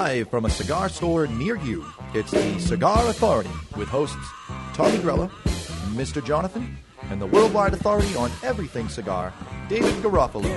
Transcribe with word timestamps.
Live 0.00 0.30
from 0.30 0.46
a 0.46 0.48
cigar 0.48 0.88
store 0.88 1.26
near 1.26 1.56
you, 1.56 1.84
it's 2.14 2.30
the 2.30 2.58
Cigar 2.58 3.06
Authority 3.10 3.50
with 3.76 3.86
hosts 3.86 4.16
Tommy 4.72 4.96
Grella, 4.96 5.28
Mr. 5.92 6.24
Jonathan, 6.24 6.78
and 7.10 7.20
the 7.20 7.26
worldwide 7.26 7.74
authority 7.74 8.16
on 8.16 8.30
everything 8.42 8.88
cigar, 8.88 9.30
David 9.68 9.92
Garofalo. 10.02 10.48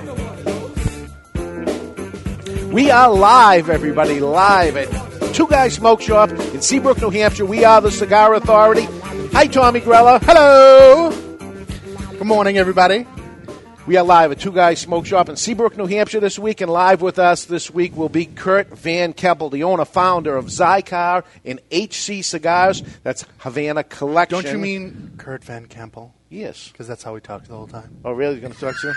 We 2.72 2.90
are 2.90 3.12
live, 3.12 3.68
everybody, 3.68 4.18
live 4.18 4.78
at 4.78 5.34
Two 5.34 5.46
Guys 5.46 5.74
Smoke 5.74 6.00
Shop 6.00 6.30
in 6.30 6.62
Seabrook, 6.62 7.02
New 7.02 7.10
Hampshire. 7.10 7.44
We 7.44 7.66
are 7.66 7.82
the 7.82 7.90
Cigar 7.90 8.32
Authority. 8.32 8.84
Hi, 9.34 9.46
Tommy 9.46 9.82
Grella. 9.82 10.22
Hello. 10.22 11.10
Good 12.12 12.26
morning, 12.26 12.56
everybody. 12.56 13.06
We 13.86 13.98
are 13.98 14.02
live 14.02 14.32
at 14.32 14.40
Two 14.40 14.50
Guys 14.50 14.80
Smoke 14.80 15.04
Shop 15.04 15.28
in 15.28 15.36
Seabrook, 15.36 15.76
New 15.76 15.84
Hampshire 15.84 16.18
this 16.18 16.38
week, 16.38 16.62
and 16.62 16.72
live 16.72 17.02
with 17.02 17.18
us 17.18 17.44
this 17.44 17.70
week 17.70 17.94
will 17.94 18.08
be 18.08 18.24
Kurt 18.24 18.68
Van 18.78 19.12
Keppel, 19.12 19.50
the 19.50 19.64
owner 19.64 19.84
founder 19.84 20.38
of 20.38 20.46
Xikar 20.46 21.22
and 21.44 21.60
HC 21.70 22.24
Cigars. 22.24 22.82
That's 23.02 23.26
Havana 23.40 23.84
Collection. 23.84 24.42
Don't 24.42 24.50
you 24.50 24.58
mean 24.58 25.12
Kurt 25.18 25.44
Van 25.44 25.66
Kempel? 25.66 26.12
Yes. 26.30 26.70
Because 26.72 26.88
that's 26.88 27.02
how 27.02 27.12
we 27.12 27.20
talk 27.20 27.44
the 27.44 27.54
whole 27.54 27.66
time. 27.66 27.98
Oh, 28.06 28.12
really? 28.12 28.36
You're 28.36 28.40
going 28.40 28.54
to 28.54 28.58
talk 28.58 28.80
to 28.80 28.88
him? 28.88 28.96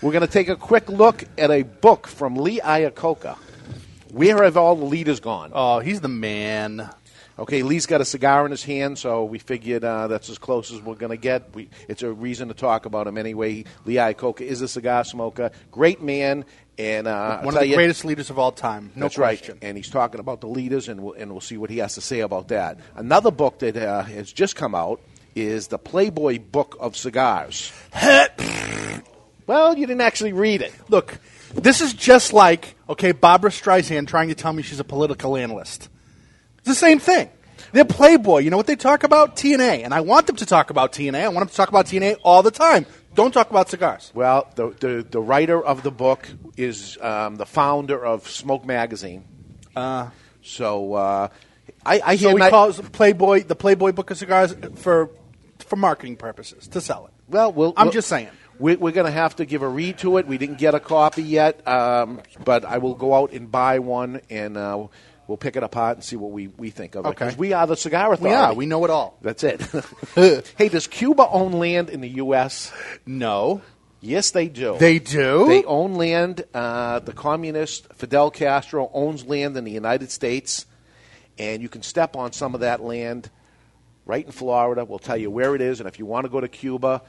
We're 0.00 0.12
going 0.12 0.24
to 0.24 0.32
take 0.32 0.48
a 0.48 0.54
quick 0.54 0.88
look 0.88 1.24
at 1.36 1.50
a 1.50 1.62
book 1.62 2.06
from 2.06 2.36
Lee 2.36 2.60
Iacocca. 2.60 3.36
Where 4.12 4.44
have 4.44 4.56
all 4.56 4.76
the 4.76 4.84
leaders 4.84 5.18
gone? 5.18 5.50
Oh, 5.52 5.80
he's 5.80 6.02
the 6.02 6.08
man. 6.08 6.88
Okay, 7.36 7.64
Lee's 7.64 7.86
got 7.86 8.00
a 8.00 8.04
cigar 8.04 8.44
in 8.44 8.52
his 8.52 8.62
hand, 8.62 8.96
so 8.96 9.24
we 9.24 9.38
figured 9.40 9.82
uh, 9.82 10.06
that's 10.06 10.30
as 10.30 10.38
close 10.38 10.72
as 10.72 10.80
we're 10.80 10.94
going 10.94 11.10
to 11.10 11.16
get. 11.16 11.52
We, 11.52 11.68
it's 11.88 12.02
a 12.04 12.12
reason 12.12 12.46
to 12.48 12.54
talk 12.54 12.86
about 12.86 13.08
him 13.08 13.18
anyway. 13.18 13.64
Lee 13.84 13.94
Iacocca 13.94 14.42
is 14.42 14.62
a 14.62 14.68
cigar 14.68 15.04
smoker, 15.04 15.50
great 15.72 16.00
man, 16.00 16.44
and 16.78 17.08
uh, 17.08 17.40
One 17.40 17.54
of 17.54 17.60
the 17.60 17.66
you- 17.66 17.74
greatest 17.74 18.04
leaders 18.04 18.30
of 18.30 18.38
all 18.38 18.52
time. 18.52 18.92
No 18.94 19.06
that's 19.06 19.16
question. 19.16 19.54
right, 19.54 19.64
and 19.64 19.76
he's 19.76 19.90
talking 19.90 20.20
about 20.20 20.42
the 20.42 20.46
leaders, 20.46 20.88
and 20.88 21.02
we'll, 21.02 21.14
and 21.14 21.32
we'll 21.32 21.40
see 21.40 21.56
what 21.56 21.70
he 21.70 21.78
has 21.78 21.94
to 21.94 22.00
say 22.00 22.20
about 22.20 22.48
that. 22.48 22.78
Another 22.94 23.32
book 23.32 23.58
that 23.58 23.76
uh, 23.76 24.02
has 24.02 24.32
just 24.32 24.54
come 24.54 24.76
out 24.76 25.00
is 25.34 25.66
the 25.66 25.78
Playboy 25.78 26.38
Book 26.38 26.76
of 26.78 26.96
Cigars. 26.96 27.72
well, 29.46 29.76
you 29.76 29.86
didn't 29.86 30.00
actually 30.02 30.32
read 30.32 30.62
it. 30.62 30.72
Look, 30.88 31.18
this 31.52 31.80
is 31.80 31.92
just 31.94 32.32
like, 32.32 32.76
okay, 32.88 33.10
Barbara 33.12 33.50
Streisand 33.50 34.06
trying 34.06 34.28
to 34.28 34.34
tell 34.34 34.52
me 34.52 34.62
she's 34.62 34.80
a 34.80 34.84
political 34.84 35.36
analyst. 35.36 35.88
It's 36.64 36.68
the 36.70 36.74
same 36.74 36.98
thing. 36.98 37.28
They're 37.72 37.84
Playboy. 37.84 38.38
You 38.38 38.50
know 38.50 38.56
what 38.56 38.66
they 38.66 38.76
talk 38.76 39.04
about? 39.04 39.36
TNA. 39.36 39.84
And 39.84 39.92
I 39.92 40.00
want 40.00 40.26
them 40.26 40.36
to 40.36 40.46
talk 40.46 40.70
about 40.70 40.92
TNA. 40.92 41.20
I 41.24 41.28
want 41.28 41.40
them 41.40 41.48
to 41.48 41.54
talk 41.54 41.68
about 41.68 41.84
TNA 41.86 42.16
all 42.22 42.42
the 42.42 42.50
time. 42.50 42.86
Don't 43.14 43.32
talk 43.32 43.50
about 43.50 43.68
cigars. 43.68 44.10
Well, 44.14 44.50
the, 44.54 44.70
the, 44.70 45.06
the 45.08 45.20
writer 45.20 45.62
of 45.62 45.82
the 45.82 45.90
book 45.90 46.26
is 46.56 46.96
um, 47.02 47.36
the 47.36 47.44
founder 47.46 48.02
of 48.04 48.26
Smoke 48.28 48.64
Magazine. 48.64 49.24
Uh, 49.76 50.08
So 50.42 50.94
uh, 50.94 51.28
I, 51.84 52.00
I 52.04 52.16
so 52.16 52.28
hear 52.28 52.34
we 52.34 52.40
ni- 52.40 52.48
call 52.50 52.70
it 52.70 52.92
Playboy, 52.92 53.42
the 53.44 53.54
Playboy 53.56 53.92
Book 53.92 54.10
of 54.10 54.16
Cigars 54.18 54.54
for, 54.76 55.10
for 55.58 55.76
marketing 55.76 56.16
purposes, 56.16 56.66
to 56.68 56.80
sell 56.80 57.06
it. 57.06 57.12
Well, 57.28 57.52
we'll 57.52 57.74
I'm 57.76 57.86
we'll- 57.86 57.92
just 57.92 58.08
saying. 58.08 58.30
We're, 58.58 58.78
we're 58.78 58.92
going 58.92 59.06
to 59.06 59.12
have 59.12 59.34
to 59.36 59.44
give 59.44 59.62
a 59.62 59.68
read 59.68 59.98
to 59.98 60.18
it. 60.18 60.28
We 60.28 60.38
didn't 60.38 60.58
get 60.58 60.76
a 60.76 60.80
copy 60.80 61.24
yet, 61.24 61.66
um, 61.66 62.20
but 62.44 62.64
I 62.64 62.78
will 62.78 62.94
go 62.94 63.12
out 63.12 63.32
and 63.32 63.50
buy 63.50 63.80
one, 63.80 64.20
and 64.30 64.56
uh, 64.56 64.86
we'll 65.26 65.36
pick 65.38 65.56
it 65.56 65.62
apart 65.62 65.96
and 65.96 66.04
see 66.04 66.16
what 66.16 66.30
we, 66.30 66.48
we 66.48 66.70
think 66.70 66.94
of 66.94 67.04
it. 67.04 67.08
Okay. 67.10 67.24
'Cause 67.26 67.36
we 67.38 67.52
are 67.52 67.66
the 67.66 67.76
cigar 67.76 68.12
authority. 68.12 68.28
We 68.30 68.34
are. 68.34 68.54
We 68.54 68.66
know 68.66 68.84
it 68.84 68.90
all. 68.90 69.18
That's 69.22 69.42
it. 69.44 69.60
hey, 70.56 70.68
does 70.68 70.86
Cuba 70.86 71.28
own 71.28 71.52
land 71.52 71.90
in 71.90 72.00
the 72.00 72.08
U.S.? 72.10 72.72
No. 73.06 73.62
Yes, 74.00 74.32
they 74.32 74.48
do. 74.48 74.76
They 74.78 74.98
do? 74.98 75.46
They 75.48 75.64
own 75.64 75.94
land. 75.94 76.44
Uh, 76.52 76.98
the 76.98 77.12
communist 77.14 77.90
Fidel 77.94 78.30
Castro 78.30 78.90
owns 78.92 79.24
land 79.24 79.56
in 79.56 79.64
the 79.64 79.70
United 79.72 80.10
States, 80.10 80.66
and 81.38 81.62
you 81.62 81.70
can 81.70 81.82
step 81.82 82.14
on 82.14 82.32
some 82.32 82.54
of 82.54 82.60
that 82.60 82.82
land 82.82 83.30
right 84.04 84.26
in 84.26 84.30
Florida. 84.32 84.84
We'll 84.84 84.98
tell 84.98 85.16
you 85.16 85.30
where 85.30 85.54
it 85.54 85.62
is, 85.62 85.80
and 85.80 85.88
if 85.88 85.98
you 85.98 86.04
want 86.04 86.26
to 86.26 86.28
go 86.30 86.38
to 86.38 86.48
Cuba, 86.48 87.00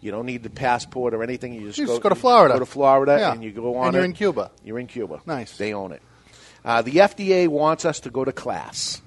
you 0.00 0.12
don't 0.12 0.26
need 0.26 0.44
the 0.44 0.50
passport 0.50 1.12
or 1.12 1.24
anything. 1.24 1.54
You 1.54 1.66
just, 1.66 1.78
You 1.78 1.86
go, 1.86 1.92
just 1.94 2.02
go 2.04 2.08
to 2.10 2.14
Florida. 2.14 2.54
Go 2.54 2.60
to 2.60 2.66
Florida, 2.66 3.16
Yeah. 3.18 3.32
and 3.32 3.42
you 3.42 3.50
go 3.50 3.76
on. 3.76 3.86
And 3.88 3.94
you're 3.94 4.02
it. 4.04 4.06
in 4.06 4.12
Cuba. 4.12 4.50
You're 4.64 4.78
in 4.78 4.86
Cuba. 4.86 5.22
Nice. 5.26 5.56
They 5.56 5.74
own 5.74 5.90
it. 5.90 6.02
Uh, 6.64 6.82
the 6.82 6.92
FDA 6.92 7.48
wants 7.48 7.84
us 7.84 8.00
to 8.00 8.10
go 8.10 8.24
to 8.24 8.32
class. 8.32 9.02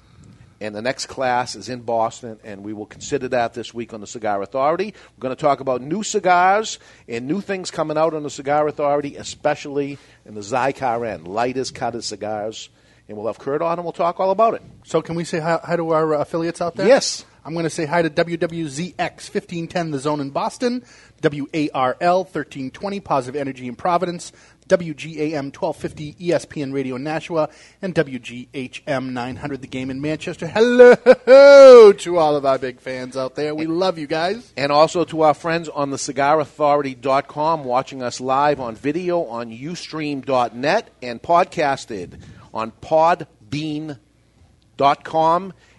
And 0.59 0.73
the 0.73 0.81
next 0.81 1.06
class 1.06 1.56
is 1.56 1.69
in 1.69 1.81
Boston, 1.81 2.40
and 2.44 2.63
we 2.63 2.73
will 2.73 2.88
consider 2.88 3.28
that 3.28 3.53
this 3.53 3.73
week 3.73 3.94
on 3.94 4.01
the 4.01 4.07
Cigar 4.07 4.41
Authority. 4.41 4.94
We're 5.16 5.22
going 5.22 5.35
to 5.35 5.40
talk 5.40 5.59
about 5.59 5.81
new 5.81 6.01
cigars 6.01 6.79
and 7.07 7.28
new 7.28 7.41
things 7.41 7.69
coming 7.69 7.97
out 7.97 8.16
on 8.16 8.23
the 8.23 8.29
Cigar 8.29 8.68
Authority, 8.68 9.18
especially 9.18 10.00
in 10.25 10.34
the 10.34 10.41
Xikar 10.41 11.07
end, 11.07 11.28
lighters, 11.28 11.69
cutters, 11.69 12.07
cigars. 12.07 12.69
And 13.07 13.16
we'll 13.18 13.28
have 13.28 13.38
Kurt 13.38 13.62
on, 13.62 13.78
and 13.78 13.85
we'll 13.85 13.94
talk 13.94 14.19
all 14.19 14.31
about 14.31 14.56
it. 14.56 14.63
So 14.84 15.01
can 15.01 15.16
we 15.16 15.24
say 15.24 15.39
hi, 15.39 15.59
hi 15.63 15.75
to 15.75 15.91
our 15.91 16.16
uh, 16.16 16.22
affiliates 16.22 16.59
out 16.59 16.75
there? 16.75 16.88
Yes. 16.88 17.24
I'm 17.45 17.53
going 17.53 17.63
to 17.63 17.69
say 17.69 17.85
hi 17.85 18.01
to 18.01 18.09
WWZX 18.09 18.97
1510 19.00 19.91
The 19.91 20.00
Zone 20.00 20.19
in 20.19 20.31
Boston, 20.31 20.84
WARL 21.24 22.24
1320 22.25 23.00
Positive 23.00 23.39
Energy 23.39 23.69
in 23.69 23.75
Providence, 23.75 24.34
WGAM 24.67 25.55
1250 25.55 26.16
ESPN 26.16 26.73
Radio 26.73 26.97
Nashua, 26.97 27.50
and 27.81 27.95
WGHM 27.95 29.11
900 29.11 29.61
The 29.61 29.67
Game 29.67 29.89
in 29.89 30.01
Manchester. 30.01 30.47
Hello 30.47 31.94
to 31.94 32.17
all 32.17 32.35
of 32.35 32.45
our 32.45 32.57
big 32.57 32.81
fans 32.81 33.16
out 33.16 33.35
there. 33.35 33.56
We 33.56 33.66
love 33.66 33.97
you 33.97 34.07
guys. 34.07 34.51
And 34.57 34.72
also 34.72 35.06
to 35.06 35.22
our 35.22 35.33
friends 35.33 35.69
on 35.69 35.89
the 35.89 35.97
cigarauthority.com 35.97 37.63
watching 37.63 38.03
us 38.03 38.19
live 38.19 38.59
on 38.59 38.75
video 38.75 39.23
on 39.23 39.51
ustream.net 39.51 40.89
and 41.01 41.22
podcasted 41.22 42.19
on 42.53 42.72
podbean.com. 42.81 43.97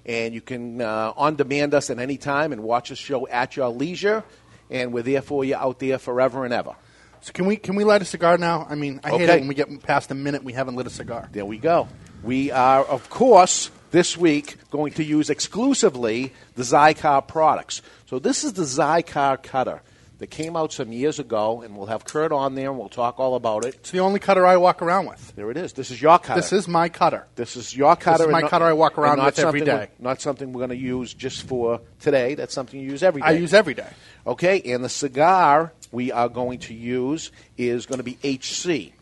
And 0.06 0.34
you 0.34 0.40
can 0.40 0.80
uh, 0.80 1.12
on 1.16 1.36
demand 1.36 1.74
us 1.74 1.90
at 1.90 1.98
any 1.98 2.16
time 2.16 2.52
and 2.52 2.62
watch 2.62 2.90
us 2.90 2.96
show 2.96 3.28
at 3.28 3.56
your 3.56 3.68
leisure. 3.68 4.24
And 4.70 4.94
we're 4.94 5.02
there 5.02 5.20
for 5.22 5.44
you 5.44 5.56
out 5.56 5.78
there 5.78 5.98
forever 5.98 6.46
and 6.46 6.54
ever. 6.54 6.74
So 7.20 7.32
can 7.32 7.46
we 7.46 7.56
can 7.56 7.74
we 7.76 7.84
light 7.84 8.02
a 8.02 8.04
cigar 8.04 8.38
now? 8.38 8.66
I 8.68 8.74
mean, 8.74 9.00
I 9.04 9.10
hate 9.10 9.22
Okay. 9.22 9.36
it 9.36 9.40
when 9.40 9.48
we 9.48 9.54
get 9.54 9.82
past 9.82 10.10
a 10.10 10.14
minute 10.14 10.44
we 10.44 10.52
haven't 10.52 10.76
lit 10.76 10.86
a 10.86 10.90
cigar. 10.90 11.28
There 11.32 11.44
we 11.44 11.58
go. 11.58 11.88
We 12.22 12.50
are, 12.50 12.84
of 12.84 13.10
course, 13.10 13.70
this 13.90 14.16
week 14.16 14.56
going 14.70 14.92
to 14.94 15.04
use 15.04 15.30
exclusively 15.30 16.32
the 16.56 16.62
Xikar 16.62 17.26
products. 17.26 17.82
So 18.06 18.18
this 18.18 18.44
is 18.44 18.54
the 18.54 18.62
Xikar 18.62 19.42
cutter 19.42 19.82
that 20.18 20.26
came 20.28 20.56
out 20.56 20.72
some 20.72 20.90
years 20.92 21.20
ago, 21.20 21.62
and 21.62 21.76
we'll 21.76 21.86
have 21.86 22.04
Kurt 22.04 22.32
on 22.32 22.56
there, 22.56 22.70
and 22.70 22.78
we'll 22.78 22.88
talk 22.88 23.20
all 23.20 23.36
about 23.36 23.64
it. 23.64 23.76
It's 23.76 23.92
the 23.92 24.00
only 24.00 24.18
cutter 24.18 24.44
I 24.44 24.56
walk 24.56 24.82
around 24.82 25.06
with. 25.06 25.32
There 25.36 25.48
it 25.52 25.56
is. 25.56 25.74
This 25.74 25.92
is 25.92 26.02
your 26.02 26.18
cutter. 26.18 26.40
This 26.40 26.52
is 26.52 26.66
my 26.66 26.88
cutter. 26.88 27.24
This 27.36 27.54
is 27.56 27.76
your 27.76 27.94
cutter. 27.94 28.24
and 28.24 28.32
my 28.32 28.40
not- 28.40 28.50
cutter 28.50 28.64
I 28.64 28.72
walk 28.72 28.96
and 28.96 29.04
around 29.04 29.18
not 29.18 29.26
with 29.26 29.38
every 29.38 29.60
something 29.60 29.76
day. 29.76 29.88
Not 30.00 30.20
something 30.20 30.52
we're 30.52 30.66
going 30.66 30.70
to 30.70 30.76
use 30.76 31.14
just 31.14 31.46
for 31.46 31.80
today. 32.00 32.34
That's 32.34 32.52
something 32.52 32.80
you 32.80 32.90
use 32.90 33.04
every 33.04 33.22
day. 33.22 33.28
I 33.28 33.32
use 33.32 33.54
every 33.54 33.74
day. 33.74 33.88
Okay, 34.26 34.60
and 34.72 34.82
the 34.84 34.88
cigar 34.88 35.72
we 35.90 36.12
are 36.12 36.28
going 36.28 36.58
to 36.60 36.74
use 36.74 37.30
is 37.56 37.86
going 37.86 37.98
to 37.98 38.04
be 38.04 38.18
HC. 38.22 38.92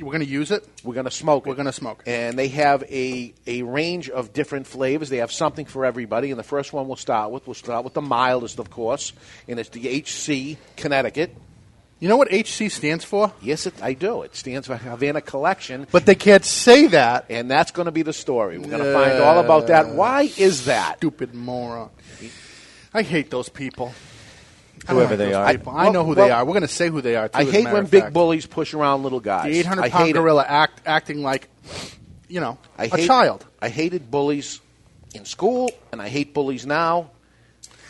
We're 0.00 0.12
going 0.12 0.24
to 0.24 0.30
use 0.30 0.50
it. 0.50 0.66
We're 0.82 0.94
going 0.94 1.04
to 1.04 1.10
smoke 1.10 1.46
it. 1.46 1.50
We're 1.50 1.56
gonna 1.56 1.72
smoke 1.72 2.02
it. 2.06 2.10
And 2.10 2.38
they 2.38 2.48
have 2.48 2.82
a, 2.84 3.34
a 3.46 3.62
range 3.62 4.08
of 4.08 4.32
different 4.32 4.66
flavors. 4.66 5.08
They 5.08 5.18
have 5.18 5.32
something 5.32 5.66
for 5.66 5.84
everybody. 5.84 6.30
And 6.30 6.38
the 6.38 6.44
first 6.44 6.72
one 6.72 6.86
we'll 6.86 6.96
start 6.96 7.30
with, 7.30 7.46
we'll 7.46 7.54
start 7.54 7.84
with 7.84 7.94
the 7.94 8.02
mildest, 8.02 8.58
of 8.58 8.70
course, 8.70 9.12
and 9.46 9.58
it's 9.58 9.68
the 9.70 10.00
HC 10.00 10.58
Connecticut. 10.76 11.34
You 12.00 12.08
know 12.08 12.16
what 12.16 12.32
HC 12.32 12.70
stands 12.70 13.04
for? 13.04 13.32
Yes, 13.40 13.66
it, 13.66 13.74
I 13.80 13.94
do. 13.94 14.22
It 14.22 14.34
stands 14.36 14.66
for 14.66 14.76
Havana 14.76 15.20
Collection. 15.20 15.86
But 15.90 16.04
they 16.04 16.16
can't 16.16 16.44
say 16.44 16.88
that. 16.88 17.26
and 17.30 17.50
that's 17.50 17.70
going 17.70 17.86
to 17.86 17.92
be 17.92 18.02
the 18.02 18.12
story. 18.12 18.58
We're 18.58 18.68
going 18.68 18.82
to 18.82 18.92
find 18.92 19.22
all 19.22 19.38
about 19.38 19.68
that. 19.68 19.88
Why 19.88 20.30
is 20.36 20.66
that? 20.66 20.98
Stupid 20.98 21.34
moron. 21.34 21.90
I 22.92 23.02
hate 23.02 23.30
those 23.30 23.48
people. 23.48 23.94
Whoever 24.88 25.16
they 25.16 25.32
are. 25.32 25.50
people. 25.52 25.72
I 25.72 25.84
Well- 25.84 25.92
know 25.92 26.04
who 26.04 26.14
well- 26.14 26.26
they 26.26 26.30
are. 26.32 26.44
We're 26.44 26.52
going 26.52 26.62
to 26.62 26.68
say 26.68 26.88
who 26.90 27.00
they 27.00 27.16
are. 27.16 27.28
Too, 27.28 27.38
I 27.38 27.44
hate 27.44 27.64
when 27.70 27.86
big 27.86 28.12
bullies 28.12 28.46
push 28.46 28.74
around 28.74 29.02
little 29.02 29.20
guys. 29.20 29.52
The 29.52 29.58
800 29.60 29.82
I 29.84 29.90
pound 29.90 30.10
it. 30.10 30.12
gorilla 30.14 30.44
act, 30.46 30.82
acting 30.86 31.22
like, 31.22 31.48
you 32.28 32.40
know, 32.40 32.58
I 32.78 32.84
a 32.84 32.88
hate, 32.96 33.06
child. 33.06 33.46
I 33.62 33.68
hated 33.70 34.10
bullies 34.10 34.60
in 35.14 35.24
school, 35.24 35.70
and 35.92 36.02
I 36.02 36.08
hate 36.08 36.34
bullies 36.34 36.66
now. 36.66 37.10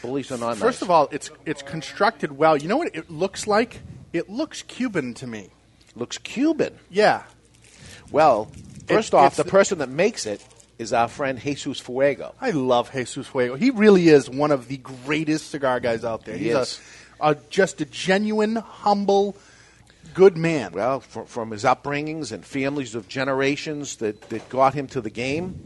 Bullies 0.02 0.30
are 0.30 0.38
not 0.38 0.56
First 0.58 0.82
of 0.82 0.90
all, 0.90 1.08
it's 1.10 1.30
it's 1.46 1.62
constructed 1.62 2.36
well. 2.36 2.56
You 2.56 2.68
know 2.68 2.76
what 2.76 2.94
it 2.94 3.10
looks 3.10 3.46
like? 3.46 3.80
It 4.12 4.28
looks 4.30 4.62
Cuban 4.62 5.14
to 5.14 5.26
me. 5.26 5.48
looks 5.96 6.18
Cuban. 6.18 6.78
Yeah. 6.90 7.22
Well, 8.10 8.50
first 8.86 9.14
It- 9.14 9.16
off, 9.16 9.36
the- 9.36 9.44
person 9.44 9.78
that 9.78 9.88
makes 9.88 10.26
it 10.26 10.42
is 10.78 10.92
our 10.92 11.08
friend 11.08 11.38
Jesus 11.38 11.78
Fuego. 11.80 12.34
I 12.40 12.50
love 12.50 12.90
Jesus 12.92 13.26
Fuego. 13.26 13.54
He 13.56 13.70
really 13.70 14.08
is 14.08 14.28
one 14.28 14.50
of 14.50 14.68
the 14.68 14.76
greatest 14.78 15.50
cigar 15.50 15.80
guys 15.80 16.04
out 16.04 16.24
there. 16.24 16.36
He 16.36 16.46
He's 16.46 16.56
is. 16.56 16.80
A, 17.20 17.30
a 17.30 17.34
just 17.50 17.80
a 17.80 17.84
genuine, 17.84 18.56
humble, 18.56 19.36
good 20.14 20.36
man. 20.36 20.72
Well, 20.72 21.00
from, 21.00 21.26
from 21.26 21.50
his 21.52 21.64
upbringings 21.64 22.32
and 22.32 22.44
families 22.44 22.94
of 22.94 23.08
generations 23.08 23.96
that, 23.96 24.20
that 24.30 24.48
got 24.48 24.74
him 24.74 24.86
to 24.88 25.00
the 25.00 25.10
game, 25.10 25.60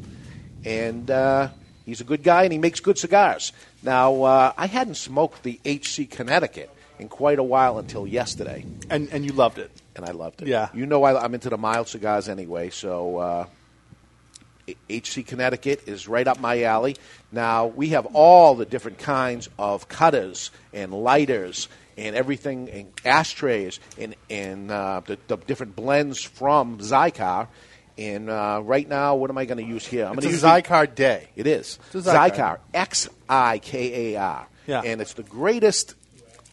and 0.64 1.10
uh, 1.10 1.48
he's 1.86 2.00
a 2.00 2.04
good 2.04 2.22
guy 2.22 2.44
and 2.44 2.52
he 2.52 2.58
makes 2.58 2.80
good 2.80 2.98
cigars. 2.98 3.52
Now, 3.82 4.22
uh, 4.24 4.52
I 4.58 4.66
hadn't 4.66 4.96
smoked 4.96 5.42
the 5.42 5.58
HC 5.64 6.10
Connecticut, 6.10 6.70
in 6.98 7.08
quite 7.08 7.38
a 7.38 7.44
while 7.44 7.78
until 7.78 8.06
yesterday, 8.08 8.66
And 8.90 9.08
and 9.12 9.24
you 9.24 9.30
loved 9.32 9.58
it. 9.58 9.70
and 9.94 10.04
I 10.04 10.10
loved 10.10 10.42
it. 10.42 10.48
Yeah. 10.48 10.68
you 10.74 10.84
know 10.84 11.04
I, 11.04 11.22
I'm 11.22 11.32
into 11.32 11.48
the 11.48 11.56
mild 11.56 11.88
cigars 11.88 12.28
anyway, 12.28 12.70
so. 12.70 13.16
Uh, 13.18 13.46
HC 14.90 15.26
Connecticut 15.26 15.86
is 15.86 16.08
right 16.08 16.26
up 16.26 16.40
my 16.40 16.62
alley. 16.62 16.96
Now, 17.32 17.66
we 17.66 17.90
have 17.90 18.06
all 18.06 18.54
the 18.54 18.64
different 18.64 18.98
kinds 18.98 19.48
of 19.58 19.88
cutters 19.88 20.50
and 20.72 20.92
lighters 20.92 21.68
and 21.96 22.14
everything, 22.14 22.70
and 22.70 22.92
ashtrays 23.04 23.80
and, 23.98 24.14
and 24.30 24.70
uh, 24.70 25.02
the, 25.04 25.18
the 25.26 25.36
different 25.36 25.74
blends 25.74 26.22
from 26.22 26.78
Xikar. 26.78 27.48
And 27.96 28.30
uh, 28.30 28.60
right 28.62 28.88
now, 28.88 29.16
what 29.16 29.30
am 29.30 29.38
I 29.38 29.44
going 29.44 29.58
to 29.58 29.64
use 29.64 29.84
here? 29.84 30.06
I'm 30.06 30.16
It's 30.18 30.26
gonna 30.42 30.54
a 30.54 30.58
use 30.58 30.66
Xikar 30.68 30.94
day. 30.94 31.28
It 31.34 31.48
is. 31.48 31.80
Xikar. 31.92 32.58
X 32.72 33.08
I 33.28 33.58
K 33.58 34.14
A 34.14 34.20
R. 34.20 34.46
Yeah. 34.68 34.82
And 34.84 35.00
it's 35.00 35.14
the 35.14 35.24
greatest 35.24 35.96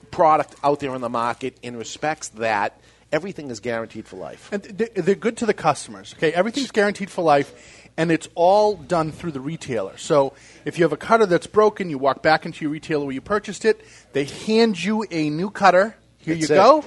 product 0.10 0.56
out 0.64 0.80
there 0.80 0.96
in 0.96 1.02
the 1.02 1.10
market 1.10 1.58
in 1.62 1.78
respects 1.78 2.30
that 2.30 2.80
everything 3.12 3.52
is 3.52 3.60
guaranteed 3.60 4.08
for 4.08 4.18
life. 4.18 4.50
And 4.52 4.64
they're 4.64 5.16
good 5.16 5.38
to 5.38 5.46
the 5.46 5.54
customers. 5.54 6.14
Okay, 6.18 6.32
everything's 6.34 6.72
guaranteed 6.72 7.10
for 7.10 7.22
life, 7.24 7.85
and 7.98 8.12
it's 8.12 8.28
all 8.36 8.76
done 8.76 9.12
through 9.12 9.32
the 9.32 9.40
retailer. 9.40 9.98
So 9.98 10.34
if 10.66 10.78
you 10.78 10.84
have 10.86 10.94
a 10.94 10.98
cutter 10.98 11.26
that's 11.26 11.48
broken, 11.48 11.90
you 11.90 11.98
walk 11.98 12.22
back 12.22 12.46
into 12.46 12.66
your 12.66 12.72
retailer 12.72 13.06
where 13.06 13.14
you 13.14 13.22
purchased 13.22 13.66
it. 13.66 13.86
They 14.14 14.26
hand 14.26 14.84
you 14.84 15.06
a 15.12 15.30
new 15.30 15.50
cutter. 15.50 15.96
Here 16.18 16.36
That's 16.36 16.50
you 16.50 16.56
it. 16.56 16.58
go, 16.58 16.84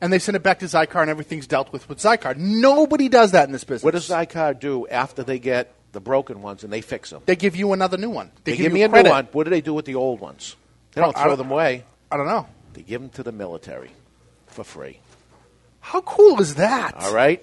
and 0.00 0.12
they 0.12 0.18
send 0.18 0.36
it 0.36 0.42
back 0.42 0.58
to 0.58 0.66
Xikar, 0.66 1.00
and 1.00 1.08
everything's 1.10 1.46
dealt 1.46 1.72
with 1.72 1.88
with 1.88 1.98
Xikar. 1.98 2.36
Nobody 2.36 3.08
does 3.08 3.32
that 3.32 3.46
in 3.48 3.52
this 3.52 3.64
business. 3.64 3.84
What 3.84 3.94
does 3.94 4.08
Xikar 4.08 4.58
do 4.60 4.86
after 4.88 5.22
they 5.22 5.38
get 5.38 5.72
the 5.92 6.00
broken 6.00 6.42
ones 6.42 6.62
and 6.62 6.70
they 6.72 6.82
fix 6.82 7.08
them? 7.10 7.22
They 7.24 7.36
give 7.36 7.56
you 7.56 7.72
another 7.72 7.96
new 7.96 8.10
one. 8.10 8.30
They, 8.44 8.52
They, 8.52 8.56
give 8.58 8.66
you 8.72 8.74
me 8.74 8.82
a 8.82 8.88
credit. 8.90 9.08
new 9.08 9.14
one. 9.14 9.28
What 9.32 9.44
do 9.44 9.50
they 9.50 9.62
do 9.62 9.72
with 9.72 9.86
the 9.86 9.94
old 9.94 10.20
ones? 10.20 10.56
They 10.92 11.00
don't 11.00 11.16
I 11.16 11.22
throw 11.22 11.30
don't- 11.30 11.38
them 11.38 11.50
away. 11.50 11.84
I 12.12 12.16
don't 12.18 12.26
know. 12.26 12.46
They 12.74 12.82
give 12.82 13.00
them 13.00 13.08
to 13.10 13.22
the 13.22 13.32
military 13.32 13.90
for 14.46 14.62
free. 14.62 15.00
How 15.80 16.02
cool 16.02 16.40
is 16.42 16.56
that? 16.56 16.94
All 16.96 17.14
right. 17.14 17.42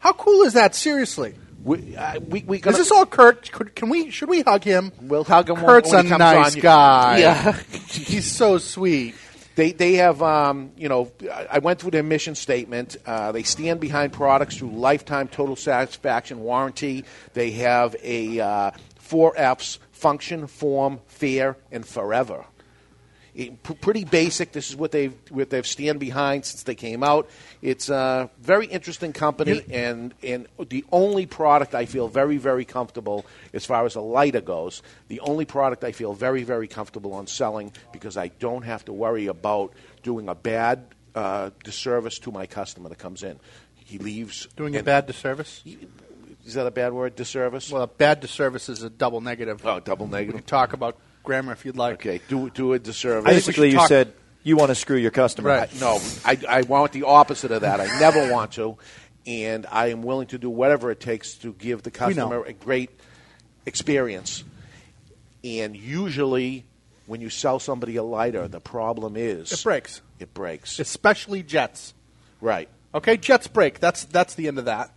How 0.00 0.12
cool 0.12 0.42
is 0.42 0.52
that? 0.52 0.74
Seriously. 0.74 1.34
We 1.66 1.96
uh, 1.96 2.20
we, 2.20 2.44
we 2.44 2.58
Is 2.58 2.62
gonna, 2.62 2.76
this 2.76 2.92
all 2.92 3.06
Kurt? 3.06 3.50
Could, 3.50 3.74
can 3.74 3.88
we? 3.88 4.10
Should 4.10 4.28
we 4.28 4.42
hug 4.42 4.62
him? 4.62 4.92
We'll 5.00 5.24
hug 5.24 5.50
him 5.50 5.56
Kurt's 5.56 5.90
when 5.90 6.06
he 6.06 6.12
a 6.12 6.18
nice 6.18 6.54
on. 6.54 6.60
guy. 6.60 7.18
Yeah. 7.18 7.52
he's 7.88 8.30
so 8.30 8.58
sweet. 8.58 9.16
They 9.56 9.72
they 9.72 9.94
have 9.94 10.22
um, 10.22 10.70
you 10.76 10.88
know 10.88 11.10
I 11.50 11.58
went 11.58 11.80
through 11.80 11.90
their 11.90 12.04
mission 12.04 12.36
statement. 12.36 12.96
Uh, 13.04 13.32
they 13.32 13.42
stand 13.42 13.80
behind 13.80 14.12
products 14.12 14.58
through 14.58 14.70
lifetime 14.78 15.26
total 15.26 15.56
satisfaction 15.56 16.38
warranty. 16.38 17.04
They 17.32 17.50
have 17.52 17.96
a 18.00 18.38
uh, 18.38 18.70
four 19.00 19.34
Fs: 19.36 19.80
function, 19.90 20.46
form, 20.46 21.00
fair, 21.08 21.56
and 21.72 21.84
forever. 21.84 22.44
Pretty 23.82 24.04
basic. 24.04 24.52
This 24.52 24.70
is 24.70 24.76
what 24.76 24.92
they've 24.92 25.14
what 25.30 25.50
they've 25.50 25.66
stand 25.66 26.00
behind 26.00 26.44
since 26.46 26.62
they 26.62 26.74
came 26.74 27.02
out. 27.02 27.28
It's 27.60 27.90
a 27.90 28.30
very 28.40 28.66
interesting 28.66 29.12
company, 29.12 29.62
and 29.70 30.14
and 30.22 30.46
the 30.70 30.84
only 30.90 31.26
product 31.26 31.74
I 31.74 31.84
feel 31.84 32.08
very 32.08 32.38
very 32.38 32.64
comfortable 32.64 33.26
as 33.52 33.66
far 33.66 33.84
as 33.84 33.94
a 33.94 34.00
lighter 34.00 34.40
goes. 34.40 34.82
The 35.08 35.20
only 35.20 35.44
product 35.44 35.84
I 35.84 35.92
feel 35.92 36.14
very 36.14 36.44
very 36.44 36.66
comfortable 36.66 37.12
on 37.12 37.26
selling 37.26 37.72
because 37.92 38.16
I 38.16 38.28
don't 38.28 38.62
have 38.62 38.84
to 38.86 38.92
worry 38.92 39.26
about 39.26 39.72
doing 40.02 40.28
a 40.28 40.34
bad 40.34 40.86
uh, 41.14 41.50
disservice 41.62 42.18
to 42.20 42.30
my 42.32 42.46
customer 42.46 42.88
that 42.88 42.98
comes 42.98 43.22
in. 43.22 43.38
He 43.74 43.98
leaves 43.98 44.48
Doing 44.56 44.76
a 44.76 44.82
bad 44.82 45.06
disservice. 45.06 45.62
Is 46.44 46.54
that 46.54 46.66
a 46.66 46.70
bad 46.70 46.92
word? 46.92 47.16
Disservice. 47.16 47.70
Well, 47.70 47.82
a 47.82 47.86
bad 47.86 48.20
disservice 48.20 48.68
is 48.68 48.82
a 48.82 48.90
double 48.90 49.20
negative. 49.20 49.64
oh, 49.66 49.80
double 49.80 50.06
We 50.06 50.12
negative. 50.12 50.40
can 50.40 50.44
talk 50.46 50.72
about 50.72 50.96
grammar 51.26 51.52
if 51.52 51.66
you'd 51.66 51.76
like. 51.76 51.94
Okay, 51.96 52.20
do 52.28 52.48
do 52.50 52.72
a 52.72 52.78
disservice. 52.78 53.30
Basically, 53.30 53.68
you 53.70 53.76
talk- 53.76 53.88
said 53.88 54.12
you 54.42 54.56
want 54.56 54.70
to 54.70 54.74
screw 54.74 54.96
your 54.96 55.10
customer. 55.10 55.50
Right. 55.50 55.68
I- 55.74 55.78
no, 55.80 56.00
I, 56.24 56.38
I 56.48 56.62
want 56.62 56.92
the 56.92 57.02
opposite 57.02 57.50
of 57.50 57.60
that. 57.60 57.80
I 57.80 58.00
never 58.00 58.32
want 58.32 58.52
to, 58.52 58.78
and 59.26 59.66
I 59.70 59.88
am 59.88 60.02
willing 60.02 60.28
to 60.28 60.38
do 60.38 60.48
whatever 60.48 60.90
it 60.90 61.00
takes 61.00 61.34
to 61.38 61.52
give 61.52 61.82
the 61.82 61.90
customer 61.90 62.42
a 62.44 62.52
great 62.54 62.90
experience. 63.66 64.44
And 65.44 65.76
usually, 65.76 66.64
when 67.06 67.20
you 67.20 67.30
sell 67.30 67.58
somebody 67.58 67.96
a 67.96 68.02
lighter, 68.02 68.48
the 68.48 68.60
problem 68.60 69.16
is 69.16 69.52
It 69.52 69.62
breaks, 69.62 70.00
It 70.18 70.32
breaks. 70.34 70.78
especially 70.78 71.42
jets. 71.42 71.94
right. 72.40 72.68
Okay, 72.94 73.16
jets 73.18 73.46
break. 73.46 73.78
That's 73.78 74.04
that's 74.04 74.34
the 74.36 74.48
end 74.48 74.58
of 74.58 74.64
that. 74.64 74.90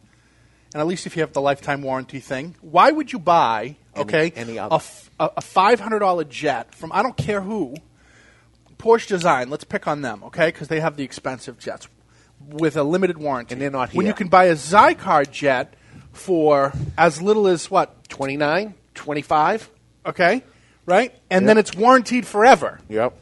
And 0.73 0.79
at 0.79 0.87
least 0.87 1.05
if 1.05 1.17
you 1.17 1.21
have 1.23 1.33
the 1.33 1.41
lifetime 1.41 1.81
warranty 1.81 2.19
thing, 2.21 2.55
why 2.61 2.91
would 2.91 3.11
you 3.11 3.19
buy 3.19 3.61
Any- 3.63 3.77
okay 3.97 4.31
any 4.35 4.57
a 4.57 4.65
other. 4.65 4.75
f- 4.75 5.09
a, 5.19 5.29
a 5.37 5.41
five 5.41 5.79
hundred 5.79 5.99
dollar 5.99 6.23
jet 6.23 6.73
from 6.75 6.91
I 6.91 7.01
don't 7.03 7.17
care 7.17 7.41
who 7.41 7.75
Porsche 8.77 9.07
design? 9.07 9.49
Let's 9.49 9.65
pick 9.65 9.87
on 9.87 10.01
them, 10.01 10.23
okay, 10.23 10.47
because 10.47 10.69
they 10.69 10.79
have 10.79 10.95
the 10.95 11.03
expensive 11.03 11.59
jets 11.59 11.87
with 12.47 12.77
a 12.77 12.83
limited 12.83 13.17
warranty, 13.17 13.53
And 13.53 13.61
they're 13.61 13.69
not 13.69 13.93
When 13.93 14.05
you 14.05 14.13
can 14.13 14.29
buy 14.29 14.45
a 14.45 14.55
Xikar 14.55 15.29
jet 15.29 15.73
for 16.13 16.71
as 16.97 17.21
little 17.21 17.47
as 17.47 17.69
what 17.69 18.07
29, 18.07 18.73
25? 18.95 19.69
Okay, 20.05 20.43
right? 20.85 21.13
And 21.29 21.43
Yep. 21.43 21.47
then 21.47 21.57
it's 21.57 21.75
warranted 21.75 22.25
forever 22.25 22.79
Yep. 22.87 23.13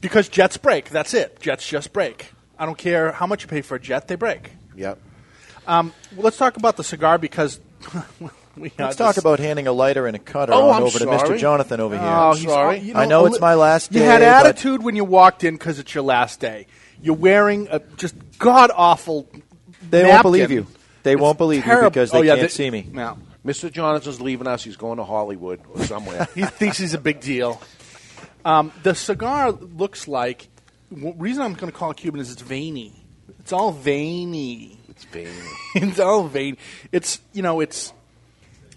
because 0.00 0.28
jets 0.28 0.56
break. 0.56 0.90
That's 0.90 1.12
it. 1.12 1.40
Jets 1.40 1.66
just 1.68 1.92
break. 1.92 2.30
I 2.56 2.64
don't 2.64 2.78
care 2.78 3.10
how 3.10 3.26
much 3.26 3.42
you 3.42 3.48
pay 3.48 3.62
for 3.62 3.74
a 3.74 3.80
jet; 3.80 4.06
they 4.06 4.14
break. 4.14 4.52
Yep. 4.76 4.98
Well, 5.66 5.90
let's 6.12 6.36
talk 6.36 6.56
about 6.56 6.76
the 6.76 6.84
cigar 6.84 7.18
because 7.18 7.58
Let's 8.78 8.96
talk 8.96 9.14
this- 9.14 9.18
about 9.18 9.38
handing 9.38 9.66
a 9.66 9.72
lighter 9.72 10.06
and 10.06 10.16
a 10.16 10.18
cutter 10.18 10.52
Oh, 10.52 10.70
on 10.70 10.76
I'm 10.76 10.82
over 10.84 10.98
to. 10.98 11.06
Mr. 11.06 11.38
Jonathan 11.38 11.80
over 11.80 11.96
here. 11.98 12.06
Oh, 12.06 12.34
he's 12.34 12.44
sorry. 12.44 12.78
you 12.78 12.94
I 12.94 13.06
know 13.06 13.26
it's 13.26 13.40
my 13.40 13.54
last 13.54 13.92
day. 13.92 14.00
You 14.00 14.04
had 14.04 14.22
attitude 14.22 14.82
when 14.82 14.96
you 14.96 15.04
walked 15.04 15.44
in 15.44 15.54
because 15.54 15.78
it's 15.78 15.94
your 15.94 16.04
last 16.04 16.40
day. 16.40 16.66
You're 17.02 17.16
wearing 17.16 17.68
a 17.70 17.80
just 17.96 18.14
god 18.38 18.70
awful. 18.74 19.28
They 19.90 20.04
won't 20.04 20.22
believe 20.22 20.50
you. 20.50 20.66
They 21.02 21.16
won't 21.16 21.36
believe 21.38 21.66
you 21.66 21.82
because 21.82 22.10
they 22.10 22.18
oh, 22.18 22.22
yeah, 22.22 22.36
can't 22.36 22.50
see 22.50 22.70
me. 22.70 22.88
No, 22.90 23.18
Mr. 23.44 23.70
Jonathan's 23.70 24.20
leaving 24.20 24.46
us. 24.46 24.64
He's 24.64 24.76
going 24.76 24.96
to 24.96 25.04
Hollywood 25.04 25.60
or 25.74 25.82
somewhere. 25.84 26.26
he 26.34 26.44
thinks 26.44 26.78
he's 26.78 26.94
a 26.94 26.98
big 26.98 27.20
deal. 27.20 27.60
Um, 28.44 28.72
the 28.82 28.94
cigar 28.94 29.52
looks 29.52 30.08
like. 30.08 30.48
w- 30.90 31.14
reason 31.18 31.42
I'm 31.42 31.54
going 31.54 31.70
to 31.70 31.76
call 31.76 31.90
it 31.90 31.98
Cuban 31.98 32.20
is 32.20 32.32
it's 32.32 32.40
veiny. 32.42 33.04
It's 33.40 33.52
all 33.52 33.72
veiny. 33.72 34.78
it's 34.88 35.04
veiny. 35.04 35.30
it's 35.74 36.00
all 36.00 36.24
veiny. 36.26 36.56
It's 36.90 37.20
you 37.34 37.42
know 37.42 37.60
it's 37.60 37.92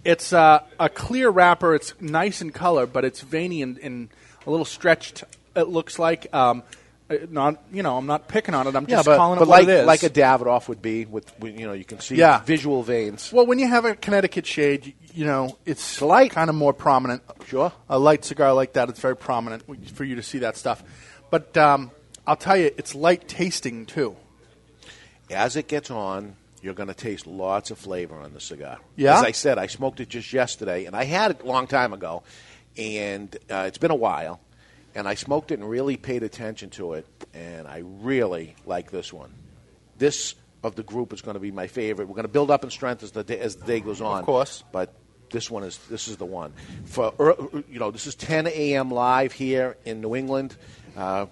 it's 0.07 0.33
uh, 0.33 0.62
a 0.80 0.89
clear 0.89 1.30
wrapper. 1.30 1.75
It's 1.75 1.94
nice 2.01 2.42
in 2.42 2.51
color, 2.51 2.86
but 2.88 3.06
it's 3.06 3.21
veiny 3.21 3.62
and, 3.62 3.77
and 3.80 4.09
a 4.45 4.50
little 4.50 4.65
stretched. 4.65 5.24
It 5.56 5.68
looks 5.68 6.00
like. 6.00 6.33
Um, 6.33 6.63
uh, 7.09 7.15
not 7.30 7.63
you 7.71 7.83
know 7.83 7.98
I'm 7.98 8.06
not 8.06 8.27
picking 8.27 8.54
on 8.54 8.68
it. 8.68 8.75
I'm 8.75 8.86
just 8.86 9.06
calling 9.07 9.39
but 9.39 9.45
it 9.45 9.48
what 9.50 9.59
like 9.59 9.68
it 9.69 9.80
is. 9.80 9.86
like 9.86 10.04
a 10.04 10.09
Davidoff 10.09 10.68
would 10.68 10.81
be 10.81 11.06
with, 11.06 11.31
you 11.42 11.65
know 11.65 11.71
you 11.71 11.86
can 11.86 12.01
see 12.01 12.15
Yeah. 12.15 12.42
visual 12.44 12.83
veins. 12.83 13.31
well, 13.31 13.45
when 13.45 13.59
you 13.59 13.68
have 13.69 13.86
a 13.86 13.95
Connecticut 13.95 14.46
shade, 14.46 14.88
you, 14.88 14.93
you 15.13 15.25
know 15.25 15.58
it's 15.65 16.01
light. 16.01 16.32
kind 16.32 16.50
of 16.50 16.55
more 16.58 16.74
prominent. 16.74 17.22
Sure. 17.46 17.72
a 17.89 17.98
light 17.98 18.25
cigar 18.25 18.53
like 18.53 18.74
that, 18.74 18.89
it's 18.89 19.00
very 19.00 19.15
prominent 19.15 19.63
for 19.96 20.03
you 20.03 20.15
to 20.15 20.22
see 20.24 20.39
that 20.39 20.58
stuff. 20.58 20.84
But 21.32 21.55
um, 21.55 21.91
I'll 22.25 22.36
tell 22.36 22.58
you, 22.58 22.72
it's 22.77 22.93
light 22.93 23.25
tasting 23.29 23.86
too. 23.86 24.17
As 25.32 25.55
it 25.55 25.70
gets 25.70 25.89
on, 25.89 26.36
you're 26.67 26.75
going 26.75 26.89
to 26.89 26.93
taste 26.93 27.25
lots 27.25 27.71
of 27.71 27.77
flavor 27.77 28.15
on 28.15 28.33
the 28.33 28.41
cigar. 28.41 28.77
Yeah? 28.97 29.17
As 29.17 29.24
I 29.24 29.31
said, 29.31 29.57
I 29.57 29.67
smoked 29.67 30.01
it 30.01 30.09
just 30.09 30.33
yesterday, 30.33 30.83
and 30.83 30.97
I 30.97 31.05
had 31.05 31.31
it 31.31 31.41
a 31.41 31.45
long 31.45 31.65
time 31.65 31.93
ago, 31.93 32.24
and 32.77 33.33
uh, 33.50 33.63
it's 33.67 33.77
been 33.77 33.89
a 33.89 33.95
while. 33.95 34.41
And 34.93 35.07
I 35.07 35.13
smoked 35.13 35.51
it 35.51 35.59
and 35.59 35.69
really 35.69 35.95
paid 35.95 36.24
attention 36.24 36.69
to 36.71 36.93
it, 36.93 37.07
and 37.33 37.67
I 37.67 37.83
really 37.86 38.55
like 38.65 38.91
this 38.91 39.13
one. 39.13 39.31
This 39.97 40.36
of 40.62 40.75
the 40.75 40.83
group 40.83 41.13
is 41.13 41.21
going 41.21 41.36
to 41.36 41.39
be 41.39 41.51
my 41.51 41.67
favorite. 41.67 42.09
We're 42.09 42.15
going 42.15 42.25
to 42.25 42.31
build 42.33 42.51
up 42.51 42.65
in 42.65 42.69
strength 42.69 43.01
as 43.01 43.12
the 43.12 43.24
day, 43.24 43.39
as 43.39 43.55
the 43.55 43.65
day 43.65 43.79
goes 43.79 44.01
on. 44.01 44.19
Of 44.19 44.25
course. 44.25 44.63
but 44.74 44.93
this 45.29 45.50
one 45.50 45.63
is 45.63 45.77
this 45.89 46.07
is 46.07 46.17
the 46.17 46.25
one 46.25 46.53
for 46.86 47.13
you 47.69 47.79
know 47.79 47.91
this 47.91 48.07
is 48.07 48.15
10 48.15 48.47
a.m. 48.47 48.89
live 48.91 49.31
here 49.31 49.77
in 49.86 50.01
New 50.01 50.15
England. 50.15 50.55
Uh, 50.97 51.27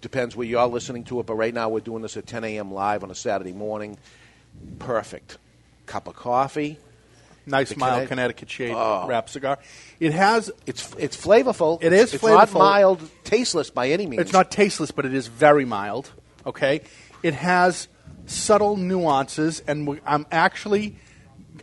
depends 0.00 0.36
where 0.36 0.46
you 0.46 0.58
are 0.58 0.68
listening 0.68 1.04
to 1.04 1.20
it, 1.20 1.26
but 1.26 1.34
right 1.34 1.52
now 1.54 1.68
we're 1.68 1.80
doing 1.80 2.02
this 2.02 2.16
at 2.16 2.26
10 2.26 2.44
a.m. 2.44 2.72
live 2.72 3.02
on 3.02 3.10
a 3.10 3.14
Saturday 3.14 3.52
morning. 3.52 3.98
Perfect 4.78 5.38
cup 5.86 6.06
of 6.08 6.14
coffee. 6.16 6.78
Nice 7.46 7.74
mild 7.76 8.08
Connecticut- 8.08 8.08
Connecticut 8.08 8.50
shade 8.50 8.74
Oh. 8.76 9.06
wrap 9.08 9.28
cigar. 9.30 9.58
It 10.00 10.12
has 10.12 10.50
It's 10.66 10.94
it's 10.98 11.16
flavorful. 11.16 11.82
It 11.82 11.92
is 11.94 12.12
It's 12.12 12.22
not 12.22 12.52
mild, 12.52 13.00
tasteless 13.24 13.70
by 13.70 13.88
any 13.88 14.06
means. 14.06 14.20
It's 14.20 14.32
not 14.32 14.50
tasteless, 14.50 14.90
but 14.90 15.06
it 15.06 15.14
is 15.14 15.28
very 15.28 15.64
mild. 15.64 16.10
Okay, 16.46 16.82
it 17.22 17.34
has 17.34 17.88
subtle 18.26 18.76
nuances, 18.76 19.62
and 19.66 19.86
we- 19.86 20.00
I'm 20.06 20.26
actually, 20.30 20.96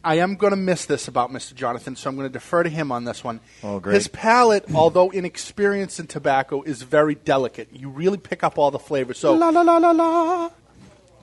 I 0.05 0.19
am 0.19 0.35
going 0.35 0.51
to 0.51 0.57
miss 0.57 0.85
this 0.85 1.07
about 1.07 1.31
Mr. 1.31 1.55
Jonathan, 1.55 1.95
so 1.95 2.09
I'm 2.09 2.15
going 2.15 2.27
to 2.29 2.31
defer 2.31 2.61
to 2.61 2.69
him 2.69 2.91
on 2.91 3.05
this 3.05 3.23
one. 3.23 3.39
Oh, 3.63 3.79
great. 3.79 3.95
His 3.95 4.07
palate, 4.07 4.65
although 4.73 5.09
inexperienced 5.09 5.99
in 5.99 6.05
tobacco, 6.05 6.61
is 6.61 6.83
very 6.83 7.15
delicate. 7.15 7.69
You 7.73 7.89
really 7.89 8.19
pick 8.19 8.43
up 8.43 8.59
all 8.59 8.69
the 8.69 8.79
flavors. 8.79 9.17
So, 9.17 9.33
La 9.33 9.49
la 9.49 9.61
la 9.61 9.77
la 9.77 9.91
la. 9.91 10.51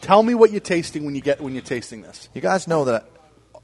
tell 0.01 0.23
me 0.25 0.35
what 0.35 0.51
you're 0.51 0.61
tasting 0.61 1.05
when 1.05 1.15
you 1.15 1.21
get 1.21 1.41
when 1.41 1.53
you're 1.55 1.63
tasting 1.63 2.03
this. 2.03 2.29
You 2.35 2.41
guys 2.41 2.67
know 2.67 2.85
that 2.87 3.09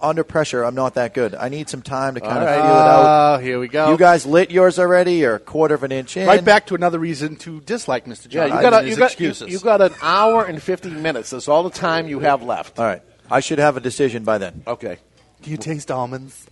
under 0.00 0.22
pressure, 0.22 0.62
I'm 0.64 0.76
not 0.76 0.94
that 0.94 1.14
good. 1.14 1.34
I 1.34 1.48
need 1.48 1.68
some 1.68 1.82
time 1.82 2.14
to 2.14 2.20
kind 2.20 2.38
All 2.38 2.38
of 2.38 2.46
right. 2.46 2.54
feel 2.54 2.64
it 2.64 2.68
out. 2.68 3.34
Oh, 3.34 3.38
here 3.42 3.58
we 3.58 3.66
go. 3.66 3.90
You 3.90 3.96
guys 3.96 4.24
lit 4.24 4.52
yours 4.52 4.78
already, 4.78 5.24
or 5.24 5.34
a 5.34 5.40
quarter 5.40 5.74
of 5.74 5.82
an 5.82 5.90
inch 5.90 6.16
in? 6.16 6.28
right 6.28 6.44
back 6.44 6.66
to 6.66 6.76
another 6.76 7.00
reason 7.00 7.34
to 7.36 7.60
dislike 7.62 8.04
Mr. 8.04 8.32
Yeah, 8.32 8.46
John. 8.46 8.56
you 8.56 8.62
got, 8.62 8.84
a, 8.84 8.88
you, 8.88 8.94
got, 8.96 9.18
you, 9.18 9.30
excuses. 9.30 9.50
you 9.50 9.58
got 9.58 9.80
an 9.80 9.92
hour 10.00 10.44
and 10.44 10.62
50 10.62 10.90
minutes. 10.90 11.30
That's 11.30 11.48
all 11.48 11.64
the 11.64 11.70
time 11.70 12.06
you 12.06 12.20
have 12.20 12.44
left. 12.44 12.78
All 12.78 12.84
right. 12.84 13.02
I 13.30 13.40
should 13.40 13.58
have 13.58 13.76
a 13.76 13.80
decision 13.80 14.24
by 14.24 14.38
then. 14.38 14.62
Okay. 14.66 14.98
Do 15.42 15.50
you 15.50 15.56
taste 15.56 15.90
almonds? 15.90 16.46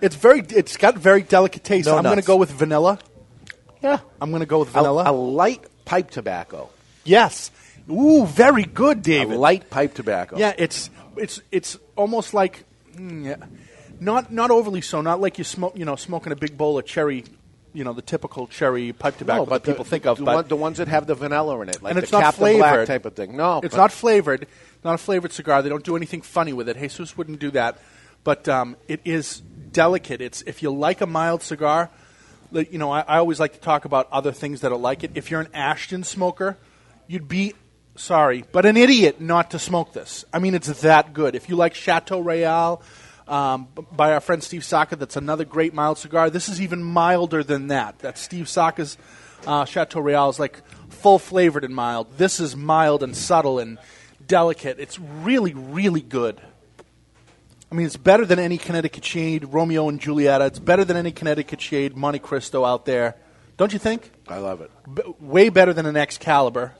it's 0.00 0.16
very. 0.16 0.40
It's 0.40 0.76
got 0.76 0.96
very 0.98 1.22
delicate 1.22 1.64
taste. 1.64 1.86
No 1.86 1.96
I'm 1.96 2.02
going 2.02 2.12
to 2.14 2.16
nuts. 2.16 2.26
go 2.26 2.36
with 2.36 2.50
vanilla. 2.50 2.98
Yeah. 3.82 3.98
I'm 4.20 4.30
going 4.30 4.40
to 4.40 4.46
go 4.46 4.58
with 4.60 4.68
A, 4.70 4.72
vanilla. 4.72 5.04
a 5.06 5.12
light 5.12 5.64
pipe 5.84 6.10
tobacco. 6.10 6.68
yes. 7.04 7.50
Ooh, 7.88 8.26
very 8.26 8.64
good, 8.64 8.98
A 8.98 9.00
David. 9.02 9.36
light 9.38 9.70
pipe 9.70 9.94
tobacco. 9.94 10.36
Yeah, 10.38 10.52
it's 10.58 10.90
it's 11.16 11.40
it's 11.52 11.78
almost 11.94 12.34
like 12.34 12.64
mm, 12.96 13.24
yeah, 13.24 13.36
not 14.00 14.32
not 14.32 14.50
overly 14.50 14.80
so. 14.80 15.00
Not 15.02 15.20
like 15.20 15.38
you 15.38 15.44
smoke, 15.44 15.78
you 15.78 15.84
know, 15.84 15.94
smoking 15.94 16.32
a 16.32 16.36
big 16.36 16.58
bowl 16.58 16.78
of 16.80 16.84
cherry, 16.84 17.22
you 17.76 17.84
know, 17.84 17.92
the 17.92 18.02
typical 18.02 18.46
cherry 18.46 18.92
pipe 18.94 19.18
tobacco 19.18 19.40
No, 19.40 19.46
but 19.46 19.62
that 19.62 19.70
people 19.70 19.84
the, 19.84 19.90
think 19.90 20.06
of. 20.06 20.16
the, 20.16 20.24
but 20.24 20.34
one, 20.34 20.48
the 20.48 20.56
ones 20.56 20.78
that 20.78 20.88
have 20.88 21.06
the 21.06 21.14
vanilla 21.14 21.60
in 21.60 21.68
it, 21.68 21.82
like 21.82 21.90
and 21.90 21.98
the 21.98 22.02
it's 22.02 22.12
not 22.12 22.22
Captain 22.22 22.38
flavored 22.38 22.60
Black 22.60 22.86
type 22.86 23.04
of 23.04 23.14
thing. 23.14 23.36
No, 23.36 23.60
it's 23.62 23.76
not 23.76 23.92
flavored. 23.92 24.46
Not 24.82 24.94
a 24.94 24.98
flavored 24.98 25.32
cigar. 25.32 25.60
They 25.60 25.68
don't 25.68 25.84
do 25.84 25.94
anything 25.94 26.22
funny 26.22 26.54
with 26.54 26.68
it. 26.70 26.78
Jesus 26.78 27.16
wouldn't 27.18 27.38
do 27.38 27.50
that. 27.50 27.78
But 28.24 28.48
um, 28.48 28.76
it 28.88 29.00
is 29.04 29.40
delicate. 29.72 30.22
It's 30.22 30.42
if 30.42 30.62
you 30.62 30.70
like 30.70 31.02
a 31.02 31.06
mild 31.06 31.42
cigar, 31.42 31.90
you 32.50 32.78
know, 32.78 32.90
I, 32.90 33.00
I 33.00 33.18
always 33.18 33.38
like 33.38 33.52
to 33.52 33.60
talk 33.60 33.84
about 33.84 34.08
other 34.10 34.32
things 34.32 34.62
that 34.62 34.72
are 34.72 34.78
like 34.78 35.04
it. 35.04 35.10
If 35.14 35.30
you're 35.30 35.40
an 35.40 35.48
Ashton 35.52 36.02
smoker, 36.02 36.56
you'd 37.06 37.28
be 37.28 37.52
sorry, 37.96 38.44
but 38.52 38.64
an 38.64 38.76
idiot 38.76 39.20
not 39.20 39.50
to 39.50 39.58
smoke 39.58 39.92
this. 39.92 40.24
I 40.32 40.38
mean, 40.38 40.54
it's 40.54 40.80
that 40.80 41.12
good. 41.12 41.34
If 41.34 41.50
you 41.50 41.56
like 41.56 41.74
Chateau 41.74 42.20
Royale. 42.20 42.82
Um, 43.28 43.68
by 43.90 44.12
our 44.12 44.20
friend 44.20 44.42
Steve 44.42 44.64
Saka, 44.64 44.96
that's 44.96 45.16
another 45.16 45.44
great 45.44 45.74
mild 45.74 45.98
cigar. 45.98 46.30
This 46.30 46.48
is 46.48 46.60
even 46.60 46.82
milder 46.82 47.42
than 47.42 47.68
that. 47.68 47.98
That 48.00 48.18
Steve 48.18 48.48
Saka's 48.48 48.96
uh, 49.46 49.64
Chateau 49.64 50.00
Royale 50.00 50.30
is 50.30 50.38
like 50.38 50.62
full 50.90 51.18
flavored 51.18 51.64
and 51.64 51.74
mild. 51.74 52.18
This 52.18 52.38
is 52.38 52.54
mild 52.54 53.02
and 53.02 53.16
subtle 53.16 53.58
and 53.58 53.78
delicate. 54.26 54.78
It's 54.78 54.98
really, 54.98 55.54
really 55.54 56.00
good. 56.00 56.40
I 57.70 57.74
mean, 57.74 57.86
it's 57.86 57.96
better 57.96 58.24
than 58.24 58.38
any 58.38 58.58
Connecticut 58.58 59.04
Shade, 59.04 59.44
Romeo 59.52 59.88
and 59.88 60.00
Julieta. 60.00 60.46
It's 60.46 60.60
better 60.60 60.84
than 60.84 60.96
any 60.96 61.10
Connecticut 61.10 61.60
Shade, 61.60 61.96
Monte 61.96 62.20
Cristo 62.20 62.64
out 62.64 62.86
there. 62.86 63.16
Don't 63.56 63.72
you 63.72 63.78
think? 63.78 64.12
I 64.28 64.38
love 64.38 64.60
it. 64.60 64.70
B- 64.92 65.02
way 65.18 65.48
better 65.48 65.72
than 65.72 65.86
an 65.86 65.96
Excalibur. 65.96 66.74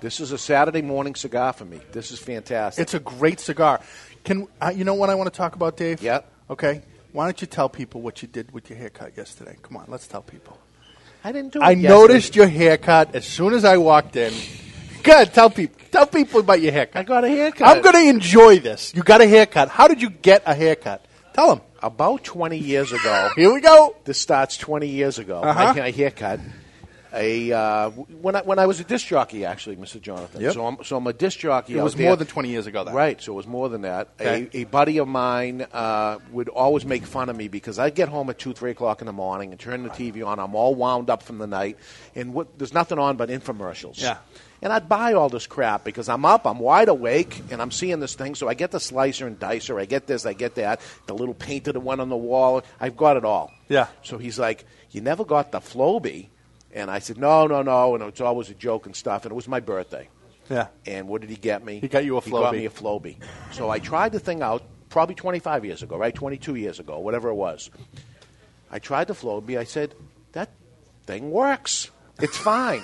This 0.00 0.20
is 0.20 0.32
a 0.32 0.38
Saturday 0.38 0.82
morning 0.82 1.14
cigar 1.14 1.52
for 1.52 1.64
me. 1.64 1.80
This 1.92 2.10
is 2.10 2.18
fantastic. 2.18 2.82
It's 2.82 2.94
a 2.94 3.00
great 3.00 3.40
cigar. 3.40 3.80
Can 4.26 4.46
uh, 4.60 4.72
you 4.74 4.84
know 4.84 4.94
what 4.94 5.08
I 5.08 5.14
want 5.14 5.32
to 5.32 5.36
talk 5.36 5.54
about, 5.54 5.76
Dave? 5.76 6.02
Yeah. 6.02 6.20
Okay. 6.50 6.82
Why 7.12 7.24
don't 7.26 7.40
you 7.40 7.46
tell 7.46 7.68
people 7.70 8.02
what 8.02 8.20
you 8.20 8.28
did 8.28 8.50
with 8.52 8.68
your 8.68 8.78
haircut 8.78 9.16
yesterday? 9.16 9.56
Come 9.62 9.76
on, 9.78 9.86
let's 9.88 10.06
tell 10.06 10.20
people. 10.20 10.58
I 11.24 11.32
didn't 11.32 11.52
do 11.52 11.60
it 11.60 11.64
I 11.64 11.70
yesterday. 11.70 11.88
noticed 11.88 12.36
your 12.36 12.46
haircut 12.48 13.14
as 13.14 13.24
soon 13.24 13.54
as 13.54 13.64
I 13.64 13.76
walked 13.78 14.16
in. 14.16 14.34
Good. 15.02 15.32
Tell 15.32 15.48
people. 15.48 15.80
Tell 15.92 16.06
people 16.06 16.40
about 16.40 16.60
your 16.60 16.72
haircut. 16.72 16.96
I 17.00 17.02
got 17.04 17.24
a 17.24 17.28
haircut. 17.28 17.66
I'm 17.68 17.80
going 17.80 17.94
to 17.94 18.10
enjoy 18.10 18.58
this. 18.58 18.92
You 18.94 19.02
got 19.02 19.20
a 19.20 19.26
haircut. 19.26 19.68
How 19.68 19.86
did 19.88 20.02
you 20.02 20.10
get 20.10 20.42
a 20.44 20.54
haircut? 20.54 21.04
Tell 21.32 21.48
them. 21.54 21.60
About 21.82 22.24
20 22.24 22.58
years 22.58 22.90
ago, 22.92 23.30
Here 23.36 23.52
we 23.52 23.60
go. 23.60 23.94
this 24.04 24.18
starts 24.18 24.56
20 24.56 24.88
years 24.88 25.18
ago, 25.20 25.40
Uh-huh. 25.42 25.74
my, 25.74 25.80
my 25.80 25.90
haircut. 25.90 26.40
A, 27.16 27.52
uh, 27.52 27.90
when, 27.90 28.36
I, 28.36 28.42
when 28.42 28.58
I 28.58 28.66
was 28.66 28.78
a 28.80 28.84
disc 28.84 29.06
jockey, 29.06 29.44
actually, 29.44 29.76
Mr. 29.76 30.00
Jonathan. 30.00 30.42
Yep. 30.42 30.54
So, 30.54 30.66
I'm, 30.66 30.84
so 30.84 30.96
I'm 30.96 31.06
a 31.06 31.12
disc 31.12 31.38
jockey. 31.38 31.76
It 31.76 31.82
was 31.82 31.94
there. 31.94 32.06
more 32.06 32.16
than 32.16 32.26
20 32.26 32.48
years 32.48 32.66
ago. 32.66 32.84
Right, 32.84 33.20
so 33.20 33.32
it 33.32 33.36
was 33.36 33.46
more 33.46 33.68
than 33.68 33.82
that. 33.82 34.08
Okay. 34.20 34.48
A, 34.52 34.60
a 34.60 34.64
buddy 34.64 34.98
of 34.98 35.08
mine 35.08 35.66
uh, 35.72 36.18
would 36.30 36.48
always 36.48 36.84
make 36.84 37.04
fun 37.04 37.28
of 37.28 37.36
me 37.36 37.48
because 37.48 37.78
I'd 37.78 37.94
get 37.94 38.08
home 38.08 38.30
at 38.30 38.38
2, 38.38 38.52
3 38.52 38.70
o'clock 38.70 39.00
in 39.00 39.06
the 39.06 39.12
morning 39.12 39.50
and 39.50 39.58
turn 39.58 39.82
the 39.82 39.90
TV 39.90 40.26
on. 40.26 40.38
I'm 40.38 40.54
all 40.54 40.74
wound 40.74 41.10
up 41.10 41.22
from 41.22 41.38
the 41.38 41.46
night, 41.46 41.78
and 42.14 42.34
what, 42.34 42.58
there's 42.58 42.74
nothing 42.74 42.98
on 42.98 43.16
but 43.16 43.28
infomercials. 43.28 44.00
Yeah. 44.00 44.18
And 44.62 44.72
I'd 44.72 44.88
buy 44.88 45.12
all 45.12 45.28
this 45.28 45.46
crap 45.46 45.84
because 45.84 46.08
I'm 46.08 46.24
up, 46.24 46.46
I'm 46.46 46.58
wide 46.58 46.88
awake, 46.88 47.42
and 47.50 47.60
I'm 47.60 47.70
seeing 47.70 48.00
this 48.00 48.14
thing. 48.14 48.34
So 48.34 48.48
I 48.48 48.54
get 48.54 48.70
the 48.70 48.80
slicer 48.80 49.26
and 49.26 49.38
dicer, 49.38 49.78
I 49.78 49.84
get 49.84 50.06
this, 50.06 50.24
I 50.26 50.32
get 50.32 50.54
that, 50.56 50.80
the 51.06 51.14
little 51.14 51.34
that 51.34 51.80
went 51.80 52.00
on 52.00 52.08
the 52.08 52.16
wall. 52.16 52.62
I've 52.80 52.96
got 52.96 53.16
it 53.16 53.24
all. 53.24 53.52
Yeah. 53.68 53.88
So 54.02 54.18
he's 54.18 54.38
like, 54.38 54.64
You 54.90 55.00
never 55.00 55.24
got 55.24 55.52
the 55.52 55.60
Flowbee? 55.60 56.28
And 56.76 56.90
I 56.90 56.98
said, 56.98 57.16
No, 57.16 57.46
no, 57.46 57.62
no. 57.62 57.94
And 57.94 58.04
it's 58.04 58.20
always 58.20 58.50
a 58.50 58.54
joke 58.54 58.84
and 58.86 58.94
stuff. 58.94 59.24
And 59.24 59.32
it 59.32 59.34
was 59.34 59.48
my 59.48 59.60
birthday. 59.60 60.08
Yeah. 60.50 60.68
And 60.84 61.08
what 61.08 61.22
did 61.22 61.30
he 61.30 61.36
get 61.36 61.64
me? 61.64 61.80
He 61.80 61.88
got 61.88 62.04
you 62.04 62.18
a 62.18 62.20
He 62.20 62.30
got 62.30 62.54
me 62.54 62.66
a 62.66 62.70
Flowbee. 62.70 63.16
So 63.50 63.70
I 63.70 63.78
tried 63.80 64.12
the 64.12 64.20
thing 64.20 64.42
out 64.42 64.62
probably 64.90 65.14
25 65.14 65.64
years 65.64 65.82
ago, 65.82 65.96
right? 65.96 66.14
22 66.14 66.54
years 66.54 66.78
ago, 66.78 67.00
whatever 67.00 67.30
it 67.30 67.34
was. 67.34 67.70
I 68.70 68.78
tried 68.78 69.08
the 69.08 69.14
Flowbee. 69.14 69.58
I 69.58 69.64
said, 69.64 69.94
that 70.32 70.50
thing 71.06 71.30
works. 71.30 71.90
It's 72.20 72.36
fine. 72.36 72.82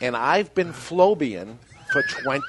and 0.00 0.16
I've 0.16 0.54
been 0.54 0.72
Flowbeeing 0.72 1.58
for 1.92 2.02
20, 2.02 2.42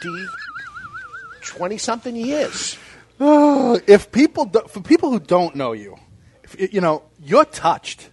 20 1.41 1.77
something 1.77 2.15
years. 2.15 2.77
If 3.21 4.13
people, 4.13 4.45
do, 4.45 4.61
for 4.69 4.79
people 4.79 5.11
who 5.11 5.19
don't 5.19 5.53
know 5.53 5.73
you, 5.73 5.97
if, 6.41 6.73
you 6.73 6.79
know, 6.79 7.03
you're 7.21 7.43
touched. 7.43 8.09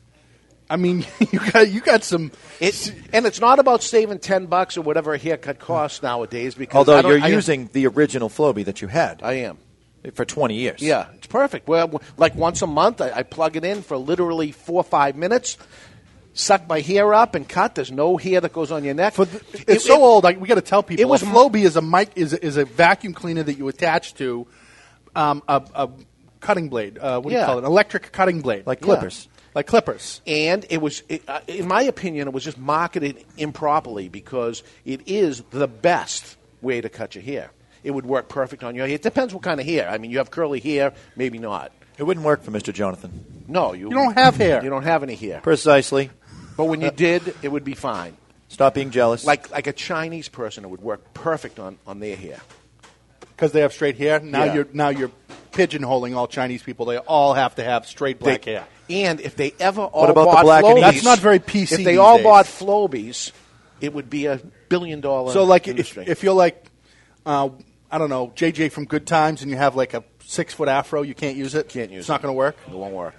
I 0.69 0.77
mean, 0.77 1.07
you 1.33 1.39
got 1.53 1.69
you 1.69 1.81
got 1.81 2.03
some. 2.05 2.33
It's, 2.61 2.91
and 3.13 3.25
it's 3.27 3.41
not 3.41 3.59
about 3.59 3.83
saving 3.83 4.19
10 4.19 4.47
bucks 4.47 4.77
or 4.77 4.83
whatever 4.83 5.15
a 5.15 5.19
haircut 5.19 5.59
costs 5.59 6.03
nowadays 6.03 6.55
because 6.55 6.77
Although 6.89 7.09
you're 7.09 7.23
I- 7.25 7.29
using 7.29 7.69
the 7.73 7.87
original 7.87 8.29
Flowbee 8.29 8.65
that 8.65 8.83
you 8.83 8.89
had 8.89 9.21
I 9.23 9.35
am. 9.35 9.59
for 10.15 10.25
20 10.25 10.55
years. 10.55 10.83
Yeah, 10.83 11.07
it's 11.15 11.27
perfect. 11.29 11.69
Well, 11.69 12.01
like 12.17 12.35
once 12.35 12.63
a 12.63 12.67
month, 12.67 13.01
I, 13.01 13.11
I 13.13 13.23
plug 13.23 13.57
it 13.57 13.65
in 13.65 13.83
for 13.83 13.97
literally 13.97 14.51
four 14.53 14.81
or 14.81 14.85
five 14.85 15.15
minutes, 15.17 15.57
suck 16.35 16.69
my 16.69 16.81
hair 16.81 17.15
up 17.15 17.35
and 17.37 17.49
cut. 17.49 17.75
There's 17.77 17.93
no 17.93 18.17
hair 18.17 18.41
that 18.41 18.53
goes 18.53 18.73
on 18.73 18.83
your 18.83 18.95
neck. 18.95 19.15
For 19.15 19.27
the, 19.27 19.37
it's 19.53 19.65
it- 19.69 19.81
so 19.83 20.03
old. 20.03 20.25
Like, 20.25 20.41
we 20.41 20.49
got 20.49 20.57
to 20.57 20.61
tell 20.63 20.83
people. 20.83 21.01
It 21.03 21.09
was 21.09 21.23
a 21.23 21.27
Flowbee 21.27 21.63
is 21.65 21.77
a 21.77 21.83
mic 21.83 22.11
is 22.17 22.33
is 22.33 22.57
a 22.57 22.65
vacuum 22.65 23.13
cleaner 23.15 23.45
that 23.45 23.55
you 23.57 23.69
attach 23.69 24.15
to 24.15 24.47
um, 25.15 25.43
a, 25.47 25.63
a 25.75 25.91
cutting 26.41 26.69
blade. 26.71 26.99
Uh, 26.99 27.21
what 27.21 27.31
do 27.31 27.39
you 27.39 27.45
call 27.45 27.57
it? 27.59 27.61
An 27.61 27.67
electric 27.67 28.11
cutting 28.11 28.41
blade, 28.41 28.67
Like 28.67 28.81
Yeah. 28.81 28.87
clippers. 28.87 29.29
Like 29.57 29.67
clippers. 29.67 30.21
And 30.27 30.65
it 30.71 30.81
was, 30.81 31.03
it, 31.09 31.23
uh, 31.27 31.41
in 31.49 31.67
my 31.67 31.83
opinion, 31.83 32.29
it 32.29 32.35
was 32.35 32.45
just 32.45 32.59
marketed 32.59 33.25
improperly 33.39 34.09
because 34.09 34.63
it 34.85 35.01
is 35.09 35.43
the 35.51 35.67
best 35.67 36.37
way 36.63 36.81
to 36.81 36.89
cut 36.89 37.15
your 37.17 37.25
hair. 37.25 37.51
It 37.83 37.91
would 37.93 38.05
work 38.07 38.29
perfect 38.29 38.63
on 38.63 38.75
your 38.75 38.87
hair. 38.87 38.95
It 38.97 39.03
depends 39.03 39.33
what 39.33 39.43
kind 39.43 39.59
of 39.59 39.67
hair. 39.67 39.89
I 39.89 39.99
mean, 39.99 40.11
you 40.11 40.19
have 40.19 40.31
curly 40.31 40.61
hair, 40.61 40.93
maybe 41.17 41.39
not. 41.39 41.73
It 41.99 42.03
wouldn't 42.03 42.27
work 42.27 42.43
for 42.43 42.51
Mr. 42.51 42.73
Jonathan. 42.73 43.45
No, 43.49 43.73
you, 43.73 43.89
You 43.89 43.95
don't 43.95 44.15
have 44.15 44.37
hair. 44.37 44.63
You 44.63 44.69
don't 44.71 44.83
have 44.83 45.03
any 45.03 45.15
hair. 45.15 45.41
Precisely. 45.41 46.11
But 46.57 46.65
when 46.65 46.81
you 46.83 46.91
did, 46.91 47.35
it 47.43 47.49
would 47.49 47.65
be 47.65 47.75
fine. 47.75 48.17
Stop 48.49 48.75
being 48.75 48.91
jealous. 48.91 49.25
Like 49.25 49.51
like 49.51 49.67
a 49.67 49.73
Chinese 49.73 50.29
person, 50.29 50.65
it 50.65 50.69
would 50.69 50.81
work 50.83 51.15
perfect 51.15 51.59
on, 51.59 51.79
on 51.87 51.99
their 52.01 52.17
hair. 52.17 52.41
because 53.21 53.53
they 53.53 53.61
have 53.61 53.73
straight 53.73 53.97
hair. 53.99 54.21
Now 54.21 54.45
Yeah. 54.45 54.55
you're 54.55 54.69
now 54.73 54.89
you're 54.91 55.11
pigeonholing 55.57 56.17
all 56.17 56.27
Chinese 56.27 56.63
people. 56.63 56.87
They 56.87 56.99
all 56.99 57.35
have 57.35 57.55
to 57.57 57.65
have 57.65 57.87
straight 57.87 58.19
black 58.21 58.43
They- 58.43 58.53
hair. 58.53 58.67
And 58.89 59.21
if 59.21 59.35
they 59.35 59.53
ever 59.59 59.83
all 59.83 60.03
what 60.03 60.11
about 60.11 60.25
the 60.27 60.31
bought 60.33 60.45
black 60.45 60.65
and 60.65 60.77
Flowbees, 60.79 60.81
That's 60.81 61.05
not 61.05 61.19
very 61.19 61.41
PC 61.41 61.73
If 61.73 61.79
they 61.79 61.85
these 61.93 61.99
all 61.99 62.19
days. 62.19 62.25
bought 62.25 62.47
Flowbees, 62.47 63.33
it 63.81 63.93
would 63.93 64.09
be 64.09 64.27
a 64.27 64.41
billion 64.69 65.01
dollar. 65.01 65.33
So 65.33 65.43
like 65.43 65.67
if, 65.67 65.99
if 65.99 66.23
you're 66.23 66.35
like 66.35 66.65
uh, 67.25 67.49
I 67.91 67.99
don't 67.99 68.11
know 68.11 68.29
JJ 68.37 68.71
from 68.71 68.85
Good 68.85 69.07
Times 69.07 69.43
and 69.43 69.51
you 69.51 69.57
have 69.57 69.75
like 69.75 69.93
a 69.95 70.05
six 70.25 70.55
foot 70.55 70.69
afro, 70.69 71.03
you 71.03 71.15
can't 71.15 71.37
use 71.37 71.55
it. 71.57 71.69
Can't 71.69 71.91
use 71.91 72.01
It's 72.01 72.09
it. 72.09 72.13
not 72.13 72.23
going 72.23 72.33
to 72.33 72.37
work. 72.37 72.57
it 72.69 72.73
won't 72.73 72.95
work. 72.95 73.15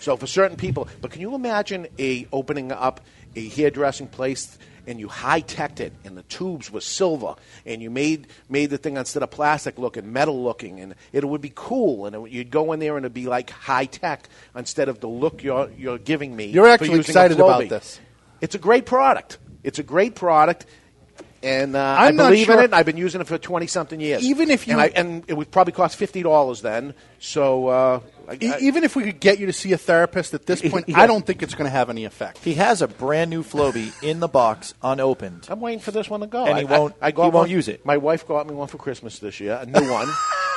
So 0.00 0.16
for 0.16 0.26
certain 0.26 0.56
people, 0.56 0.88
but 1.00 1.12
can 1.12 1.20
you 1.20 1.34
imagine 1.36 1.86
a 1.98 2.26
opening 2.32 2.72
up 2.72 3.00
a 3.36 3.48
hairdressing 3.50 4.08
place 4.08 4.58
and 4.86 4.98
you 4.98 5.08
high 5.08 5.40
teched 5.40 5.80
it 5.80 5.92
and 6.04 6.16
the 6.16 6.22
tubes 6.22 6.70
were 6.70 6.80
silver 6.80 7.34
and 7.64 7.80
you 7.82 7.90
made 7.90 8.26
made 8.48 8.70
the 8.70 8.78
thing 8.78 8.96
instead 8.96 9.22
of 9.22 9.30
plastic 9.30 9.78
looking 9.78 10.12
metal 10.12 10.42
looking 10.42 10.80
and 10.80 10.94
it 11.12 11.24
would 11.24 11.40
be 11.40 11.52
cool 11.54 12.06
and 12.06 12.16
it, 12.16 12.30
you'd 12.32 12.50
go 12.50 12.72
in 12.72 12.80
there 12.80 12.96
and 12.96 13.04
it'd 13.04 13.14
be 13.14 13.26
like 13.26 13.50
high 13.50 13.84
tech 13.86 14.28
instead 14.56 14.88
of 14.88 15.00
the 15.00 15.08
look 15.08 15.42
you're 15.42 15.70
you're 15.78 15.98
giving 15.98 16.34
me. 16.34 16.46
You're 16.46 16.68
actually 16.68 16.98
excited 17.00 17.38
about 17.38 17.68
this. 17.68 18.00
It's 18.40 18.54
a 18.54 18.58
great 18.58 18.86
product. 18.86 19.38
It's 19.62 19.78
a 19.78 19.84
great 19.84 20.14
product. 20.14 20.66
And 21.44 21.74
uh, 21.74 21.96
I 21.98 22.12
believe 22.12 22.48
in 22.50 22.58
it. 22.60 22.72
I've 22.72 22.86
been 22.86 22.96
using 22.96 23.20
it 23.20 23.26
for 23.26 23.36
twenty 23.36 23.66
something 23.66 24.00
years. 24.00 24.22
Even 24.22 24.48
if 24.50 24.68
you- 24.68 24.74
and, 24.74 24.80
I, 24.80 24.86
and 24.94 25.24
it 25.26 25.34
would 25.34 25.50
probably 25.50 25.72
cost 25.72 25.96
fifty 25.96 26.22
dollars 26.22 26.62
then. 26.62 26.94
So 27.18 27.66
uh, 27.66 28.00
I, 28.28 28.38
E- 28.40 28.48
I- 28.52 28.58
Even 28.60 28.84
if 28.84 28.94
we 28.96 29.02
could 29.04 29.20
get 29.20 29.38
you 29.38 29.46
to 29.46 29.52
see 29.52 29.72
a 29.72 29.78
therapist 29.78 30.34
at 30.34 30.46
this 30.46 30.60
point, 30.70 30.88
Yeah. 30.88 31.00
I 31.00 31.06
don't 31.06 31.24
think 31.26 31.42
it's 31.42 31.54
going 31.54 31.66
to 31.66 31.70
have 31.70 31.90
any 31.90 32.04
effect. 32.04 32.38
he 32.38 32.54
has 32.54 32.82
a 32.82 32.88
brand 32.88 33.30
new 33.30 33.42
Flowbee 33.42 33.92
in 34.02 34.20
the 34.20 34.28
box, 34.28 34.74
unopened. 34.82 35.46
I'm 35.48 35.60
waiting 35.60 35.80
for 35.80 35.90
this 35.90 36.08
one 36.10 36.20
to 36.20 36.26
go. 36.26 36.44
And 36.46 36.58
he 36.58 36.64
I- 36.66 36.74
I- 36.74 36.78
won't- 36.78 36.94
I, 37.00 37.10
got 37.10 37.22
he 37.24 37.30
won't 37.30 37.34
one- 37.34 37.50
use 37.50 37.68
it. 37.68 37.84
My 37.86 37.96
wife 37.96 38.26
got 38.26 38.46
me 38.46 38.54
one 38.54 38.68
for 38.68 38.78
Christmas 38.78 39.18
this 39.18 39.40
year, 39.40 39.58
a 39.60 39.66
new 39.66 39.90
one, 39.90 40.08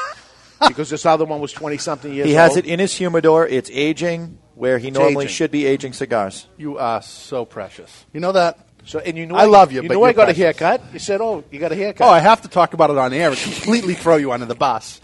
because 0.68 0.90
this 0.90 1.06
other 1.06 1.26
one 1.26 1.40
was 1.42 1.52
twenty 1.52 1.78
something 1.78 2.12
years. 2.14 2.28
He 2.28 2.34
has 2.34 2.52
old. 2.52 2.60
it 2.60 2.66
in 2.66 2.80
his 2.80 2.94
humidor. 2.96 3.48
It's 3.48 3.70
aging 3.72 4.38
where 4.56 4.78
he 4.78 4.90
normally 4.92 5.26
aging. 5.26 5.34
should 5.36 5.52
be 5.52 5.66
aging 5.66 5.94
cigars. 5.94 6.48
You 6.58 6.78
are 6.78 7.02
so 7.02 7.46
precious. 7.46 8.06
You 8.14 8.20
know 8.22 8.32
that? 8.32 8.60
So, 8.86 9.00
and 9.00 9.18
you 9.18 9.26
know, 9.26 9.36
I 9.36 9.46
love 9.46 9.72
you, 9.72 9.82
You 9.82 9.88
but 9.88 9.96
know, 9.96 10.04
I 10.04 10.08
you're 10.10 10.14
got 10.14 10.30
a 10.30 10.34
haircut. 10.34 10.82
You 10.94 11.00
said, 11.00 11.20
"Oh, 11.20 11.44
you 11.52 11.60
got 11.60 11.72
a 11.72 11.76
haircut." 11.76 12.08
Oh, 12.08 12.12
I 12.12 12.20
have 12.20 12.44
to 12.44 12.48
talk 12.48 12.74
about 12.76 12.90
it 12.92 12.98
on 12.98 13.12
air 13.14 13.30
and 13.30 13.38
completely 13.38 13.96
throw 13.96 14.16
you 14.18 14.32
under 14.32 14.46
the 14.46 14.54
bus. 14.56 15.02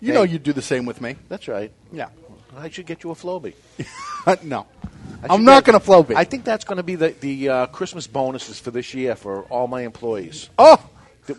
You 0.00 0.12
know 0.12 0.22
you'd 0.22 0.42
do 0.42 0.52
the 0.52 0.60
same 0.62 0.84
with 0.84 1.00
me. 1.00 1.16
That's 1.30 1.48
right. 1.48 1.72
Yeah. 1.94 2.08
I 2.56 2.70
should 2.70 2.86
get 2.86 3.02
you 3.02 3.10
a 3.10 3.14
Flowbee. 3.14 3.54
no. 4.44 4.66
I 5.22 5.34
I'm 5.34 5.44
not 5.44 5.64
going 5.64 5.78
to 5.78 5.84
flow 5.84 6.02
be. 6.02 6.14
I 6.14 6.24
think 6.24 6.44
that's 6.44 6.64
going 6.64 6.76
to 6.76 6.82
be 6.82 6.94
the 6.96 7.08
the 7.20 7.48
uh, 7.48 7.66
Christmas 7.66 8.06
bonuses 8.06 8.58
for 8.60 8.70
this 8.70 8.94
year 8.94 9.16
for 9.16 9.42
all 9.44 9.66
my 9.66 9.82
employees. 9.82 10.50
oh, 10.58 10.78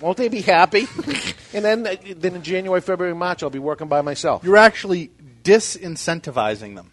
Won't 0.01 0.17
they 0.17 0.27
be 0.29 0.41
happy? 0.41 0.87
and 1.53 1.63
then, 1.63 1.85
uh, 1.87 1.95
then 2.17 2.35
in 2.35 2.41
January, 2.43 2.81
February, 2.81 3.15
March, 3.15 3.43
I'll 3.43 3.49
be 3.49 3.59
working 3.59 3.87
by 3.87 4.01
myself. 4.01 4.43
you're 4.43 4.57
actually 4.57 5.11
disincentivizing 5.43 6.75
them. 6.75 6.91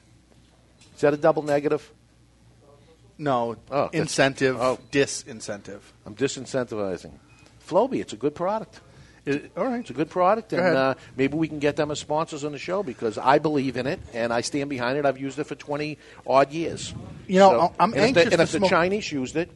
Is 0.95 1.01
that 1.01 1.15
a 1.15 1.17
double 1.17 1.43
negative? 1.43 1.91
No, 3.19 3.57
Oh, 3.71 3.85
that's- 3.87 3.95
incentive, 4.01 4.61
oh. 4.61 4.79
disincentive. 4.91 5.81
I'm 6.07 6.15
disincentivizing. 6.15 7.13
Flowbee, 7.69 8.01
it's 8.01 8.13
a 8.13 8.17
good 8.17 8.35
product. 8.35 8.81
It- 9.25 9.53
all 9.57 9.65
right. 9.67 9.81
It's 9.81 9.91
a 9.91 9.93
good 9.93 10.11
product, 10.11 10.53
and 10.53 10.61
ahead. 10.61 10.77
uh, 10.77 10.95
maybe 11.17 11.37
we 11.37 11.47
can 11.47 11.59
get 11.61 11.77
them 11.77 11.91
as 11.93 12.01
sponsors 12.01 12.43
on 12.45 12.51
the 12.53 12.59
show 12.59 12.83
because 12.83 13.19
I 13.19 13.39
believe 13.39 13.77
in 13.77 13.87
it 13.87 14.01
and 14.13 14.33
I 14.33 14.41
stand 14.41 14.69
behind 14.69 14.99
it. 14.99 15.07
I've 15.07 15.19
used 15.19 15.39
it 15.39 15.45
for 15.45 15.55
20 15.55 15.97
odd 16.27 16.51
years. 16.51 16.93
You 17.29 17.39
know, 17.39 17.73
I'm 17.79 17.93
and 17.93 18.01
if 18.01 18.07
anxious 18.09 18.25
the, 18.25 18.31
and 18.41 18.49
to 18.49 18.57
if 18.57 18.63
the 18.63 18.69
Chinese 18.69 19.13
used 19.13 19.37
it, 19.37 19.51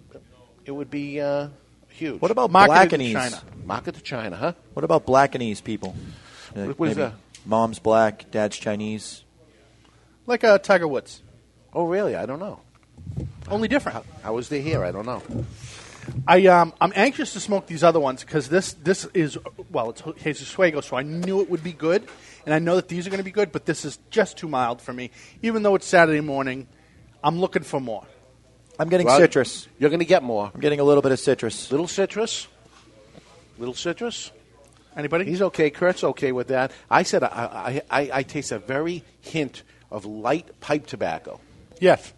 it 0.64 0.70
would 0.70 0.88
be 0.90 1.20
uh, 1.20 1.48
huge. 1.88 2.20
What 2.20 2.30
about 2.30 2.50
Marketed 2.52 2.90
black 2.90 2.92
in 2.92 3.00
anise? 3.16 3.32
China. 3.32 3.42
market 3.64 3.94
to 3.96 4.00
China, 4.02 4.36
huh? 4.36 4.52
What 4.74 4.84
about 4.84 5.04
black 5.04 5.34
anise 5.34 5.60
people? 5.60 5.96
Uh, 6.54 6.66
What- 6.66 6.78
what 6.78 6.88
is 6.90 6.96
maybe 6.96 7.08
that? 7.10 7.16
Mom's 7.44 7.78
black, 7.80 8.30
dad's 8.30 8.56
Chinese. 8.56 9.24
Like 10.26 10.44
uh, 10.44 10.58
Tiger 10.58 10.86
Woods. 10.88 11.22
Oh, 11.72 11.84
really? 11.86 12.14
I 12.16 12.24
don't 12.26 12.38
know. 12.40 12.60
Only 13.48 13.68
different. 13.68 14.04
How 14.22 14.32
was 14.34 14.48
they 14.48 14.60
here? 14.60 14.84
I 14.84 14.90
don't 14.92 15.06
know. 15.06 15.22
I 16.26 16.46
um, 16.46 16.72
I'm 16.80 16.92
anxious 16.94 17.32
to 17.34 17.40
smoke 17.40 17.66
these 17.66 17.82
other 17.82 18.00
ones 18.00 18.22
because 18.22 18.48
this 18.48 18.74
this 18.74 19.04
is 19.14 19.38
well 19.70 19.90
it's 19.90 20.02
Jesus 20.22 20.48
Fuego, 20.50 20.80
so 20.80 20.96
I 20.96 21.02
knew 21.02 21.40
it 21.40 21.50
would 21.50 21.64
be 21.64 21.72
good, 21.72 22.06
and 22.44 22.54
I 22.54 22.58
know 22.58 22.76
that 22.76 22.88
these 22.88 23.06
are 23.06 23.10
going 23.10 23.18
to 23.18 23.24
be 23.24 23.30
good, 23.30 23.52
but 23.52 23.66
this 23.66 23.84
is 23.84 23.98
just 24.10 24.36
too 24.36 24.48
mild 24.48 24.80
for 24.80 24.92
me. 24.92 25.10
Even 25.42 25.62
though 25.62 25.74
it's 25.74 25.86
Saturday 25.86 26.20
morning, 26.20 26.68
I'm 27.22 27.38
looking 27.38 27.62
for 27.62 27.80
more. 27.80 28.04
I'm 28.78 28.88
getting 28.88 29.06
Well, 29.06 29.18
citrus. 29.18 29.68
You're 29.78 29.90
going 29.90 30.00
to 30.00 30.06
get 30.06 30.22
more. 30.22 30.50
I'm 30.54 30.60
getting 30.60 30.80
a 30.80 30.84
little 30.84 31.02
bit 31.02 31.12
of 31.12 31.18
citrus. 31.18 31.70
Little 31.70 31.88
citrus. 31.88 32.46
Little 33.58 33.74
citrus. 33.74 34.30
Anybody? 34.96 35.24
He's 35.24 35.42
okay. 35.42 35.70
Kurt's 35.70 36.04
okay 36.04 36.32
with 36.32 36.48
that. 36.48 36.72
I 36.90 37.02
said 37.02 37.22
I, 37.22 37.28
I, 37.28 37.82
I, 37.90 38.10
I 38.12 38.22
taste 38.22 38.52
a 38.52 38.58
very 38.58 39.02
hint 39.20 39.62
of 39.90 40.04
light 40.04 40.60
pipe 40.60 40.86
tobacco. 40.86 41.40
yes. 41.80 42.12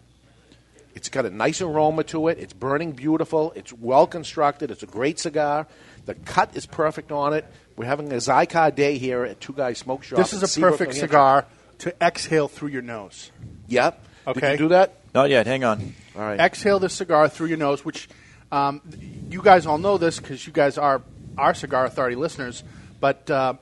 It's 0.95 1.09
got 1.09 1.25
a 1.25 1.29
nice 1.29 1.61
aroma 1.61 2.03
to 2.05 2.27
it. 2.27 2.39
It's 2.39 2.53
burning 2.53 2.91
beautiful. 2.93 3.53
It's 3.55 3.71
well 3.71 4.07
constructed. 4.07 4.71
It's 4.71 4.83
a 4.83 4.87
great 4.87 5.19
cigar. 5.19 5.67
The 6.05 6.15
cut 6.15 6.55
is 6.55 6.65
perfect 6.65 7.11
on 7.11 7.33
it. 7.33 7.45
We're 7.75 7.85
having 7.85 8.11
a 8.11 8.15
Xikar 8.17 8.73
day 8.75 8.97
here 8.97 9.23
at 9.23 9.39
Two 9.39 9.53
Guys 9.53 9.77
Smoke 9.77 10.03
Shop. 10.03 10.17
This 10.17 10.33
is 10.33 10.43
a 10.43 10.47
Seabrook, 10.47 10.73
perfect 10.73 10.93
New 10.95 10.99
cigar 10.99 11.45
to 11.79 11.95
exhale 12.03 12.47
through 12.47 12.69
your 12.69 12.81
nose. 12.81 13.31
Yep. 13.67 14.03
Did 14.27 14.37
Okay. 14.37 14.51
you 14.53 14.57
do 14.57 14.67
that? 14.69 14.95
Not 15.13 15.29
yet. 15.29 15.47
Hang 15.47 15.63
on. 15.63 15.93
All 16.15 16.21
right. 16.21 16.39
Exhale 16.39 16.79
this 16.79 16.93
cigar 16.93 17.29
through 17.29 17.47
your 17.47 17.57
nose, 17.57 17.85
which 17.85 18.09
um, 18.51 18.81
you 19.29 19.41
guys 19.41 19.65
all 19.65 19.77
know 19.77 19.97
this 19.97 20.19
because 20.19 20.45
you 20.45 20.51
guys 20.53 20.77
are 20.77 21.01
our 21.37 21.53
Cigar 21.53 21.85
Authority 21.85 22.15
listeners. 22.15 22.63
But 22.99 23.29
uh, 23.29 23.53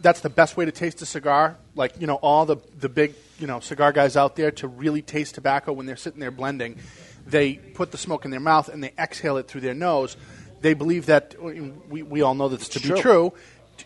that's 0.00 0.20
the 0.20 0.28
best 0.28 0.56
way 0.56 0.66
to 0.66 0.72
taste 0.72 1.00
a 1.02 1.06
cigar. 1.06 1.56
Like 1.74 2.00
you 2.00 2.06
know, 2.06 2.16
all 2.16 2.44
the 2.46 2.56
the 2.78 2.88
big 2.88 3.14
you 3.38 3.46
know 3.46 3.60
cigar 3.60 3.92
guys 3.92 4.16
out 4.16 4.36
there 4.36 4.50
to 4.52 4.68
really 4.68 5.02
taste 5.02 5.34
tobacco 5.36 5.72
when 5.72 5.86
they're 5.86 5.96
sitting 5.96 6.20
there 6.20 6.30
blending, 6.30 6.76
they 7.26 7.54
put 7.54 7.90
the 7.90 7.98
smoke 7.98 8.24
in 8.24 8.30
their 8.30 8.40
mouth 8.40 8.68
and 8.68 8.82
they 8.82 8.92
exhale 8.98 9.36
it 9.36 9.48
through 9.48 9.60
their 9.62 9.74
nose. 9.74 10.16
They 10.60 10.74
believe 10.74 11.06
that 11.06 11.40
we, 11.40 12.02
we 12.02 12.22
all 12.22 12.34
know 12.34 12.48
this 12.48 12.68
to 12.70 12.80
be 12.80 12.88
True. 12.88 13.00
true. 13.00 13.32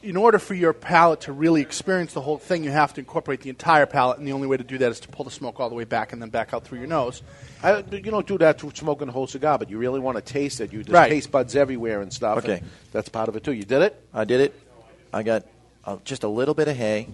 In 0.03 0.17
order 0.17 0.39
for 0.39 0.55
your 0.55 0.73
palate 0.73 1.21
to 1.23 1.33
really 1.33 1.61
experience 1.61 2.15
the 2.15 2.23
whole 2.23 2.39
thing, 2.39 2.65
you 2.65 2.71
have 2.71 2.95
to 2.95 3.01
incorporate 3.01 3.43
the 3.43 3.51
entire 3.51 3.85
palate, 3.85 4.17
and 4.17 4.27
the 4.27 4.33
only 4.33 4.47
way 4.47 4.57
to 4.57 4.65
do 4.65 4.79
that 4.79 4.91
is 4.91 5.01
to 5.01 5.09
pull 5.09 5.27
the 5.27 5.31
smoke 5.31 5.61
all 5.61 5.69
the 5.69 5.75
way 5.75 5.85
back 5.85 6.15
and 6.15 6.23
then 6.23 6.31
back 6.31 6.55
out 6.55 6.65
through 6.65 6.79
your 6.79 6.87
nose. 6.87 7.23
I, 7.63 7.85
you 7.91 8.01
don't 8.01 8.27
do 8.27 8.39
that 8.39 8.59
to 8.61 8.71
smoking 8.75 9.09
a 9.09 9.13
whole 9.13 9.27
cigar, 9.27 9.59
but 9.59 9.69
you 9.69 9.77
really 9.77 10.01
want 10.01 10.17
to 10.17 10.23
taste 10.23 10.63
it. 10.63 10.73
You 10.73 10.83
there's 10.83 10.95
Right. 10.95 11.11
taste 11.11 11.31
buds 11.31 11.55
everywhere 11.55 12.01
and 12.01 12.11
stuff. 12.11 12.39
Okay. 12.39 12.55
and 12.61 12.71
that's 12.91 13.11
part 13.11 13.29
of 13.29 13.37
it 13.37 13.45
too. 13.45 13.53
You 13.53 13.65
did 13.65 13.83
it. 13.83 14.03
I 14.15 14.25
did 14.25 14.41
it. 14.41 14.59
I 15.13 15.23
got 15.23 15.45
uh, 15.85 15.99
just 16.05 16.23
a 16.25 16.29
little 16.29 16.55
bit 16.55 16.69
of 16.69 16.77
hay. 16.77 17.09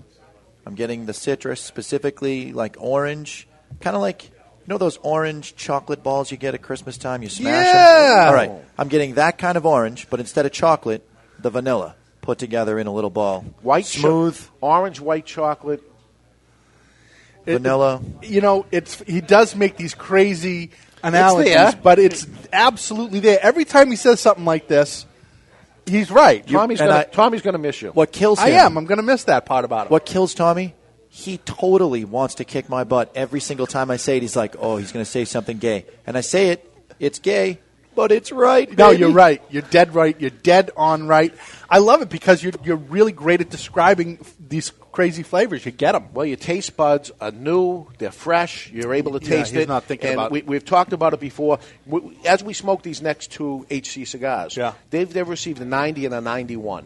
I'm 0.66 0.74
getting 0.74 1.06
the 1.06 1.14
citrus, 1.14 1.60
specifically 1.60 2.52
like 2.52 2.76
orange, 2.78 3.48
kind 3.80 3.96
of 3.96 4.02
like 4.02 4.24
you 4.24 4.30
know 4.66 4.78
those 4.78 4.98
orange 5.02 5.56
chocolate 5.56 6.02
balls 6.02 6.30
you 6.30 6.36
get 6.36 6.54
at 6.54 6.62
Christmas 6.62 6.98
time. 6.98 7.22
You 7.22 7.28
smash 7.28 7.64
Yeah. 7.64 8.16
them. 8.24 8.28
All 8.28 8.34
right, 8.34 8.52
I'm 8.76 8.88
getting 8.88 9.14
that 9.14 9.38
kind 9.38 9.56
of 9.56 9.64
orange, 9.64 10.08
but 10.10 10.20
instead 10.20 10.44
of 10.46 10.52
chocolate, 10.52 11.08
the 11.38 11.50
vanilla 11.50 11.94
put 12.20 12.38
together 12.38 12.78
in 12.78 12.86
a 12.86 12.92
little 12.92 13.08
ball. 13.10 13.44
White, 13.62 13.86
cho- 13.86 14.00
smooth 14.00 14.40
orange, 14.60 15.00
white 15.00 15.24
chocolate. 15.24 15.82
It- 17.46 17.54
vanilla. 17.54 18.02
you 18.22 18.40
know, 18.42 18.66
it's 18.70 19.00
he 19.06 19.20
does 19.22 19.56
make 19.56 19.76
these 19.78 19.94
crazy 19.94 20.70
analogies, 21.02 21.54
there. 21.54 21.72
but 21.82 21.98
it's 21.98 22.26
absolutely 22.52 23.20
there. 23.20 23.38
Every 23.40 23.64
time 23.64 23.88
he 23.90 23.96
says 23.96 24.20
something 24.20 24.44
like 24.44 24.68
this, 24.68 25.06
he's 25.88 26.10
right. 26.10 26.46
Tommy's 26.46 26.78
gonna, 26.78 26.92
I- 26.92 27.04
Tommy's 27.04 27.42
going 27.42 27.54
to 27.54 27.58
miss 27.58 27.80
you. 27.82 27.90
What 27.90 28.12
kills 28.12 28.38
him? 28.38 28.46
I 28.46 28.50
am. 28.50 28.76
I'm 28.76 28.84
going 28.86 28.98
to 28.98 29.02
miss 29.02 29.24
that 29.24 29.46
part 29.46 29.64
about 29.64 29.86
it. 29.86 29.90
What 29.90 30.06
kills 30.06 30.34
Tommy? 30.34 30.74
He 31.08 31.38
totally 31.38 32.04
wants 32.04 32.36
to 32.36 32.44
kick 32.44 32.68
my 32.68 32.84
butt 32.84 33.12
every 33.14 33.40
single 33.40 33.66
time 33.66 33.90
I 33.90 33.96
say 33.96 34.18
it. 34.18 34.22
He's 34.22 34.36
like, 34.36 34.56
"Oh, 34.58 34.76
he's 34.76 34.92
going 34.92 35.04
to 35.04 35.10
say 35.10 35.24
something 35.24 35.58
gay," 35.58 35.86
and 36.06 36.16
I 36.18 36.20
say 36.20 36.50
it. 36.50 36.70
It's 37.00 37.18
gay, 37.18 37.58
but 37.94 38.12
it's 38.12 38.30
right. 38.30 38.68
No, 38.76 38.90
baby. 38.90 39.00
you're 39.00 39.10
right. 39.12 39.42
You're 39.50 39.62
dead 39.62 39.94
right. 39.94 40.20
You're 40.20 40.30
dead 40.30 40.70
on 40.76 41.06
right. 41.08 41.34
I 41.70 41.78
love 41.78 42.02
it 42.02 42.10
because 42.10 42.42
you're 42.42 42.52
you're 42.62 42.76
really 42.76 43.12
great 43.12 43.40
at 43.40 43.48
describing 43.48 44.18
these 44.38 44.72
crazy 44.98 45.22
flavors. 45.22 45.64
You 45.64 45.70
get 45.70 45.92
them. 45.92 46.08
Well, 46.12 46.26
your 46.26 46.36
taste 46.36 46.76
buds 46.76 47.12
are 47.20 47.30
new; 47.30 47.86
they're 47.98 48.10
fresh. 48.10 48.68
You're 48.72 48.94
able 48.94 49.16
to 49.16 49.24
Yeah, 49.24 49.36
taste 49.36 49.52
he's 49.52 49.62
it. 49.62 49.68
not 49.68 49.84
thinking 49.84 50.08
and 50.10 50.18
about 50.18 50.32
we. 50.32 50.42
We've 50.42 50.64
talked 50.64 50.92
about 50.92 51.14
it 51.14 51.20
before. 51.20 51.60
We, 51.86 52.00
as 52.26 52.42
we 52.42 52.52
smoke 52.52 52.82
these 52.82 53.00
next 53.00 53.30
two 53.30 53.64
HC 53.70 54.04
cigars, 54.08 54.56
Yeah. 54.56 54.72
they've 54.90 55.08
they've 55.12 55.28
received 55.28 55.60
a 55.60 55.64
90 55.64 56.06
and 56.06 56.14
a 56.16 56.20
91. 56.20 56.84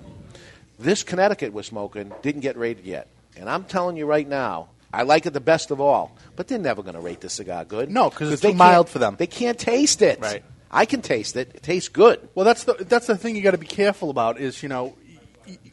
This 0.78 1.02
Connecticut 1.02 1.54
we're 1.54 1.62
smoking 1.62 2.12
didn't 2.20 2.42
get 2.42 2.58
rated 2.58 2.84
yet, 2.84 3.06
and 3.38 3.48
I'm 3.48 3.64
telling 3.64 3.96
you 3.96 4.04
right 4.04 4.28
now, 4.28 4.68
I 4.92 5.04
like 5.04 5.24
it 5.24 5.32
the 5.32 5.40
best 5.40 5.70
of 5.70 5.80
all. 5.80 6.14
But 6.36 6.48
they're 6.48 6.58
never 6.58 6.82
going 6.82 6.96
to 6.96 7.00
rate 7.00 7.22
this 7.22 7.32
cigar 7.32 7.64
good. 7.64 7.90
No, 7.90 8.10
because 8.10 8.30
it's 8.30 8.42
too 8.42 8.52
mild 8.52 8.90
for 8.90 8.98
them. 8.98 9.16
They 9.18 9.26
can't 9.26 9.58
taste 9.58 10.02
it. 10.02 10.20
Right. 10.20 10.44
I 10.70 10.84
can 10.86 11.00
taste 11.00 11.36
it. 11.36 11.52
It 11.54 11.62
tastes 11.62 11.88
good. 11.88 12.28
Well, 12.34 12.44
that's 12.44 12.64
the 12.64 12.74
that's 12.74 13.06
the 13.06 13.16
thing 13.16 13.36
you 13.36 13.42
got 13.42 13.52
to 13.52 13.58
be 13.58 13.66
careful 13.66 14.10
about 14.10 14.38
is 14.38 14.62
you 14.62 14.68
know 14.68 14.94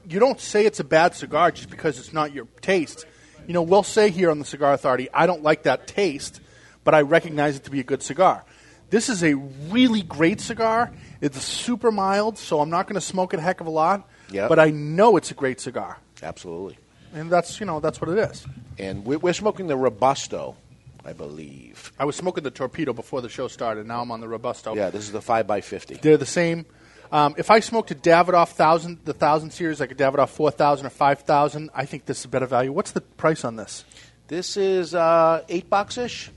you 0.07 0.19
don't 0.19 0.39
say 0.39 0.65
it's 0.65 0.79
a 0.79 0.83
bad 0.83 1.15
cigar 1.15 1.51
just 1.51 1.69
because 1.69 1.99
it's 1.99 2.13
not 2.13 2.33
your 2.33 2.45
taste. 2.61 3.05
You 3.47 3.53
know, 3.53 3.61
we'll 3.61 3.83
say 3.83 4.09
here 4.09 4.29
on 4.29 4.39
the 4.39 4.45
Cigar 4.45 4.73
Authority, 4.73 5.09
I 5.13 5.25
don't 5.25 5.41
like 5.41 5.63
that 5.63 5.87
taste, 5.87 6.39
but 6.83 6.93
I 6.93 7.01
recognize 7.01 7.55
it 7.55 7.63
to 7.63 7.71
be 7.71 7.79
a 7.79 7.83
good 7.83 8.03
cigar. 8.03 8.43
This 8.89 9.09
is 9.09 9.23
a 9.23 9.35
really 9.35 10.01
great 10.01 10.41
cigar. 10.41 10.91
It's 11.21 11.41
super 11.41 11.91
mild, 11.91 12.37
so 12.37 12.59
I'm 12.59 12.69
not 12.69 12.87
going 12.87 12.95
to 12.95 13.01
smoke 13.01 13.33
it 13.33 13.39
a 13.39 13.41
heck 13.41 13.61
of 13.61 13.67
a 13.67 13.71
lot. 13.71 14.07
Yep. 14.31 14.49
But 14.49 14.59
I 14.59 14.69
know 14.69 15.17
it's 15.17 15.31
a 15.31 15.33
great 15.33 15.59
cigar, 15.59 15.97
Absolutely. 16.21 16.77
and 17.13 17.31
that's 17.31 17.59
you 17.59 17.65
know 17.65 17.79
that's 17.79 17.99
what 17.99 18.11
it 18.11 18.17
is. 18.19 18.45
And 18.77 19.03
we're, 19.03 19.17
we're 19.17 19.33
smoking 19.33 19.65
the 19.65 19.75
Robusto, 19.75 20.55
I 21.03 21.13
believe. 21.13 21.91
I 21.97 22.05
was 22.05 22.15
smoking 22.15 22.43
the 22.43 22.51
Torpedo 22.51 22.93
before 22.93 23.21
the 23.21 23.29
show 23.29 23.47
started. 23.47 23.87
Now 23.87 24.01
I'm 24.01 24.11
on 24.11 24.21
the 24.21 24.27
Robusto. 24.27 24.75
Yeah, 24.75 24.91
this 24.91 25.03
is 25.03 25.11
the 25.11 25.21
five 25.21 25.47
by 25.47 25.61
fifty. 25.61 25.95
They're 25.95 26.17
the 26.17 26.27
same. 26.27 26.65
Um, 27.11 27.35
if 27.37 27.49
I 27.49 27.59
smoked 27.59 27.91
a 27.91 27.95
Davidoff 27.95 28.49
thousand, 28.49 28.99
the 29.05 29.13
thousand 29.13 29.51
series, 29.51 29.79
like 29.79 29.91
a 29.91 29.95
Davidoff 29.95 30.29
four 30.29 30.51
thousand 30.51 30.85
or 30.85 30.91
five 30.91 31.21
thousand, 31.21 31.71
I 31.73 31.85
think 31.85 32.05
this 32.05 32.19
is 32.19 32.25
a 32.25 32.27
better 32.27 32.45
value. 32.45 32.71
What's 32.71 32.91
the 32.91 33.01
price 33.01 33.43
on 33.43 33.55
this? 33.55 33.83
This 34.27 34.57
is 34.57 34.93
uh, 34.93 35.43
eight 35.49 35.69
bucks 35.69 35.97
ish. 35.97 36.31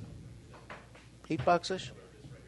Eight 1.28 1.44
bucks 1.44 1.70
ish. 1.70 1.92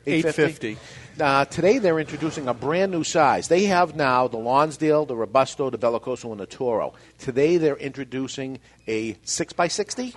$8.50. 0.07 0.77
Uh, 1.19 1.45
today 1.47 1.79
they're 1.79 1.99
introducing 1.99 2.49
a 2.49 2.55
brand 2.55 2.93
new 2.93 3.05
size. 3.05 3.49
They 3.49 3.65
have 3.65 3.97
now 3.97 4.29
the 4.29 4.37
Lonsdale, 4.37 5.07
the 5.07 5.17
Robusto, 5.17 5.71
the 5.71 5.79
Bellicoso, 5.79 6.31
and 6.31 6.41
the 6.41 6.47
Toro. 6.47 6.95
Today 7.19 7.57
they're 7.57 7.77
introducing 7.77 8.59
a 8.87 9.17
six 9.23 9.53
by 9.53 9.69
sixty. 9.69 10.15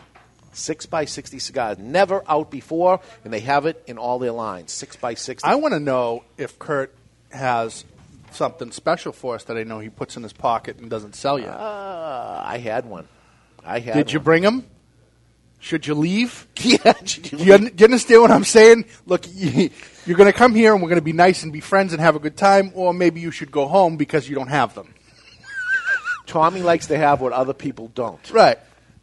Six 0.54 0.88
by 0.88 1.06
sixty 1.06 1.38
cigar, 1.40 1.76
never 1.78 2.24
out 2.28 2.50
before, 2.50 3.00
and 3.24 3.32
they 3.32 3.42
have 3.42 3.68
it 3.68 3.84
in 3.86 4.00
all 4.00 4.18
their 4.18 4.32
lines. 4.32 4.72
Six 4.72 4.96
by 4.96 5.14
sixty. 5.14 5.48
I 5.48 5.56
want 5.56 5.74
to 5.74 5.80
know 5.80 6.24
if 6.38 6.58
Kurt 6.58 6.96
has 7.30 7.86
something 8.32 8.72
special 8.72 9.12
for 9.12 9.36
us 9.36 9.44
that 9.46 9.58
I 9.58 9.64
know 9.64 9.80
he 9.80 9.90
puts 9.90 10.18
in 10.18 10.24
his 10.24 10.34
pocket 10.34 10.78
and 10.78 10.90
doesn't 10.90 11.16
sell 11.16 11.40
you. 11.40 11.48
Uh, 11.48 12.42
I 12.46 12.58
had 12.58 12.86
one. 12.86 13.08
I 13.66 13.80
had. 13.80 13.96
Did 13.96 14.12
you 14.12 14.20
bring 14.20 14.44
him? 14.44 14.66
Should 15.60 15.88
you 15.88 15.96
leave? 15.96 16.48
yeah. 16.62 16.94
you 17.02 17.22
Do 17.22 17.38
you, 17.38 17.58
do 17.58 17.72
you 17.78 17.86
understand 17.86 18.22
what 18.22 18.32
I'm 18.32 18.44
saying? 18.44 18.86
Look, 19.06 19.26
you're 19.34 20.18
going 20.18 20.32
to 20.32 20.38
come 20.38 20.54
here 20.54 20.74
and 20.74 20.82
we're 20.82 20.90
going 20.90 21.00
to 21.00 21.06
be 21.06 21.14
nice 21.14 21.44
and 21.44 21.52
be 21.52 21.62
friends 21.62 21.94
and 21.94 22.02
have 22.02 22.16
a 22.16 22.20
good 22.20 22.38
time, 22.38 22.72
or 22.76 22.94
maybe 22.94 23.20
you 23.20 23.32
should 23.32 23.52
go 23.52 23.68
home 23.68 23.98
because 23.98 24.30
you 24.30 24.36
don't 24.36 24.50
have 24.50 24.76
them. 24.76 24.94
Tommy 26.28 26.62
likes 26.62 26.88
to 26.88 26.98
have 26.98 27.22
what 27.22 27.34
other 27.34 27.54
people 27.54 27.92
don't. 27.94 28.32
Right. 28.32 28.60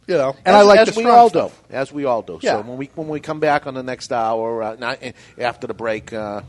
You 0.07 0.17
know, 0.17 0.35
and 0.45 0.55
as, 0.55 0.61
I 0.61 0.61
like 0.61 0.79
as 0.87 0.95
we 0.95 1.05
all 1.05 1.29
stuff. 1.29 1.63
do, 1.67 1.75
as 1.75 1.91
we 1.91 2.05
all 2.05 2.21
do. 2.21 2.39
Yeah. 2.39 2.61
So 2.61 2.61
when 2.61 2.77
we 2.77 2.91
when 2.93 3.07
we 3.07 3.19
come 3.19 3.39
back 3.39 3.65
on 3.65 3.73
the 3.73 3.81
next 3.81 4.11
hour, 4.11 4.61
uh, 4.61 4.75
not, 4.75 4.99
eh, 5.01 5.13
after 5.39 5.65
the 5.65 5.73
break, 5.73 6.13
uh, 6.13 6.43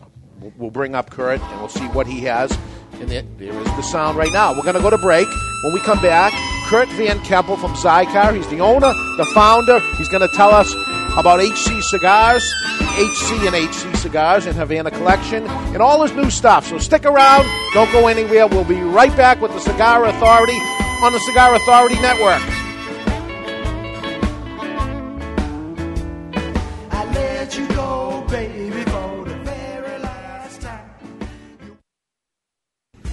we'll, 0.57 0.71
bring 0.71 0.95
up 0.95 1.11
Kurt 1.11 1.41
and 1.41 1.61
we'll 1.61 1.69
see 1.69 1.87
what 1.89 2.07
he 2.07 2.21
has. 2.21 2.57
And 2.95 3.11
there, 3.11 3.25
is 3.39 3.65
the 3.65 3.83
sound 3.83 4.17
right 4.17 4.33
now. 4.33 4.55
We're 4.55 4.63
going 4.63 4.77
to 4.77 4.81
go 4.81 4.91
to 4.91 4.99
break. 4.99 5.29
When 5.63 5.73
we 5.75 5.81
come 5.81 6.01
back, 6.01 6.33
Kurt 6.69 6.89
Van 6.91 7.19
Kempel 7.21 7.59
from 7.61 7.75
Xikar. 7.75 8.35
He's 8.35 8.49
the 8.49 8.61
owner, 8.61 8.93
the 9.17 9.27
founder. 9.35 9.81
He's 9.97 10.09
going 10.09 10.27
to 10.27 10.35
tell 10.35 10.51
us 10.51 10.73
about 11.17 11.41
HC 11.41 11.83
Cigars, 11.83 12.43
HC 12.81 13.47
and 13.47 13.55
HC 13.55 13.97
Cigars, 13.97 14.47
and 14.47 14.57
Havana 14.57 14.91
Collection, 14.91 15.47
and 15.47 15.79
all 15.79 16.03
his 16.03 16.13
new 16.13 16.31
stuff. 16.31 16.67
So 16.67 16.79
stick 16.79 17.05
around. 17.05 17.47
Don't 17.75 17.91
go 17.93 18.07
anywhere. 18.07 18.47
We'll 18.47 18.65
be 18.65 18.81
right 18.81 19.15
back 19.17 19.41
with 19.41 19.53
the 19.53 19.61
Cigar 19.61 20.05
Authority 20.07 20.59
on 21.03 21.13
the 21.13 21.21
Cigar 21.21 21.55
Authority 21.55 22.01
Network. 22.01 22.66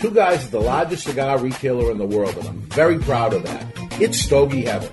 Two 0.00 0.10
Guys 0.10 0.42
is 0.42 0.50
the 0.50 0.58
largest 0.58 1.04
cigar 1.04 1.38
retailer 1.38 1.92
in 1.92 1.98
the 1.98 2.06
world, 2.06 2.36
and 2.36 2.48
I'm 2.48 2.60
very 2.62 2.98
proud 2.98 3.34
of 3.34 3.44
that. 3.44 3.66
It's 4.00 4.20
Stogie 4.20 4.64
Heaven. 4.64 4.90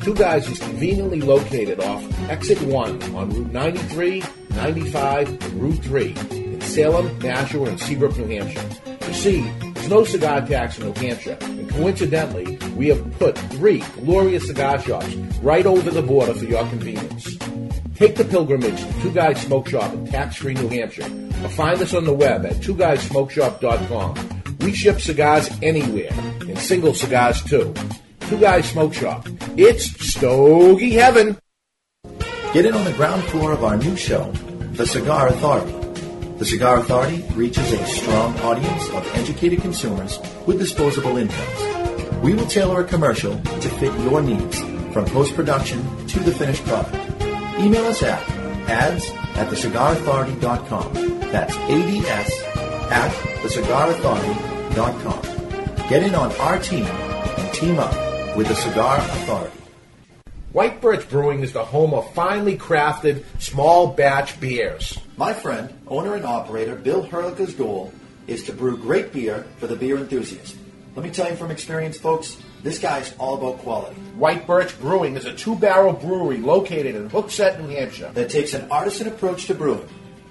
Two 0.00 0.14
Guys 0.14 0.48
is 0.48 0.58
conveniently 0.58 1.20
located 1.20 1.80
off 1.80 2.02
Exit 2.30 2.62
1 2.62 3.14
on 3.14 3.28
Route 3.28 3.52
93, 3.52 4.22
95, 4.48 5.28
and 5.28 5.52
Route 5.60 5.84
3 5.84 6.14
in 6.30 6.60
Salem, 6.62 7.18
Nashua, 7.18 7.68
and 7.68 7.78
Seabrook, 7.78 8.16
New 8.16 8.38
Hampshire. 8.38 8.66
You 9.06 9.12
see, 9.12 9.67
no 9.88 10.04
cigar 10.04 10.46
tax 10.46 10.78
in 10.78 10.86
New 10.86 10.94
Hampshire, 10.94 11.38
and 11.40 11.70
coincidentally, 11.70 12.58
we 12.76 12.88
have 12.88 13.18
put 13.18 13.36
three 13.38 13.80
glorious 13.94 14.46
cigar 14.46 14.78
shops 14.80 15.14
right 15.42 15.66
over 15.66 15.90
the 15.90 16.02
border 16.02 16.34
for 16.34 16.44
your 16.44 16.66
convenience. 16.68 17.36
Take 17.94 18.16
the 18.16 18.24
pilgrimage 18.24 18.80
to 18.80 19.02
Two 19.02 19.12
Guys 19.12 19.40
Smoke 19.40 19.68
Shop 19.68 19.92
in 19.92 20.06
tax-free 20.06 20.54
New 20.54 20.68
Hampshire, 20.68 21.10
or 21.42 21.48
find 21.48 21.80
us 21.80 21.94
on 21.94 22.04
the 22.04 22.12
web 22.12 22.46
at 22.46 22.54
twoguysmokeshop.com. 22.56 24.42
We 24.60 24.72
ship 24.72 25.00
cigars 25.00 25.50
anywhere, 25.62 26.12
and 26.12 26.58
single 26.58 26.94
cigars 26.94 27.42
too. 27.42 27.74
Two 28.20 28.38
Guys 28.38 28.68
Smoke 28.70 28.94
Shop. 28.94 29.26
It's 29.56 29.86
Stogie 30.10 30.92
Heaven. 30.92 31.38
Get 32.52 32.66
in 32.66 32.74
on 32.74 32.84
the 32.84 32.92
ground 32.92 33.22
floor 33.24 33.52
of 33.52 33.64
our 33.64 33.76
new 33.76 33.96
show, 33.96 34.30
The 34.72 34.86
Cigar 34.86 35.28
Authority. 35.28 35.77
The 36.38 36.46
Cigar 36.46 36.78
Authority 36.78 37.24
reaches 37.34 37.72
a 37.72 37.84
strong 37.86 38.38
audience 38.42 38.88
of 38.90 39.04
educated 39.16 39.60
consumers 39.60 40.20
with 40.46 40.60
disposable 40.60 41.16
incomes. 41.16 41.60
We 42.22 42.34
will 42.34 42.46
tailor 42.46 42.82
a 42.82 42.84
commercial 42.84 43.36
to 43.40 43.68
fit 43.80 43.92
your 44.02 44.22
needs, 44.22 44.60
from 44.92 45.06
post-production 45.06 46.06
to 46.06 46.20
the 46.20 46.30
finished 46.30 46.64
product. 46.64 46.94
Email 47.58 47.86
us 47.86 48.04
at 48.04 48.22
ads 48.68 49.10
at 49.34 49.48
thecigarauthority.com. 49.48 50.94
That's 51.32 51.56
ADS 51.56 52.30
at 52.92 53.10
thecigarauthority.com. 53.42 55.88
Get 55.88 56.04
in 56.04 56.14
on 56.14 56.30
our 56.36 56.60
team 56.60 56.86
and 56.86 57.52
team 57.52 57.80
up 57.80 57.92
with 58.36 58.46
the 58.46 58.54
Cigar 58.54 58.98
Authority. 58.98 59.57
White 60.52 60.80
Birch 60.80 61.06
Brewing 61.10 61.42
is 61.42 61.52
the 61.52 61.62
home 61.62 61.92
of 61.92 62.14
finely 62.14 62.56
crafted 62.56 63.22
small 63.38 63.88
batch 63.88 64.40
beers. 64.40 64.98
My 65.18 65.34
friend, 65.34 65.78
owner 65.86 66.14
and 66.14 66.24
operator 66.24 66.74
Bill 66.74 67.04
Herlicka's 67.04 67.52
goal 67.52 67.92
is 68.26 68.44
to 68.44 68.54
brew 68.54 68.78
great 68.78 69.12
beer 69.12 69.46
for 69.58 69.66
the 69.66 69.76
beer 69.76 69.98
enthusiast. 69.98 70.56
Let 70.96 71.04
me 71.04 71.10
tell 71.10 71.28
you 71.28 71.36
from 71.36 71.50
experience, 71.50 71.98
folks, 71.98 72.38
this 72.62 72.78
guy's 72.78 73.14
all 73.18 73.34
about 73.34 73.58
quality. 73.58 74.00
White 74.16 74.46
Birch 74.46 74.80
Brewing 74.80 75.16
is 75.16 75.26
a 75.26 75.34
two 75.34 75.54
barrel 75.54 75.92
brewery 75.92 76.38
located 76.38 76.94
in 76.94 77.10
Hooksett, 77.10 77.60
New 77.60 77.68
Hampshire. 77.68 78.10
That 78.14 78.30
takes 78.30 78.54
an 78.54 78.70
artisan 78.70 79.08
approach 79.08 79.48
to 79.48 79.54
brewing. 79.54 79.86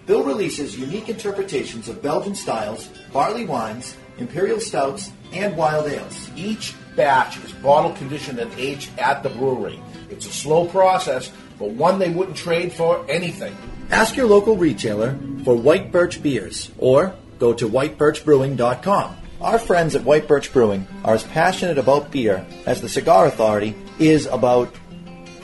Bill 0.08 0.24
releases 0.24 0.80
unique 0.80 1.10
interpretations 1.10 1.90
of 1.90 2.02
Belgian 2.02 2.34
styles, 2.34 2.90
barley 3.14 3.46
wines, 3.46 3.96
imperial 4.18 4.60
stouts, 4.60 5.12
and 5.32 5.56
wild 5.56 5.86
ales. 5.86 6.32
Each 6.36 6.74
batch 6.98 7.38
is 7.38 7.54
bottle 7.54 7.94
conditioned 7.94 8.40
and 8.40 8.52
aged 8.60 8.90
at 9.00 9.24
the 9.24 9.30
brewery. 9.30 9.80
It's 10.10 10.26
a 10.26 10.34
slow 10.34 10.68
process, 10.68 11.32
but 11.58 11.70
one 11.70 12.00
they 12.00 12.10
wouldn't 12.10 12.36
trade 12.36 12.74
for 12.74 13.06
anything. 13.08 13.56
Ask 13.90 14.18
your 14.18 14.28
local 14.28 14.58
retailer 14.58 15.18
for 15.46 15.56
White 15.56 15.94
Birch 15.94 16.22
beers 16.22 16.72
or 16.78 17.16
go 17.40 17.54
to 17.54 17.70
whitebirchbrewing.com. 17.70 19.18
Our 19.40 19.60
friends 19.60 19.96
at 19.96 20.04
White 20.04 20.28
Birch 20.28 20.52
Brewing 20.52 20.88
are 21.06 21.14
as 21.14 21.24
passionate 21.24 21.78
about 21.78 22.12
beer 22.12 22.46
as 22.66 22.82
the 22.82 22.90
Cigar 22.90 23.28
Authority 23.28 23.76
is 24.00 24.26
about 24.26 24.76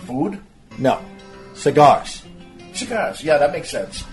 Food? 0.07 0.39
no, 0.77 0.99
cigars. 1.53 2.23
Cigars. 2.73 3.23
Yeah, 3.23 3.37
that 3.37 3.51
makes 3.51 3.69
sense. 3.69 4.03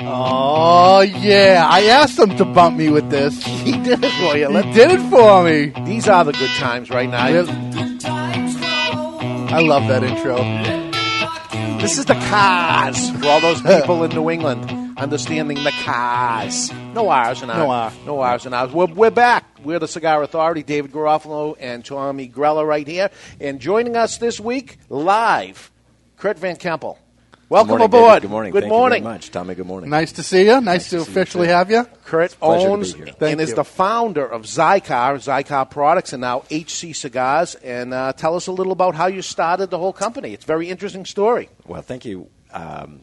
Oh 0.07 1.01
yeah, 1.01 1.67
I 1.69 1.85
asked 1.85 2.19
him 2.19 2.37
to 2.37 2.45
bump 2.45 2.77
me 2.77 2.91
with 2.91 3.09
this. 3.11 3.43
He 3.65 3.73
did 3.73 4.05
it 4.05 4.13
for 4.13 4.37
you. 4.37 4.49
He 4.51 4.73
did 4.73 4.91
it 4.91 5.01
for 5.09 5.43
me. 5.43 5.73
These 5.87 6.07
are 6.07 6.23
the 6.25 6.33
good 6.33 6.51
times 6.59 6.91
right 6.91 7.09
now. 7.09 7.25
I 9.57 9.61
love 9.61 9.89
that 9.89 10.05
intro. 10.05 10.84
This 11.85 11.99
is 11.99 12.07
the 12.07 12.15
cars 12.15 13.11
for 13.11 13.27
all 13.27 13.43
those 13.43 13.61
people 13.61 14.05
in 14.05 14.11
New 14.13 14.31
England 14.31 14.97
understanding 14.97 15.63
the 15.65 15.71
cars. 15.85 16.73
No 16.95 17.11
R's 17.11 17.43
and 17.43 17.51
R's. 17.51 17.59
No 17.59 17.71
R. 17.71 17.93
No 18.07 18.21
R's 18.21 18.47
and 18.47 18.55
R's. 18.55 18.73
We're, 18.73 18.87
we're 18.87 19.11
back. 19.11 19.45
We're 19.63 19.79
the 19.79 19.87
Cigar 19.87 20.23
Authority, 20.23 20.63
David 20.63 20.93
Garofalo 20.93 21.57
and 21.61 21.85
Tommy 21.85 22.27
Grella 22.27 22.67
right 22.67 22.89
here. 22.89 23.11
And 23.39 23.61
joining 23.61 23.97
us 23.97 24.17
this 24.17 24.41
week, 24.41 24.79
live, 24.89 25.71
Kurt 26.17 26.39
Van 26.39 26.57
Kempel. 26.57 26.97
Welcome 27.55 27.69
Good 27.69 27.79
morning, 27.79 27.85
aboard. 27.85 28.09
David. 28.09 28.23
Good 28.23 28.31
morning. 28.31 28.53
Good 28.53 28.61
Thank 28.63 28.73
morning. 28.73 28.99
You 28.99 29.05
very 29.05 29.15
much, 29.15 29.31
Tommy. 29.31 29.55
Good 29.55 29.67
morning. 29.67 29.89
Nice 29.91 30.11
to 30.13 30.25
see 30.25 30.45
you. 30.45 30.61
Nice, 30.61 30.91
to 30.91 30.99
to 30.99 31.05
see 31.05 31.07
you, 31.07 31.13
officially 31.13 31.47
have 31.47 31.71
you. 31.71 31.85
Kurt 32.05 32.33
pleasure 32.33 32.69
owns 32.69 32.95
be. 32.95 33.05
Thank 33.13 33.23
and 33.23 33.41
is 33.41 33.51
you. 33.51 33.55
the 33.55 33.63
founder 33.65 34.27
of 34.27 34.43
Xikar, 34.43 35.15
Xikar 35.23 35.71
Products, 35.71 36.13
and 36.13 36.21
now 36.21 36.43
HC 36.51 36.97
Cigars. 36.97 37.55
And 37.55 37.95
uh, 37.95 38.13
tell 38.15 38.35
us 38.35 38.49
a 38.49 38.53
little 38.53 38.73
about 38.73 38.97
how 38.97 39.07
you 39.07 39.23
started 39.23 39.71
the 39.71 39.79
whole 39.79 39.93
company. 39.93 40.33
It's 40.33 40.43
a 40.45 40.49
very 40.49 40.69
interesting 40.69 41.05
story. 41.07 41.49
Well, 41.65 41.81
thank 41.83 42.05
you. 42.05 42.29
Um, 42.53 42.99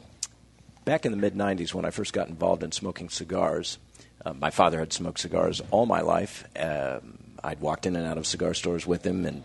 back 0.84 1.06
in 1.06 1.14
the 1.14 1.18
mid 1.18 1.34
'90s, 1.34 1.74
when 1.74 1.86
I 1.86 1.92
first 1.92 2.12
got 2.12 2.28
involved 2.28 2.62
in 2.62 2.74
smoking 2.74 3.08
cigars, 3.10 3.78
Uh, 4.26 4.34
my 4.34 4.52
father 4.52 4.80
had 4.80 4.92
smoked 4.94 5.20
cigars 5.20 5.62
all 5.72 5.86
my 5.86 6.02
life. 6.02 6.44
Um, 6.60 7.18
I'd 7.42 7.60
walked 7.62 7.86
in 7.88 7.96
and 7.96 8.06
out 8.06 8.18
of 8.20 8.28
cigar 8.28 8.54
stores 8.54 8.86
with 8.86 9.04
him 9.06 9.26
and 9.26 9.44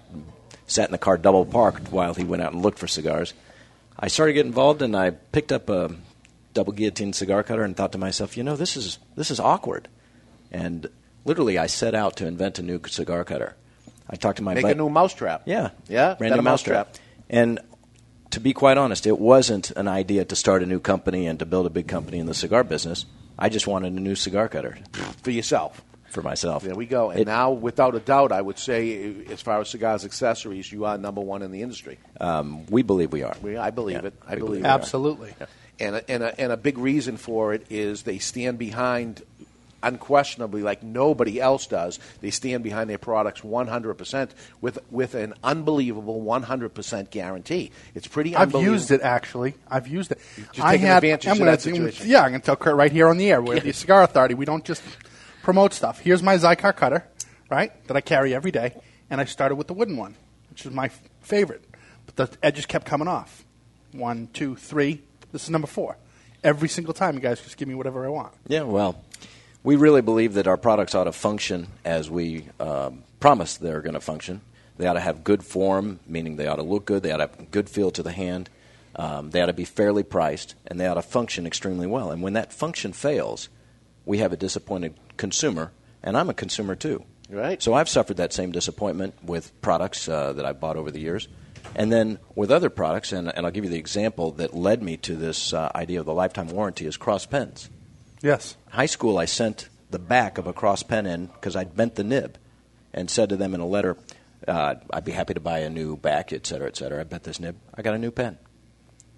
sat 0.66 0.88
in 0.88 0.92
the 0.92 0.98
car 0.98 1.16
double 1.16 1.46
parked 1.46 1.92
while 1.92 2.12
he 2.12 2.24
went 2.24 2.42
out 2.42 2.52
and 2.52 2.60
looked 2.60 2.78
for 2.78 2.88
cigars. 2.88 3.32
I 3.98 4.08
started 4.08 4.34
getting 4.34 4.48
involved 4.50 4.82
and 4.82 4.96
I 4.96 5.10
picked 5.10 5.52
up 5.52 5.68
a 5.70 5.94
double 6.54 6.72
guillotine 6.72 7.12
cigar 7.12 7.42
cutter 7.42 7.62
and 7.62 7.76
thought 7.76 7.92
to 7.92 7.98
myself, 7.98 8.36
you 8.36 8.42
know, 8.42 8.56
this 8.56 8.76
is 8.76 8.98
this 9.16 9.30
is 9.30 9.40
awkward. 9.40 9.88
And 10.52 10.88
literally, 11.24 11.58
I 11.58 11.66
set 11.66 11.94
out 11.94 12.16
to 12.16 12.26
invent 12.26 12.58
a 12.58 12.62
new 12.62 12.80
cigar 12.86 13.24
cutter. 13.24 13.56
I 14.08 14.16
talked 14.16 14.36
to 14.38 14.42
my 14.44 14.54
Make 14.54 14.62
bud- 14.62 14.72
a 14.72 14.74
new 14.76 14.88
mousetrap. 14.88 15.42
yeah, 15.46 15.70
Yeah, 15.88 16.14
brand 16.14 16.34
new 16.34 16.38
a 16.40 16.42
mousetrap. 16.42 16.94
And 17.28 17.58
to 18.30 18.38
be 18.40 18.52
quite 18.52 18.78
honest, 18.78 19.06
it 19.06 19.18
wasn't 19.18 19.70
an 19.72 19.88
idea 19.88 20.24
to 20.24 20.36
start 20.36 20.62
a 20.62 20.66
new 20.66 20.78
company 20.78 21.26
and 21.26 21.38
to 21.40 21.46
build 21.46 21.66
a 21.66 21.70
big 21.70 21.88
company 21.88 22.18
in 22.18 22.26
the 22.26 22.34
cigar 22.34 22.62
business. 22.64 23.06
I 23.38 23.48
just 23.48 23.66
wanted 23.66 23.92
a 23.94 24.00
new 24.00 24.14
cigar 24.14 24.48
cutter 24.48 24.78
For 25.22 25.30
yourself. 25.30 25.82
For 26.16 26.22
myself. 26.22 26.64
There 26.64 26.74
we 26.74 26.86
go. 26.86 27.10
And 27.10 27.20
It- 27.20 27.26
now, 27.26 27.52
without 27.52 27.94
a 27.94 28.00
doubt, 28.00 28.32
I 28.32 28.40
would 28.42 28.58
say, 28.58 29.14
as 29.30 29.40
far 29.40 29.60
as 29.60 29.68
cigars 29.68 30.04
accessories, 30.04 30.72
you 30.72 30.84
are 30.86 30.98
number 30.98 31.20
one 31.20 31.42
in 31.42 31.52
the 31.52 31.62
industry. 31.62 31.98
um, 32.20 32.66
we 32.66 32.82
believe 32.82 33.12
we 33.12 33.22
are. 33.22 33.36
We, 33.42 33.56
I 33.56 33.70
believe 33.70 34.00
Yeah, 34.02 34.08
it. 34.08 34.14
I 34.26 34.34
believe 34.34 34.40
believe 34.46 34.60
it. 34.60 34.62
we 34.64 34.68
are. 34.68 34.72
Absolutely. 34.72 35.34
And 35.78 35.96
a, 35.96 36.10
and, 36.10 36.22
a, 36.22 36.40
and 36.40 36.52
a 36.52 36.56
big 36.56 36.78
reason 36.78 37.16
for 37.18 37.52
it 37.54 37.66
is 37.70 38.02
they 38.04 38.18
stand 38.18 38.58
behind, 38.58 39.22
unquestionably, 39.82 40.62
like 40.62 40.82
nobody 40.82 41.40
else 41.40 41.66
does. 41.66 41.98
They 42.22 42.30
stand 42.30 42.64
behind 42.64 42.88
their 42.90 42.98
products 42.98 43.42
100% 43.42 44.30
with 44.60 44.78
with 44.90 45.14
an 45.14 45.34
unbelievable 45.44 46.22
100% 46.22 47.10
guarantee. 47.10 47.70
It's 47.94 48.06
pretty 48.06 48.34
I've 48.34 48.52
used 48.54 48.90
it 48.90 49.02
actually. 49.02 49.54
I've 49.70 49.86
used 49.86 50.12
it. 50.12 50.18
just 50.52 50.60
I 50.66 50.72
taking 50.72 50.86
had, 50.86 50.96
advantage 51.04 51.26
I'm 51.26 51.32
of 51.32 51.38
gonna- 51.40 51.50
that 51.52 51.60
situation. 51.62 52.08
Yeah, 52.08 52.22
I'm 52.22 52.30
going 52.30 52.40
to 52.40 52.46
tell 52.46 52.56
Kurt 52.56 52.74
right 52.76 52.90
here 52.90 53.08
on 53.08 53.18
the 53.18 53.30
air. 53.30 53.42
We're 53.42 53.60
the 53.60 53.72
Cigar 53.72 54.02
Authority. 54.02 54.34
We 54.34 54.46
don't 54.46 54.64
just 54.64 54.82
promote 55.46 55.72
stuff. 55.72 56.00
Here's 56.00 56.24
my 56.24 56.36
Xikar 56.36 56.74
cutter, 56.74 57.06
right, 57.48 57.70
that 57.86 57.96
I 57.96 58.00
carry 58.00 58.34
every 58.34 58.50
day, 58.50 58.74
and 59.08 59.20
I 59.20 59.26
started 59.26 59.54
with 59.54 59.68
the 59.68 59.74
wooden 59.74 59.96
one, 59.96 60.16
which 60.50 60.66
is 60.66 60.72
my 60.72 60.86
f- 60.86 61.00
favorite. 61.20 61.62
But 62.04 62.16
the 62.16 62.36
edges 62.42 62.66
kept 62.66 62.84
coming 62.84 63.06
off. 63.06 63.44
One, 63.92 64.28
two, 64.32 64.56
three. 64.56 65.02
This 65.30 65.44
is 65.44 65.50
number 65.50 65.68
four. 65.68 65.98
Every 66.42 66.68
single 66.68 66.92
time, 66.92 67.14
you 67.14 67.20
guys 67.20 67.40
just 67.40 67.56
give 67.58 67.68
me 67.68 67.76
whatever 67.76 68.04
I 68.04 68.08
want. 68.08 68.32
Yeah, 68.48 68.62
well, 68.62 69.00
we 69.62 69.76
really 69.76 70.02
believe 70.02 70.34
that 70.34 70.48
our 70.48 70.56
products 70.56 70.96
ought 70.96 71.04
to 71.04 71.12
function 71.12 71.68
as 71.84 72.10
we 72.10 72.48
um, 72.58 73.04
promise 73.20 73.56
they're 73.56 73.82
going 73.82 73.94
to 73.94 74.00
function. 74.00 74.40
They 74.78 74.88
ought 74.88 74.94
to 74.94 75.00
have 75.00 75.22
good 75.22 75.44
form, 75.44 76.00
meaning 76.08 76.34
they 76.34 76.48
ought 76.48 76.56
to 76.56 76.64
look 76.64 76.86
good. 76.86 77.04
They 77.04 77.12
ought 77.12 77.18
to 77.18 77.28
have 77.28 77.52
good 77.52 77.70
feel 77.70 77.92
to 77.92 78.02
the 78.02 78.10
hand. 78.10 78.50
Um, 78.96 79.30
they 79.30 79.40
ought 79.40 79.46
to 79.46 79.52
be 79.52 79.64
fairly 79.64 80.02
priced, 80.02 80.56
and 80.66 80.80
they 80.80 80.88
ought 80.88 80.94
to 80.94 81.02
function 81.02 81.46
extremely 81.46 81.86
well. 81.86 82.10
And 82.10 82.20
when 82.20 82.32
that 82.32 82.52
function 82.52 82.92
fails, 82.92 83.48
we 84.06 84.18
have 84.18 84.32
a 84.32 84.36
disappointed 84.36 84.94
consumer, 85.18 85.72
and 86.02 86.16
I'm 86.16 86.30
a 86.30 86.34
consumer 86.34 86.74
too. 86.74 87.04
Right. 87.28 87.60
So 87.62 87.74
I've 87.74 87.88
suffered 87.88 88.18
that 88.18 88.32
same 88.32 88.52
disappointment 88.52 89.14
with 89.22 89.60
products 89.60 90.08
uh, 90.08 90.32
that 90.34 90.46
I've 90.46 90.60
bought 90.60 90.76
over 90.76 90.90
the 90.90 91.00
years. 91.00 91.28
And 91.74 91.92
then 91.92 92.18
with 92.36 92.52
other 92.52 92.70
products, 92.70 93.12
and, 93.12 93.28
and 93.28 93.44
I'll 93.44 93.52
give 93.52 93.64
you 93.64 93.70
the 93.70 93.78
example 93.78 94.30
that 94.32 94.54
led 94.54 94.82
me 94.82 94.96
to 94.98 95.16
this 95.16 95.52
uh, 95.52 95.70
idea 95.74 95.98
of 96.00 96.06
the 96.06 96.14
lifetime 96.14 96.48
warranty 96.48 96.86
is 96.86 96.96
cross 96.96 97.26
pens 97.26 97.68
Yes. 98.22 98.56
high 98.70 98.86
school, 98.86 99.18
I 99.18 99.24
sent 99.24 99.68
the 99.90 99.98
back 99.98 100.38
of 100.38 100.46
a 100.46 100.52
cross 100.52 100.82
pen 100.82 101.06
in 101.06 101.26
because 101.26 101.56
I'd 101.56 101.76
bent 101.76 101.96
the 101.96 102.04
nib 102.04 102.38
and 102.94 103.10
said 103.10 103.28
to 103.30 103.36
them 103.36 103.54
in 103.54 103.60
a 103.60 103.66
letter, 103.66 103.96
uh, 104.46 104.76
I'd 104.92 105.04
be 105.04 105.12
happy 105.12 105.34
to 105.34 105.40
buy 105.40 105.60
a 105.60 105.70
new 105.70 105.96
back, 105.96 106.32
et 106.32 106.46
cetera, 106.46 106.68
et 106.68 106.76
cetera. 106.76 107.00
I 107.00 107.04
bent 107.04 107.24
this 107.24 107.40
nib. 107.40 107.56
I 107.74 107.82
got 107.82 107.94
a 107.94 107.98
new 107.98 108.10
pen. 108.12 108.38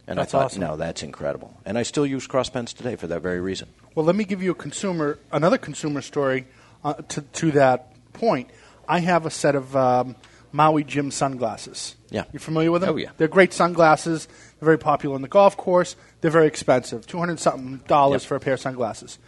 And 0.08 0.18
That's 0.18 0.32
I 0.32 0.38
thought, 0.38 0.44
awesome. 0.46 0.60
no, 0.62 0.76
that's 0.78 1.02
incredible. 1.02 1.54
And 1.66 1.76
I 1.76 1.82
still 1.82 2.06
use 2.06 2.26
cross 2.26 2.48
pens 2.48 2.72
today 2.72 2.96
for 2.96 3.06
that 3.08 3.20
very 3.20 3.40
reason. 3.40 3.68
Well, 3.94 4.06
let 4.06 4.16
me 4.16 4.24
give 4.24 4.42
you 4.42 4.50
a 4.52 4.54
consumer, 4.54 5.18
another 5.30 5.58
consumer 5.58 6.00
story 6.00 6.46
uh, 6.82 6.94
to, 6.94 7.20
to 7.20 7.50
that 7.52 7.92
point. 8.14 8.48
I 8.88 9.00
have 9.00 9.26
a 9.26 9.30
set 9.30 9.54
of 9.54 9.76
um, 9.76 10.16
Maui 10.50 10.82
Jim 10.82 11.10
sunglasses. 11.10 11.94
Yeah. 12.10 12.24
You 12.32 12.38
familiar 12.38 12.72
with 12.72 12.80
them? 12.80 12.94
Oh, 12.94 12.96
yeah. 12.96 13.10
They're 13.18 13.28
great 13.28 13.52
sunglasses. 13.52 14.26
They're 14.58 14.64
very 14.66 14.78
popular 14.78 15.14
on 15.14 15.20
the 15.20 15.28
golf 15.28 15.58
course. 15.58 15.94
They're 16.22 16.30
very 16.30 16.46
expensive, 16.46 17.06
two 17.06 17.18
hundred 17.18 17.38
something 17.38 17.82
dollars 17.86 18.22
Yep. 18.22 18.28
for 18.28 18.36
a 18.36 18.40
pair 18.40 18.54
of 18.54 18.60
sunglasses. 18.60 19.18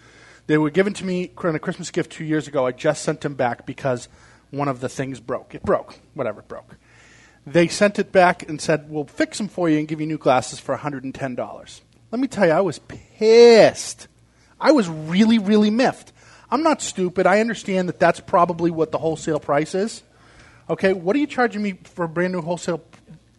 They 0.47 0.57
were 0.57 0.71
given 0.71 0.95
to 0.95 1.05
me 1.05 1.31
on 1.37 1.55
a 1.55 1.59
Christmas 1.59 1.90
gift 1.90 2.11
two 2.11 2.25
years 2.25 2.49
ago. 2.49 2.66
I 2.66 2.73
just 2.73 3.03
sent 3.03 3.21
them 3.21 3.35
back 3.35 3.66
because 3.66 4.09
one 4.51 4.66
of 4.69 4.81
the 4.81 4.88
things 4.88 5.21
broke. 5.21 5.55
It 5.55 5.62
broke. 5.62 5.97
Whatever, 6.14 6.40
it 6.40 6.49
broke. 6.49 6.77
They 7.53 7.69
sent 7.69 7.99
it 7.99 8.13
back 8.13 8.49
and 8.49 8.61
said, 8.61 8.91
"We'll 8.91 9.05
fix 9.05 9.39
them 9.39 9.49
for 9.49 9.69
you 9.69 9.79
and 9.79 9.89
give 9.89 10.01
you 10.01 10.07
new 10.07 10.19
glasses 10.19 10.61
for 10.61 10.73
one 10.73 10.81
hundred 10.81 11.05
and 11.05 11.15
ten 11.15 11.35
dollars." 11.35 11.83
Let 12.11 12.21
me 12.21 12.29
tell 12.29 12.47
you, 12.47 12.53
I 12.53 12.61
was 12.61 12.79
pissed. 12.79 14.09
I 14.61 14.73
was 14.73 14.89
really, 14.89 15.39
really 15.39 15.71
miffed. 15.71 16.13
I'm 16.51 16.63
not 16.63 16.83
stupid. 16.83 17.27
I 17.27 17.41
understand 17.41 17.89
that 17.89 18.01
that's 18.01 18.21
probably 18.21 18.71
what 18.71 18.91
the 18.91 18.99
wholesale 18.99 19.41
price 19.41 19.75
is. 19.75 20.03
Okay, 20.69 20.93
what 20.93 21.17
are 21.17 21.19
you 21.19 21.27
charging 21.27 21.63
me 21.63 21.79
for 21.85 22.05
a 22.05 22.09
brand 22.09 22.33
new 22.33 22.41
wholesale 22.41 22.79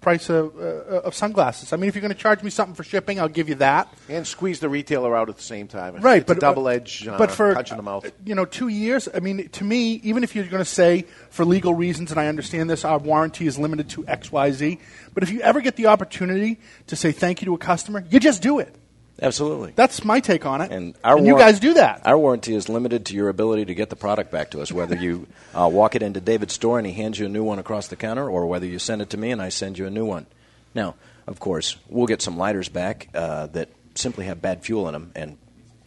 price 0.02 0.30
of, 0.30 0.58
uh, 0.60 1.02
of 1.08 1.16
sunglasses? 1.16 1.72
I 1.72 1.78
mean, 1.78 1.88
if 1.88 1.96
you're 1.96 2.02
going 2.02 2.14
to 2.14 2.18
charge 2.20 2.44
me 2.44 2.50
something 2.50 2.76
for 2.76 2.84
shipping, 2.84 3.20
I'll 3.20 3.30
give 3.30 3.48
you 3.48 3.56
that. 3.56 3.88
and 4.10 4.28
squeeze 4.28 4.60
the 4.60 4.68
retailer 4.68 5.16
out 5.16 5.30
at 5.30 5.38
the 5.38 5.44
same 5.44 5.68
time. 5.68 5.90
It's- 5.96 6.04
Right, 6.04 6.22
it's 6.22 6.28
but 6.28 6.40
double 6.40 6.68
edged 6.68 7.08
uh, 7.08 7.18
but 7.18 7.32
for 7.32 7.54
punch 7.54 7.72
in 7.72 7.78
the 7.78 7.84
mouth. 7.84 8.12
you 8.26 8.36
know, 8.36 8.46
two 8.46 8.68
years. 8.68 9.08
I 9.14 9.20
mean, 9.20 9.48
to 9.50 9.64
me, 9.64 9.94
even 10.04 10.24
if 10.24 10.36
you're 10.36 10.46
going 10.48 10.64
to 10.64 10.70
say 10.70 11.06
for 11.30 11.46
legal 11.46 11.74
reasons, 11.74 12.12
and 12.12 12.20
I 12.20 12.28
understand 12.28 12.70
this, 12.70 12.84
our 12.84 12.98
warranty 12.98 13.48
is 13.48 13.58
limited 13.58 13.90
to 13.92 14.06
X, 14.08 14.32
Y, 14.32 14.52
Z. 14.52 14.80
But 15.14 15.24
if 15.24 15.30
you 15.30 15.40
ever 15.42 15.62
get 15.62 15.76
the 15.76 15.86
opportunity 15.88 16.60
to 16.88 16.96
say 16.96 17.12
thank 17.12 17.42
you 17.42 17.46
to 17.46 17.54
a 17.54 17.58
customer, 17.58 18.04
you 18.10 18.20
just 18.20 18.42
do 18.42 18.60
it. 18.60 18.76
Absolutely. 19.22 19.74
That's 19.76 20.04
my 20.04 20.20
take 20.20 20.46
on 20.46 20.62
it. 20.62 20.72
And 20.72 20.96
our 21.04 21.20
you 21.20 21.38
guys 21.38 21.60
do 21.60 21.76
that. 21.76 22.02
Our 22.06 22.18
warranty 22.18 22.56
is 22.56 22.70
limited 22.70 23.06
to 23.08 23.16
your 23.16 23.30
ability 23.30 23.66
to 23.66 23.76
get 23.76 23.90
the 23.90 23.96
product 23.96 24.32
back 24.32 24.52
to 24.52 24.62
us, 24.62 24.72
whether 24.72 24.96
you 24.96 25.28
uh, 25.54 25.70
walk 25.72 25.96
it 25.96 26.02
into 26.02 26.20
David's 26.20 26.54
store 26.54 26.80
and 26.80 26.88
he 26.88 26.94
hands 26.94 27.20
you 27.20 27.28
a 27.28 27.30
new 27.30 27.44
one 27.44 27.60
across 27.60 27.88
the 27.88 27.96
counter, 27.96 28.28
or 28.28 28.48
whether 28.48 28.66
you 28.66 28.80
send 28.80 29.02
it 29.02 29.12
to 29.12 29.18
me 29.18 29.32
and 29.32 29.42
I 29.42 29.50
send 29.50 29.78
you 29.78 29.86
a 29.86 29.92
new 29.92 30.06
one. 30.06 30.26
Now, 30.74 30.96
of 31.28 31.40
course, 31.40 31.78
we'll 31.88 32.08
get 32.08 32.22
some 32.22 32.38
lighters 32.38 32.70
back 32.70 33.10
uh, 33.14 33.48
that 33.48 33.70
simply 33.96 34.26
have 34.26 34.42
bad 34.42 34.64
fuel 34.64 34.88
in 34.88 34.94
them, 34.94 35.12
and 35.16 35.38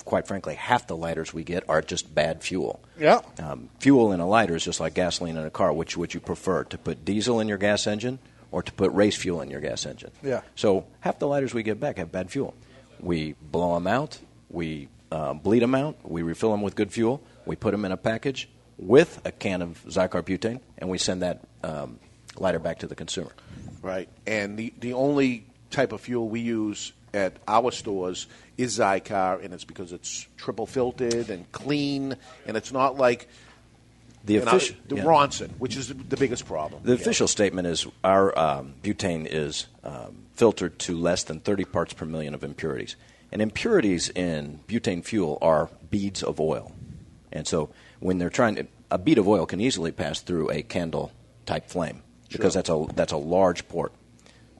quite 0.05 0.27
frankly, 0.27 0.55
half 0.55 0.87
the 0.87 0.97
lighters 0.97 1.33
we 1.33 1.42
get 1.42 1.68
are 1.68 1.83
just 1.83 2.14
bad 2.14 2.42
fuel. 2.42 2.81
Yeah. 2.99 3.20
Um, 3.38 3.70
fuel 3.81 4.12
in 4.12 4.20
a 4.20 4.29
lighter 4.29 4.55
is 4.55 4.64
just 4.64 4.81
like 4.81 4.94
gasoline 4.94 5.37
in 5.37 5.44
a 5.44 5.51
car. 5.51 5.73
Which 5.73 5.97
would 5.97 6.14
you 6.14 6.20
prefer, 6.20 6.64
to 6.64 6.79
put 6.79 7.05
diesel 7.05 7.40
in 7.40 7.49
your 7.49 7.59
gas 7.59 7.87
engine 7.87 8.18
or 8.53 8.62
to 8.62 8.73
put 8.73 8.92
race 8.92 9.16
fuel 9.16 9.40
in 9.40 9.51
your 9.51 9.61
gas 9.61 9.87
engine? 9.87 10.11
Yeah. 10.23 10.42
So 10.55 10.87
half 11.01 11.18
the 11.18 11.27
lighters 11.27 11.55
we 11.55 11.62
get 11.62 11.81
back 11.81 11.97
have 11.99 12.12
bad 12.12 12.31
fuel. 12.31 12.55
We 13.05 13.35
blow 13.53 13.75
them 13.75 13.87
out, 13.87 14.19
we 14.49 14.88
uh, 15.12 15.35
bleed 15.35 15.61
them 15.61 15.75
out, 15.75 15.97
we 16.03 16.23
refill 16.23 16.51
them 16.53 16.62
with 16.62 16.75
good 16.75 16.90
fuel, 16.90 17.21
we 17.45 17.55
put 17.55 17.73
them 17.73 17.85
in 17.85 17.93
a 17.93 17.99
package 17.99 18.49
with 18.79 19.21
a 19.27 19.31
can 19.31 19.61
of 19.61 19.85
Xikar 19.85 20.23
butane, 20.23 20.61
and 20.79 20.88
we 20.88 20.97
send 20.97 21.21
that 21.21 21.47
um, 21.62 21.99
lighter 22.38 22.59
back 22.59 22.79
to 22.79 22.87
the 22.87 22.95
consumer. 22.95 23.31
Right. 23.83 24.09
And 24.27 24.57
the, 24.57 24.73
the 24.81 24.95
only 24.95 25.45
type 25.71 25.93
of 25.93 26.01
fuel 26.01 26.31
we 26.31 26.40
use 26.40 26.93
at 27.12 27.37
our 27.47 27.71
stores 27.71 28.27
is 28.57 28.79
Xikar, 28.79 29.45
and 29.45 29.53
it's 29.53 29.64
because 29.64 29.93
it's 29.93 30.27
triple 30.38 30.67
filtered 30.67 31.29
and 31.29 31.51
clean, 31.53 32.17
and 32.47 32.57
it's 32.57 32.73
not 32.73 32.97
like 32.97 33.29
The 34.25 34.39
official, 34.39 34.77
the 34.89 34.97
yeah. 34.97 35.05
Ronson, 35.05 35.51
which 35.59 35.77
is 35.77 35.89
the 35.89 36.17
biggest 36.17 36.47
problem. 36.47 36.83
The 36.83 36.95
official 36.95 37.29
statement 37.29 37.67
is 37.67 37.87
our 38.03 38.37
um, 38.39 38.75
butane 38.83 39.27
is 39.31 39.67
um, 39.83 40.25
filtered 40.35 40.79
to 40.81 40.97
less 40.97 41.25
than 41.25 41.41
30 41.41 41.67
parts 41.67 41.93
per 41.93 42.07
million 42.07 42.35
of 42.35 42.43
impurities. 42.43 42.97
And 43.31 43.43
impurities 43.43 44.09
in 44.11 44.61
butane 44.67 45.05
fuel 45.05 45.39
are 45.43 45.69
beads 45.91 46.23
of 46.23 46.41
oil. 46.41 46.73
And 47.33 47.47
so 47.47 47.71
when 48.01 48.19
they're 48.19 48.31
trying 48.31 48.55
to, 48.55 48.67
a 48.91 48.97
bead 48.97 49.19
of 49.19 49.29
oil 49.29 49.45
can 49.45 49.61
easily 49.61 49.93
pass 49.93 50.21
through 50.21 50.51
a 50.51 50.63
candle 50.63 51.13
type 51.45 51.69
flame 51.69 52.03
because 52.31 52.55
that's 52.55 52.71
a, 52.71 52.87
that's 52.95 53.13
a 53.13 53.19
large 53.19 53.69
port. 53.69 53.93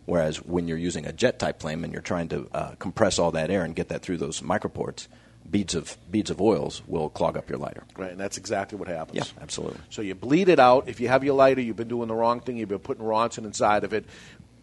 Whereas 0.07 0.43
when 0.43 0.69
you're 0.69 0.77
using 0.77 1.07
a 1.07 1.13
jet 1.13 1.39
type 1.39 1.61
flame 1.61 1.85
and 1.85 1.93
you're 1.93 2.03
trying 2.03 2.29
to 2.29 2.49
uh, 2.53 2.75
compress 2.79 3.19
all 3.19 3.31
that 3.31 3.51
air 3.51 3.65
and 3.65 3.75
get 3.75 3.89
that 3.89 4.03
through 4.03 4.19
those 4.19 4.43
microports, 4.43 5.07
beads 5.55 5.77
of, 5.77 5.97
beads 6.11 6.31
of 6.31 6.41
oils 6.41 6.83
will 6.89 7.09
clog 7.09 7.37
up 7.37 7.49
your 7.49 7.61
lighter. 7.61 7.85
Right, 7.97 8.11
and 8.11 8.19
that's 8.19 8.39
exactly 8.39 8.77
what 8.77 8.89
happens. 8.89 9.17
Yeah, 9.19 9.41
absolutely. 9.41 9.79
So 9.89 10.03
you 10.03 10.17
bleed 10.17 10.49
it 10.49 10.59
out. 10.59 10.89
If 10.89 10.99
you 10.99 11.07
have 11.07 11.23
your 11.23 11.37
lighter, 11.37 11.61
you've 11.61 11.77
been 11.77 11.87
doing 11.87 12.09
the 12.09 12.15
wrong 12.15 12.41
thing. 12.41 12.57
You've 12.57 12.71
been 12.71 12.81
putting 12.81 13.05
Ronson 13.05 13.45
inside 13.45 13.85
of 13.85 13.93
it. 13.95 14.05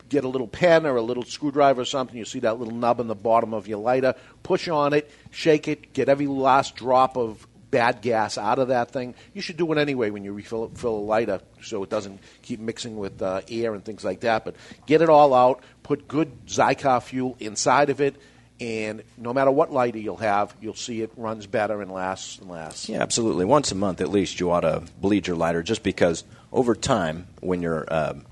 Get 0.10 0.26
a 0.26 0.28
little 0.28 0.50
pen 0.50 0.86
or 0.86 0.98
a 0.98 1.02
little 1.02 1.24
screwdriver 1.24 1.80
or 1.80 1.86
something. 1.86 2.18
You 2.18 2.26
see 2.26 2.40
that 2.40 2.60
little 2.60 2.74
nub 2.74 3.00
in 3.00 3.08
the 3.08 3.16
bottom 3.16 3.54
of 3.54 3.70
your 3.70 3.78
lighter. 3.78 4.16
Push 4.44 4.68
on 4.68 4.92
it, 4.92 5.10
shake 5.30 5.70
it, 5.70 5.94
get 5.94 6.10
every 6.10 6.28
last 6.28 6.76
drop 6.76 7.16
of 7.16 7.48
bad 7.70 8.02
gas 8.02 8.38
out 8.38 8.60
of 8.60 8.68
that 8.68 8.92
thing. 8.92 9.16
You 9.34 9.42
should 9.42 9.56
do 9.56 9.72
it 9.72 9.78
anyway 9.78 10.10
when 10.10 10.26
you 10.26 10.34
refill 10.34 10.68
fill 10.76 10.96
a 10.96 11.06
lighter, 11.16 11.40
so 11.62 11.84
it 11.84 11.90
doesn't 11.90 12.20
keep 12.42 12.60
mixing 12.60 12.98
with 12.98 13.22
uh, 13.22 13.44
air 13.50 13.74
and 13.76 13.86
things 13.86 14.04
like 14.04 14.20
that. 14.20 14.44
But 14.44 14.58
get 14.86 15.02
it 15.02 15.08
all 15.08 15.34
out. 15.34 15.64
Put 15.84 16.10
good 16.10 16.48
Xikar 16.48 17.02
fuel 17.02 17.38
inside 17.40 17.90
of 17.90 18.02
it. 18.02 18.18
And 18.62 19.02
no 19.18 19.34
matter 19.34 19.50
what 19.50 19.74
lighter 19.74 19.98
you'll 19.98 20.18
have, 20.18 20.56
you'll 20.62 20.76
see 20.76 21.02
it 21.02 21.12
runs 21.18 21.48
better 21.48 21.82
and 21.82 21.92
lasts 21.92 22.38
and 22.38 22.48
lasts. 22.48 22.88
Yeah, 22.88 23.02
absolutely. 23.02 23.44
Once 23.44 23.72
a 23.72 23.76
month, 23.76 24.02
at 24.02 24.10
least, 24.10 24.40
you 24.40 24.52
ought 24.52 24.60
to 24.62 24.84
bleed 25.02 25.26
your 25.26 25.36
lighter, 25.36 25.64
just 25.64 25.82
because 25.82 26.24
over 26.54 26.76
time, 26.76 27.26
when 27.40 27.64
you're 27.64 27.92
um, 27.92 28.24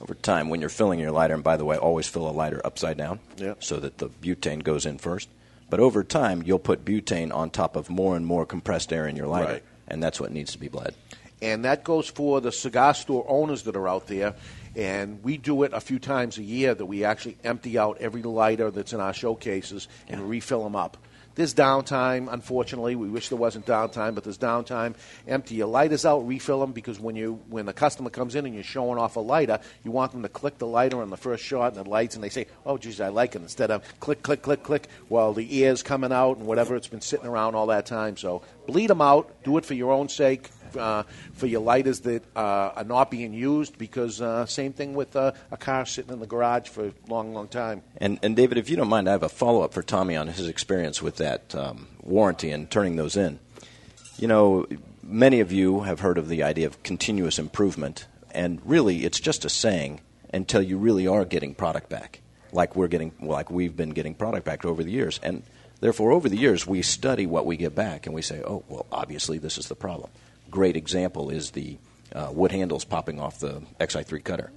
over 0.00 0.14
time 0.14 0.48
when 0.48 0.60
you're 0.60 0.70
filling 0.70 0.98
your 0.98 1.12
lighter, 1.12 1.34
and 1.34 1.44
by 1.44 1.56
the 1.56 1.64
way, 1.64 1.76
always 1.76 2.08
fill 2.08 2.28
a 2.28 2.32
lighter 2.32 2.60
upside 2.64 2.96
down, 2.96 3.20
Yeah. 3.36 3.54
so 3.60 3.78
that 3.78 3.98
the 3.98 4.08
butane 4.08 4.64
goes 4.64 4.86
in 4.86 4.98
first. 4.98 5.28
But 5.68 5.78
over 5.78 6.02
time, 6.02 6.42
you'll 6.44 6.58
put 6.58 6.84
butane 6.84 7.32
on 7.32 7.50
top 7.50 7.76
of 7.76 7.88
more 7.88 8.16
and 8.16 8.26
more 8.26 8.44
compressed 8.44 8.92
air 8.92 9.06
in 9.06 9.14
your 9.14 9.28
lighter, 9.28 9.52
Right. 9.52 9.62
and 9.86 10.02
that's 10.02 10.18
what 10.20 10.32
needs 10.32 10.50
to 10.52 10.58
be 10.58 10.68
bled. 10.68 10.94
and 11.42 11.64
that 11.64 11.84
goes 11.84 12.06
for 12.06 12.40
the 12.42 12.52
cigar 12.52 12.92
store 12.92 13.24
owners 13.28 13.62
that 13.62 13.74
are 13.76 13.88
out 13.88 14.06
there. 14.08 14.34
And 14.76 15.22
we 15.22 15.36
do 15.36 15.62
it 15.64 15.72
a 15.72 15.80
few 15.80 15.98
times 15.98 16.38
a 16.38 16.42
year 16.42 16.74
that 16.74 16.86
we 16.86 17.04
actually 17.04 17.36
empty 17.42 17.78
out 17.78 17.98
every 17.98 18.22
lighter 18.22 18.70
that's 18.70 18.92
in 18.92 19.00
our 19.00 19.12
showcases 19.12 19.88
and 20.08 20.28
refill 20.28 20.62
them 20.64 20.76
up. 20.76 20.96
There's 21.36 21.54
downtime, 21.54 22.30
unfortunately. 22.30 22.96
We 22.96 23.08
wish 23.08 23.28
there 23.28 23.38
wasn't 23.38 23.64
downtime, 23.64 24.14
but 24.14 24.24
there's 24.24 24.36
downtime. 24.36 24.94
Empty 25.28 25.54
your 25.54 25.68
lighters 25.68 26.04
out, 26.04 26.26
refill 26.26 26.60
them 26.60 26.72
because 26.72 26.98
when 26.98 27.14
you 27.14 27.40
when 27.48 27.66
the 27.66 27.72
customer 27.72 28.10
comes 28.10 28.34
in 28.34 28.46
and 28.46 28.54
you're 28.54 28.64
showing 28.64 28.98
off 28.98 29.16
a 29.16 29.20
lighter, 29.20 29.60
you 29.84 29.92
want 29.92 30.12
them 30.12 30.22
to 30.22 30.28
click 30.28 30.58
the 30.58 30.66
lighter 30.66 31.00
on 31.00 31.08
the 31.08 31.16
first 31.16 31.44
shot 31.44 31.76
and 31.76 31.86
the 31.86 31.88
lights, 31.88 32.16
and 32.16 32.24
they 32.24 32.28
say, 32.28 32.46
"Oh, 32.66 32.78
geez, 32.78 33.00
I 33.00 33.08
like 33.08 33.36
it." 33.36 33.42
Instead 33.42 33.70
of 33.70 33.82
click, 34.00 34.22
click, 34.22 34.42
click, 34.42 34.64
click, 34.64 34.88
while 35.08 35.32
the 35.32 35.64
air's 35.64 35.82
coming 35.82 36.12
out 36.12 36.36
and 36.36 36.46
whatever 36.46 36.74
it's 36.74 36.88
been 36.88 37.00
sitting 37.00 37.26
around 37.26 37.54
all 37.54 37.68
that 37.68 37.86
time. 37.86 38.16
So 38.16 38.42
bleed 38.66 38.90
them 38.90 39.00
out. 39.00 39.30
Do 39.44 39.56
it 39.56 39.64
for 39.64 39.74
your 39.74 39.92
own 39.92 40.08
sake 40.08 40.50
uh, 40.76 41.04
for 41.32 41.46
your 41.46 41.60
lighters 41.60 42.00
that 42.00 42.24
uh, 42.36 42.72
are 42.76 42.84
not 42.84 43.10
being 43.10 43.32
used 43.32 43.78
because 43.78 44.20
uh, 44.20 44.46
same 44.46 44.72
thing 44.72 44.94
with 44.94 45.16
uh, 45.16 45.32
a 45.50 45.56
car 45.56 45.86
sitting 45.86 46.12
in 46.12 46.20
the 46.20 46.26
garage 46.26 46.68
for 46.68 46.86
a 46.86 46.92
long, 47.08 47.34
long 47.34 47.48
time. 47.48 47.82
And, 47.96 48.18
and 48.22 48.36
David, 48.36 48.58
if 48.58 48.68
you 48.70 48.76
don't 48.76 48.88
mind, 48.88 49.08
I 49.08 49.12
have 49.12 49.22
a 49.22 49.28
follow 49.28 49.62
up 49.62 49.72
for 49.72 49.82
Tommy 49.82 50.16
on 50.16 50.28
his 50.28 50.48
experience 50.48 51.02
with 51.02 51.16
that 51.16 51.54
um, 51.54 51.88
warranty 52.02 52.50
and 52.50 52.70
turning 52.70 52.96
those 52.96 53.16
in. 53.16 53.38
You 54.18 54.28
know, 54.28 54.66
many 55.02 55.40
of 55.40 55.52
you 55.52 55.80
have 55.80 56.00
heard 56.00 56.18
of 56.18 56.28
the 56.28 56.42
idea 56.42 56.66
of 56.66 56.82
continuous 56.82 57.38
improvement, 57.38 58.06
and 58.32 58.60
really, 58.64 59.04
it's 59.04 59.20
just 59.20 59.44
a 59.44 59.48
saying 59.48 60.00
until 60.32 60.62
you 60.62 60.78
really 60.78 61.06
are 61.06 61.24
getting 61.24 61.54
product 61.54 61.88
back, 61.88 62.20
like 62.52 62.76
we're 62.76 62.88
getting, 62.88 63.12
like 63.20 63.50
we've 63.50 63.76
been 63.76 63.90
getting 63.90 64.14
product 64.14 64.44
back 64.44 64.64
over 64.64 64.84
the 64.84 64.90
years, 64.90 65.18
and 65.22 65.42
therefore, 65.80 66.12
over 66.12 66.28
the 66.28 66.36
years, 66.36 66.66
we 66.66 66.82
study 66.82 67.26
what 67.26 67.46
we 67.46 67.56
get 67.56 67.74
back, 67.74 68.06
and 68.06 68.14
we 68.14 68.22
say, 68.22 68.42
oh, 68.42 68.62
well, 68.68 68.86
obviously, 68.92 69.38
this 69.38 69.58
is 69.58 69.68
the 69.68 69.74
problem. 69.74 70.10
Great 70.50 70.76
example 70.76 71.30
is 71.30 71.52
the 71.52 71.78
uh, 72.14 72.30
wood 72.32 72.52
handles 72.52 72.84
popping 72.84 73.20
off 73.20 73.38
the 73.40 73.62
XI3 73.78 74.24
cutter, 74.24 74.50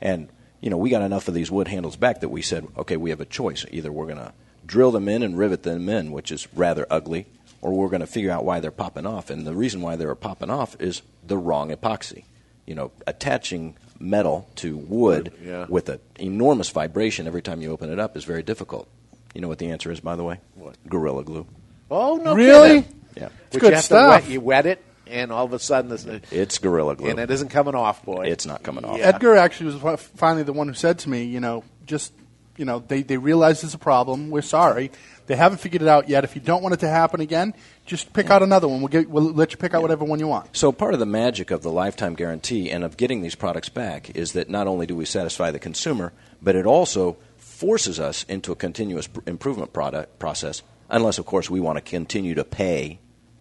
and 0.00 0.28
you 0.60 0.68
know, 0.68 0.76
we 0.76 0.90
got 0.90 1.00
enough 1.02 1.26
of 1.28 1.32
these 1.34 1.50
wood 1.50 1.68
handles 1.68 1.96
back 1.96 2.20
that 2.20 2.28
we 2.28 2.42
said, 2.42 2.66
okay, 2.76 2.98
we 2.98 3.08
have 3.10 3.20
a 3.20 3.24
choice. 3.24 3.64
Either 3.70 3.90
we're 3.90 4.04
going 4.04 4.18
to 4.18 4.32
drill 4.66 4.90
them 4.90 5.08
in 5.08 5.22
and 5.22 5.38
rivet 5.38 5.62
them 5.62 5.88
in, 5.88 6.12
which 6.12 6.30
is 6.30 6.46
rather 6.54 6.86
ugly, 6.90 7.24
or 7.62 7.72
we're 7.72 7.88
going 7.88 8.00
to 8.02 8.06
figure 8.06 8.30
out 8.30 8.44
why 8.44 8.60
they're 8.60 8.70
popping 8.70 9.06
off. 9.06 9.30
And 9.30 9.46
the 9.46 9.54
reason 9.54 9.80
why 9.80 9.96
they're 9.96 10.14
popping 10.14 10.50
off 10.50 10.76
is 10.78 11.00
the 11.26 11.38
wrong 11.38 11.70
epoxy. 11.70 12.24
You 12.66 12.74
know, 12.74 12.92
attaching 13.06 13.74
metal 13.98 14.48
to 14.56 14.76
wood 14.76 15.32
Yeah. 15.42 15.64
with 15.66 15.88
an 15.88 15.98
enormous 16.18 16.68
vibration 16.68 17.26
every 17.26 17.40
time 17.40 17.62
you 17.62 17.72
open 17.72 17.90
it 17.90 17.98
up 17.98 18.14
is 18.14 18.24
very 18.24 18.42
difficult. 18.42 18.86
You 19.34 19.40
know 19.40 19.48
what 19.48 19.58
the 19.58 19.70
answer 19.70 19.90
is, 19.90 20.00
by 20.00 20.14
the 20.16 20.24
way? 20.24 20.40
What? 20.56 20.76
Gorilla 20.86 21.24
glue. 21.24 21.46
Oh 21.90 22.16
no! 22.16 22.34
Really? 22.34 22.82
kidding. 22.82 23.00
Yeah, 23.16 23.28
Which 23.50 23.60
good 23.62 23.68
you 23.70 23.74
have 23.76 23.84
stuff. 23.84 24.20
To 24.20 24.26
wet, 24.26 24.30
you 24.32 24.40
wet 24.42 24.66
it, 24.66 24.82
and 25.10 25.32
all 25.32 25.44
of 25.44 25.52
a 25.52 25.58
sudden, 25.58 25.92
it's, 25.92 26.06
it's 26.32 26.58
Gorilla 26.58 26.96
glue. 26.96 27.10
and 27.10 27.18
it 27.18 27.30
isn't 27.30 27.48
coming 27.48 27.74
off, 27.74 28.04
boy. 28.04 28.26
It's 28.26 28.46
not 28.46 28.62
coming 28.62 28.84
off. 28.84 28.98
Yeah. 28.98 29.08
Edgar 29.08 29.36
actually 29.36 29.74
was 29.74 30.00
finally 30.00 30.42
the 30.44 30.52
one 30.52 30.68
who 30.68 30.74
said 30.74 30.98
to 31.00 31.10
me, 31.10 31.24
you 31.24 31.40
know, 31.40 31.64
just, 31.86 32.12
you 32.56 32.64
know, 32.64 32.80
they, 32.80 33.02
they 33.02 33.16
realize 33.16 33.62
there's 33.62 33.74
a 33.74 33.78
problem. 33.78 34.30
We're 34.30 34.42
sorry. 34.42 34.90
They 35.26 35.36
haven't 35.36 35.58
figured 35.58 35.82
it 35.82 35.88
out 35.88 36.08
yet. 36.08 36.24
If 36.24 36.34
you 36.34 36.40
don't 36.40 36.62
want 36.62 36.74
it 36.74 36.80
to 36.80 36.88
happen 36.88 37.20
again, 37.20 37.54
just 37.86 38.12
pick 38.12 38.30
out 38.30 38.42
another 38.42 38.66
one. 38.68 38.80
We'll, 38.80 38.88
get, 38.88 39.08
we'll 39.08 39.32
let 39.32 39.52
you 39.52 39.58
pick 39.58 39.74
out 39.74 39.82
whatever 39.82 40.04
one 40.04 40.18
you 40.18 40.26
want. 40.26 40.56
So 40.56 40.72
part 40.72 40.92
of 40.92 41.00
the 41.00 41.06
magic 41.06 41.50
of 41.50 41.62
the 41.62 41.70
lifetime 41.70 42.14
guarantee 42.14 42.70
and 42.70 42.82
of 42.84 42.96
getting 42.96 43.22
these 43.22 43.34
products 43.34 43.68
back 43.68 44.16
is 44.16 44.32
that 44.32 44.50
not 44.50 44.66
only 44.66 44.86
do 44.86 44.96
we 44.96 45.04
satisfy 45.04 45.50
the 45.50 45.58
consumer, 45.58 46.12
but 46.42 46.56
it 46.56 46.66
also 46.66 47.16
forces 47.36 48.00
us 48.00 48.24
into 48.24 48.52
a 48.52 48.56
continuous 48.56 49.08
improvement 49.26 49.72
product 49.72 50.18
process. 50.18 50.62
Unless, 50.88 51.18
of 51.18 51.26
course, 51.26 51.48
we 51.48 51.60
want 51.60 51.76
to 51.76 51.82
continue 51.82 52.34
to 52.34 52.42
pay 52.42 52.98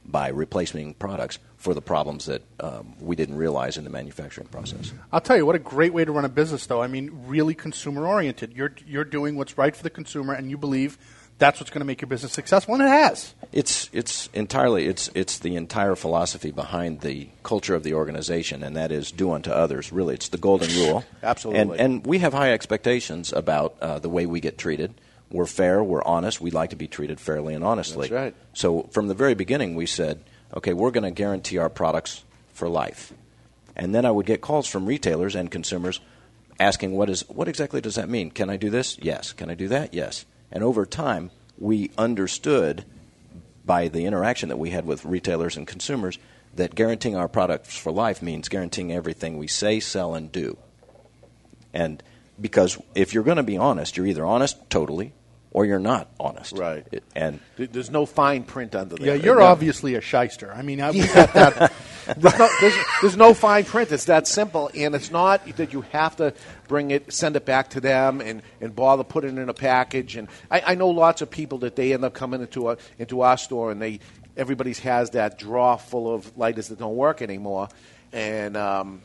by 0.10 0.30
replacing 0.30 0.93
products 0.95 1.39
for 1.58 1.74
the 1.74 1.82
problems 1.82 2.26
that 2.26 2.41
um, 2.60 2.95
we 3.00 3.15
didn't 3.15 3.36
realize 3.36 3.78
in 3.78 3.84
the 3.84 3.89
manufacturing 3.89 4.48
process. 4.48 4.93
I'll 5.12 5.22
tell 5.22 5.38
you 5.38 5.45
what 5.45 5.56
a 5.56 5.60
great 5.60 5.93
way 5.93 6.06
to 6.06 6.12
run 6.12 6.26
a 6.26 6.30
business, 6.30 6.65
though. 6.65 6.82
I 6.82 6.88
mean, 6.88 7.12
really 7.28 7.54
consumer 7.54 8.08
oriented. 8.08 8.54
You're 8.54 8.74
you're 8.88 9.04
doing 9.04 9.36
what's 9.36 9.58
right 9.58 9.76
for 9.76 9.84
the 9.84 9.89
consumer, 9.89 10.34
and 10.34 10.50
you 10.50 10.58
believe 10.58 10.98
that's 11.39 11.60
what's 11.60 11.69
going 11.69 11.80
to 11.80 11.86
make 11.86 12.02
your 12.02 12.08
business 12.08 12.34
successful, 12.34 12.76
and 12.76 12.84
it 12.84 12.88
has. 12.88 13.34
It's 13.52 13.89
it's 13.91 14.30
entirely 14.34 14.86
it's 14.88 15.10
it's 15.15 15.39
the 15.39 15.56
entire 15.56 15.95
philosophy 15.95 16.52
behind 16.52 17.02
the 17.02 17.30
culture 17.43 17.76
of 17.76 17.84
the 17.84 17.93
organization, 17.93 18.62
and 18.62 18.76
that 18.76 18.91
is 18.91 19.12
do 19.12 19.32
unto 19.32 19.50
others. 19.50 19.91
Really, 19.91 20.15
it's 20.15 20.30
the 20.30 20.38
golden 20.38 20.69
rule. 20.76 21.04
Absolutely. 21.24 21.62
And 21.62 21.80
and 21.80 22.06
we 22.06 22.19
have 22.19 22.34
high 22.34 22.54
expectations 22.54 23.34
about 23.34 23.76
uh, 23.82 24.00
the 24.00 24.10
way 24.10 24.26
we 24.26 24.39
get 24.39 24.58
treated. 24.58 24.93
We're 25.32 25.46
fair. 25.46 25.84
We're 25.84 26.04
honest. 26.04 26.42
We 26.42 26.52
like 26.52 26.72
to 26.72 26.76
be 26.76 26.88
treated 26.88 27.20
fairly 27.20 27.54
and 27.54 27.63
honestly. 27.63 28.08
That's 28.08 28.12
right. 28.12 28.36
So 28.54 28.84
from 28.92 29.08
the 29.08 29.13
very 29.13 29.36
beginning, 29.36 29.76
we 29.76 29.86
said, 29.86 30.24
okay, 30.56 30.74
we're 30.74 30.92
going 30.92 31.04
to 31.04 31.12
guarantee 31.12 31.58
our 31.58 31.70
products 31.70 32.24
for 32.54 32.68
life. 32.68 33.13
And 33.76 33.94
then 33.94 34.06
I 34.06 34.12
would 34.12 34.26
get 34.26 34.42
calls 34.42 34.68
from 34.68 34.86
retailers 34.86 35.36
and 35.36 35.52
consumers 35.52 36.00
asking, 36.60 36.94
what, 36.94 37.10
is, 37.10 37.22
what 37.30 37.48
exactly 37.48 37.80
does 37.80 37.96
that 37.96 38.10
mean? 38.10 38.32
Can 38.32 38.50
I 38.50 38.58
do 38.58 38.70
this? 38.70 38.98
Yes. 39.00 39.32
Can 39.32 39.50
I 39.50 39.56
do 39.56 39.68
that? 39.68 39.94
Yes. 39.94 40.26
And 40.52 40.63
over 40.63 40.86
time, 40.86 41.32
we 41.58 41.92
understood 41.98 42.84
by 43.65 43.88
the 43.88 44.06
interaction 44.06 44.50
that 44.50 44.58
we 44.58 44.72
had 44.72 44.86
with 44.86 45.06
retailers 45.06 45.56
and 45.56 45.68
consumers 45.68 46.18
that 46.56 46.74
guaranteeing 46.74 47.15
our 47.15 47.28
products 47.28 47.78
for 47.78 47.92
life 47.92 48.22
means 48.22 48.50
guaranteeing 48.50 48.92
everything 48.92 49.38
we 49.38 49.48
say, 49.48 49.80
sell, 49.80 50.15
and 50.15 50.32
do. 50.32 50.58
And 51.72 52.02
because 52.42 52.80
if 52.96 53.13
you're 53.13 53.24
going 53.24 53.38
to 53.38 53.44
be 53.44 53.58
honest, 53.58 53.96
you're 53.96 54.08
either 54.08 54.26
honest 54.26 54.58
totally 54.72 55.13
or 55.51 55.65
you're 55.65 55.79
not 55.79 56.09
honest. 56.19 56.57
Right. 56.57 56.85
It- 56.91 57.03
and 57.15 57.39
There's 57.57 57.89
no 57.89 58.05
fine 58.05 58.43
print 58.43 58.75
under 58.75 58.95
there. 58.95 59.15
Yeah, 59.15 59.23
you're 59.23 59.39
No. 59.39 59.45
obviously 59.45 59.95
a 59.95 60.01
shyster. 60.01 60.53
I 60.53 60.62
mean, 60.62 60.79
I, 60.81 60.91
we 60.91 61.07
got 61.07 61.33
that. 61.33 61.73
there's, 62.17 62.38
no, 62.39 62.49
there's, 62.62 62.75
there's 63.01 63.17
no 63.17 63.33
fine 63.33 63.65
print. 63.65 63.91
It's 63.91 64.05
that 64.05 64.27
simple, 64.27 64.69
and 64.75 64.93
it's 64.95 65.12
not 65.12 65.45
that 65.57 65.73
you 65.73 65.81
have 65.91 66.15
to 66.17 66.33
bring 66.67 66.91
it, 66.91 67.12
send 67.12 67.35
it 67.35 67.45
back 67.45 67.71
to 67.71 67.81
them, 67.81 68.21
and, 68.21 68.41
and 68.62 68.75
bother 68.75 69.03
putting 69.03 69.38
it 69.38 69.41
in 69.41 69.49
a 69.49 69.53
package. 69.53 70.15
And 70.15 70.27
I, 70.51 70.62
I 70.67 70.75
know 70.75 70.89
lots 70.89 71.21
of 71.21 71.29
people 71.31 71.57
that 71.59 71.75
they 71.75 71.93
end 71.93 72.03
up 72.05 72.13
coming 72.13 72.41
into 72.41 72.69
a, 72.69 72.77
into 72.99 73.21
our 73.21 73.38
store, 73.38 73.71
and 73.71 73.81
they 73.81 73.99
everybody's 74.38 74.79
has 74.79 75.09
that 75.12 75.38
drawer 75.38 75.77
full 75.77 76.13
of 76.13 76.38
lighters 76.38 76.67
that 76.69 76.79
don't 76.79 76.95
work 76.95 77.21
anymore, 77.21 77.67
and 78.13 78.55
um, 78.55 79.01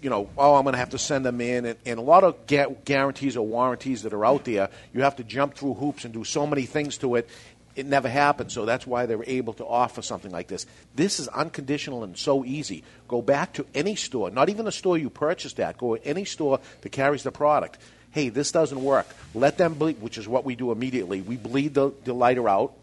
you 0.00 0.10
know, 0.10 0.28
oh, 0.38 0.54
I'm 0.54 0.62
going 0.62 0.74
to 0.74 0.78
have 0.78 0.90
to 0.90 0.98
send 0.98 1.24
them 1.24 1.40
in, 1.40 1.64
and, 1.64 1.78
and 1.84 1.98
a 1.98 2.02
lot 2.02 2.22
of 2.22 2.46
ga- 2.46 2.74
guarantees 2.84 3.36
or 3.36 3.46
warranties 3.46 4.02
that 4.02 4.12
are 4.12 4.24
out 4.24 4.44
there, 4.44 4.70
you 4.92 5.02
have 5.02 5.16
to 5.16 5.24
jump 5.24 5.54
through 5.54 5.74
hoops 5.74 6.04
and 6.04 6.14
do 6.14 6.24
so 6.24 6.46
many 6.46 6.66
things 6.66 6.98
to 6.98 7.16
it. 7.16 7.28
It 7.74 7.86
never 7.86 8.08
happens, 8.08 8.52
so 8.52 8.64
that's 8.64 8.86
why 8.86 9.06
they're 9.06 9.24
able 9.26 9.52
to 9.54 9.64
offer 9.64 10.02
something 10.02 10.30
like 10.30 10.48
this. 10.48 10.66
This 10.94 11.20
is 11.20 11.28
unconditional 11.28 12.04
and 12.04 12.16
so 12.16 12.44
easy. 12.44 12.82
Go 13.06 13.22
back 13.22 13.52
to 13.54 13.66
any 13.74 13.94
store, 13.94 14.30
not 14.30 14.48
even 14.48 14.64
the 14.64 14.72
store 14.72 14.98
you 14.98 15.10
purchased 15.10 15.60
at. 15.60 15.78
Go 15.78 15.96
to 15.96 16.04
any 16.06 16.24
store 16.24 16.60
that 16.80 16.90
carries 16.90 17.22
the 17.22 17.30
product. 17.32 17.78
Hey, 18.10 18.30
this 18.30 18.50
doesn't 18.50 18.82
work. 18.82 19.06
Let 19.34 19.58
them 19.58 19.74
bleed, 19.74 20.00
which 20.00 20.18
is 20.18 20.26
what 20.26 20.44
we 20.44 20.56
do 20.56 20.72
immediately. 20.72 21.20
We 21.20 21.36
bleed 21.36 21.74
the, 21.74 21.92
the 22.04 22.12
lighter 22.12 22.48
out, 22.48 22.74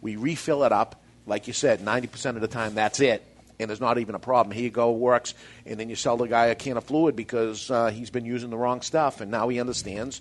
we 0.00 0.16
refill 0.16 0.64
it 0.64 0.72
up. 0.72 1.00
Like 1.24 1.46
you 1.46 1.52
said, 1.52 1.80
90% 1.80 2.34
of 2.34 2.40
the 2.40 2.48
time, 2.48 2.74
that's 2.74 2.98
it 2.98 3.24
and 3.62 3.70
there's 3.70 3.80
not 3.80 3.98
even 3.98 4.14
a 4.14 4.18
problem. 4.18 4.54
Here 4.54 4.64
you 4.64 4.70
go, 4.70 4.92
works, 4.92 5.34
and 5.64 5.78
then 5.78 5.88
you 5.88 5.96
sell 5.96 6.16
the 6.16 6.26
guy 6.26 6.46
a 6.46 6.54
can 6.54 6.76
of 6.76 6.84
fluid 6.84 7.16
because 7.16 7.70
uh, 7.70 7.90
he's 7.90 8.10
been 8.10 8.24
using 8.24 8.50
the 8.50 8.56
wrong 8.56 8.82
stuff, 8.82 9.20
and 9.20 9.30
now 9.30 9.48
he 9.48 9.60
understands, 9.60 10.20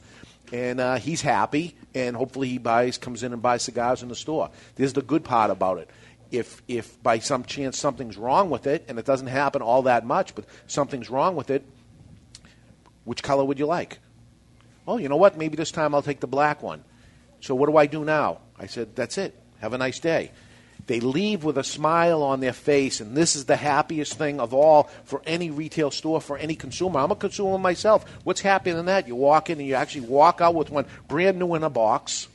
and 0.53 0.79
uh, 0.79 0.95
he's 0.95 1.21
happy, 1.21 1.75
and 1.93 2.15
hopefully 2.15 2.47
he 2.47 2.57
buys, 2.57 2.97
comes 2.97 3.23
in 3.23 3.33
and 3.33 3.41
buys 3.41 3.63
cigars 3.63 4.03
in 4.03 4.09
the 4.09 4.15
store. 4.15 4.49
This 4.75 4.87
is 4.87 4.93
the 4.93 5.01
good 5.01 5.23
part 5.23 5.51
about 5.51 5.77
it. 5.77 5.89
If 6.31 6.61
if 6.69 7.01
by 7.03 7.19
some 7.19 7.43
chance 7.43 7.77
something's 7.77 8.17
wrong 8.17 8.49
with 8.49 8.65
it, 8.65 8.85
and 8.87 8.97
it 8.97 9.05
doesn't 9.05 9.27
happen 9.27 9.61
all 9.61 9.81
that 9.83 10.05
much, 10.05 10.33
but 10.33 10.45
something's 10.67 11.09
wrong 11.09 11.35
with 11.35 11.49
it, 11.49 11.65
which 13.03 13.21
color 13.21 13.43
would 13.43 13.59
you 13.59 13.65
like? 13.65 13.99
Oh, 14.87 14.97
you 14.97 15.09
know 15.09 15.17
what? 15.17 15.37
Maybe 15.37 15.55
this 15.55 15.71
time 15.71 15.93
I'll 15.93 16.01
take 16.01 16.19
the 16.19 16.27
black 16.27 16.63
one. 16.63 16.83
So 17.39 17.55
what 17.55 17.69
do 17.69 17.77
I 17.77 17.85
do 17.85 18.05
now? 18.05 18.39
I 18.57 18.67
said, 18.67 18.95
that's 18.95 19.17
it. 19.17 19.35
Have 19.59 19.73
a 19.73 19.77
nice 19.77 19.99
day. 19.99 20.31
They 20.87 20.99
leave 20.99 21.43
with 21.43 21.57
a 21.57 21.63
smile 21.63 22.23
on 22.23 22.39
their 22.39 22.53
face, 22.53 23.01
and 23.01 23.15
this 23.15 23.35
is 23.35 23.45
the 23.45 23.55
happiest 23.55 24.15
thing 24.15 24.39
of 24.39 24.53
all 24.53 24.89
for 25.05 25.21
any 25.25 25.49
retail 25.51 25.91
store, 25.91 26.19
for 26.19 26.37
any 26.37 26.55
consumer. 26.55 26.99
I'm 26.99 27.11
a 27.11 27.15
consumer 27.15 27.57
myself. 27.57 28.03
What's 28.23 28.41
happier 28.41 28.73
than 28.73 28.87
that? 28.87 29.07
You 29.07 29.15
walk 29.15 29.49
in 29.49 29.59
and 29.59 29.67
you 29.67 29.75
actually 29.75 30.07
walk 30.07 30.41
out 30.41 30.55
with 30.55 30.69
one 30.69 30.85
brand 31.07 31.37
new 31.39 31.55
in 31.55 31.63
a 31.63 31.69
box. 31.69 32.27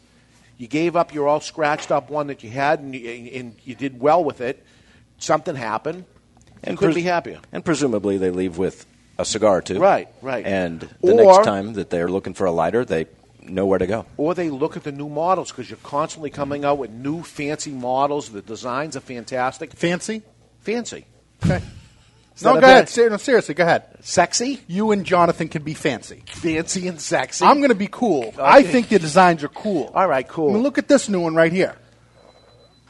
You 0.58 0.68
gave 0.68 0.96
up 0.96 1.12
your 1.12 1.28
all 1.28 1.40
scratched 1.40 1.90
up 1.90 2.08
one 2.08 2.28
that 2.28 2.42
you 2.44 2.50
had, 2.50 2.80
and 2.80 2.94
you, 2.94 3.10
and 3.34 3.56
you 3.64 3.74
did 3.74 4.00
well 4.00 4.22
with 4.24 4.40
it. 4.40 4.64
Something 5.18 5.56
happened. 5.56 6.04
And 6.62 6.78
couldn't 6.78 6.94
pres- 6.94 7.04
be 7.04 7.08
happier. 7.08 7.40
And 7.52 7.64
presumably 7.64 8.16
they 8.16 8.30
leave 8.30 8.56
with 8.58 8.86
a 9.18 9.24
cigar 9.24 9.60
too. 9.60 9.78
Right, 9.78 10.08
right. 10.22 10.46
And 10.46 10.80
the 11.02 11.12
Or- 11.12 11.32
next 11.34 11.44
time 11.46 11.74
that 11.74 11.90
they're 11.90 12.08
looking 12.08 12.32
for 12.32 12.46
a 12.46 12.50
lighter, 12.50 12.84
they 12.84 13.06
know 13.50 13.66
where 13.66 13.78
to 13.78 13.86
go. 13.86 14.06
or 14.16 14.34
they 14.34 14.50
look 14.50 14.76
at 14.76 14.84
the 14.84 14.92
new 14.92 15.08
models 15.08 15.50
because 15.50 15.68
you're 15.70 15.78
constantly 15.82 16.30
coming 16.30 16.64
out 16.64 16.78
with 16.78 16.90
new 16.90 17.22
fancy 17.22 17.70
models. 17.70 18.30
The 18.30 18.42
designs 18.42 18.96
are 18.96 19.00
fantastic. 19.00 19.72
Fancy? 19.72 20.22
Fancy. 20.60 21.04
Okay. 21.44 21.62
Is 22.36 22.42
No, 22.42 22.52
go 22.52 22.58
ahead. 22.58 22.60
bad- 22.84 22.88
Ser- 22.88 23.08
no, 23.10 23.16
seriously, 23.16 23.54
go 23.54 23.64
ahead. 23.64 23.84
Sexy, 24.02 24.60
You 24.66 24.90
and 24.92 25.06
Jonathan 25.06 25.48
can 25.48 25.62
be 25.62 25.72
fancy. 25.74 26.22
fancy, 26.26 26.86
and 26.88 27.00
sexy. 27.00 27.44
I'm 27.44 27.58
going 27.58 27.70
to 27.70 27.74
be 27.74 27.88
cool. 27.90 28.34
I 28.38 28.62
think 28.62 28.88
the 28.90 28.98
designs 28.98 29.42
are 29.42 29.48
cool. 29.48 29.90
All 29.94 30.06
right, 30.06 30.26
cool. 30.28 30.50
I 30.50 30.54
mean, 30.54 30.62
look 30.62 30.76
at 30.78 30.86
this 30.88 31.08
new 31.08 31.20
one 31.20 31.34
right 31.34 31.52
here. 31.52 31.76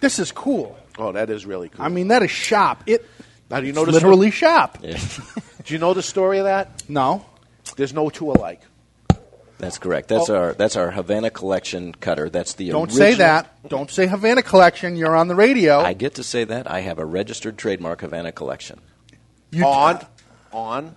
This 0.00 0.18
is 0.18 0.32
cool. 0.32 0.76
Oh, 0.98 1.12
that 1.12 1.30
is 1.30 1.46
really 1.46 1.68
cool. 1.68 1.84
I 1.84 1.88
mean, 1.88 2.09
that 2.09 2.22
is 2.22 2.30
shop. 2.30 2.82
It 2.86 3.04
now 3.50 3.61
do 3.61 3.66
you 3.66 3.70
it's 3.70 3.76
know 3.78 3.84
the 3.84 3.92
literally 3.92 4.30
shop. 4.30 4.78
Do 5.66 5.74
you 5.74 5.78
know 5.80 5.94
the 5.94 6.02
story 6.02 6.38
of 6.38 6.44
that? 6.44 6.84
No. 6.88 7.24
There's 7.76 7.92
no 7.92 8.09
two 8.09 8.30
alike. 8.30 8.61
That's 9.59 9.78
correct. 9.78 10.09
That's 10.09 10.28
Oh. 10.28 10.36
our 10.36 10.52
that's 10.52 10.76
our 10.76 10.90
Havana 10.90 11.30
collection 11.30 11.92
cutter. 11.94 12.28
That's 12.28 12.54
the 12.54 12.68
Don't 12.70 12.88
original. 12.90 12.98
say 12.98 13.14
that. 13.14 13.68
Don't 13.68 13.90
say 13.90 14.07
Havana 14.07 14.42
collection. 14.42 14.96
You're 14.96 15.16
on 15.16 15.28
the 15.28 15.34
radio. 15.34 15.80
I 15.80 15.94
get 15.94 16.14
to 16.16 16.22
say 16.22 16.44
that. 16.44 16.70
I 16.70 16.80
have 16.80 16.98
a 16.98 17.04
registered 17.07 17.57
trademark 17.57 18.02
Havana 18.02 18.32
collection 18.32 18.80
You- 19.50 19.64
on, 19.64 20.04
on 20.52 20.94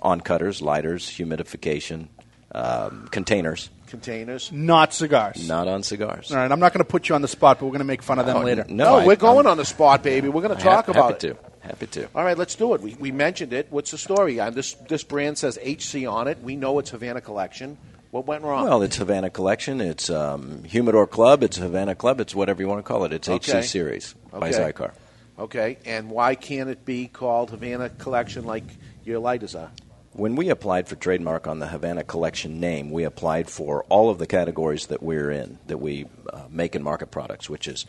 on 0.00 0.20
cutters, 0.20 0.60
lighters, 0.60 1.06
humidification, 1.08 2.08
um, 2.52 3.06
containers, 3.12 3.70
containers. 3.86 4.50
not 4.52 4.92
cigars. 4.92 5.46
not 5.48 5.68
on 5.68 5.84
cigars. 5.84 6.32
All 6.32 6.38
right, 6.38 6.50
I'm 6.50 6.58
not 6.58 6.72
going 6.72 6.84
to 6.84 6.90
put 6.90 7.08
you 7.08 7.14
on 7.14 7.22
the 7.22 7.28
spot, 7.28 7.60
but 7.60 7.66
we're 7.66 7.70
going 7.70 7.78
to 7.78 7.84
make 7.84 8.02
fun 8.02 8.18
of 8.18 8.26
them 8.26 8.38
Oh, 8.38 8.40
later. 8.42 8.64
No, 8.68 8.84
No, 8.84 8.94
I- 8.98 9.06
we're 9.06 9.14
going 9.14 9.46
I'm 9.46 9.52
on 9.52 9.56
the 9.58 9.64
spot, 9.64 10.02
baby. 10.02 10.28
We're 10.28 10.42
going 10.42 10.56
to 10.56 10.62
ha- 10.62 10.70
talk 10.82 10.88
about 10.88 11.12
it. 11.12 11.34
to. 11.34 11.36
Happy 11.62 11.86
to. 11.88 12.08
All 12.14 12.24
right, 12.24 12.36
let's 12.36 12.54
do 12.56 12.74
it. 12.74 12.80
We, 12.80 12.94
we 12.98 13.12
mentioned 13.12 13.52
it. 13.52 13.68
What's 13.70 13.92
the 13.92 13.98
story? 13.98 14.38
Uh, 14.40 14.50
this 14.50 14.74
this 14.74 15.04
brand 15.04 15.38
says 15.38 15.58
HC 15.64 16.06
on 16.06 16.26
it. 16.28 16.40
We 16.42 16.56
know 16.56 16.78
it's 16.80 16.90
Havana 16.90 17.20
Collection. 17.20 17.78
What 18.10 18.26
went 18.26 18.42
wrong? 18.44 18.64
Well, 18.64 18.82
it's 18.82 18.96
Havana 18.96 19.30
Collection. 19.30 19.80
It's 19.80 20.10
um, 20.10 20.64
Humidor 20.64 21.06
Club. 21.06 21.42
It's 21.42 21.56
Havana 21.56 21.94
Club. 21.94 22.20
It's 22.20 22.34
whatever 22.34 22.60
you 22.60 22.68
want 22.68 22.80
to 22.80 22.82
call 22.82 23.04
it. 23.04 23.12
It's 23.12 23.28
Okay. 23.28 23.60
HC 23.60 23.64
Series 23.64 24.14
by 24.30 24.48
Okay. 24.50 24.72
Xikar. 24.72 24.90
okay, 25.38 25.78
and 25.86 26.10
why 26.10 26.34
can't 26.34 26.68
it 26.68 26.84
be 26.84 27.06
called 27.06 27.50
Havana 27.50 27.88
Collection 27.90 28.44
like 28.44 28.64
your 29.04 29.18
lighters 29.20 29.54
are? 29.54 29.70
When 30.14 30.36
we 30.36 30.50
applied 30.50 30.88
for 30.88 30.96
trademark 30.96 31.46
on 31.46 31.58
the 31.58 31.68
Havana 31.68 32.04
Collection 32.04 32.60
name, 32.60 32.90
we 32.90 33.04
applied 33.04 33.48
for 33.48 33.84
all 33.84 34.10
of 34.10 34.18
the 34.18 34.26
categories 34.26 34.88
that 34.88 35.02
we're 35.02 35.30
in, 35.30 35.58
that 35.68 35.78
we 35.78 36.04
uh, 36.30 36.40
make 36.50 36.74
and 36.74 36.84
market 36.84 37.10
products, 37.10 37.48
which 37.48 37.66
is 37.66 37.86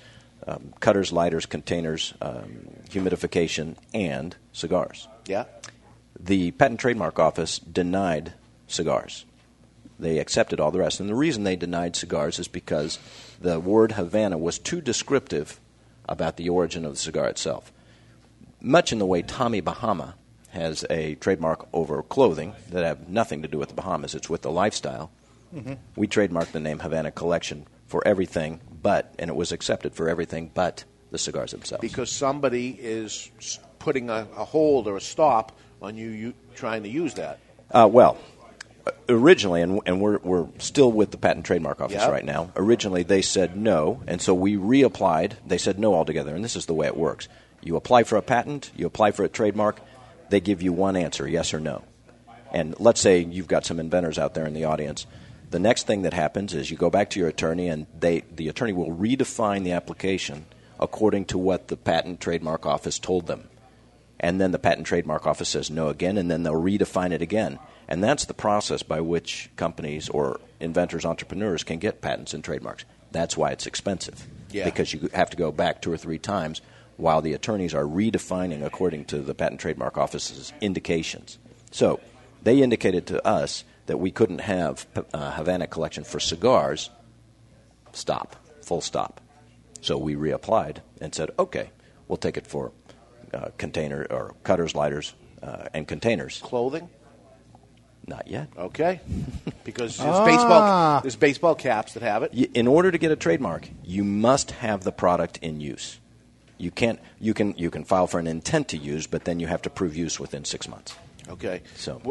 um, 0.47 0.73
cutters, 0.79 1.11
lighters, 1.11 1.45
containers, 1.45 2.13
um, 2.21 2.67
humidification, 2.89 3.75
and 3.93 4.35
cigars. 4.51 5.07
Yeah. 5.25 5.45
The 6.19 6.51
Patent 6.51 6.79
Trademark 6.79 7.19
Office 7.19 7.59
denied 7.59 8.33
cigars. 8.67 9.25
They 9.99 10.19
accepted 10.19 10.59
all 10.59 10.71
the 10.71 10.79
rest. 10.79 10.99
And 10.99 11.09
the 11.09 11.15
reason 11.15 11.43
they 11.43 11.55
denied 11.55 11.95
cigars 11.95 12.39
is 12.39 12.47
because 12.47 12.99
the 13.39 13.59
word 13.59 13.93
Havana 13.93 14.37
was 14.37 14.59
too 14.59 14.81
descriptive 14.81 15.59
about 16.07 16.37
the 16.37 16.49
origin 16.49 16.85
of 16.85 16.93
the 16.93 16.99
cigar 16.99 17.27
itself. 17.27 17.71
Much 18.59 18.91
in 18.91 18.99
the 18.99 19.05
way 19.05 19.21
Tommy 19.21 19.61
Bahama 19.61 20.15
has 20.49 20.85
a 20.89 21.15
trademark 21.15 21.67
over 21.73 22.03
clothing 22.03 22.53
that 22.69 22.83
have 22.83 23.09
nothing 23.09 23.41
to 23.41 23.47
do 23.47 23.57
with 23.57 23.69
the 23.69 23.75
Bahamas, 23.75 24.13
it's 24.13 24.29
with 24.29 24.41
the 24.41 24.51
lifestyle. 24.51 25.11
We 25.95 26.07
trademarked 26.07 26.51
the 26.51 26.59
name 26.59 26.79
Havana 26.79 27.11
Collection 27.11 27.67
for 27.85 28.05
everything 28.07 28.59
but, 28.84 29.15
and 29.17 29.29
it 29.29 29.36
was 29.36 29.51
accepted 29.51 29.95
for 29.95 30.07
everything 30.09 30.51
but 30.53 30.84
the 31.09 31.17
cigars 31.17 31.51
themselves. 31.51 31.81
Because 31.81 32.11
somebody 32.11 32.69
is 32.69 33.31
putting 33.79 34.09
a, 34.09 34.27
a 34.36 34.45
hold 34.45 34.88
or 34.88 34.97
a 34.97 35.01
stop 35.01 35.57
on 35.81 35.97
you, 35.97 36.09
you 36.09 36.34
trying 36.55 36.84
to 36.84 36.89
use 36.89 37.15
that. 37.15 37.39
Uh, 37.71 37.89
well, 37.91 38.17
originally, 39.09 39.61
and, 39.61 39.79
and 39.86 40.01
we're, 40.01 40.19
we're 40.19 40.47
still 40.59 40.91
with 40.91 41.11
the 41.11 41.17
Patent 41.17 41.45
Trademark 41.45 41.81
Office 41.81 41.97
Yep. 42.01 42.11
right 42.11 42.25
now. 42.25 42.51
Originally, 42.55 43.03
they 43.03 43.21
said 43.21 43.57
no, 43.57 44.01
and 44.07 44.21
so 44.21 44.34
we 44.34 44.55
reapplied. 44.55 45.34
They 45.45 45.57
said 45.57 45.79
no 45.79 45.95
altogether, 45.95 46.36
and 46.36 46.43
this 46.43 46.55
is 46.55 46.65
the 46.65 46.73
way 46.73 46.88
it 46.88 46.97
works. 46.97 47.27
You 47.61 47.75
apply 47.77 48.03
for 48.03 48.17
a 48.17 48.21
patent, 48.21 48.71
you 48.75 48.86
apply 48.86 49.11
for 49.11 49.23
a 49.23 49.29
trademark, 49.29 49.79
they 50.29 50.41
give 50.41 50.61
you 50.61 50.73
one 50.73 50.95
answer, 50.95 51.27
yes 51.27 51.53
or 51.53 51.59
no. 51.59 51.84
And 52.51 52.75
let's 52.79 52.99
say 53.01 53.19
you've 53.19 53.47
got 53.47 53.65
some 53.65 53.79
inventors 53.79 54.19
out 54.19 54.34
there 54.34 54.45
in 54.45 54.53
the 54.53 54.65
audience. 54.65 55.07
The 55.54 55.60
next 55.60 55.88
thing 55.88 56.01
that 56.01 56.14
happens 56.14 56.54
is 56.54 56.70
you 56.70 56.78
go 56.78 56.89
back 56.89 57.12
to 57.12 57.20
your 57.20 57.30
attorney, 57.30 57.70
and 57.70 57.86
they, 57.97 58.24
the 58.32 58.49
attorney 58.49 58.74
will 58.74 58.91
redefine 58.91 59.64
the 59.64 59.74
application 59.74 60.45
according 60.80 61.26
to 61.26 61.38
what 61.38 61.68
the 61.68 61.78
Patent 61.78 62.20
Trademark 62.20 62.66
Office 62.66 62.97
told 62.99 63.28
them 63.28 63.47
and 64.24 64.39
then 64.39 64.51
the 64.51 64.58
patent 64.58 64.88
trademark 64.88 65.28
office 65.28 65.49
says 65.49 65.70
no 65.70 65.89
again, 65.89 66.18
and 66.18 66.32
then 66.32 66.43
they'll 66.43 66.54
redefine 66.54 67.12
it 67.12 67.22
again. 67.22 67.60
And 67.89 68.01
that's 68.01 68.24
the 68.24 68.34
process 68.34 68.82
by 68.82 69.01
which 69.01 69.49
companies 69.58 70.08
or 70.08 70.39
inventors, 70.62 71.04
entrepreneurs 71.04 71.66
can 71.66 71.78
get 71.78 72.01
patents 72.01 72.34
and 72.34 72.41
trademarks. 72.41 72.86
That's 73.12 73.36
why 73.36 73.51
it's 73.51 73.68
expensive. 73.68 74.26
Yeah. 74.49 74.64
Because 74.64 74.93
you 74.93 75.10
have 75.14 75.30
to 75.32 75.38
go 75.38 75.51
back 75.51 75.82
two 75.82 75.91
or 75.91 75.97
three 75.97 76.20
times 76.20 76.62
while 76.95 77.22
the 77.22 77.34
attorneys 77.34 77.74
are 77.74 77.84
redefining 77.84 78.64
according 78.66 79.06
to 79.06 79.20
the 79.20 79.36
patent 79.36 79.60
trademark 79.60 79.97
office's 79.97 80.54
indications. 80.62 81.38
So 81.72 81.99
they 82.43 82.62
indicated 82.62 83.08
to 83.08 83.28
us 83.28 83.66
that 83.86 83.97
we 83.99 84.11
couldn't 84.11 84.39
have 84.41 84.86
uh, 85.13 85.31
Havana 85.31 85.67
collection 85.67 86.03
for 86.03 86.19
cigars. 86.19 86.89
Stop. 87.91 88.36
Full 88.63 88.81
stop. 88.81 89.19
So 89.81 89.97
we 89.97 90.15
reapplied 90.15 90.77
and 91.01 91.13
said, 91.13 91.31
okay, 91.38 91.69
we'll 92.07 92.17
take 92.17 92.38
it 92.38 92.47
for 92.47 92.71
uh, 93.34 93.49
container 93.57 94.05
or 94.09 94.34
cutters, 94.43 94.73
lighters, 94.75 95.13
uh, 95.41 95.65
and 95.73 95.88
containers. 95.88 96.39
Clothing? 96.41 96.89
Not 98.07 98.27
yet. 98.27 98.47
Okay. 98.57 98.99
Because 99.63 99.95
there's, 99.95 100.09
Ah. 100.15 100.25
baseball, 100.25 101.01
there's 101.03 101.15
baseball 101.15 101.55
caps 101.55 101.93
that 101.93 102.03
have 102.03 102.21
it. 102.23 102.34
Y- 102.34 102.49
In 102.53 102.67
order 102.67 102.91
to 102.91 102.97
get 102.97 103.11
a 103.11 103.15
trademark, 103.15 103.69
you 103.81 104.03
must 104.03 104.51
have 104.51 104.84
the 104.84 104.91
product 104.91 105.39
in 105.41 105.61
use. 105.61 105.99
You 106.57 106.69
can't. 106.69 106.99
You 107.21 107.34
can. 107.34 107.53
You 107.57 107.71
can 107.71 107.86
file 107.86 108.07
for 108.07 108.19
an 108.19 108.27
intent 108.27 108.67
to 108.69 108.77
use, 108.77 109.07
but 109.07 109.23
then 109.23 109.39
you 109.39 109.47
have 109.47 109.61
to 109.61 109.69
prove 109.69 109.95
use 109.95 110.19
within 110.19 110.43
six 110.43 110.67
months. 110.67 110.95
Okay. 111.30 111.61
So- 111.76 112.01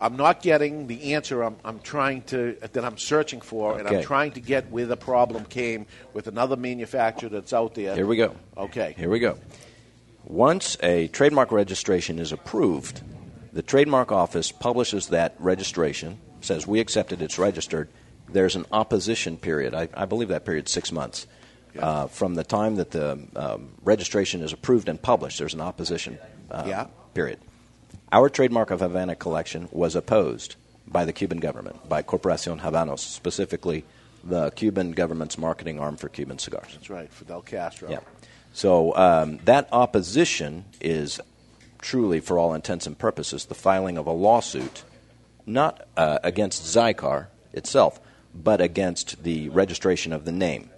I'm 0.00 0.16
not 0.16 0.42
getting 0.42 0.86
the 0.86 1.14
answer 1.14 1.42
I'm, 1.42 1.56
I'm 1.64 1.78
trying 1.80 2.22
to 2.22 2.56
that 2.60 2.84
I'm 2.84 2.98
searching 2.98 3.40
for, 3.40 3.78
and 3.78 3.88
I'm 3.88 4.02
trying 4.02 4.32
to 4.32 4.40
get 4.40 4.70
where 4.70 4.86
the 4.86 4.96
problem 4.96 5.44
came 5.44 5.86
with 6.12 6.26
another 6.26 6.56
manufacturer 6.56 7.28
that's 7.28 7.52
out 7.52 7.74
there. 7.74 7.94
Here 7.94 8.06
we 8.06 8.16
go. 8.16 8.34
Okay. 8.56 8.94
Here 8.98 9.08
we 9.10 9.18
go. 9.18 9.38
Once 10.24 10.76
a 10.82 11.06
trademark 11.08 11.52
registration 11.52 12.18
is 12.18 12.32
approved, 12.32 13.00
the 13.52 13.62
trademark 13.62 14.10
office 14.10 14.50
publishes 14.50 15.08
that 15.08 15.34
registration, 15.38 16.18
says 16.40 16.66
we 16.66 16.80
accept 16.80 17.12
it, 17.12 17.22
it's 17.22 17.38
registered. 17.38 17.88
There's 18.28 18.56
an 18.56 18.66
opposition 18.72 19.36
period. 19.36 19.72
I, 19.72 19.88
I 19.94 20.04
believe 20.04 20.28
that 20.28 20.44
period's 20.44 20.72
six 20.72 20.90
months. 20.90 21.26
Uh, 21.78 22.06
from 22.06 22.34
the 22.34 22.42
time 22.42 22.76
that 22.76 22.90
the 22.90 23.18
um, 23.36 23.68
registration 23.82 24.42
is 24.42 24.52
approved 24.52 24.88
and 24.88 25.00
published, 25.00 25.38
there's 25.38 25.54
an 25.54 25.60
opposition 25.60 26.18
uh, 26.50 26.64
Yeah. 26.66 26.86
period. 27.14 27.38
Our 28.12 28.28
trademark 28.28 28.70
of 28.70 28.80
Havana 28.80 29.16
collection 29.16 29.68
was 29.72 29.96
opposed 29.96 30.56
by 30.86 31.04
the 31.04 31.12
Cuban 31.12 31.38
government, 31.38 31.88
by 31.88 32.02
Corporacion 32.02 32.60
Habanos, 32.60 33.00
specifically 33.00 33.84
the 34.22 34.50
Cuban 34.52 34.92
government's 34.92 35.38
marketing 35.38 35.80
arm 35.80 35.96
for 35.96 36.08
Cuban 36.08 36.38
cigars. 36.38 36.68
That's 36.72 36.90
right, 36.90 37.12
Fidel 37.12 37.42
Castro. 37.42 37.90
Yeah. 37.90 38.00
So 38.52 38.96
um, 38.96 39.38
that 39.44 39.68
opposition 39.72 40.64
is 40.80 41.20
truly, 41.80 42.20
for 42.20 42.38
all 42.38 42.54
intents 42.54 42.86
and 42.86 42.98
purposes, 42.98 43.46
the 43.46 43.54
filing 43.54 43.98
of 43.98 44.06
a 44.06 44.12
lawsuit, 44.12 44.84
not 45.44 45.86
uh, 45.96 46.18
against 46.22 46.64
Xikar 46.64 47.26
itself, 47.52 48.00
but 48.34 48.60
against 48.60 49.22
the 49.22 49.48
registration 49.50 50.12
of 50.12 50.24
the 50.24 50.32
name. 50.32 50.70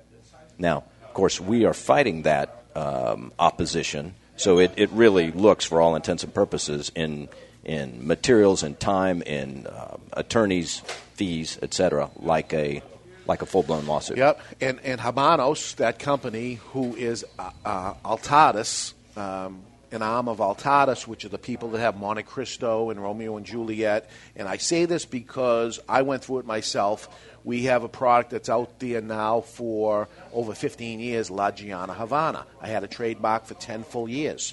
Now, 0.59 0.85
of 1.05 1.15
course, 1.15 1.41
we 1.41 1.65
are 1.65 1.75
fighting 1.75 2.23
that 2.23 2.65
um, 2.75 3.33
opposition, 3.39 4.15
so 4.39 4.59
it, 4.59 4.73
it 4.77 4.91
really 4.91 5.31
looks, 5.31 5.65
for 5.65 5.81
all 5.81 5.97
intents 5.97 6.25
and 6.25 6.33
purposes, 6.33 6.91
in 6.95 7.29
in 7.65 8.07
materials 8.07 8.63
and 8.63 8.79
time, 8.81 9.21
in 9.23 9.67
uh, 9.67 9.99
attorneys' 10.15 10.79
fees, 11.15 11.59
etc., 11.61 12.11
like 12.17 12.55
a 12.55 12.83
like 13.27 13.43
a 13.43 13.47
full 13.47 13.63
blown 13.63 13.87
lawsuit. 13.87 14.17
Yep, 14.17 14.41
and 14.61 14.81
and 14.85 15.01
Habanos, 15.01 15.77
that 15.77 15.99
company, 15.99 16.55
who 16.73 16.97
is 16.97 17.25
uh, 17.39 17.51
uh, 17.65 17.95
Altadis, 18.05 18.95
um, 19.17 19.61
an 19.91 20.03
arm 20.03 20.29
of 20.29 20.39
Altadis, 20.39 21.07
which 21.07 21.25
are 21.25 21.29
the 21.29 21.39
people 21.39 21.71
that 21.71 21.81
have 21.81 21.97
Montecristo 21.97 22.91
and 22.91 23.03
Romeo 23.03 23.37
and 23.37 23.45
Juliet. 23.45 24.11
And 24.37 24.49
I 24.49 24.57
say 24.57 24.85
this 24.85 25.05
because 25.05 25.81
I 25.89 26.03
went 26.03 26.25
through 26.25 26.41
it 26.41 26.47
myself. 26.47 27.09
We 27.49 27.63
have 27.63 27.83
a 27.83 27.89
product 27.89 28.29
that's 28.29 28.51
out 28.51 28.79
there 28.79 29.01
now 29.01 29.41
for 29.41 30.07
over 30.35 30.53
15 30.53 31.01
years, 31.01 31.31
La 31.31 31.51
Gianna 31.51 31.95
Havana. 31.95 32.45
I 32.61 32.69
had 32.69 32.85
a 32.85 32.87
trademark 32.87 33.47
for 33.47 33.55
10 33.55 33.85
full 33.85 34.07
years. 34.07 34.53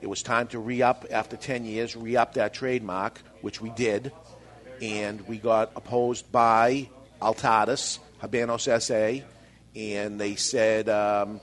It 0.00 0.08
was 0.08 0.20
time 0.20 0.48
to 0.48 0.58
re 0.58 0.82
up 0.82 1.04
after 1.12 1.36
10 1.36 1.64
years, 1.64 1.94
re 1.94 2.16
up 2.16 2.34
that 2.34 2.52
trademark, 2.52 3.22
which 3.40 3.60
we 3.60 3.70
did 3.70 4.10
and 4.82 5.20
we 5.28 5.38
got 5.38 5.70
opposed 5.76 6.32
by 6.32 6.88
Altadis, 7.22 8.00
Habanos 8.20 8.82
SA, 8.82 9.24
and 9.76 10.20
they 10.20 10.34
said 10.34 10.88
um, 10.88 11.40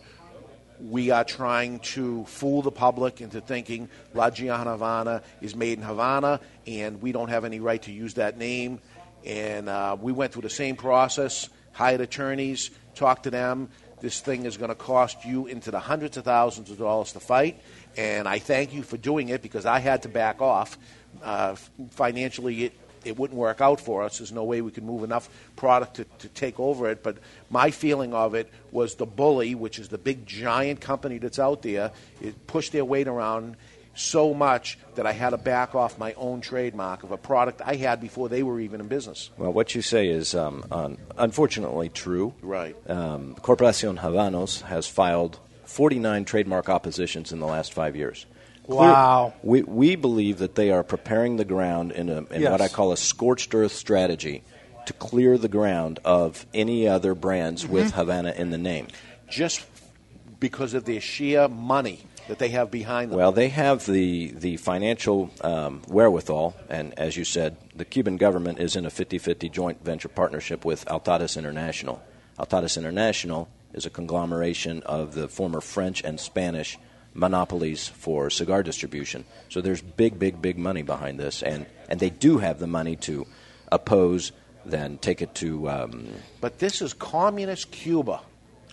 we 0.79 1.11
are 1.11 1.23
trying 1.23 1.79
to 1.79 2.25
fool 2.25 2.61
the 2.61 2.71
public 2.71 3.21
into 3.21 3.39
thinking 3.39 3.87
La 4.13 4.29
Gianna 4.29 4.71
Havana 4.71 5.21
is 5.39 5.55
made 5.55 5.77
in 5.77 5.85
Havana, 5.85 6.39
and 6.67 7.01
we 7.01 7.11
don't 7.11 7.29
have 7.29 7.45
any 7.45 7.61
right 7.61 7.81
to 7.83 7.91
use 7.91 8.15
that 8.15 8.37
name. 8.37 8.79
And 9.25 9.69
uh, 9.69 9.97
we 9.99 10.11
went 10.11 10.33
through 10.33 10.43
the 10.43 10.49
same 10.49 10.75
process, 10.75 11.49
hired 11.73 12.01
attorneys, 12.01 12.71
talked 12.95 13.23
to 13.23 13.31
them. 13.31 13.69
this 13.99 14.19
thing 14.19 14.45
is 14.45 14.57
going 14.57 14.69
to 14.69 14.75
cost 14.75 15.25
you 15.25 15.47
into 15.47 15.69
the 15.71 15.79
hundreds 15.79 16.17
of 16.17 16.25
thousands 16.25 16.71
of 16.71 16.77
dollars 16.77 17.13
to 17.13 17.19
fight. 17.19 17.61
And 17.97 18.27
I 18.27 18.39
thank 18.39 18.73
you 18.73 18.83
for 18.83 18.97
doing 18.97 19.29
it 19.29 19.41
because 19.41 19.65
I 19.65 19.79
had 19.79 20.03
to 20.03 20.09
back 20.09 20.41
off. 20.41 20.77
Uh, 21.21 21.55
financially, 21.91 22.65
it, 22.65 22.73
it 23.03 23.17
wouldn't 23.17 23.37
work 23.37 23.61
out 23.61 23.79
for 23.79 24.03
us. 24.03 24.19
There's 24.19 24.31
no 24.31 24.43
way 24.43 24.61
we 24.61 24.71
could 24.71 24.83
move 24.83 25.03
enough 25.03 25.29
product 25.55 25.95
to, 25.95 26.05
to 26.19 26.27
take 26.29 26.59
over 26.59 26.89
it. 26.89 27.03
But 27.03 27.17
my 27.49 27.71
feeling 27.71 28.13
of 28.13 28.33
it 28.35 28.49
was 28.71 28.95
the 28.95 29.05
bully, 29.05 29.55
which 29.55 29.79
is 29.79 29.89
the 29.89 29.97
big 29.97 30.25
giant 30.25 30.81
company 30.81 31.17
that's 31.17 31.39
out 31.39 31.61
there, 31.61 31.91
it 32.21 32.47
pushed 32.47 32.71
their 32.71 32.85
weight 32.85 33.07
around 33.07 33.55
so 33.93 34.33
much 34.33 34.77
that 34.95 35.05
I 35.05 35.11
had 35.11 35.31
to 35.31 35.37
back 35.37 35.75
off 35.75 35.97
my 35.99 36.13
own 36.13 36.41
trademark 36.41 37.03
of 37.03 37.11
a 37.11 37.17
product 37.17 37.61
I 37.63 37.75
had 37.75 37.99
before 38.01 38.29
they 38.29 38.41
were 38.43 38.59
even 38.59 38.79
in 38.81 38.87
business. 38.87 39.29
Well, 39.37 39.51
what 39.53 39.75
you 39.75 39.81
say 39.81 40.07
is 40.07 40.33
um, 40.33 40.63
un- 40.71 40.97
unfortunately 41.17 41.89
true. 41.89 42.33
Right. 42.41 42.75
Um, 42.89 43.35
Corporacion 43.41 43.97
Habanos 43.99 44.61
has 44.61 44.87
filed 44.87 45.39
49 45.65 46.25
trademark 46.25 46.69
oppositions 46.69 47.31
in 47.31 47.39
the 47.39 47.47
last 47.47 47.73
five 47.73 47.95
years. 47.95 48.25
Wow. 48.65 49.33
We, 49.43 49.63
we 49.63 49.95
believe 49.95 50.37
that 50.37 50.55
they 50.55 50.71
are 50.71 50.83
preparing 50.83 51.35
the 51.37 51.45
ground 51.45 51.91
in, 51.91 52.09
a, 52.09 52.17
in 52.25 52.41
Yes. 52.41 52.51
what 52.51 52.61
I 52.61 52.67
call 52.69 52.91
a 52.93 52.97
scorched 52.97 53.53
earth 53.53 53.73
strategy 53.73 54.43
to 54.85 54.93
clear 54.93 55.37
the 55.37 55.47
ground 55.49 55.99
of 56.05 56.45
any 56.53 56.87
other 56.87 57.13
brands 57.13 57.67
with 57.67 57.87
Mm-hmm. 57.87 57.97
Havana 57.99 58.31
in 58.31 58.51
the 58.51 58.57
name. 58.57 58.87
Just 59.29 59.65
because 60.39 60.73
of 60.73 60.85
their 60.85 61.01
sheer 61.01 61.47
money 61.47 61.99
that 62.27 62.39
they 62.39 62.49
have 62.49 62.71
behind 62.71 63.11
them. 63.11 63.17
Well, 63.17 63.31
they 63.31 63.49
have 63.49 63.85
the, 63.85 64.31
the 64.31 64.57
financial 64.57 65.31
um, 65.41 65.81
wherewithal, 65.87 66.55
and 66.69 66.97
as 66.97 67.17
you 67.17 67.23
said, 67.25 67.57
the 67.75 67.85
Cuban 67.85 68.17
government 68.17 68.59
is 68.59 68.75
in 68.75 68.85
a 68.85 68.89
50 68.89 69.17
50 69.17 69.49
joint 69.49 69.83
venture 69.83 70.09
partnership 70.09 70.65
with 70.65 70.85
Altadis 70.85 71.37
International. 71.37 72.01
Altadis 72.39 72.77
International 72.77 73.49
is 73.73 73.85
a 73.85 73.89
conglomeration 73.89 74.81
of 74.83 75.13
the 75.13 75.27
former 75.27 75.61
French 75.61 76.03
and 76.03 76.19
Spanish 76.19 76.77
monopolies 77.13 77.87
for 77.87 78.29
cigar 78.29 78.63
distribution. 78.63 79.25
So 79.49 79.61
there's 79.61 79.81
big, 79.81 80.17
big, 80.17 80.41
big 80.41 80.57
money 80.57 80.81
behind 80.81 81.19
this, 81.19 81.43
and, 81.43 81.65
and 81.89 81.99
they 81.99 82.09
do 82.09 82.37
have 82.37 82.59
the 82.59 82.67
money 82.67 82.95
to 82.97 83.27
oppose, 83.71 84.31
then 84.65 84.97
take 84.97 85.21
it 85.21 85.35
to. 85.35 85.69
Um, 85.69 86.07
but 86.39 86.59
this 86.59 86.81
is 86.81 86.93
communist 86.93 87.71
Cuba. 87.71 88.21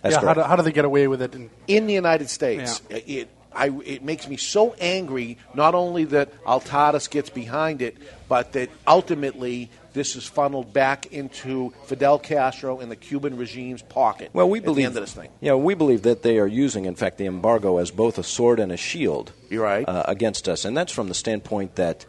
that's 0.01 0.15
yeah, 0.15 0.21
how 0.21 0.33
do, 0.33 0.41
how 0.41 0.55
do 0.55 0.63
they 0.63 0.71
get 0.71 0.85
away 0.85 1.07
with 1.07 1.21
it? 1.21 1.35
And, 1.35 1.49
in 1.67 1.87
the 1.87 1.93
United 1.93 2.29
States. 2.29 2.81
It, 2.89 3.29
I, 3.53 3.69
it 3.85 4.03
makes 4.03 4.27
me 4.27 4.37
so 4.37 4.75
angry, 4.79 5.37
not 5.53 5.75
only 5.75 6.05
that 6.05 6.43
Altadis 6.43 7.09
gets 7.09 7.29
behind 7.29 7.81
it, 7.81 7.97
but 8.27 8.53
that 8.53 8.69
ultimately 8.87 9.69
this 9.93 10.15
is 10.15 10.25
funneled 10.25 10.71
back 10.71 11.07
into 11.07 11.73
Fidel 11.85 12.19
Castro 12.19 12.79
and 12.79 12.91
the 12.91 12.95
Cuban 12.95 13.37
regime's 13.37 13.81
pocket. 13.81 14.29
Well, 14.33 14.49
we 14.49 14.59
at 14.59 14.65
believe 14.65 14.77
the 14.77 14.83
end 14.83 14.97
of 14.97 15.03
this 15.03 15.13
thing. 15.13 15.29
Yeah, 15.41 15.55
we 15.55 15.73
believe 15.73 16.03
that 16.03 16.21
they 16.21 16.37
are 16.37 16.47
using, 16.47 16.85
in 16.85 16.95
fact, 16.95 17.17
the 17.17 17.25
embargo 17.25 17.77
as 17.77 17.91
both 17.91 18.17
a 18.17 18.23
sword 18.23 18.59
and 18.59 18.71
a 18.71 18.77
shield. 18.77 19.31
You're 19.49 19.63
right. 19.63 19.87
uh, 19.87 20.03
against 20.07 20.47
us, 20.47 20.63
and 20.63 20.77
that's 20.77 20.91
from 20.91 21.07
the 21.07 21.15
standpoint 21.15 21.75
that 21.75 22.05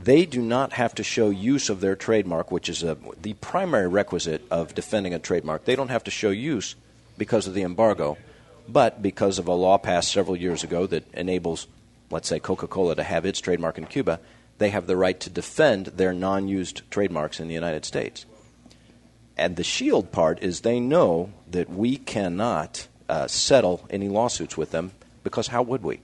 they 0.00 0.26
do 0.26 0.42
not 0.42 0.72
have 0.74 0.94
to 0.96 1.02
show 1.02 1.30
use 1.30 1.68
of 1.70 1.80
their 1.80 1.96
trademark, 1.96 2.50
which 2.50 2.68
is 2.68 2.82
a, 2.82 2.96
the 3.20 3.34
primary 3.34 3.88
requisite 3.88 4.42
of 4.50 4.74
defending 4.74 5.14
a 5.14 5.18
trademark. 5.18 5.64
They 5.64 5.76
don't 5.76 5.90
have 5.90 6.04
to 6.04 6.10
show 6.10 6.30
use 6.30 6.76
because 7.18 7.46
of 7.46 7.54
the 7.54 7.62
embargo, 7.62 8.16
but 8.68 9.02
because 9.02 9.38
of 9.38 9.48
a 9.48 9.52
law 9.54 9.78
passed 9.78 10.12
several 10.12 10.36
years 10.36 10.64
ago 10.64 10.86
that 10.86 11.04
enables, 11.14 11.66
let's 12.10 12.28
say, 12.28 12.38
Coca-Cola 12.38 12.96
to 12.96 13.02
have 13.02 13.24
its 13.26 13.40
trademark 13.40 13.78
in 13.78 13.86
Cuba, 13.86 14.20
they 14.58 14.70
have 14.70 14.86
the 14.86 14.96
right 14.96 15.18
to 15.20 15.30
defend 15.30 15.86
their 15.86 16.12
non-used 16.12 16.82
trademarks 16.90 17.40
in 17.40 17.48
the 17.48 17.54
United 17.54 17.84
States. 17.84 18.24
And 19.36 19.56
the 19.56 19.64
shield 19.64 20.12
part 20.12 20.42
is 20.42 20.60
they 20.60 20.78
know 20.80 21.32
that 21.50 21.68
we 21.68 21.96
cannot 21.96 22.86
uh, 23.08 23.26
settle 23.26 23.84
any 23.90 24.08
lawsuits 24.08 24.56
with 24.56 24.70
them 24.70 24.92
because 25.24 25.48
how 25.48 25.62
would 25.62 25.82
we? 25.82 26.00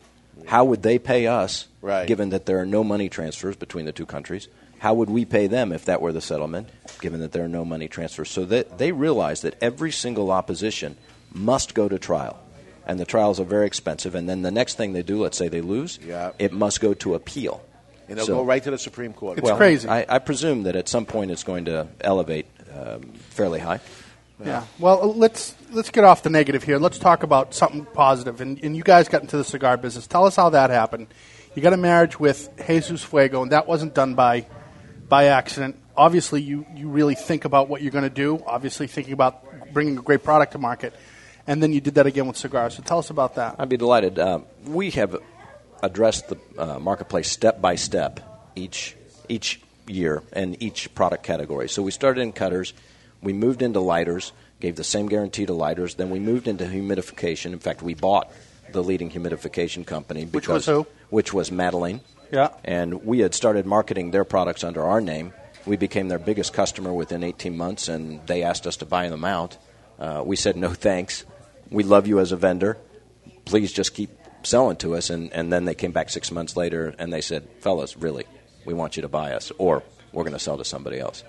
How 0.47 0.65
would 0.65 0.83
they 0.83 0.99
pay 0.99 1.27
us, 1.27 1.69
Right. 1.81 2.09
given 2.09 2.31
that 2.31 2.47
there 2.47 2.59
are 2.59 2.67
no 2.67 2.83
money 2.83 3.09
transfers 3.09 3.57
between 3.57 3.85
the 3.85 3.93
two 3.93 4.07
countries? 4.07 4.49
How 4.79 4.95
would 4.95 5.11
we 5.11 5.25
pay 5.27 5.47
them 5.47 5.73
if 5.73 5.85
that 5.85 6.01
were 6.01 6.13
the 6.13 6.23
settlement, 6.23 6.69
given 7.01 7.21
that 7.21 7.33
there 7.33 7.45
are 7.45 7.49
no 7.49 7.65
money 7.65 7.87
transfers? 7.87 8.31
So 8.31 8.47
that 8.47 8.79
they 8.79 8.93
realize 8.93 9.43
that 9.43 9.63
every 9.63 9.93
single 9.93 10.31
opposition 10.31 10.97
must 11.33 11.75
go 11.75 11.89
to 11.89 11.99
trial. 11.99 12.40
And 12.87 12.99
the 12.99 13.05
trials 13.05 13.39
are 13.39 13.45
very 13.45 13.67
expensive. 13.67 14.15
And 14.15 14.29
then 14.29 14.43
the 14.43 14.51
next 14.51 14.75
thing 14.77 14.93
they 14.93 15.03
do, 15.03 15.23
let's 15.23 15.37
say 15.39 15.49
they 15.49 15.61
lose, 15.61 15.99
Yeah. 16.05 16.33
it 16.39 16.53
must 16.53 16.81
go 16.81 16.95
to 16.95 17.15
appeal. 17.15 17.63
And 18.09 18.19
they'll 18.19 18.27
So- 18.27 18.37
go 18.37 18.45
right 18.45 18.63
to 18.65 18.71
the 18.71 18.79
Supreme 18.79 19.13
Court. 19.13 19.39
It's 19.39 19.45
well, 19.45 19.57
crazy. 19.57 19.89
I, 19.89 20.05
I 20.09 20.19
presume 20.19 20.65
that 20.65 20.75
at 20.77 20.89
some 20.89 21.07
point 21.07 21.31
it's 21.31 21.45
going 21.45 21.67
to 21.67 21.87
elevate 22.01 22.47
um, 22.75 23.13
fairly 23.31 23.61
high. 23.61 23.81
yeah. 24.45 24.65
Well, 24.79 25.13
let's 25.15 25.55
let's 25.73 25.91
get 25.91 26.05
off 26.05 26.23
the 26.23 26.31
negative 26.31 26.63
here. 26.65 26.79
Let's 26.79 26.99
talk 26.99 27.23
about 27.23 27.53
something 27.55 27.85
positive. 27.85 28.41
And, 28.41 28.59
and 28.65 28.77
you 28.77 28.83
guys 28.83 29.09
got 29.09 29.23
into 29.23 29.37
the 29.37 29.45
cigar 29.45 29.77
business. 29.77 30.07
Tell 30.07 30.25
us 30.25 30.35
how 30.37 30.51
that 30.51 30.71
happened. 30.71 31.09
You 31.55 31.63
got 31.63 31.73
a 31.73 31.77
marriage 31.77 32.19
with 32.19 32.49
Jesus 32.67 33.03
Fuego, 33.05 33.43
and 33.43 33.53
that 33.53 33.67
wasn't 33.69 33.93
done 33.95 34.15
by 34.15 34.47
by 35.09 35.27
accident. 35.27 35.77
Obviously, 35.97 36.41
you, 36.41 36.65
you 36.75 36.89
really 36.89 37.15
think 37.17 37.45
about 37.45 37.69
what 37.69 37.83
you're 37.83 37.91
going 37.91 38.05
to 38.05 38.09
do. 38.11 38.43
Obviously, 38.47 38.87
thinking 38.87 39.13
about 39.13 39.73
bringing 39.73 39.99
a 39.99 40.03
great 40.03 40.23
product 40.25 40.53
to 40.53 40.59
market, 40.59 40.95
and 41.47 41.63
then 41.63 41.73
you 41.73 41.81
did 41.81 41.95
that 41.95 42.07
again 42.07 42.27
with 42.27 42.37
cigars. 42.37 42.75
So 42.75 42.83
tell 42.83 42.99
us 42.99 43.11
about 43.11 43.35
that. 43.37 43.57
I'd 43.59 43.69
be 43.69 43.77
delighted. 43.77 44.19
Uh, 44.19 44.41
we 44.67 44.91
have 44.91 45.17
addressed 45.83 46.29
the 46.29 46.39
uh, 46.59 46.79
marketplace 46.79 47.31
step 47.31 47.61
by 47.61 47.75
step 47.75 48.21
each 48.55 48.97
each 49.29 49.61
year 49.87 50.23
and 50.33 50.61
each 50.63 50.95
product 50.95 51.23
category. 51.23 51.69
So 51.69 51.83
we 51.83 51.91
started 51.91 52.21
in 52.21 52.33
cutters, 52.33 52.73
we 53.23 53.33
moved 53.33 53.63
into 53.63 53.81
lighters, 53.81 54.33
gave 54.61 54.77
the 54.77 54.85
same 54.85 55.07
guarantee 55.09 55.47
to 55.47 55.55
lighters. 55.55 55.95
Then 55.95 56.11
we 56.11 56.21
moved 56.21 56.49
into 56.49 56.65
humidification. 56.65 57.53
In 57.53 57.59
fact, 57.59 57.83
we 57.83 57.95
bought 57.95 58.31
the 58.73 58.83
leading 58.83 59.11
humidification 59.11 59.85
company, 59.85 60.25
Which 60.27 60.49
was 60.49 60.67
who? 60.67 60.87
Which 61.09 61.33
was 61.33 61.51
Madeline. 61.51 62.01
Yeah. 62.31 62.51
And 62.65 63.05
we 63.05 63.21
had 63.21 63.35
started 63.35 63.67
marketing 63.67 64.13
their 64.13 64.25
products 64.25 64.63
under 64.63 64.85
our 64.85 65.01
name. 65.01 65.33
We 65.67 65.77
became 65.77 66.09
their 66.09 66.19
biggest 66.19 66.53
customer 66.53 66.93
within 66.93 67.25
18 67.25 67.57
months, 67.57 67.89
and 67.89 68.25
they 68.27 68.43
asked 68.45 68.67
us 68.67 68.77
to 68.79 68.87
buy 68.87 69.09
them 69.09 69.25
out. 69.25 69.57
Uh, 69.99 70.23
we 70.25 70.37
said, 70.37 70.57
no 70.57 70.73
thanks. 70.73 71.25
We 71.71 71.85
love 71.85 72.07
you 72.07 72.21
as 72.21 72.33
a 72.33 72.37
vendor. 72.37 72.79
Please 73.45 73.73
just 73.73 73.95
keep 73.95 74.11
selling 74.43 74.77
to 74.79 74.97
us. 74.97 75.11
And, 75.11 75.33
and 75.33 75.53
then 75.53 75.65
they 75.65 75.75
came 75.75 75.93
back 75.93 76.11
six 76.11 76.31
months 76.31 76.57
later 76.57 76.95
and 76.99 77.13
they 77.13 77.21
said, 77.21 77.49
fellas, 77.61 77.97
really, 77.97 78.25
we 78.65 78.75
want 78.75 78.97
you 78.97 79.03
to 79.03 79.09
buy 79.09 79.33
us, 79.33 79.53
or 79.59 79.83
we're 80.13 80.25
going 80.25 80.35
to 80.35 80.39
sell 80.39 80.59
to 80.59 80.65
somebody 80.65 80.99
else. 80.99 81.25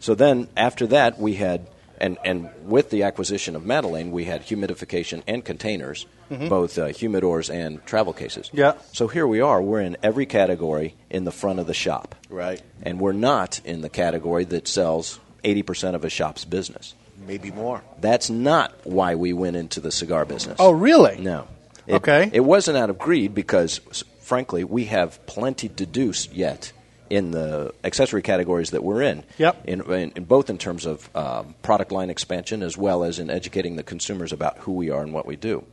So 0.00 0.14
then 0.14 0.48
after 0.56 0.86
that, 0.88 1.18
we 1.18 1.34
had, 1.34 1.66
and, 1.98 2.16
and 2.24 2.48
with 2.64 2.90
the 2.90 3.02
acquisition 3.02 3.54
of 3.56 3.66
Madeline, 3.66 4.12
we 4.12 4.24
had 4.24 4.42
humidification 4.42 5.22
and 5.26 5.44
containers, 5.44 6.06
both 6.30 6.78
uh, 6.78 6.86
humidors 6.86 7.52
and 7.52 7.84
travel 7.84 8.12
cases. 8.12 8.48
Yeah. 8.52 8.74
So 8.92 9.08
here 9.08 9.26
we 9.26 9.40
are. 9.40 9.60
We're 9.60 9.80
in 9.80 9.96
every 10.02 10.26
category 10.26 10.94
in 11.10 11.24
the 11.24 11.32
front 11.32 11.58
of 11.58 11.66
the 11.66 11.74
shop. 11.74 12.14
Right. 12.28 12.62
And 12.82 13.00
we're 13.00 13.12
not 13.12 13.60
in 13.64 13.80
the 13.80 13.88
category 13.88 14.44
that 14.44 14.68
sells 14.68 15.18
80% 15.42 15.94
of 15.94 16.04
a 16.04 16.10
shop's 16.10 16.44
business. 16.44 16.94
Maybe 17.26 17.50
more. 17.50 17.82
That's 18.00 18.30
not 18.30 18.72
why 18.84 19.14
we 19.14 19.32
went 19.32 19.56
into 19.56 19.80
the 19.80 19.90
cigar 19.92 20.24
business. 20.24 20.56
Oh, 20.58 20.70
really? 20.72 21.18
No. 21.18 21.46
It, 21.86 21.94
Okay. 21.94 22.30
It 22.32 22.40
wasn't 22.40 22.76
out 22.78 22.90
of 22.90 22.98
greed 22.98 23.34
because, 23.34 23.78
frankly, 24.20 24.64
we 24.64 24.84
have 24.86 25.24
plenty 25.26 25.68
to 25.70 25.86
do 25.86 26.12
yet 26.32 26.72
in 27.08 27.32
the 27.32 27.74
accessory 27.82 28.22
categories 28.22 28.70
that 28.70 28.84
we're 28.84 29.02
in. 29.02 29.24
Yep. 29.38 29.64
In, 29.66 29.80
in, 29.92 30.12
in 30.14 30.24
both 30.24 30.48
in 30.50 30.58
terms 30.58 30.86
of 30.86 31.10
um, 31.16 31.54
product 31.62 31.90
line 31.90 32.08
expansion 32.10 32.62
as 32.62 32.76
well 32.78 33.02
as 33.02 33.18
in 33.18 33.28
educating 33.30 33.74
the 33.76 33.82
consumers 33.82 34.32
about 34.32 34.58
who 34.58 34.72
we 34.72 34.90
are 34.90 35.02
and 35.02 35.12
what 35.12 35.26
we 35.26 35.34
do. 35.36 35.64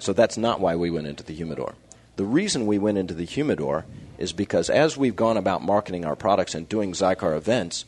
So 0.00 0.12
that's 0.12 0.36
not 0.36 0.58
why 0.60 0.74
we 0.74 0.90
went 0.90 1.06
into 1.06 1.22
the 1.22 1.32
humidor. 1.34 1.74
The 2.16 2.24
reason 2.24 2.66
we 2.66 2.78
went 2.78 2.98
into 2.98 3.14
the 3.14 3.24
humidor 3.24 3.84
is 4.18 4.32
because 4.32 4.68
as 4.68 4.96
we've 4.96 5.14
gone 5.16 5.36
about 5.36 5.62
marketing 5.62 6.04
our 6.04 6.16
products 6.16 6.54
and 6.56 6.68
doing 6.68 6.92
Xikar 6.92 7.36
events, 7.36 7.84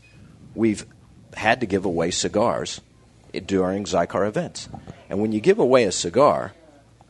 we've 0.54 0.86
had 1.36 1.58
to 1.60 1.66
give 1.66 1.84
away 1.84 2.12
cigars 2.12 2.80
i- 2.80 2.93
during 3.40 3.84
Xikar 3.84 4.26
events. 4.26 4.68
And 5.08 5.20
when 5.20 5.32
you 5.32 5.40
give 5.40 5.58
away 5.58 5.84
a 5.84 5.92
cigar, 5.92 6.52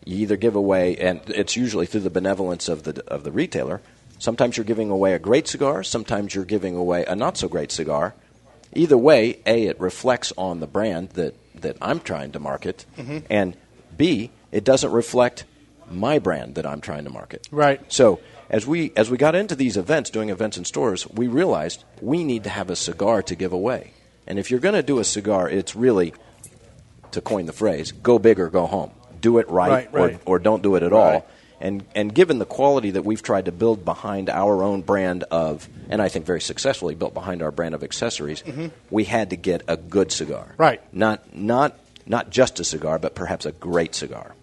you 0.05 0.18
either 0.18 0.37
give 0.37 0.55
away, 0.55 0.97
and 0.97 1.20
it's 1.29 1.57
usually 1.57 1.87
through 1.87 2.03
the 2.03 2.11
benevolence 2.11 2.68
of 2.68 2.83
the 2.83 3.03
of 3.07 3.25
the 3.25 3.33
retailer. 3.33 3.81
Sometimes 4.18 4.57
you're 4.57 4.64
giving 4.64 4.91
away 4.91 5.14
a 5.14 5.18
great 5.18 5.49
cigar. 5.49 5.83
Sometimes 5.83 6.35
you're 6.35 6.45
giving 6.45 6.77
away 6.77 7.05
a 7.07 7.16
not 7.16 7.37
so 7.37 7.49
great 7.49 7.72
cigar. 7.72 8.14
Either 8.75 8.99
way, 8.99 9.39
a 9.47 9.66
it 9.66 9.81
reflects 9.81 10.33
on 10.37 10.61
the 10.61 10.66
brand 10.66 11.11
that 11.11 11.35
that 11.61 11.77
I'm 11.81 12.01
trying 12.01 12.33
to 12.33 12.41
market, 12.41 12.85
mm-hmm. 12.97 13.18
and 13.31 13.57
b 13.97 14.31
it 14.53 14.64
doesn't 14.64 14.93
reflect 14.93 15.45
my 15.91 16.18
brand 16.18 16.55
that 16.55 16.66
I'm 16.66 16.81
trying 16.81 17.05
to 17.05 17.11
market. 17.11 17.49
Right. 17.51 17.81
So 17.93 18.20
as 18.51 18.66
we 18.66 18.93
as 18.97 19.11
we 19.11 19.16
got 19.16 19.35
into 19.35 19.55
these 19.55 19.77
events, 19.77 20.11
doing 20.11 20.29
events 20.29 20.57
in 20.57 20.64
stores, 20.64 21.09
we 21.11 21.29
realized 21.29 21.85
we 22.01 22.25
need 22.25 22.45
to 22.45 22.51
have 22.51 22.70
a 22.70 22.77
cigar 22.77 23.22
to 23.22 23.35
give 23.35 23.53
away. 23.53 23.93
And 24.27 24.39
if 24.39 24.51
you're 24.51 24.61
going 24.61 24.75
to 24.75 24.83
do 24.83 24.99
a 24.99 25.05
cigar, 25.05 25.49
it's 25.49 25.77
really, 25.77 26.14
to 27.12 27.20
coin 27.20 27.47
the 27.47 27.53
phrase, 27.53 27.93
go 27.93 28.18
big 28.18 28.41
or 28.41 28.49
go 28.49 28.66
home. 28.66 28.91
Do 29.20 29.39
it 29.39 29.49
right, 29.49 29.70
Right, 29.70 29.93
right. 29.93 30.20
Or, 30.25 30.37
or 30.37 30.39
don't 30.39 30.62
do 30.62 30.77
it 30.77 30.83
at 30.83 30.93
Right. 30.93 31.14
all. 31.16 31.27
And 31.61 31.85
and 31.95 32.14
given 32.14 32.39
the 32.39 32.45
quality 32.45 32.91
that 32.91 33.05
we've 33.07 33.22
tried 33.22 33.47
to 33.47 33.53
build 33.53 33.85
behind 33.85 34.29
our 34.29 34.62
own 34.62 34.83
brand 34.83 35.22
of, 35.31 35.66
and 35.89 36.03
I 36.03 36.09
think 36.09 36.27
very 36.27 36.41
successfully 36.41 36.95
built 36.95 37.14
behind 37.14 37.41
our 37.43 37.51
brand 37.51 37.75
of 37.75 37.83
accessories, 37.83 38.43
mm-hmm. 38.43 38.66
we 38.91 39.05
had 39.05 39.31
to 39.31 39.37
get 39.37 39.62
a 39.66 39.77
good 39.79 40.12
cigar. 40.12 40.55
Right. 40.59 40.83
Not 40.93 41.35
not 41.35 41.79
not 42.05 42.29
just 42.29 42.61
a 42.61 42.64
cigar, 42.64 42.99
but 42.99 43.14
perhaps 43.14 43.47
a 43.47 43.53
great 43.53 43.95
cigar. 43.95 44.35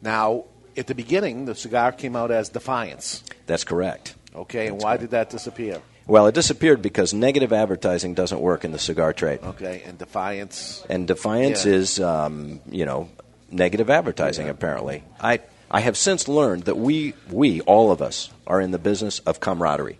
Now, 0.00 0.44
at 0.76 0.86
the 0.86 0.94
beginning, 0.94 1.44
the 1.44 1.54
cigar 1.54 1.92
came 1.92 2.16
out 2.16 2.30
as 2.30 2.48
Defiance. 2.48 3.22
That's 3.46 3.64
correct. 3.64 4.14
Okay, 4.34 4.68
and 4.68 4.80
why 4.80 4.96
did 4.96 5.10
that 5.10 5.30
disappear? 5.30 5.82
Well, 6.06 6.26
it 6.26 6.34
disappeared 6.34 6.82
because 6.82 7.14
negative 7.14 7.52
advertising 7.52 8.14
doesn't 8.14 8.40
work 8.40 8.64
in 8.64 8.72
the 8.72 8.78
cigar 8.78 9.12
trade. 9.12 9.40
Okay, 9.42 9.82
and 9.86 9.96
Defiance. 9.98 10.84
And 10.90 11.06
defiance 11.06 11.64
Yeah. 11.64 11.72
is, 11.72 11.98
um, 12.00 12.60
you 12.70 12.84
know, 12.84 13.08
negative 13.50 13.88
advertising. 13.88 14.48
Apparently, 14.48 15.02
I 15.20 15.40
I 15.70 15.80
have 15.80 15.96
since 15.96 16.28
learned 16.28 16.64
that 16.64 16.76
we 16.76 17.14
we 17.30 17.60
all 17.62 17.90
of 17.90 18.02
us 18.02 18.30
are 18.46 18.60
in 18.60 18.70
the 18.70 18.78
business 18.78 19.20
of 19.20 19.40
camaraderie, 19.40 19.98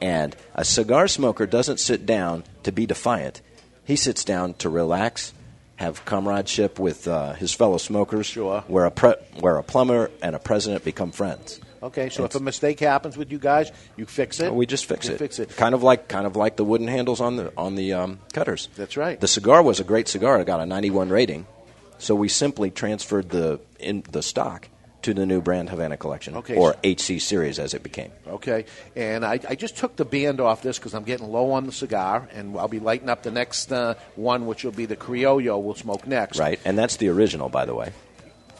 and 0.00 0.36
a 0.54 0.64
cigar 0.64 1.08
smoker 1.08 1.46
doesn't 1.46 1.80
sit 1.80 2.04
down 2.04 2.44
to 2.62 2.70
be 2.72 2.84
defiant. 2.86 3.40
He 3.86 3.96
sits 3.96 4.24
down 4.24 4.54
to 4.54 4.68
relax, 4.68 5.32
have 5.76 6.04
comradeship 6.04 6.78
with 6.78 7.08
uh, 7.08 7.32
his 7.32 7.52
fellow 7.54 7.78
smokers. 7.78 8.26
Sure. 8.26 8.62
Where 8.68 8.84
a 8.84 8.90
pre- 8.90 9.16
where 9.40 9.56
a 9.56 9.62
plumber 9.62 10.10
and 10.22 10.36
a 10.36 10.38
president 10.38 10.84
become 10.84 11.12
friends. 11.12 11.60
Okay, 11.84 12.08
so 12.08 12.24
if 12.24 12.34
a 12.34 12.40
mistake 12.40 12.80
happens 12.80 13.16
with 13.16 13.30
you 13.30 13.38
guys, 13.38 13.70
you 13.96 14.06
fix 14.06 14.40
it. 14.40 14.52
We 14.54 14.64
just 14.64 14.86
fix 14.86 15.06
it. 15.08 15.18
Fix 15.18 15.38
it. 15.38 15.54
Kind 15.54 15.74
of 15.74 15.82
like 15.82 16.08
kind 16.08 16.26
of 16.26 16.34
like 16.34 16.56
the 16.56 16.64
wooden 16.64 16.88
handles 16.88 17.20
on 17.20 17.36
the 17.36 17.52
on 17.58 17.74
the 17.74 17.92
um, 17.92 18.20
cutters. 18.32 18.68
That's 18.74 18.96
right. 18.96 19.20
The 19.20 19.28
cigar 19.28 19.62
was 19.62 19.80
a 19.80 19.84
great 19.84 20.08
cigar. 20.08 20.40
It 20.40 20.46
got 20.46 20.60
a 20.60 20.66
91 20.66 21.10
rating. 21.10 21.46
So 21.98 22.14
we 22.14 22.28
simply 22.28 22.70
transferred 22.70 23.28
the 23.28 23.60
in 23.78 24.02
the 24.10 24.22
stock 24.22 24.68
to 25.02 25.12
the 25.12 25.26
new 25.26 25.42
brand 25.42 25.68
Havana 25.68 25.98
Collection, 25.98 26.34
Okay. 26.36 26.56
or 26.56 26.74
HC 26.82 27.20
Series 27.20 27.58
as 27.58 27.74
it 27.74 27.82
became. 27.82 28.10
Okay, 28.26 28.64
and 28.96 29.22
I, 29.22 29.38
I 29.46 29.54
just 29.54 29.76
took 29.76 29.96
the 29.96 30.04
band 30.06 30.40
off 30.40 30.62
this 30.62 30.78
because 30.78 30.94
I'm 30.94 31.04
getting 31.04 31.30
low 31.30 31.52
on 31.52 31.66
the 31.66 31.72
cigar, 31.72 32.26
and 32.32 32.56
I'll 32.58 32.68
be 32.68 32.80
lighting 32.80 33.10
up 33.10 33.22
the 33.22 33.30
next 33.30 33.70
uh, 33.70 33.96
one, 34.16 34.46
which 34.46 34.64
will 34.64 34.72
be 34.72 34.86
the 34.86 34.96
Criollo. 34.96 35.60
We'll 35.62 35.74
smoke 35.74 36.06
next. 36.06 36.38
Right, 36.38 36.58
and 36.64 36.78
that's 36.78 36.96
the 36.96 37.08
original, 37.08 37.50
by 37.50 37.66
the 37.66 37.74
way. 37.74 37.92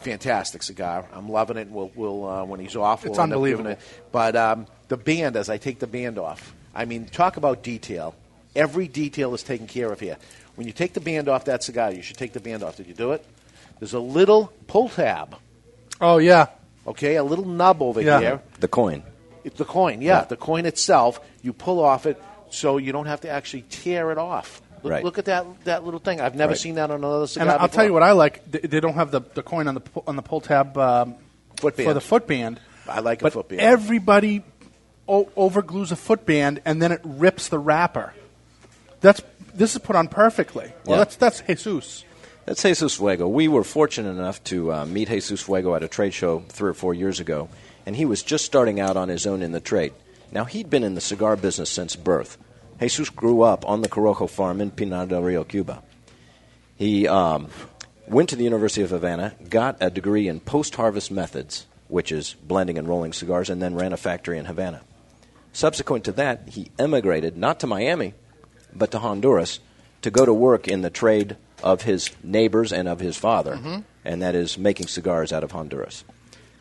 Fantastic 0.05 0.63
cigar. 0.63 1.05
I'm 1.13 1.27
loving 1.29 1.57
it. 1.57 1.69
We'll, 1.69 1.91
we'll 1.95 2.25
uh, 2.25 2.45
when 2.45 2.59
he's 2.59 2.75
off, 2.75 3.03
we'll 3.03 3.11
It's 3.13 3.19
end 3.19 3.31
up 3.33 3.35
unbelievable. 3.37 3.71
it. 3.71 3.79
But 4.11 4.35
um, 4.35 4.67
the 4.87 4.97
band, 4.97 5.35
as 5.35 5.49
I 5.49 5.57
take 5.57 5.79
the 5.79 5.87
band 5.87 6.17
off, 6.17 6.53
I 6.73 6.85
mean, 6.85 7.05
talk 7.05 7.37
about 7.37 7.63
detail. 7.63 8.15
Every 8.55 8.87
detail 8.87 9.33
is 9.33 9.43
taken 9.43 9.67
care 9.67 9.91
of 9.91 9.99
here. 9.99 10.17
When 10.55 10.67
you 10.67 10.73
take 10.73 10.93
the 10.93 11.01
band 11.01 11.27
off 11.27 11.45
that 11.45 11.63
cigar, 11.63 11.91
you 11.91 12.01
should 12.01 12.17
take 12.17 12.31
the 12.33 12.39
band 12.39 12.63
off. 12.63 12.77
Did 12.77 12.87
you 12.87 12.93
do 12.93 13.11
it? 13.11 13.25
There's 13.79 13.93
a 13.93 13.99
little 13.99 14.53
pull 14.67 14.87
tab. 14.89 15.35
Oh 15.99 16.17
yeah, 16.19 16.47
Okay, 16.87 17.15
a 17.15 17.23
little 17.23 17.45
nub 17.45 17.81
over 17.81 17.99
Yeah. 17.99 18.19
here. 18.19 18.41
The 18.59 18.67
coin. 18.67 19.01
It's 19.43 19.57
the 19.57 19.65
coin, 19.65 20.01
yeah, 20.01 20.19
Yeah. 20.19 20.25
the 20.25 20.37
coin 20.37 20.65
itself. 20.65 21.19
You 21.41 21.51
pull 21.51 21.79
off 21.83 22.05
it, 22.05 22.21
so 22.51 22.77
you 22.77 22.91
don't 22.91 23.07
have 23.07 23.21
to 23.21 23.29
actually 23.29 23.63
tear 23.63 24.11
it 24.11 24.17
off. 24.19 24.61
Look, 24.85 24.91
Right. 24.91 25.03
look 25.03 25.17
at 25.17 25.25
that 25.25 25.45
that 25.65 25.83
little 25.83 25.99
thing. 25.99 26.21
I've 26.21 26.35
never 26.35 26.51
Right. 26.51 26.59
seen 26.59 26.75
that 26.75 26.91
on 26.91 26.97
another 27.03 27.27
cigar. 27.27 27.41
and 27.47 27.51
I'll 27.51 27.67
before. 27.67 27.75
tell 27.75 27.85
you 27.85 27.93
what 27.93 28.03
I 28.03 28.11
like. 28.13 28.49
They, 28.49 28.59
they 28.59 28.79
don't 28.79 28.93
have 28.93 29.11
the, 29.11 29.21
the 29.33 29.43
coin 29.43 29.67
on 29.67 29.75
the 29.75 29.81
on 30.07 30.15
the 30.15 30.21
pull 30.21 30.41
tab 30.41 30.77
um, 30.77 31.15
Foot 31.57 31.75
band. 31.75 31.87
for 31.87 31.93
the 31.93 32.01
foot 32.01 32.27
band. 32.27 32.59
I 32.87 32.99
like 32.99 33.21
a 33.21 33.23
but 33.25 33.33
foot 33.33 33.49
band. 33.49 33.61
Everybody 33.61 34.43
o- 35.07 35.25
overglues 35.35 35.91
a 35.91 35.95
foot 35.95 36.25
band 36.25 36.61
and 36.65 36.81
then 36.81 36.91
it 36.91 37.01
rips 37.03 37.47
the 37.49 37.57
wrapper. 37.59 38.13
That's 39.01 39.21
this 39.53 39.73
is 39.75 39.81
put 39.81 39.95
on 39.95 40.07
perfectly. 40.07 40.71
Well, 40.85 40.97
Yeah. 40.97 41.03
that's 41.03 41.15
that's 41.15 41.41
Jesus. 41.41 42.03
That's 42.45 42.61
Jesus 42.61 42.95
Fuego. 42.95 43.27
We 43.27 43.47
were 43.47 43.63
fortunate 43.63 44.11
enough 44.11 44.43
to 44.45 44.71
uh, 44.71 44.85
meet 44.85 45.07
Jesus 45.07 45.41
Fuego 45.41 45.73
at 45.73 45.81
a 45.81 45.87
trade 45.87 46.13
show 46.13 46.43
three 46.49 46.69
or 46.69 46.73
four 46.75 46.93
years 46.93 47.19
ago, 47.19 47.49
and 47.87 47.95
he 47.95 48.05
was 48.05 48.21
just 48.21 48.45
starting 48.45 48.79
out 48.79 48.95
on 48.97 49.09
his 49.09 49.25
own 49.25 49.41
in 49.41 49.51
the 49.51 49.59
trade. 49.59 49.93
Now, 50.31 50.43
he'd 50.43 50.69
been 50.69 50.83
in 50.83 50.93
the 50.93 51.01
cigar 51.01 51.35
business 51.37 51.69
since 51.71 51.95
birth. 51.95 52.37
Jesus 52.79 53.09
grew 53.09 53.41
up 53.41 53.67
on 53.67 53.81
the 53.81 53.89
Corojo 53.89 54.29
farm 54.29 54.61
in 54.61 54.71
Pinar 54.71 55.05
del 55.05 55.21
Rio, 55.21 55.43
Cuba. 55.43 55.81
He 56.75 57.07
um, 57.07 57.47
went 58.07 58.29
to 58.29 58.35
the 58.35 58.43
University 58.43 58.81
of 58.81 58.89
Havana, 58.89 59.33
got 59.49 59.77
a 59.79 59.89
degree 59.89 60.27
in 60.27 60.39
post 60.39 60.75
harvest 60.75 61.09
methods, 61.09 61.65
which 61.87 62.11
is 62.11 62.35
blending 62.43 62.77
and 62.77 62.87
rolling 62.87 63.13
cigars, 63.13 63.49
and 63.49 63.61
then 63.61 63.75
ran 63.75 63.93
a 63.93 63.97
factory 63.97 64.37
in 64.37 64.45
Havana. 64.45 64.81
Subsequent 65.53 66.03
to 66.03 66.11
that, 66.13 66.49
he 66.49 66.69
emigrated 66.77 67.37
not 67.37 67.61
to 67.61 67.67
Miami, 67.67 68.13
but 68.73 68.91
to 68.91 68.99
Honduras 68.99 69.59
to 70.01 70.11
go 70.11 70.25
to 70.25 70.33
work 70.33 70.67
in 70.67 70.81
the 70.81 70.89
trade 70.89 71.37
of 71.63 71.83
his 71.83 72.11
neighbors 72.21 72.73
and 72.73 72.87
of 72.87 72.99
his 72.99 73.17
father, 73.17 73.83
and 74.03 74.21
that 74.21 74.35
is 74.35 74.57
making 74.57 74.87
cigars 74.87 75.31
out 75.31 75.43
of 75.43 75.51
Honduras. 75.51 76.03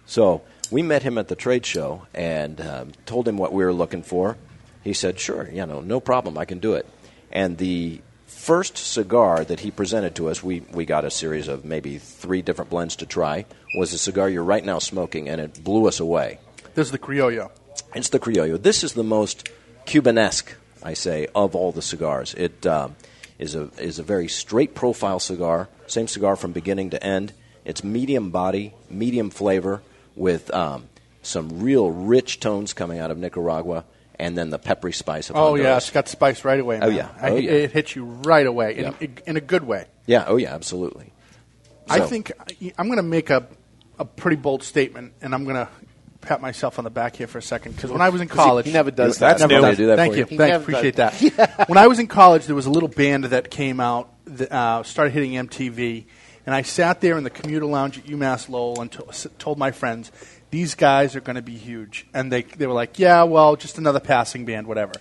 So 0.07 0.43
we 0.71 0.83
met 0.83 1.03
him 1.03 1.19
at 1.19 1.29
the 1.29 1.37
trade 1.37 1.67
show 1.67 2.07
and 2.15 2.61
um, 2.61 2.93
told 3.05 3.27
him 3.27 3.37
what 3.37 3.53
we 3.53 3.65
were 3.65 3.73
looking 3.73 4.03
for. 4.03 4.37
He 4.85 4.93
said, 4.93 5.19
"Sure, 5.19 5.49
you 5.51 5.67
know, 5.67 5.81
no 5.81 5.99
problem, 5.99 6.39
I 6.39 6.45
can 6.45 6.61
do 6.61 6.75
it." 6.75 6.87
And 7.33 7.59
the 7.59 8.01
first 8.27 8.77
cigar 8.77 9.45
that 9.45 9.61
he 9.61 9.71
presented 9.71 10.15
to 10.17 10.29
us, 10.29 10.43
we, 10.43 10.61
we 10.71 10.85
got 10.85 11.05
a 11.05 11.11
series 11.11 11.49
of 11.49 11.65
maybe 11.65 11.99
three 11.99 12.43
different 12.43 12.71
blends 12.71 12.97
to 12.97 13.07
try, 13.07 13.47
was 13.77 13.93
a 13.93 13.99
cigar 13.99 14.29
you're 14.29 14.45
right 14.45 14.65
now 14.65 14.79
smoking, 14.79 15.29
and 15.29 15.41
it 15.41 15.65
blew 15.65 15.89
us 15.89 15.99
away. 15.99 16.39
This 16.75 16.89
is 16.89 16.93
the 16.93 16.99
Criollo. 16.99 17.51
It's 17.95 18.11
the 18.11 18.21
Criollo. 18.21 18.63
This 18.63 18.85
is 18.85 18.93
the 18.93 19.03
most 19.03 19.49
Cubanesque, 19.87 20.55
I 20.83 20.95
say, 20.95 21.27
of 21.35 21.55
all 21.55 21.73
the 21.73 21.83
cigars. 21.83 22.35
It 22.35 22.67
um, 22.67 22.97
is 23.39 23.55
a 23.55 23.71
is 23.79 23.99
a 23.99 24.03
very 24.03 24.29
straight 24.29 24.75
profile 24.75 25.21
cigar. 25.21 25.69
Same 25.87 26.09
cigar 26.09 26.37
from 26.37 26.53
beginning 26.53 26.91
to 26.91 27.03
end. 27.03 27.33
It's 27.65 27.83
medium 27.83 28.31
body, 28.31 28.75
medium 28.91 29.31
flavor, 29.31 29.83
with 30.15 30.53
um, 30.53 30.89
some 31.23 31.61
real 31.63 31.91
rich 31.91 32.41
tones 32.41 32.75
coming 32.75 32.99
out 32.99 33.11
of 33.11 33.19
Nicaragua, 33.19 33.85
and 34.19 34.37
then 34.39 34.51
the 34.51 34.59
peppery 34.59 34.93
spice 34.93 35.31
of 35.31 35.37
Oh 35.37 35.49
Honduras. 35.49 35.65
yeah, 35.67 35.77
it's 35.77 35.91
got 35.91 36.09
spice 36.09 36.45
right 36.45 36.61
away. 36.61 36.79
Oh, 36.81 36.89
man. 36.89 36.97
yeah. 36.97 37.09
I- 37.21 37.31
Oh, 37.31 37.37
yeah. 37.37 37.51
it 37.51 37.73
hits 37.73 37.97
you 37.97 38.05
right 38.05 38.47
away 38.47 38.77
in, 38.77 38.85
Yeah. 39.01 39.09
in 39.27 39.37
a 39.37 39.41
good 39.41 39.65
way. 39.65 39.87
yeah. 40.07 40.25
Oh 40.27 40.37
yeah, 40.37 40.55
absolutely. 40.55 41.13
I 41.89 42.01
think 42.01 42.33
I'm 42.79 42.87
going 42.87 42.97
to 42.97 43.03
make 43.03 43.31
a 43.31 43.47
a 43.99 44.05
pretty 44.05 44.37
bold 44.37 44.63
statement, 44.65 45.13
and 45.23 45.33
I'm 45.35 45.45
going 45.45 45.55
to 45.57 45.69
pat 46.21 46.41
myself 46.41 46.79
on 46.79 46.85
the 46.85 46.91
back 46.91 47.15
here 47.15 47.27
for 47.27 47.39
a 47.39 47.43
second 47.43 47.77
because 47.77 47.93
when 47.93 48.01
I 48.01 48.09
was 48.09 48.21
in 48.21 48.29
college, 48.43 48.67
he 48.67 48.73
never 48.73 48.91
does 48.91 49.19
That's 49.19 49.41
that. 49.43 49.49
new. 49.49 49.61
Never 49.61 49.77
do 49.77 49.87
that 49.89 49.97
Thank 49.97 50.15
for 50.15 50.19
you. 50.21 50.27
you. 50.31 50.37
Thank 50.39 50.51
never 50.53 50.63
appreciate 50.63 50.97
that. 50.97 51.65
when 51.69 51.79
I 51.79 51.87
was 51.87 51.99
in 51.99 52.07
college, 52.09 52.47
there 52.47 52.57
was 52.57 52.67
a 52.67 52.71
little 52.71 52.89
band 52.89 53.25
that 53.25 53.51
came 53.51 53.79
out, 53.79 54.13
that, 54.25 54.51
uh, 54.51 54.83
started 54.83 55.13
hitting 55.13 55.33
MTV, 55.33 56.07
and 56.47 56.55
I 56.55 56.63
sat 56.63 57.01
there 57.03 57.17
in 57.19 57.25
the 57.25 57.31
commuter 57.31 57.67
lounge 57.67 57.99
at 57.99 58.07
UMass 58.07 58.49
Lowell 58.49 58.81
and 58.81 58.91
to- 58.93 59.29
told 59.39 59.59
my 59.59 59.71
friends, 59.71 60.11
"These 60.55 60.77
guys 60.77 61.17
are 61.17 61.21
going 61.21 61.35
to 61.35 61.43
be 61.43 61.57
huge," 61.57 62.07
and 62.15 62.31
they 62.31 62.43
they 62.43 62.69
were 62.69 62.73
like, 62.75 63.01
"Yeah, 63.01 63.25
well, 63.25 63.57
just 63.57 63.77
another 63.77 63.99
passing 63.99 64.45
band, 64.45 64.69
whatever." 64.69 64.93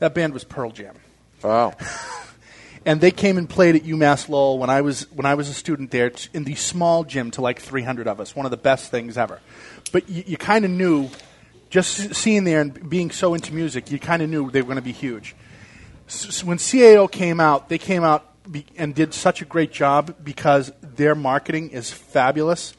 That 0.00 0.14
band 0.14 0.34
was 0.34 0.42
Pearl 0.44 0.72
Jam 0.72 0.94
Wow. 1.44 1.74
and 2.84 3.00
they 3.00 3.12
came 3.12 3.38
and 3.38 3.48
played 3.48 3.76
at 3.76 3.82
UMass 3.84 4.28
Lowell 4.28 4.58
when 4.58 4.68
I 4.68 4.80
was 4.80 5.02
when 5.12 5.24
I 5.24 5.34
was 5.34 5.48
a 5.48 5.54
student 5.54 5.92
there 5.92 6.10
t- 6.10 6.28
in 6.34 6.42
the 6.44 6.56
small 6.56 7.04
gym 7.04 7.30
to 7.32 7.40
like 7.40 7.60
300 7.60 8.08
of 8.08 8.18
us. 8.20 8.34
One 8.34 8.46
of 8.46 8.50
the 8.50 8.56
best 8.56 8.90
things 8.90 9.16
ever. 9.16 9.40
But 9.92 10.08
you, 10.08 10.24
you 10.26 10.36
kind 10.36 10.64
of 10.64 10.72
knew, 10.72 11.08
just 11.70 12.14
seeing 12.14 12.42
there 12.44 12.60
and 12.60 12.90
being 12.90 13.12
so 13.12 13.34
into 13.34 13.54
music, 13.54 13.90
you 13.92 13.98
kind 14.00 14.22
of 14.22 14.28
knew 14.28 14.50
they 14.50 14.60
were 14.60 14.66
going 14.66 14.76
to 14.76 14.82
be 14.82 14.92
huge. 14.92 15.36
S- 16.08 16.26
s- 16.26 16.44
when 16.44 16.58
CAO 16.58 17.10
came 17.10 17.38
out, 17.38 17.68
they 17.68 17.78
came 17.78 18.02
out 18.02 18.24
be- 18.50 18.66
and 18.76 18.94
did 18.94 19.14
such 19.14 19.40
a 19.40 19.44
great 19.44 19.72
job 19.72 20.16
because 20.24 20.72
their 20.82 21.14
marketing 21.14 21.70
is 21.70 21.92
fabulous. 21.92 22.74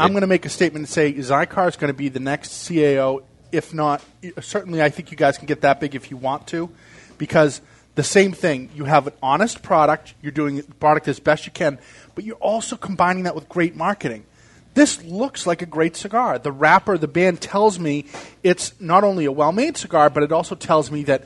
I'm 0.00 0.12
going 0.12 0.22
to 0.22 0.26
make 0.26 0.46
a 0.46 0.48
statement 0.48 0.84
and 0.84 0.88
say 0.88 1.12
Xikar 1.12 1.68
is 1.68 1.76
going 1.76 1.92
to 1.92 1.96
be 1.96 2.08
the 2.08 2.20
next 2.20 2.68
CAO. 2.68 3.22
If 3.52 3.74
not, 3.74 4.02
certainly, 4.40 4.82
I 4.82 4.88
think 4.88 5.10
you 5.10 5.16
guys 5.16 5.36
can 5.36 5.46
get 5.46 5.60
that 5.62 5.80
big 5.80 5.94
if 5.94 6.10
you 6.10 6.16
want 6.16 6.46
to, 6.48 6.70
because 7.18 7.60
the 7.96 8.02
same 8.04 8.32
thing. 8.32 8.70
You 8.74 8.84
have 8.84 9.08
an 9.08 9.12
honest 9.22 9.62
product. 9.62 10.14
You're 10.22 10.32
doing 10.32 10.56
the 10.56 10.62
product 10.62 11.08
as 11.08 11.20
best 11.20 11.44
you 11.46 11.52
can, 11.52 11.78
but 12.14 12.24
you're 12.24 12.36
also 12.36 12.76
combining 12.76 13.24
that 13.24 13.34
with 13.34 13.48
great 13.48 13.76
marketing. 13.76 14.24
This 14.72 15.02
looks 15.02 15.46
like 15.46 15.62
a 15.62 15.66
great 15.66 15.96
cigar. 15.96 16.38
The 16.38 16.52
wrapper, 16.52 16.96
the 16.96 17.08
band 17.08 17.40
tells 17.40 17.78
me 17.78 18.06
it's 18.42 18.80
not 18.80 19.02
only 19.02 19.24
a 19.24 19.32
well-made 19.32 19.76
cigar, 19.76 20.08
but 20.08 20.22
it 20.22 20.32
also 20.32 20.54
tells 20.54 20.90
me 20.90 21.02
that 21.04 21.24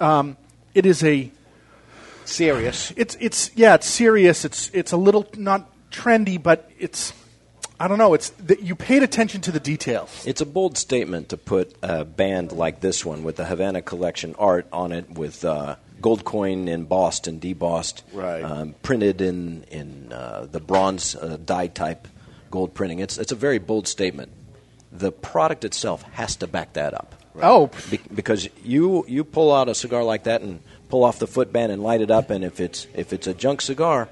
um, 0.00 0.36
it 0.74 0.86
is 0.86 1.04
a 1.04 1.30
Serious. 2.24 2.92
it's 2.96 3.16
it's 3.20 3.50
yeah, 3.56 3.74
it's 3.74 3.88
serious. 3.88 4.44
It's 4.44 4.70
it's 4.72 4.92
a 4.92 4.96
little 4.96 5.26
not 5.36 5.68
trendy, 5.90 6.40
but 6.40 6.70
it's 6.78 7.12
I 7.82 7.88
don't 7.88 7.96
know. 7.96 8.12
It's 8.12 8.28
that 8.46 8.60
you 8.62 8.76
paid 8.76 9.02
attention 9.02 9.40
to 9.42 9.50
the 9.52 9.58
details. 9.60 10.26
It's 10.26 10.42
a 10.42 10.46
bold 10.46 10.76
statement 10.76 11.30
to 11.30 11.38
put 11.38 11.74
a 11.82 12.04
band 12.04 12.52
like 12.52 12.80
this 12.80 13.06
one 13.06 13.24
with 13.24 13.36
the 13.36 13.46
Havana 13.46 13.80
Collection 13.80 14.34
art 14.38 14.66
on 14.70 14.92
it, 14.92 15.08
with 15.10 15.42
uh, 15.46 15.76
gold 16.02 16.22
coin 16.24 16.68
embossed 16.68 17.26
and 17.26 17.40
debossed, 17.40 18.02
Right. 18.12 18.44
um, 18.44 18.74
printed 18.82 19.22
in 19.22 19.64
in 19.70 20.12
uh, 20.12 20.46
the 20.50 20.60
bronze 20.60 21.16
uh, 21.16 21.38
die 21.42 21.68
type 21.68 22.06
gold 22.50 22.74
printing. 22.74 22.98
It's 22.98 23.16
it's 23.16 23.32
a 23.32 23.36
very 23.36 23.58
bold 23.58 23.88
statement. 23.88 24.30
The 24.92 25.10
product 25.10 25.64
itself 25.64 26.02
has 26.12 26.36
to 26.36 26.46
back 26.46 26.74
that 26.74 26.92
up. 26.92 27.14
Oh, 27.40 27.70
Be- 27.90 28.00
because 28.14 28.46
you 28.62 29.06
you 29.08 29.24
pull 29.24 29.54
out 29.54 29.70
a 29.70 29.74
cigar 29.74 30.04
like 30.04 30.24
that 30.24 30.42
and 30.42 30.60
pull 30.90 31.02
off 31.04 31.18
the 31.18 31.26
footband 31.28 31.72
and 31.72 31.82
light 31.82 32.02
it 32.02 32.10
up, 32.10 32.28
and 32.28 32.44
if 32.44 32.60
it's 32.60 32.86
if 32.92 33.14
it's 33.14 33.26
a 33.26 33.32
junk 33.32 33.62
cigar, 33.62 34.08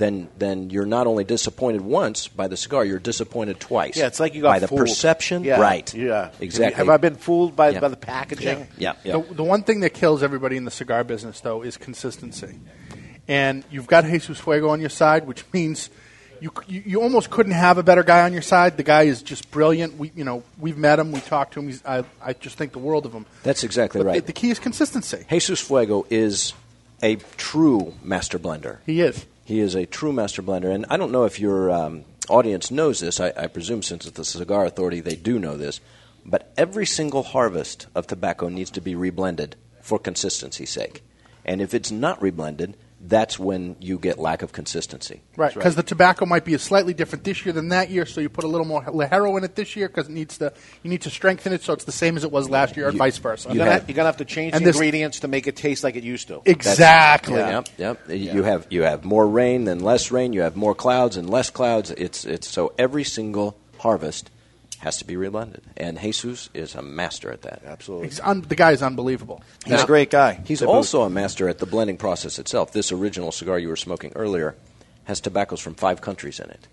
then 0.00 0.28
then 0.36 0.70
you're 0.70 0.84
not 0.86 1.06
only 1.06 1.22
disappointed 1.22 1.80
once 1.82 2.26
by 2.26 2.48
the 2.48 2.56
cigar, 2.56 2.84
you're 2.84 2.98
disappointed 2.98 3.60
twice. 3.60 3.96
Yeah, 3.96 4.08
it's 4.08 4.18
like 4.18 4.34
you 4.34 4.42
got 4.42 4.48
by 4.54 4.58
the 4.58 4.66
fooled. 4.68 4.80
perception, 4.80 5.44
Yeah. 5.44 5.60
right? 5.60 5.94
Yeah. 5.94 6.30
exactly. 6.40 6.74
Have, 6.76 6.88
I 6.88 6.96
been 6.96 7.14
fooled 7.14 7.54
by, 7.54 7.70
Yeah. 7.70 7.80
by 7.80 7.88
the 7.88 7.96
packaging? 7.96 8.66
Yeah, 8.76 8.94
yeah. 9.04 9.18
The, 9.18 9.34
the 9.34 9.44
one 9.44 9.62
thing 9.62 9.80
that 9.80 9.90
kills 9.90 10.22
everybody 10.24 10.56
in 10.56 10.64
the 10.64 10.70
cigar 10.72 11.04
business, 11.04 11.40
though, 11.40 11.62
is 11.62 11.76
consistency. 11.76 12.58
and 13.28 13.62
you've 13.70 13.86
got 13.86 14.04
Jesus 14.04 14.40
Fuego 14.40 14.70
on 14.70 14.80
your 14.80 14.90
side, 14.90 15.26
which 15.26 15.44
means 15.52 15.88
you, 16.40 16.50
you 16.66 16.82
you 16.86 17.02
almost 17.02 17.28
couldn't 17.30 17.52
have 17.52 17.76
a 17.76 17.82
better 17.82 18.02
guy 18.02 18.22
on 18.22 18.32
your 18.32 18.40
side. 18.42 18.76
The 18.78 18.82
guy 18.82 19.02
is 19.02 19.22
just 19.22 19.50
brilliant. 19.50 19.98
We 19.98 20.10
you 20.16 20.24
know 20.24 20.42
we've 20.58 20.78
met 20.78 20.98
him, 20.98 21.12
we 21.12 21.20
talked 21.20 21.52
to 21.54 21.60
him. 21.60 21.66
He's, 21.66 21.84
I 21.84 22.02
I 22.22 22.32
just 22.32 22.56
think 22.56 22.72
the 22.72 22.78
world 22.78 23.04
of 23.04 23.12
him. 23.12 23.26
That's 23.42 23.62
exactly 23.62 24.00
But 24.00 24.06
right. 24.06 24.20
The, 24.26 24.32
the 24.32 24.40
key 24.40 24.50
is 24.50 24.58
consistency. 24.58 25.26
Jesus 25.28 25.60
Fuego 25.60 26.06
is 26.08 26.54
a 27.02 27.16
true 27.36 27.92
master 28.02 28.38
blender. 28.38 28.78
He 28.86 29.02
is. 29.02 29.26
He 29.50 29.58
is 29.58 29.74
a 29.74 29.84
true 29.84 30.12
master 30.12 30.44
blender, 30.44 30.72
and 30.72 30.86
I 30.88 30.96
don't 30.96 31.10
know 31.10 31.24
if 31.24 31.40
your 31.40 31.72
um, 31.72 32.04
audience 32.28 32.70
knows 32.70 33.00
this. 33.00 33.18
I, 33.18 33.32
I 33.36 33.48
presume 33.48 33.82
since 33.82 34.06
it's 34.06 34.16
the 34.16 34.24
Cigar 34.24 34.64
Authority, 34.64 35.00
they 35.00 35.16
do 35.16 35.40
know 35.40 35.56
this. 35.56 35.80
But 36.24 36.52
every 36.56 36.86
single 36.86 37.24
harvest 37.24 37.88
of 37.92 38.06
tobacco 38.06 38.48
needs 38.48 38.70
to 38.70 38.80
be 38.80 38.94
reblended 38.94 39.54
for 39.82 39.98
consistency's 39.98 40.70
sake. 40.70 41.02
And 41.44 41.60
if 41.60 41.74
it's 41.74 41.90
not 41.90 42.22
reblended, 42.22 42.76
that's 43.02 43.38
when 43.38 43.76
you 43.80 43.98
get 43.98 44.18
lack 44.18 44.42
of 44.42 44.52
consistency. 44.52 45.22
Right, 45.36 45.54
because 45.54 45.74
the 45.74 45.82
tobacco 45.82 46.26
might 46.26 46.44
be 46.44 46.52
a 46.54 46.58
slightly 46.58 46.92
different 46.92 47.24
this 47.24 47.46
year 47.46 47.52
than 47.54 47.68
that 47.70 47.88
year, 47.90 48.04
so 48.04 48.20
you 48.20 48.28
put 48.28 48.44
a 48.44 48.46
little 48.46 48.66
more 48.66 48.82
Ligero 48.84 49.38
in 49.38 49.44
it 49.44 49.54
this 49.54 49.74
year 49.74 49.88
because 49.88 50.08
it 50.08 50.12
needs 50.12 50.36
to 50.38 50.52
you 50.82 50.90
need 50.90 51.02
to 51.02 51.10
strengthen 51.10 51.52
it 51.52 51.62
so 51.62 51.72
it's 51.72 51.84
the 51.84 51.92
same 51.92 52.16
as 52.16 52.24
it 52.24 52.30
was 52.30 52.50
last 52.50 52.76
year, 52.76 52.88
or 52.88 52.92
You- 52.92 52.98
vice 52.98 53.16
versa. 53.18 53.48
You're 53.48 53.64
gonna, 53.64 53.84
you're 53.88 53.94
gonna 53.96 54.06
have 54.08 54.18
to 54.18 54.24
change 54.26 54.52
the 54.52 54.60
this- 54.60 54.76
ingredients 54.76 55.20
to 55.20 55.28
make 55.28 55.46
it 55.46 55.56
taste 55.56 55.82
like 55.82 55.96
it 55.96 56.04
used 56.04 56.28
to. 56.28 56.42
exactly. 56.44 57.36
Yep, 57.36 57.68
yep. 57.78 58.00
You 58.08 58.42
have 58.42 58.66
you 58.70 58.82
have 58.82 59.04
more 59.04 59.26
rain 59.26 59.64
than 59.64 59.80
less 59.80 60.10
rain. 60.10 60.32
You 60.32 60.42
have 60.42 60.56
more 60.56 60.74
clouds 60.74 61.16
and 61.16 61.28
less 61.30 61.48
clouds. 61.50 61.90
It's 61.92 62.24
it's 62.24 62.48
so 62.48 62.72
every 62.78 63.04
single 63.04 63.56
harvest 63.78 64.30
has 64.80 64.96
to 64.96 65.04
be 65.04 65.14
reblended, 65.14 65.60
and 65.76 66.00
Jesus 66.00 66.48
is 66.54 66.74
a 66.74 66.80
master 66.80 67.30
at 67.30 67.42
that. 67.42 67.62
Absolutely. 67.64 68.08
He's 68.08 68.20
un- 68.20 68.40
the 68.40 68.56
guy 68.56 68.72
is 68.72 68.82
unbelievable. 68.82 69.42
He's 69.66 69.82
a 69.82 69.86
great 69.86 70.10
guy. 70.10 70.40
He's 70.46 70.60
to 70.60 70.66
boot. 70.66 70.72
also 70.72 71.02
a 71.02 71.10
master 71.10 71.48
at 71.48 71.58
the 71.58 71.66
blending 71.66 71.98
process 71.98 72.38
itself. 72.38 72.72
This 72.72 72.90
original 72.90 73.30
cigar 73.30 73.58
you 73.58 73.68
were 73.68 73.76
smoking 73.76 74.12
earlier 74.16 74.56
has 75.04 75.20
tobaccos 75.20 75.60
from 75.60 75.74
five 75.74 76.00
countries 76.00 76.40
in 76.40 76.48
it. 76.50 76.66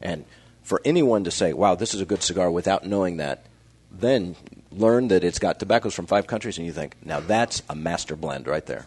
And 0.00 0.24
for 0.62 0.80
anyone 0.84 1.22
to 1.24 1.30
say, 1.30 1.52
wow, 1.52 1.76
this 1.76 1.94
is 1.94 2.00
a 2.00 2.04
good 2.04 2.22
cigar 2.22 2.50
without 2.50 2.84
knowing 2.84 3.18
that, 3.18 3.46
then 3.92 4.34
learn 4.72 5.08
that 5.08 5.22
it's 5.22 5.38
got 5.38 5.60
tobaccos 5.60 5.94
from 5.94 6.06
five 6.06 6.26
countries, 6.26 6.58
and 6.58 6.66
you 6.66 6.72
think, 6.72 6.96
now 7.04 7.20
that's 7.20 7.62
a 7.68 7.76
master 7.76 8.16
blend 8.16 8.48
right 8.48 8.66
there. 8.66 8.86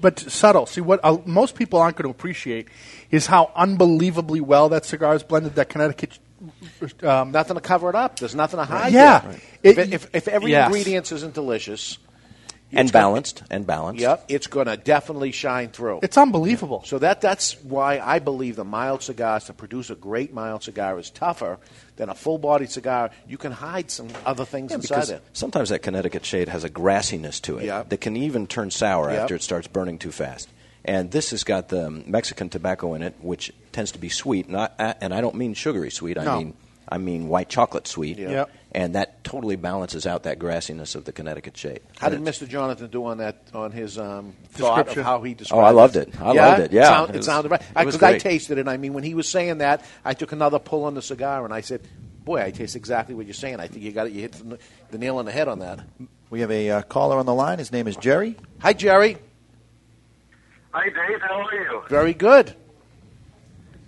But 0.00 0.18
subtle. 0.18 0.66
See 0.66 0.80
what 0.80 1.00
uh, 1.02 1.18
most 1.26 1.56
people 1.56 1.80
aren't 1.80 1.96
going 1.96 2.12
to 2.12 2.16
appreciate 2.16 2.68
is 3.10 3.26
how 3.26 3.50
unbelievably 3.56 4.40
well 4.40 4.68
that 4.68 4.84
cigar 4.84 5.14
is 5.14 5.22
blended. 5.22 5.54
That 5.56 5.68
Connecticut. 5.68 6.18
Um, 7.02 7.30
Nothing 7.32 7.54
to 7.56 7.60
cover 7.60 7.88
it 7.90 7.94
up. 7.94 8.18
There's 8.18 8.34
nothing 8.34 8.58
to 8.58 8.64
hide. 8.64 8.92
Yeah. 8.92 9.20
there. 9.20 9.40
It- 9.62 9.78
If, 9.78 9.92
if, 9.92 10.14
if 10.14 10.28
every 10.28 10.50
Yes. 10.52 10.66
ingredient 10.66 11.10
isn't 11.12 11.34
delicious, 11.34 11.98
And 12.72 12.80
it's 12.86 12.90
gonna- 12.92 13.04
balanced, 13.04 13.42
and 13.50 13.66
balanced. 13.66 14.00
Yep, 14.00 14.24
it's 14.28 14.46
going 14.48 14.66
to 14.66 14.76
definitely 14.76 15.30
shine 15.32 15.68
through. 15.68 16.00
it's 16.02 16.18
unbelievable. 16.18 16.82
So 16.84 16.98
that 16.98 17.20
that's 17.20 17.56
why 17.62 18.00
I 18.00 18.18
believe 18.18 18.56
the 18.56 18.64
mild 18.64 19.02
cigars 19.02 19.44
to 19.44 19.52
produce 19.52 19.90
a 19.90 19.94
great 19.94 20.32
mild 20.34 20.64
cigar 20.64 20.98
is 20.98 21.10
tougher 21.10 21.58
than 21.96 22.08
a 22.08 22.14
full 22.14 22.38
bodied 22.38 22.70
cigar. 22.70 23.10
You 23.28 23.38
can 23.38 23.52
hide 23.52 23.90
some 23.92 24.08
other 24.26 24.44
things 24.44 24.72
Yeah, 24.72 24.76
inside 24.78 25.08
it. 25.10 25.22
sometimes 25.32 25.68
that 25.68 25.80
Connecticut 25.82 26.24
shade 26.24 26.48
has 26.48 26.64
a 26.64 26.70
grassiness 26.70 27.40
to 27.42 27.58
it 27.58 27.66
Yep. 27.66 27.90
that 27.90 28.00
can 28.00 28.16
even 28.16 28.46
turn 28.48 28.70
sour 28.72 29.10
Yep. 29.10 29.20
after 29.22 29.34
it 29.36 29.42
starts 29.42 29.68
burning 29.68 29.98
too 29.98 30.10
fast. 30.10 30.48
And 30.84 31.10
this 31.10 31.30
has 31.30 31.44
got 31.44 31.68
the 31.68 31.88
Mexican 31.90 32.50
tobacco 32.50 32.94
in 32.94 33.02
it, 33.02 33.14
which 33.20 33.52
tends 33.72 33.92
to 33.92 33.98
be 33.98 34.08
sweet, 34.10 34.46
and 34.48 34.56
I, 34.56 34.94
and 35.00 35.14
I 35.14 35.20
don't 35.22 35.34
mean 35.36 35.54
sugary 35.54 35.90
sweet. 35.90 36.18
I 36.18 36.24
No. 36.24 36.38
mean 36.38 36.54
I 36.86 36.98
mean 36.98 37.28
white 37.28 37.48
chocolate 37.48 37.86
sweet. 37.88 38.18
Yep. 38.18 38.30
Yep. 38.30 38.50
And 38.72 38.94
that 38.96 39.24
totally 39.24 39.56
balances 39.56 40.06
out 40.06 40.24
that 40.24 40.38
grassiness 40.38 40.94
of 40.94 41.04
the 41.06 41.12
Connecticut 41.12 41.56
shade. 41.56 41.80
How 41.98 42.08
did 42.10 42.18
And 42.18 42.28
it's- 42.28 42.42
Mr. 42.42 42.46
Jonathan 42.48 42.88
do 42.90 43.06
on 43.06 43.18
that 43.18 43.36
on 43.54 43.70
his 43.72 43.98
um, 43.98 44.34
thought 44.50 44.80
of 44.80 44.84
Description. 44.86 45.02
how 45.04 45.22
he 45.22 45.32
described? 45.32 45.62
Oh, 45.62 45.64
I 45.64 45.70
loved 45.70 45.96
it. 45.96 46.12
I 46.20 46.32
loved 46.32 46.60
it. 46.60 46.72
Yeah. 46.72 46.84
sound- 46.88 47.10
It 47.10 47.16
it, 47.16 47.24
sounded 47.24 47.50
right 47.52 47.62
because 47.74 47.96
I 48.02 48.10
great. 48.10 48.20
tasted 48.20 48.58
it. 48.58 48.68
I 48.68 48.76
mean, 48.76 48.92
when 48.92 49.04
he 49.04 49.14
was 49.14 49.28
saying 49.28 49.58
that, 49.58 49.82
I 50.04 50.12
took 50.12 50.32
another 50.32 50.58
pull 50.58 50.84
on 50.84 50.92
the 50.94 51.00
cigar 51.02 51.44
and 51.46 51.54
I 51.54 51.62
said, 51.62 51.80
"Boy, 52.26 52.42
I 52.42 52.50
taste 52.50 52.76
exactly 52.76 53.14
what 53.14 53.24
you're 53.24 53.32
saying. 53.32 53.60
I 53.60 53.68
think 53.68 53.82
you 53.82 53.92
got 53.92 54.08
it. 54.08 54.12
You 54.12 54.20
hit 54.20 54.32
the, 54.32 54.58
the 54.90 54.98
nail 54.98 55.16
on 55.16 55.24
the 55.24 55.32
head 55.32 55.48
on 55.48 55.60
that." 55.60 55.80
We 56.28 56.40
have 56.40 56.50
a 56.50 56.68
uh, 56.70 56.82
caller 56.82 57.16
on 57.18 57.24
the 57.26 57.34
line. 57.34 57.58
His 57.60 57.72
name 57.72 57.86
is 57.88 57.96
Jerry. 57.96 58.36
Hi, 58.58 58.72
Jerry. 58.74 59.16
Hi, 60.74 60.86
Dave. 60.86 61.20
How 61.20 61.40
are 61.40 61.54
you? 61.54 61.82
Very 61.88 62.12
good. 62.12 62.52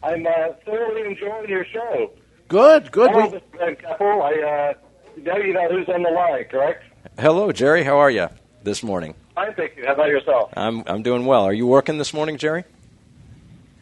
I'm 0.04 0.24
uh, 0.24 0.30
thoroughly 0.64 1.02
enjoying 1.10 1.48
your 1.48 1.64
show. 1.64 2.12
Good. 2.46 2.92
Good. 2.92 3.10
Hello, 3.10 3.26
We, 3.26 3.38
Mr. 3.38 3.58
Van 3.58 3.74
Keppel. 3.74 4.22
I 4.22 4.32
uh, 4.32 4.74
know 5.20 5.36
you 5.36 5.52
know 5.52 5.68
who's 5.68 5.88
on 5.88 6.04
the 6.04 6.10
line, 6.10 6.44
correct? 6.44 6.84
Hello, 7.18 7.50
Jerry. 7.50 7.82
How 7.82 7.98
are 7.98 8.10
you 8.10 8.28
this 8.62 8.84
morning? 8.84 9.16
Fine, 9.34 9.54
thank 9.54 9.76
you. 9.76 9.84
How 9.84 9.94
about 9.94 10.08
yourself? 10.10 10.52
I'm 10.56 10.84
I'm 10.86 11.02
doing 11.02 11.26
well. 11.26 11.42
Are 11.42 11.52
you 11.52 11.66
working 11.66 11.98
this 11.98 12.14
morning, 12.14 12.36
Jerry? 12.38 12.62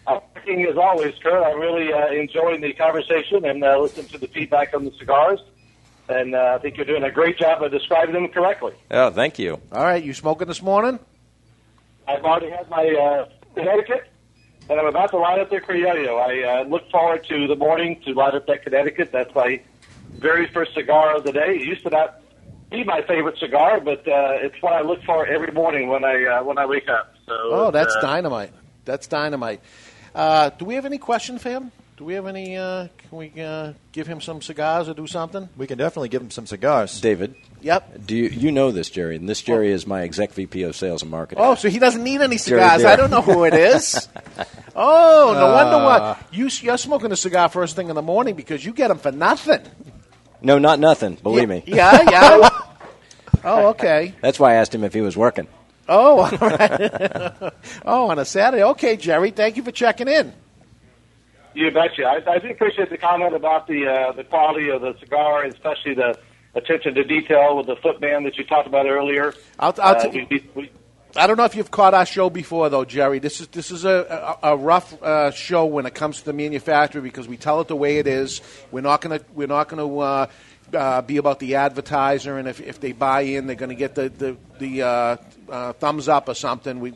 I'm 0.07 0.20
working 0.34 0.64
as 0.64 0.78
always, 0.78 1.14
Kurt. 1.22 1.44
I'm 1.44 1.61
really 1.61 1.92
uh, 1.92 2.07
enjoying 2.09 2.62
the 2.62 2.72
conversation 2.72 3.44
and 3.44 3.62
uh, 3.62 3.78
listening 3.80 4.07
to 4.09 4.18
the 4.18 4.28
feedback 4.28 4.74
on 4.74 4.86
the 4.86 4.92
cigars. 4.92 5.40
And 6.09 6.34
uh, 6.34 6.55
I 6.57 6.62
think 6.62 6.78
you're 6.78 6.86
doing 6.86 7.02
a 7.05 7.11
great 7.11 7.36
job 7.36 7.62
of 7.62 7.70
describing 7.70 8.14
them 8.14 8.28
correctly. 8.28 8.72
Oh, 8.90 9.11
thank 9.11 9.38
you. 9.38 9.61
all 9.72 9.82
right. 9.84 10.02
You 10.02 10.14
smoking 10.14 10.48
this 10.48 10.62
morning? 10.62 10.98
I've 12.07 12.24
already 12.24 12.50
had 12.50 12.68
my 12.70 12.86
uh, 12.88 13.28
Connecticut, 13.55 14.07
and 14.68 14.78
I'm 14.80 14.86
about 14.86 15.11
to 15.11 15.18
light 15.18 15.38
up 15.38 15.50
the 15.50 15.61
Criollo. 15.61 16.20
I 16.20 16.61
uh, 16.61 16.64
look 16.64 16.90
forward 16.90 17.24
to 17.28 17.46
the 17.46 17.57
morning 17.57 18.00
to 18.05 18.12
light 18.12 18.34
up 18.34 18.46
that 18.46 18.62
Connecticut. 18.62 19.11
That's 19.12 19.34
my 19.34 19.61
very 20.12 20.46
first 20.48 20.74
cigar 20.74 21.16
of 21.16 21.24
the 21.24 21.32
day. 21.32 21.57
It 21.57 21.62
used 21.62 21.82
to 21.84 21.90
not 21.90 22.20
be 22.70 22.84
my 22.84 23.02
favorite 23.02 23.38
cigar, 23.38 23.80
but 23.80 24.00
uh, 24.09 24.38
it's 24.42 24.61
what 24.61 24.72
I 24.72 24.82
look 24.82 25.02
for 25.05 25.26
every 25.26 25.52
morning 25.52 25.88
when 25.88 26.05
I 26.05 26.24
uh, 26.24 26.42
when 26.44 26.59
I 26.59 26.66
wake 26.66 26.88
up. 26.88 27.14
So 27.26 27.32
Oh, 27.36 27.70
that's 27.70 27.94
uh, 27.96 28.00
dynamite. 28.00 28.52
That's 28.84 29.07
dynamite. 29.07 29.61
Uh, 30.14 30.50
do 30.50 30.64
we 30.64 30.74
have 30.74 30.84
any 30.84 30.98
questions 30.98 31.42
for 31.42 31.50
him? 31.50 31.72
Do 31.96 32.05
we 32.05 32.14
have 32.14 32.26
any? 32.26 32.57
Uh, 32.57 32.88
can 32.98 33.18
we 33.18 33.32
uh, 33.40 33.72
give 33.92 34.07
him 34.07 34.20
some 34.20 34.42
cigars 34.42 34.88
or 34.88 34.94
do 34.94 35.07
something? 35.07 35.48
We 35.57 35.66
can 35.66 35.78
definitely 35.78 36.09
give 36.09 36.22
him 36.22 36.30
some 36.30 36.46
cigars. 36.46 37.00
David, 37.00 37.34
Yep. 37.64 38.04
do 38.04 38.14
you 38.14 38.28
you 38.28 38.52
know 38.52 38.70
this, 38.72 38.90
Jerry? 38.90 39.16
And 39.16 39.26
this 39.26 39.40
Jerry 39.40 39.72
is 39.72 39.86
my 39.86 40.02
exec 40.02 40.32
VP 40.32 40.64
of 40.64 40.76
sales 40.76 41.00
and 41.00 41.10
marketing. 41.10 41.42
Oh, 41.42 41.54
so 41.54 41.70
he 41.70 41.78
doesn't 41.78 42.04
need 42.04 42.20
any 42.20 42.36
cigars. 42.36 42.82
Beer. 42.82 42.90
I 42.90 42.96
don't 42.96 43.10
know 43.10 43.22
who 43.22 43.44
it 43.44 43.54
is. 43.54 44.06
oh, 44.76 45.32
no 45.34 45.46
wonder 45.54 45.78
why 45.78 46.18
you 46.30 46.50
you're 46.60 46.76
smoking 46.76 47.10
a 47.10 47.16
cigar 47.16 47.48
first 47.48 47.74
thing 47.74 47.88
in 47.88 47.94
the 47.94 48.02
morning 48.02 48.34
because 48.34 48.62
you 48.62 48.74
get 48.74 48.88
them 48.88 48.98
for 48.98 49.12
nothing. 49.12 49.62
No, 50.42 50.58
not 50.58 50.78
nothing. 50.78 51.14
Believe 51.14 51.48
yeah, 51.48 51.54
me. 51.54 51.62
Yeah, 51.66 52.10
yeah. 52.10 52.48
oh, 53.44 53.68
okay. 53.68 54.14
That's 54.20 54.38
why 54.38 54.52
I 54.52 54.54
asked 54.56 54.74
him 54.74 54.84
if 54.84 54.92
he 54.92 55.00
was 55.00 55.16
working. 55.16 55.48
Oh, 55.88 56.18
all 56.40 56.48
right. 56.50 57.52
oh, 57.86 58.10
on 58.10 58.18
a 58.18 58.26
Saturday. 58.26 58.62
Okay, 58.62 58.98
Jerry. 58.98 59.30
Thank 59.30 59.56
you 59.56 59.62
for 59.62 59.72
checking 59.72 60.08
in. 60.08 60.34
You 61.54 61.70
betcha. 61.70 62.04
I, 62.04 62.30
I 62.30 62.38
do 62.40 62.50
appreciate 62.50 62.90
the 62.90 62.98
comment 62.98 63.34
about 63.34 63.68
the 63.68 63.86
uh, 63.86 64.12
the 64.12 64.24
quality 64.24 64.68
of 64.68 64.82
the 64.82 64.94
cigar, 65.00 65.44
especially 65.44 65.94
the 65.94 66.18
attention 66.55 66.94
to 66.94 67.05
detail 67.05 67.57
with 67.57 67.66
the 67.66 67.76
foot 67.76 68.00
band 68.00 68.26
that 68.26 68.36
you 68.36 68.44
talked 68.44 68.66
about 68.66 68.86
earlier. 68.86 69.34
I'll, 69.59 69.74
I'll 69.82 69.96
Uh, 69.96 70.11
t- 70.11 70.26
we, 70.30 70.48
we, 70.55 70.70
I 71.16 71.28
don't 71.28 71.36
know 71.36 71.44
if 71.44 71.55
you've 71.55 71.70
caught 71.70 71.94
our 71.94 72.07
show 72.07 72.28
before, 72.28 72.68
though, 72.68 72.84
Jerry. 72.84 73.20
This 73.20 73.40
is 73.40 73.46
this 73.48 73.70
is 73.70 73.84
a, 73.84 74.36
a, 74.42 74.55
a 74.55 74.57
rough 74.57 75.00
uh, 75.00 75.30
show 75.30 75.64
when 75.64 75.86
it 75.86 75.94
comes 75.94 76.18
to 76.18 76.24
the 76.24 76.32
manufacturer 76.32 77.00
because 77.00 77.28
we 77.28 77.36
tell 77.36 77.61
it 77.61 77.68
the 77.68 77.76
way 77.76 77.98
it 77.98 78.07
is. 78.09 78.40
We're 78.72 78.80
not 78.80 79.00
going 79.00 79.18
to 79.20 79.24
we're 79.32 79.46
not 79.46 79.68
to 79.68 79.98
uh, 80.00 80.26
uh, 80.75 81.03
be 81.03 81.16
about 81.16 81.39
the 81.39 81.57
advertiser, 81.57 82.39
and 82.39 82.49
if, 82.49 82.61
if 82.61 82.81
they 82.81 82.93
buy 82.93 83.22
in, 83.22 83.47
they're 83.47 83.57
going 83.57 83.70
to 83.70 83.75
get 83.75 83.95
the 83.95 84.09
the, 84.09 84.37
the 84.59 84.83
uh, 84.83 85.16
uh, 85.49 85.72
thumbs 85.75 86.09
up 86.09 86.29
or 86.29 86.35
something. 86.35 86.81
We, 86.81 86.91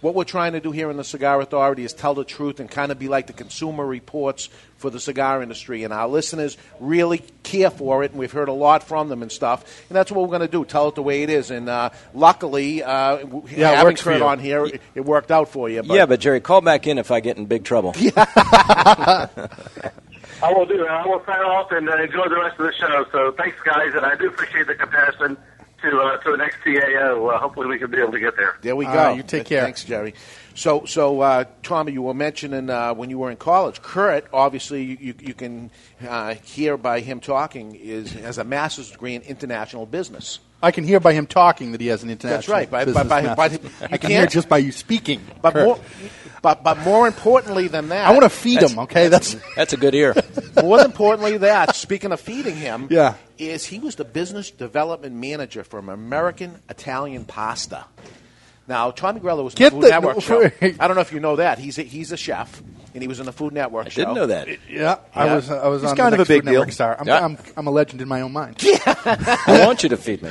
what 0.00 0.14
we're 0.14 0.24
trying 0.24 0.52
to 0.52 0.60
do 0.60 0.72
here 0.72 0.90
in 0.90 0.96
the 0.96 1.04
Cigar 1.04 1.40
Authority 1.40 1.84
is 1.84 1.92
tell 1.92 2.14
the 2.14 2.24
truth 2.24 2.60
and 2.60 2.70
kind 2.70 2.92
of 2.92 2.98
be 2.98 3.08
like 3.08 3.26
the 3.26 3.32
Consumer 3.32 3.86
Reports 3.86 4.48
for 4.76 4.90
the 4.90 5.00
cigar 5.00 5.42
industry, 5.42 5.84
and 5.84 5.92
our 5.92 6.08
listeners 6.08 6.56
really 6.78 7.22
care 7.42 7.70
for 7.70 8.04
it, 8.04 8.10
and 8.10 8.20
we've 8.20 8.32
heard 8.32 8.48
a 8.48 8.52
lot 8.52 8.82
from 8.82 9.08
them 9.08 9.22
and 9.22 9.32
stuff, 9.32 9.64
and 9.88 9.96
that's 9.96 10.12
what 10.12 10.22
we're 10.22 10.36
going 10.36 10.40
to 10.40 10.48
do: 10.48 10.64
tell 10.64 10.88
it 10.88 10.94
the 10.94 11.02
way 11.02 11.22
it 11.22 11.30
is. 11.30 11.50
And 11.50 11.68
uh, 11.68 11.90
luckily, 12.12 12.82
uh, 12.82 13.18
Yeah, 13.48 13.72
it 13.72 13.76
having 13.76 13.96
Kurt 13.96 14.18
you. 14.18 14.24
on 14.24 14.38
here, 14.38 14.66
it, 14.66 14.82
it 14.94 15.04
worked 15.04 15.30
out 15.30 15.48
for 15.48 15.68
you. 15.68 15.82
But 15.82 15.94
yeah, 15.94 16.06
but 16.06 16.20
Jerry, 16.20 16.40
call 16.40 16.60
back 16.60 16.86
in 16.86 16.98
if 16.98 17.10
I 17.10 17.20
get 17.20 17.36
in 17.36 17.46
big 17.46 17.64
trouble. 17.64 17.94
I 20.44 20.52
will 20.52 20.66
do. 20.66 20.86
I 20.86 21.06
will 21.06 21.22
sign 21.24 21.40
off 21.40 21.70
and 21.72 21.88
uh, 21.88 21.96
enjoy 22.02 22.28
the 22.28 22.36
rest 22.38 22.58
of 22.60 22.66
the 22.66 22.72
show. 22.74 23.06
So 23.12 23.32
thanks, 23.32 23.56
guys, 23.64 23.94
and 23.94 24.04
I 24.04 24.14
do 24.16 24.28
appreciate 24.28 24.66
the 24.66 24.74
comparison 24.74 25.36
to 25.82 25.98
uh, 26.00 26.16
to 26.18 26.30
the 26.32 26.36
next 26.36 26.56
CAO. 26.64 27.34
Uh, 27.34 27.38
hopefully, 27.38 27.66
we 27.66 27.78
can 27.78 27.90
be 27.90 27.98
able 27.98 28.12
to 28.12 28.20
get 28.20 28.36
there. 28.36 28.56
There 28.60 28.76
we 28.76 28.84
go. 28.84 28.92
right, 28.92 29.16
you 29.16 29.22
take 29.22 29.46
care. 29.46 29.62
Thanks, 29.62 29.84
Jerry. 29.84 30.14
So, 30.54 30.84
so 30.84 31.20
uh, 31.20 31.44
Tommy, 31.62 31.92
you 31.92 32.02
were 32.02 32.14
mentioning 32.14 32.68
uh, 32.70 32.92
when 32.94 33.08
you 33.10 33.18
were 33.18 33.30
in 33.30 33.36
college. 33.38 33.80
Kurt, 33.82 34.26
obviously, 34.32 34.84
you, 34.84 34.98
you, 35.00 35.14
you 35.18 35.34
can 35.34 35.70
uh, 36.06 36.34
hear 36.34 36.76
by 36.76 37.00
him 37.00 37.20
talking, 37.20 37.74
is 37.74 38.12
has 38.12 38.36
a 38.38 38.44
master's 38.44 38.90
degree 38.90 39.14
in 39.14 39.22
international 39.22 39.86
business. 39.86 40.40
I 40.62 40.70
can 40.70 40.84
hear 40.84 41.00
by 41.00 41.12
him 41.12 41.26
talking 41.26 41.72
that 41.72 41.80
he 41.80 41.88
has 41.88 42.02
an 42.02 42.10
international. 42.10 42.36
That's 42.38 42.48
right. 42.48 42.70
By- 42.70 42.84
business 42.84 43.06
by- 43.08 43.34
by- 43.34 43.34
by- 43.34 43.54
you 43.54 43.58
I 43.90 43.96
can 43.98 44.10
hear 44.10 44.20
can't- 44.20 44.30
just 44.30 44.48
by 44.48 44.58
you 44.58 44.72
speaking. 44.72 45.20
But 45.42 45.52
Kurt. 45.54 45.64
more, 45.66 45.78
but, 46.44 46.62
but 46.62 46.78
more 46.80 47.06
importantly 47.08 47.68
than 47.68 47.88
that, 47.88 48.06
I 48.06 48.10
want 48.12 48.22
to 48.24 48.28
feed 48.28 48.60
him. 48.62 48.78
Okay, 48.80 49.08
that's 49.08 49.34
That's 49.56 49.72
a 49.72 49.76
good 49.78 49.94
ear. 49.94 50.14
more 50.62 50.78
importantly 50.80 51.38
that, 51.38 51.74
speaking 51.74 52.12
of 52.12 52.20
feeding 52.20 52.54
him, 52.54 52.86
Yeah. 52.90 53.14
is 53.38 53.64
he 53.64 53.78
was 53.78 53.96
the 53.96 54.04
business 54.04 54.50
development 54.50 55.14
manager 55.16 55.64
for 55.64 55.78
American 55.78 56.60
Italian 56.68 57.24
Pasta. 57.24 57.86
Now, 58.68 58.90
Tommy 58.92 59.20
Grella 59.20 59.42
was 59.44 59.54
in 59.54 59.58
Get 59.58 59.70
the 59.72 59.76
Food 59.76 59.84
the- 59.84 59.88
Network 59.90 60.20
show. 60.22 60.42
I 60.80 60.86
don't 60.86 60.94
know 60.94 61.00
if 61.02 61.12
you 61.12 61.20
know 61.20 61.36
that. 61.36 61.58
He's 61.58 61.78
a, 61.78 61.82
he's 61.82 62.12
a 62.12 62.16
chef, 62.16 62.62
and 62.94 63.02
he 63.02 63.08
was 63.08 63.20
in 63.20 63.26
the 63.26 63.32
Food 63.32 63.52
Network 63.52 63.86
I 63.86 63.88
show. 63.90 64.02
didn't 64.02 64.14
know 64.14 64.26
that. 64.26 64.48
Yeah, 64.70 64.98
I 65.14 65.34
was. 65.34 65.50
I 65.50 65.68
was 65.68 65.82
He's 65.82 65.90
on 65.90 65.96
kind 65.98 66.12
the 66.14 66.20
of 66.22 66.26
a 66.28 66.32
big 66.32 66.42
Food 66.44 66.50
Network 66.52 66.68
deal. 66.68 66.74
Star. 66.74 66.96
I'm, 66.98 67.06
Yeah. 67.06 67.24
I'm, 67.24 67.36
I'm 67.58 67.66
a 67.66 67.70
legend 67.70 68.00
in 68.00 68.08
my 68.08 68.22
own 68.22 68.32
mind. 68.32 68.56
I 68.86 69.64
want 69.66 69.82
you 69.82 69.90
to 69.90 69.96
feed 69.98 70.22
me. 70.22 70.30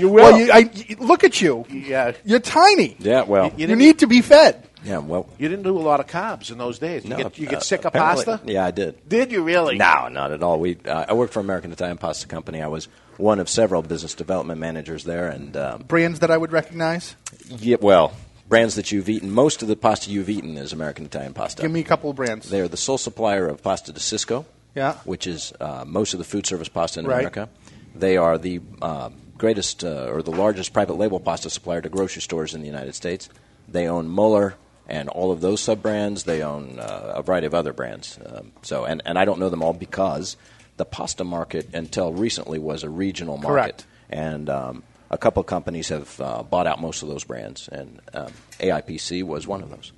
You 0.00 0.08
will. 0.08 0.22
Well, 0.24 0.38
you, 0.38 0.52
I, 0.52 0.58
you- 0.72 0.96
look 0.98 1.24
at 1.24 1.40
you. 1.40 1.64
yeah. 1.68 2.12
You're 2.24 2.38
tiny. 2.38 2.96
Yeah, 3.00 3.22
well, 3.22 3.46
You 3.46 3.50
You 3.56 3.66
didn't- 3.66 3.78
need 3.78 3.98
to 4.00 4.06
be 4.06 4.20
fed. 4.22 4.62
Yeah, 4.84 4.98
well. 4.98 5.26
You 5.38 5.48
didn't 5.48 5.64
do 5.64 5.76
a 5.76 5.80
lot 5.80 6.00
of 6.00 6.06
carbs 6.06 6.50
in 6.52 6.58
those 6.58 6.78
days. 6.78 7.04
You 7.04 7.10
No, 7.10 7.16
get, 7.16 7.38
you 7.38 7.46
get 7.46 7.58
uh, 7.58 7.60
sick 7.60 7.84
of 7.84 7.92
pasta? 7.92 8.40
Yeah, 8.44 8.64
I 8.64 8.70
did. 8.70 9.08
Did 9.08 9.32
you 9.32 9.42
really? 9.42 9.76
No, 9.78 10.08
not 10.08 10.32
at 10.32 10.42
all. 10.42 10.60
We 10.60 10.76
uh, 10.84 11.06
I 11.08 11.14
worked 11.14 11.32
for 11.32 11.40
American 11.40 11.72
Italian 11.72 11.96
Pasta 11.98 12.26
Company. 12.28 12.62
I 12.62 12.68
was 12.68 12.88
one 13.16 13.40
of 13.40 13.48
several 13.48 13.82
business 13.82 14.14
development 14.14 14.60
managers 14.60 15.04
there, 15.04 15.28
and 15.28 15.56
um, 15.56 15.82
Brands 15.82 16.20
that 16.20 16.30
I 16.30 16.36
would 16.36 16.52
recognize. 16.52 17.16
yeah, 17.48 17.76
well, 17.80 18.12
brands 18.48 18.74
that 18.74 18.92
you've 18.92 19.08
eaten. 19.08 19.30
Most 19.30 19.62
of 19.62 19.68
the 19.68 19.76
pasta 19.76 20.10
you've 20.10 20.28
eaten 20.28 20.56
is 20.58 20.72
American 20.72 21.06
Italian 21.06 21.32
pasta. 21.32 21.62
Give 21.62 21.70
me 21.70 21.80
a 21.80 21.84
couple 21.84 22.10
of 22.10 22.16
brands. 22.16 22.48
They're 22.50 22.68
the 22.68 22.76
sole 22.76 22.98
supplier 22.98 23.48
of 23.48 23.62
pasta 23.62 23.92
de 23.92 23.98
Sysco, 24.00 24.44
Yeah. 24.74 24.94
which 25.04 25.26
is 25.26 25.52
uh, 25.58 25.84
most 25.86 26.12
of 26.12 26.18
the 26.18 26.24
food 26.24 26.46
service 26.46 26.68
pasta 26.68 27.00
in 27.00 27.06
Right. 27.06 27.20
America. 27.20 27.48
They 27.94 28.18
are 28.18 28.36
the 28.36 28.60
uh, 28.82 29.08
greatest 29.38 29.82
uh, 29.82 30.10
or 30.12 30.22
the 30.22 30.30
largest 30.32 30.74
private 30.74 30.98
label 30.98 31.18
pasta 31.18 31.48
supplier 31.48 31.80
to 31.80 31.88
grocery 31.88 32.20
stores 32.20 32.54
in 32.54 32.60
the 32.60 32.66
United 32.66 32.94
States. 32.94 33.30
They 33.66 33.88
own 33.88 34.14
Mueller 34.14 34.54
and 34.88 35.08
all 35.08 35.32
of 35.32 35.40
those 35.40 35.60
sub 35.60 35.82
brands. 35.82 36.24
They 36.24 36.42
own 36.42 36.78
uh, 36.78 37.14
a 37.16 37.22
variety 37.22 37.46
of 37.46 37.54
other 37.54 37.72
brands. 37.72 38.18
Um, 38.24 38.52
so, 38.62 38.84
and, 38.84 39.02
and 39.04 39.18
I 39.18 39.24
don't 39.24 39.38
know 39.38 39.48
them 39.48 39.62
all 39.62 39.72
because 39.72 40.36
the 40.76 40.84
pasta 40.84 41.24
market 41.24 41.74
until 41.74 42.12
recently 42.12 42.58
was 42.58 42.82
a 42.82 42.90
regional 42.90 43.36
market, 43.36 43.48
Correct. 43.48 43.86
and 44.10 44.50
um, 44.50 44.82
a 45.10 45.18
couple 45.18 45.40
of 45.40 45.46
companies 45.46 45.88
have 45.88 46.20
uh, 46.20 46.42
bought 46.42 46.66
out 46.66 46.80
most 46.80 47.02
of 47.02 47.08
those 47.08 47.24
brands, 47.24 47.68
and 47.68 48.00
um, 48.12 48.32
AIPC 48.58 49.22
was 49.22 49.46
one 49.46 49.62
of 49.62 49.70
those. 49.70 49.92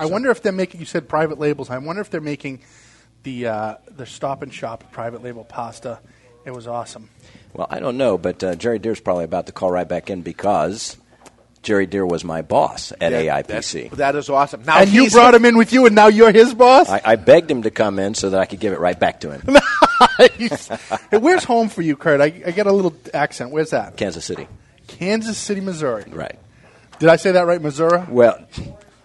I 0.00 0.06
wonder 0.06 0.30
if 0.30 0.42
they're 0.42 0.50
making. 0.50 0.80
You 0.80 0.86
said 0.86 1.08
private 1.08 1.38
labels. 1.38 1.70
I 1.70 1.78
wonder 1.78 2.00
if 2.00 2.10
they're 2.10 2.20
making 2.20 2.60
the 3.22 3.46
uh, 3.46 3.74
the 3.88 4.04
Stop 4.04 4.42
and 4.42 4.52
Shop 4.52 4.90
private 4.90 5.22
label 5.22 5.44
pasta. 5.44 6.00
It 6.44 6.50
was 6.50 6.66
awesome. 6.66 7.08
Well, 7.54 7.68
I 7.70 7.78
don't 7.78 7.96
know, 7.96 8.18
but 8.18 8.42
uh, 8.42 8.56
Jerry 8.56 8.80
Deer's 8.80 8.98
probably 8.98 9.24
about 9.24 9.46
to 9.46 9.52
call 9.52 9.70
right 9.70 9.88
back 9.88 10.10
in 10.10 10.22
because 10.22 10.96
Jerry 11.62 11.86
Deer 11.86 12.04
was 12.04 12.24
my 12.24 12.42
boss 12.42 12.92
at 12.92 13.10
That- 13.10 13.46
AIPC. 13.46 13.46
that's- 13.46 13.98
That 13.98 14.16
is 14.16 14.28
awesome. 14.28 14.62
Now 14.66 14.78
and 14.78 14.90
you 14.90 15.08
brought 15.10 15.34
him 15.34 15.44
in 15.44 15.56
with 15.56 15.72
you, 15.72 15.86
and 15.86 15.94
now 15.94 16.08
you're 16.08 16.32
his 16.32 16.54
boss. 16.54 16.88
I, 16.88 17.00
I 17.04 17.16
begged 17.16 17.50
him 17.50 17.62
to 17.62 17.70
come 17.70 17.98
in 18.00 18.14
so 18.14 18.30
that 18.30 18.40
I 18.40 18.46
could 18.46 18.58
give 18.60 18.72
it 18.72 18.80
right 18.80 18.98
back 18.98 19.20
to 19.20 19.30
him. 19.30 19.42
Nice. 20.18 20.66
hey, 20.68 21.16
where's 21.18 21.44
home 21.44 21.68
for 21.68 21.80
you, 21.80 21.96
Kurt? 21.96 22.20
I, 22.20 22.24
I 22.24 22.50
get 22.50 22.66
a 22.66 22.72
little 22.72 22.92
accent. 23.14 23.50
Where's 23.50 23.70
that? 23.70 23.96
Kansas 23.96 24.24
City. 24.24 24.48
Kansas 24.88 25.38
City, 25.38 25.60
Missouri. 25.60 26.04
Right. 26.08 26.38
Did 26.98 27.08
I 27.08 27.16
say 27.16 27.32
that 27.32 27.46
right, 27.46 27.62
Missouri? 27.62 28.02
Well, 28.08 28.44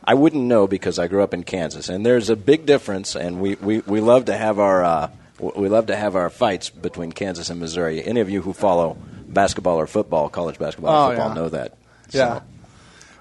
I 0.03 0.15
wouldn't 0.15 0.43
know 0.43 0.67
because 0.67 0.97
I 0.99 1.07
grew 1.07 1.21
up 1.21 1.33
in 1.35 1.43
Kansas, 1.43 1.87
and 1.89 2.03
there's 2.05 2.29
a 2.31 2.35
big 2.35 2.65
difference. 2.65 3.15
And 3.15 3.39
we, 3.39 3.55
we, 3.55 3.79
we 3.79 4.01
love 4.01 4.25
to 4.25 4.35
have 4.35 4.57
our 4.59 4.83
uh, 4.83 5.09
we 5.39 5.69
love 5.69 5.85
to 5.87 5.95
have 5.95 6.15
our 6.15 6.29
fights 6.31 6.69
between 6.71 7.11
Kansas 7.11 7.49
and 7.51 7.59
Missouri. 7.59 8.03
Any 8.03 8.19
of 8.19 8.29
you 8.29 8.41
who 8.41 8.51
follow 8.53 8.97
basketball 9.27 9.77
or 9.79 9.85
football, 9.87 10.29
college 10.29 10.57
basketball 10.57 11.05
Oh, 11.05 11.09
football, 11.09 11.27
yeah. 11.29 11.33
know 11.35 11.49
that. 11.49 11.77
Yeah. 12.11 12.35
So, 12.39 12.43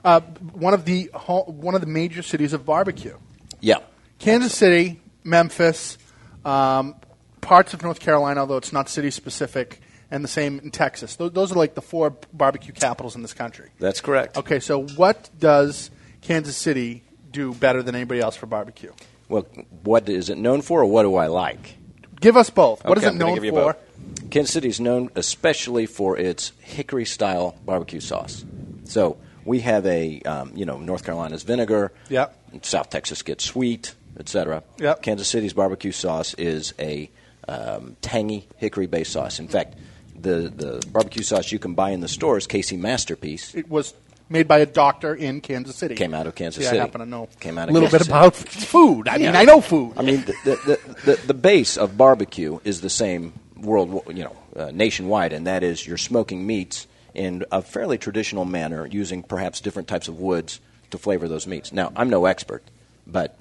Uh, 0.05 0.21
one 0.53 0.73
of 0.75 0.85
the 0.85 1.11
one 1.47 1.75
of 1.75 1.81
the 1.81 1.87
major 1.89 2.23
cities 2.23 2.53
of 2.53 2.65
barbecue. 2.65 3.17
yeah. 3.61 3.79
Kansas 4.19 4.55
City, 4.55 5.01
Memphis, 5.25 5.99
um, 6.45 6.95
parts 7.41 7.75
of 7.75 7.83
North 7.83 7.99
Carolina, 8.01 8.41
although 8.41 8.57
it's 8.57 8.73
not 8.73 8.89
city 8.89 9.11
specific, 9.11 9.81
and 10.11 10.23
the 10.25 10.29
same 10.29 10.59
in 10.61 10.71
Texas. 10.71 11.17
Those, 11.17 11.33
those 11.33 11.53
are 11.53 11.57
like 11.57 11.75
the 11.75 11.83
four 11.83 12.17
barbecue 12.33 12.73
capitals 12.73 13.15
in 13.17 13.23
this 13.23 13.35
country. 13.35 13.69
That's 13.81 14.01
correct. 14.01 14.37
Okay, 14.39 14.61
so 14.61 14.85
what 14.97 15.29
does 15.39 15.91
Kansas 16.23 16.57
City 16.57 17.03
do 17.33 17.53
better 17.53 17.83
than 17.83 17.95
anybody 17.95 18.21
else 18.21 18.37
for 18.37 18.47
barbecue? 18.47 18.93
Well, 19.29 19.47
what 19.83 20.09
is 20.09 20.31
it 20.31 20.39
known 20.39 20.63
for, 20.63 20.83
or 20.83 20.87
what 20.87 21.03
do 21.03 21.17
I 21.17 21.27
like? 21.27 21.77
Give 22.21 22.37
us 22.37 22.49
both. 22.49 22.85
What 22.85 22.97
is 22.97 23.05
Okay, 23.05 23.15
it 23.15 23.19
known 23.19 23.41
for? 23.41 23.51
both. 23.75 24.31
Kansas 24.31 24.53
City 24.55 24.69
is 24.69 24.81
known 24.81 25.11
especially 25.17 25.85
for 25.87 26.17
its 26.17 26.53
hickory 26.61 27.05
style 27.05 27.57
barbecue 27.67 28.01
sauce. 28.01 28.45
So 28.87 29.19
we 29.45 29.61
have 29.61 29.87
a, 29.87 30.21
um, 30.23 30.53
you 30.55 30.67
know, 30.67 30.79
North 30.79 31.05
Carolina's 31.05 31.43
vinegar. 31.43 31.93
Yep. 32.09 32.65
South 32.65 32.91
Texas 32.91 33.23
gets 33.23 33.45
sweet, 33.45 33.95
etc. 34.19 34.63
Yep. 34.79 35.03
Kansas 35.03 35.29
City's 35.29 35.53
barbecue 35.53 35.93
sauce 35.93 36.35
is 36.35 36.75
a 36.79 37.11
um, 37.49 37.97
tangy 38.01 38.49
hickory 38.57 38.87
based 38.87 39.13
sauce. 39.13 39.39
In 39.39 39.49
fact, 39.49 39.77
the 40.15 40.53
the 40.55 40.87
barbecue 40.91 41.23
sauce 41.23 41.53
you 41.53 41.59
can 41.59 41.75
buy 41.75 41.91
in 41.91 42.01
the 42.01 42.09
store 42.09 42.37
is 42.37 42.47
KC 42.47 42.79
Masterpiece. 42.79 43.55
It 43.55 43.71
was 43.71 43.95
made 44.29 44.49
by 44.49 44.59
a 44.59 44.67
doctor 44.67 45.15
in 45.15 45.41
Kansas 45.41 45.77
City. 45.77 45.95
Came 45.95 46.15
out 46.15 46.27
of 46.27 46.35
Kansas 46.35 46.65
See, 46.65 46.69
City. 46.69 46.79
I 46.79 46.83
happen 46.83 47.01
to 47.01 47.07
know 47.07 47.29
Came 47.39 47.59
out 47.59 47.69
a 47.69 47.73
little 47.73 47.89
Kansas 47.89 48.09
bit 48.09 48.15
about 48.15 48.35
food. 48.35 49.09
I 49.09 49.19
mean, 49.19 49.37
I 49.37 49.45
know 49.45 49.61
food. 49.61 49.93
I 49.97 50.03
mean, 50.03 50.25
the, 50.25 50.35
the, 50.45 50.95
the, 51.05 51.27
the 51.29 51.35
base 51.35 51.77
of 51.77 51.97
barbecue 51.97 52.59
is 52.65 52.81
the 52.81 52.91
same 52.91 53.35
world, 53.57 54.03
you 54.09 54.25
know, 54.25 54.37
uh, 54.57 54.71
nationwide, 54.73 55.33
and 55.33 55.47
that 55.47 55.63
is 55.63 55.87
you're 55.87 55.97
smoking 55.97 56.47
meats 56.47 56.87
in 57.17 57.45
a 57.51 57.63
fairly 57.63 57.99
traditional 57.99 58.45
manner, 58.45 58.87
using 58.87 59.23
perhaps 59.23 59.61
different 59.61 59.89
types 59.89 60.07
of 60.09 60.19
woods 60.21 60.61
to 60.91 60.99
flavor 60.99 61.27
those 61.27 61.47
meats. 61.47 61.73
Now, 61.73 61.93
I'm 61.97 62.11
no 62.11 62.27
expert, 62.27 62.63
but 63.07 63.37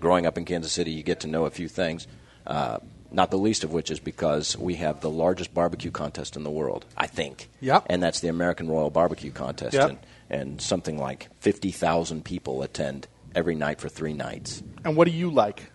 growing 0.00 0.26
up 0.26 0.38
in 0.38 0.44
Kansas 0.44 0.72
City, 0.72 0.90
you 0.90 1.02
get 1.02 1.20
to 1.20 1.26
know 1.28 1.44
a 1.44 1.50
few 1.50 1.68
things. 1.68 2.06
Uh, 2.46 2.78
not 3.10 3.30
the 3.30 3.38
least 3.38 3.64
of 3.64 3.72
which 3.72 3.90
is 3.90 4.00
because 4.00 4.56
we 4.56 4.74
have 4.76 5.00
the 5.00 5.10
largest 5.10 5.54
barbecue 5.54 5.90
contest 5.90 6.36
in 6.36 6.42
the 6.42 6.50
world, 6.50 6.84
I 6.96 7.06
think. 7.06 7.48
Yep. 7.60 7.86
And 7.88 8.02
that's 8.02 8.20
the 8.20 8.28
American 8.28 8.68
Royal 8.68 8.90
Barbecue 8.90 9.30
Contest. 9.30 9.74
Yep. 9.74 9.88
And, 9.88 9.98
and 10.30 10.60
something 10.60 10.98
like 10.98 11.28
50,000 11.40 12.24
people 12.24 12.62
attend 12.62 13.06
every 13.34 13.54
night 13.54 13.80
for 13.80 13.88
three 13.88 14.12
nights. 14.14 14.62
and 14.84 14.96
what 14.96 15.06
do 15.06 15.12
you 15.12 15.30
like? 15.30 15.70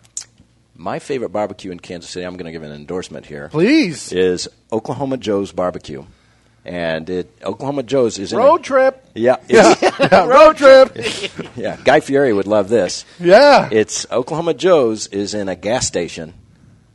My 0.76 0.98
favorite 0.98 1.30
barbecue 1.30 1.70
in 1.70 1.78
Kansas 1.78 2.10
City, 2.10 2.26
I'm 2.26 2.36
going 2.36 2.46
to 2.46 2.52
give 2.52 2.64
an 2.64 2.72
endorsement 2.72 3.26
here, 3.26 3.48
Please. 3.48 4.12
is 4.12 4.48
Oklahoma 4.72 5.16
Joe's 5.16 5.52
Barbecue. 5.52 6.04
And 6.66 7.10
it, 7.10 7.30
Oklahoma 7.44 7.82
Joe's 7.82 8.18
is 8.18 8.32
in 8.32 8.38
Road 8.38 8.60
a, 8.60 8.62
trip. 8.62 9.06
Yeah, 9.14 9.36
Yeah. 9.48 9.74
Yeah, 10.00 10.24
road 10.26 10.56
trip. 10.56 10.96
yeah. 11.56 11.76
Guy 11.84 12.00
Fieri 12.00 12.32
would 12.32 12.46
love 12.46 12.68
this. 12.70 13.04
Yeah. 13.20 13.68
It's 13.70 14.06
Oklahoma 14.10 14.54
Joe's 14.54 15.06
is 15.08 15.34
in 15.34 15.48
a 15.50 15.56
gas 15.56 15.86
station. 15.86 16.32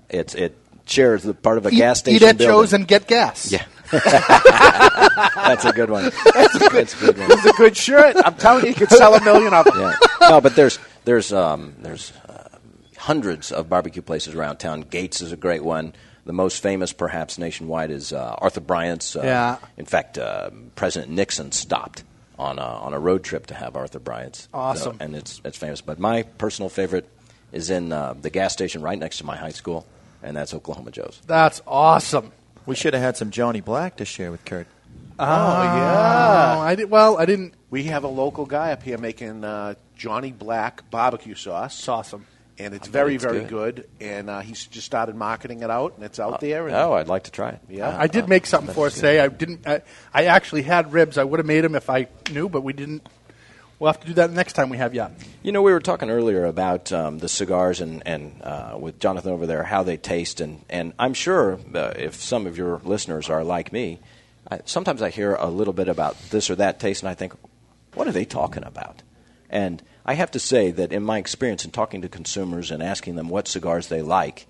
It's 0.10 0.34
it 0.34 0.58
shares 0.86 1.22
the 1.22 1.36
part 1.36 1.60
of 1.60 1.68
a 1.68 1.70
Eat- 1.70 1.78
gas 1.78 2.00
station. 2.00 2.16
Eat 2.24 2.28
at 2.30 2.38
building. 2.40 2.56
Joe's 2.56 2.74
and 2.74 2.88
get 2.88 3.08
gas. 3.08 3.52
yeah. 3.52 3.66
That's 3.92 5.66
a 5.66 5.72
good 5.74 5.90
one. 5.90 6.12
That's 6.34 6.56
a 6.56 6.60
good, 6.60 6.72
That's 6.72 6.94
a 7.02 7.06
good 7.06 7.18
one. 7.20 7.32
It's 7.32 7.46
a 7.46 7.54
good 7.54 7.78
shirt. 7.78 8.16
I'm 8.24 8.36
telling 8.36 8.64
you, 8.64 8.70
you 8.70 8.76
could 8.76 8.90
sell 8.92 9.14
a 9.16 9.24
million 9.24 9.54
of 9.54 9.66
them. 9.66 9.80
Yeah. 9.80 9.96
No, 10.30 10.42
but 10.42 10.56
there's 10.56 10.80
there's 11.06 11.32
um, 11.34 11.76
there's 11.80 12.12
uh, 12.28 12.50
hundreds 12.98 13.52
of 13.52 13.70
barbecue 13.70 14.02
places 14.02 14.36
around 14.36 14.58
town. 14.58 14.82
Gates 14.82 15.22
is 15.22 15.32
a 15.32 15.38
great 15.38 15.64
one. 15.64 15.94
The 16.30 16.34
most 16.34 16.62
famous, 16.62 16.94
perhaps 16.94 17.40
nationwide, 17.40 17.90
is 17.90 18.14
uh, 18.14 18.36
Arthur 18.38 18.60
Bryant's. 18.62 19.16
Uh, 19.16 19.22
Yeah. 19.24 19.58
In 19.78 19.86
fact, 19.86 20.20
uh, 20.20 20.52
President 20.76 21.12
Nixon 21.12 21.52
stopped 21.52 22.04
on 22.38 22.60
a, 22.60 22.62
on 22.62 22.94
a 22.94 23.00
road 23.00 23.24
trip 23.24 23.48
to 23.48 23.56
have 23.56 23.76
Arthur 23.76 23.98
Bryant's. 23.98 24.48
Awesome. 24.54 24.94
So- 25.00 25.04
and 25.04 25.16
it's 25.16 25.42
it's 25.44 25.58
famous. 25.58 25.82
But 25.82 25.98
my 25.98 26.22
personal 26.38 26.70
favorite 26.70 27.10
is 27.52 27.72
in 27.72 27.92
uh, 27.92 28.14
the 28.14 28.30
gas 28.30 28.54
station 28.54 28.84
right 28.84 29.00
next 29.00 29.18
to 29.18 29.26
my 29.26 29.38
high 29.38 29.50
school, 29.54 29.88
and 30.22 30.38
that's 30.38 30.54
Oklahoma 30.54 30.92
Joe's. 30.92 31.20
That's 31.26 31.64
awesome. 31.66 32.32
We 32.68 32.76
should 32.76 32.94
have 32.94 33.02
had 33.02 33.18
some 33.18 33.32
Johnny 33.32 33.62
Black 33.62 33.96
to 33.98 34.06
share 34.06 34.30
with 34.30 34.46
Kurt. 34.46 34.68
Oh, 35.18 35.26
yeah. 35.26 36.54
Oh, 36.58 36.62
I 36.62 36.76
did. 36.76 36.92
Well, 36.92 37.18
I 37.18 37.26
didn't. 37.26 37.56
We 37.72 37.86
have 37.86 38.04
a 38.04 38.08
local 38.08 38.46
guy 38.46 38.72
up 38.72 38.84
here 38.84 39.00
making 39.00 39.44
uh, 39.44 39.74
Johnny 39.98 40.32
Black 40.32 40.88
barbecue 40.92 41.34
sauce. 41.34 41.76
It's 41.80 41.88
awesome. 41.90 42.28
And 42.60 42.74
it's 42.74 42.90
very, 42.90 43.16
it's 43.16 43.24
very 43.24 43.46
good. 43.46 43.76
good. 43.76 43.90
And 44.02 44.30
uh, 44.30 44.42
he's 44.42 44.66
just 44.66 44.86
started 44.86 45.16
marketing 45.16 45.64
it 45.64 45.70
out, 45.70 45.96
and 45.96 46.04
it's 46.04 46.20
out 46.20 46.42
there. 46.42 46.68
And, 46.68 46.76
Oh, 46.76 46.92
I'd 46.94 47.08
like 47.08 47.24
to 47.24 47.32
try 47.32 47.52
it. 47.52 47.62
Yeah. 47.70 47.96
I 47.98 48.08
did 48.08 48.28
make 48.28 48.46
something 48.46 48.74
for 48.76 48.88
us 48.88 48.96
today. 48.96 49.22
I 49.22 49.30
didn't. 49.30 49.66
I, 49.66 49.82
I 50.14 50.26
actually 50.26 50.64
had 50.64 50.92
ribs. 50.92 51.18
I 51.18 51.24
would 51.24 51.40
have 51.40 51.48
made 51.48 51.62
them 51.62 51.74
if 51.74 51.90
I 51.90 52.08
knew, 52.32 52.50
but 52.50 52.62
we 52.62 52.74
didn't. 52.74 53.08
We'll 53.80 53.90
have 53.90 54.02
to 54.02 54.08
do 54.08 54.14
that 54.16 54.32
next 54.32 54.54
time 54.54 54.68
we 54.68 54.76
have 54.76 54.94
you. 54.94 55.08
You 55.42 55.54
know, 55.54 55.62
we 55.62 55.72
were 55.72 55.80
talking 55.80 56.10
earlier 56.10 56.44
about 56.44 56.92
um, 56.92 57.20
the 57.20 57.30
cigars 57.30 57.80
and, 57.80 58.04
and 58.06 58.42
uh, 58.44 58.76
with 58.78 59.00
Jonathan 59.00 59.32
over 59.32 59.46
there, 59.46 59.64
how 59.64 59.84
they 59.84 59.96
taste. 59.96 60.42
And, 60.42 60.66
and 60.70 60.92
I'm 61.00 61.14
sure 61.14 61.58
uh, 61.74 61.94
if 61.96 62.16
some 62.16 62.46
of 62.46 62.58
your 62.58 62.82
listeners 62.84 63.30
are 63.30 63.42
like 63.42 63.72
me, 63.72 64.00
I, 64.52 64.60
sometimes 64.66 65.02
I 65.02 65.12
hear 65.12 65.34
a 65.36 65.48
little 65.48 65.72
bit 65.72 65.88
about 65.88 66.20
this 66.30 66.50
or 66.50 66.56
that 66.56 66.82
taste, 66.82 67.04
and 67.04 67.10
I 67.10 67.14
think, 67.14 67.34
what 67.94 68.06
are 68.06 68.12
they 68.12 68.26
talking 68.26 68.66
about? 68.66 69.02
And 69.50 69.82
I 70.10 70.16
have 70.16 70.32
to 70.32 70.40
say 70.40 70.72
that 70.72 70.92
in 70.92 71.04
my 71.04 71.20
experience 71.20 71.66
in 71.66 71.72
talking 71.72 72.02
to 72.02 72.10
consumers 72.10 72.72
and 72.72 72.82
asking 72.82 73.16
them 73.16 73.30
what 73.30 73.48
cigars 73.48 73.88
they 73.90 74.02
like, 74.02 74.48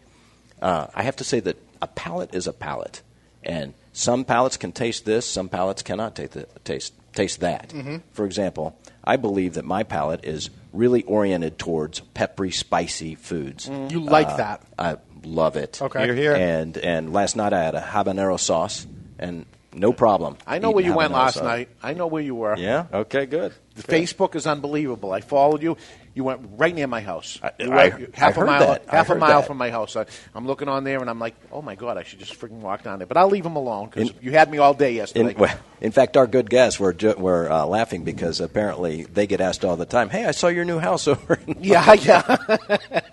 uh, 0.62 0.88
I 0.96 1.04
have 1.04 1.18
to 1.18 1.26
say 1.26 1.40
that 1.42 1.58
a 1.82 1.88
palate 1.88 2.34
is 2.34 2.48
a 2.48 2.54
palate. 2.54 3.02
And 3.44 3.74
some 3.92 4.24
palates 4.24 4.56
can 4.58 4.72
taste 4.72 5.04
this, 5.06 5.26
some 5.26 5.50
palates 5.50 5.82
cannot 5.84 6.16
taste, 6.16 6.32
the, 6.32 6.48
taste, 6.64 6.94
taste 7.14 7.42
that. 7.42 7.74
For 8.14 8.26
example, 8.26 8.78
I 9.04 9.18
believe 9.18 9.56
that 9.56 9.66
my 9.66 9.84
palate 9.84 10.24
is 10.24 10.50
really 10.72 11.04
oriented 11.04 11.58
towards 11.58 12.00
peppery, 12.14 12.52
spicy 12.52 13.16
foods. 13.16 13.68
You 13.90 14.00
like 14.00 14.28
Uh, 14.30 14.38
that? 14.38 14.62
I 14.78 14.96
love 15.26 15.58
it. 15.58 15.82
Okay, 15.82 16.06
you're 16.06 16.16
here. 16.16 16.36
And 16.36 16.78
and 16.78 17.12
last 17.12 17.36
night 17.36 17.52
I 17.52 17.64
had 17.64 17.76
a 17.76 17.82
habanero 17.82 18.40
sauce, 18.40 18.88
and 19.18 19.46
no 19.80 19.94
problem. 19.94 20.38
I 20.46 20.60
know 20.60 20.72
where 20.72 20.84
you 20.84 20.94
went 20.94 21.14
last 21.14 21.42
night. 21.42 21.70
I 21.82 21.94
know 21.94 22.08
where 22.08 22.22
you 22.22 22.36
were. 22.36 22.58
Yeah. 22.58 22.86
Okay. 22.94 23.26
Good. 23.26 23.54
The 23.76 23.84
Good. 23.84 23.96
Facebook 23.96 24.36
is 24.36 24.46
unbelievable. 24.46 25.12
I 25.14 25.22
followed 25.22 25.64
you. 25.64 25.78
You 26.14 26.26
went 26.26 26.42
right 26.58 26.76
near 26.76 26.88
my 26.88 27.00
house. 27.00 27.40
I- 27.42 27.52
I- 27.62 28.08
half 28.14 28.38
I 28.38 28.42
a 28.42 28.46
mile, 28.46 28.60
that. 28.60 28.86
Half 28.90 29.10
a 29.10 29.16
mile 29.16 29.40
that. 29.40 29.48
from 29.48 29.58
my 29.58 29.70
house. 29.70 29.96
I, 29.96 30.06
I'm 30.36 30.46
looking 30.46 30.68
on 30.68 30.84
there, 30.84 31.00
and 31.00 31.10
I'm 31.10 31.20
like, 31.20 31.36
oh 31.52 31.62
my 31.62 31.76
god, 31.76 31.98
I 31.98 32.04
should 32.04 32.20
just 32.20 32.34
freaking 32.38 32.60
walk 32.60 32.84
down 32.84 33.00
there. 33.00 33.06
But 33.08 33.16
I'll 33.16 33.30
leave 33.30 33.46
him 33.46 33.56
alone 33.56 33.90
because 33.90 34.12
you 34.22 34.32
had 34.32 34.52
me 34.52 34.58
all 34.58 34.74
day 34.74 34.94
yesterday. 34.96 35.32
In, 35.32 35.38
well, 35.38 35.58
in 35.80 35.92
fact, 35.94 36.18
our 36.18 36.28
good 36.28 36.50
guests 36.50 36.78
were 36.80 36.92
ju- 36.92 37.16
were 37.18 37.50
uh, 37.50 37.66
laughing 37.66 38.04
because 38.04 38.42
apparently 38.42 39.04
they 39.04 39.28
get 39.28 39.40
asked 39.40 39.64
all 39.64 39.78
the 39.78 39.86
time, 39.86 40.10
"Hey, 40.10 40.26
I 40.26 40.32
saw 40.32 40.48
your 40.48 40.66
new 40.66 40.80
house 40.80 41.08
over." 41.14 41.40
In 41.48 41.58
yeah, 41.64 41.94
yeah. 41.94 42.36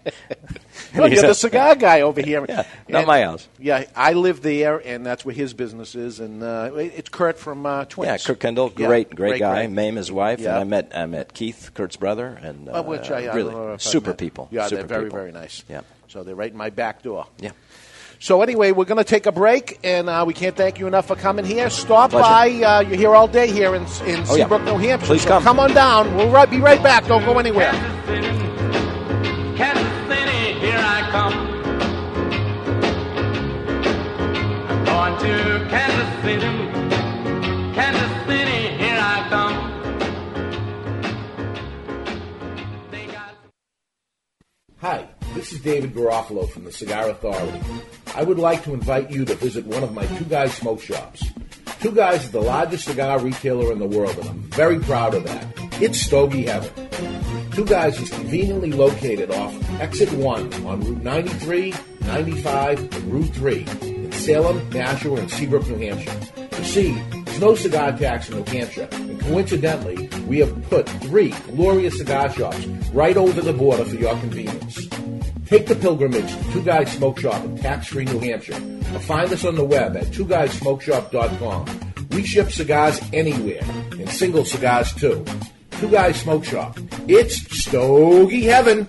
Well, 0.94 1.10
you're 1.10 1.22
the 1.22 1.34
cigar 1.34 1.74
guy 1.74 2.02
over 2.02 2.20
here. 2.20 2.44
Yeah, 2.48 2.64
not 2.88 3.06
my 3.06 3.22
house. 3.22 3.48
Yeah, 3.58 3.84
I 3.96 4.12
live 4.12 4.42
there, 4.42 4.78
and 4.78 5.04
that's 5.04 5.24
where 5.24 5.34
his 5.34 5.52
business 5.54 5.94
is. 5.94 6.20
And 6.20 6.42
uh, 6.42 6.70
it's 6.74 7.08
Kurt 7.08 7.38
from 7.38 7.66
uh, 7.66 7.84
Twins. 7.86 8.08
Yeah, 8.08 8.18
Kurt 8.18 8.40
Kendall, 8.40 8.72
Yeah, 8.76 8.86
great, 8.86 9.14
great, 9.14 9.38
guy. 9.40 9.62
guy. 9.62 9.66
Mame 9.66 9.96
his 9.96 10.12
wife, 10.12 10.40
Yeah. 10.40 10.50
and 10.50 10.58
I 10.58 10.64
met 10.64 10.92
I 10.94 11.06
met 11.06 11.34
Keith, 11.34 11.70
Kurt's 11.74 11.96
brother, 11.96 12.38
and 12.42 12.68
uh, 12.68 12.82
which 12.82 13.10
I, 13.10 13.26
I 13.26 13.34
really 13.34 13.50
don't 13.52 13.60
know 13.62 13.68
if 13.68 13.74
I've 13.74 13.82
super 13.82 14.14
people. 14.14 14.48
Yeah, 14.50 14.66
super 14.66 14.76
they're 14.82 14.86
very, 14.86 15.04
people. 15.04 15.18
very 15.18 15.32
nice. 15.32 15.64
Yeah, 15.68 15.80
So 16.08 16.22
they're 16.22 16.34
right 16.34 16.50
in 16.52 16.56
my 16.56 16.70
back 16.70 17.02
door. 17.02 17.26
yeah. 17.38 17.50
So 18.18 18.40
anyway, 18.40 18.72
we're 18.72 18.86
going 18.86 18.96
to 18.96 19.04
take 19.04 19.26
a 19.26 19.32
break, 19.32 19.78
and 19.84 20.08
uh, 20.08 20.24
we 20.26 20.32
can't 20.32 20.56
thank 20.56 20.78
you 20.78 20.86
enough 20.86 21.06
for 21.06 21.16
coming 21.16 21.44
here. 21.44 21.68
Stop 21.68 22.12
Pleasure. 22.12 22.22
by. 22.62 22.64
Uh, 22.66 22.80
you're 22.80 22.96
here 22.96 23.14
all 23.14 23.28
day 23.28 23.46
here 23.52 23.74
in, 23.74 23.82
in 23.82 23.88
Oh, 23.88 24.08
yeah. 24.08 24.24
Seabrook, 24.24 24.62
New 24.62 24.78
Hampshire. 24.78 25.06
Please 25.06 25.22
so 25.22 25.28
come. 25.28 25.42
Come 25.42 25.60
on 25.60 25.74
down. 25.74 26.16
We'll 26.16 26.30
right, 26.30 26.48
be 26.48 26.58
right 26.58 26.82
back. 26.82 27.06
Don't 27.06 27.26
go 27.26 27.38
anywhere. 27.38 27.72
To 35.26 35.66
Kansas 35.68 36.22
City. 36.22 36.52
Kansas 37.74 38.26
City, 38.26 38.60
here 38.78 38.98
I 38.98 39.26
come. 39.28 39.56
Got 43.12 43.34
Hi, 44.78 45.08
this 45.34 45.52
is 45.52 45.60
David 45.60 45.94
Garofalo 45.94 46.48
from 46.48 46.64
the 46.64 46.72
Cigar 46.72 47.10
Authority. 47.10 47.60
I 48.14 48.22
would 48.22 48.38
like 48.38 48.62
to 48.64 48.74
invite 48.74 49.10
you 49.10 49.24
to 49.24 49.34
visit 49.34 49.66
one 49.66 49.82
of 49.82 49.92
my 49.92 50.06
Two 50.06 50.26
Guys 50.26 50.54
smoke 50.54 50.80
shops. 50.80 51.24
Two 51.80 51.92
Guys 51.92 52.24
is 52.24 52.30
the 52.30 52.40
largest 52.40 52.84
cigar 52.84 53.18
retailer 53.18 53.72
in 53.72 53.80
the 53.80 53.86
world, 53.86 54.16
and 54.18 54.28
I'm 54.28 54.42
very 54.50 54.78
proud 54.78 55.14
of 55.14 55.24
that. 55.24 55.46
It's 55.82 56.00
Stogie 56.00 56.46
Heaven. 56.46 57.50
Two 57.50 57.64
Guys 57.64 58.00
is 58.00 58.10
conveniently 58.10 58.70
located 58.70 59.32
off 59.32 59.54
Exit 59.80 60.12
1 60.12 60.66
on 60.66 60.80
Route 60.82 61.02
93, 61.02 61.74
95, 62.02 62.78
and 62.78 63.12
Route 63.12 63.34
3 63.34 63.66
in 63.82 63.95
Salem, 64.26 64.68
Nashua, 64.70 65.20
and 65.20 65.30
Seabrook, 65.30 65.68
New 65.68 65.78
Hampshire. 65.78 66.18
You 66.58 66.64
see, 66.64 66.92
there's 67.24 67.40
no 67.40 67.54
cigar 67.54 67.96
tax 67.96 68.28
in 68.28 68.34
New 68.36 68.44
Hampshire, 68.44 68.88
and 68.90 69.20
coincidentally, 69.20 70.08
we 70.26 70.38
have 70.40 70.68
put 70.68 70.88
three 70.88 71.30
glorious 71.54 71.96
cigar 71.96 72.28
shops 72.32 72.66
right 72.92 73.16
over 73.16 73.40
the 73.40 73.52
border 73.52 73.84
for 73.84 73.94
your 73.94 74.18
convenience. 74.18 74.88
Take 75.46 75.68
the 75.68 75.76
pilgrimage 75.76 76.28
to 76.28 76.52
Two 76.52 76.62
Guys 76.64 76.90
Smoke 76.90 77.20
Shop 77.20 77.44
in 77.44 77.56
tax-free 77.58 78.06
New 78.06 78.18
Hampshire, 78.18 78.60
or 78.92 78.98
find 78.98 79.32
us 79.32 79.44
on 79.44 79.54
the 79.54 79.64
web 79.64 79.96
at 79.96 80.06
twoguysmokeshop.com. 80.06 81.94
We 82.10 82.24
ship 82.24 82.50
cigars 82.50 83.00
anywhere, 83.12 83.62
and 83.92 84.10
single 84.10 84.44
cigars 84.44 84.92
too. 84.92 85.24
Two 85.70 85.88
Guys 85.88 86.20
Smoke 86.20 86.44
Shop. 86.44 86.76
It's 87.06 87.36
Stogie 87.56 88.42
Heaven. 88.42 88.88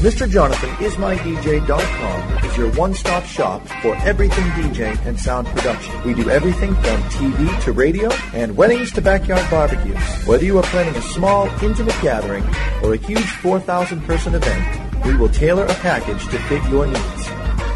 MrJonathanIsmydJ.com 0.00 2.44
is 2.46 2.56
your 2.56 2.72
one-stop 2.72 3.22
shop 3.24 3.68
for 3.82 3.94
everything 3.96 4.44
DJ 4.52 4.98
and 5.04 5.20
sound 5.20 5.46
production. 5.48 6.02
We 6.04 6.14
do 6.14 6.30
everything 6.30 6.74
from 6.76 7.02
TV 7.10 7.62
to 7.64 7.72
radio 7.72 8.10
and 8.32 8.56
weddings 8.56 8.92
to 8.92 9.02
backyard 9.02 9.46
barbecues. 9.50 10.02
Whether 10.24 10.46
you 10.46 10.56
are 10.56 10.62
planning 10.62 10.96
a 10.96 11.02
small, 11.02 11.48
intimate 11.62 12.00
gathering 12.00 12.42
or 12.82 12.94
a 12.94 12.96
huge 12.96 13.26
4,000-person 13.42 14.36
event, 14.36 15.04
we 15.04 15.14
will 15.18 15.28
tailor 15.28 15.66
a 15.66 15.74
package 15.74 16.26
to 16.28 16.38
fit 16.48 16.64
your 16.70 16.86
needs. 16.86 17.30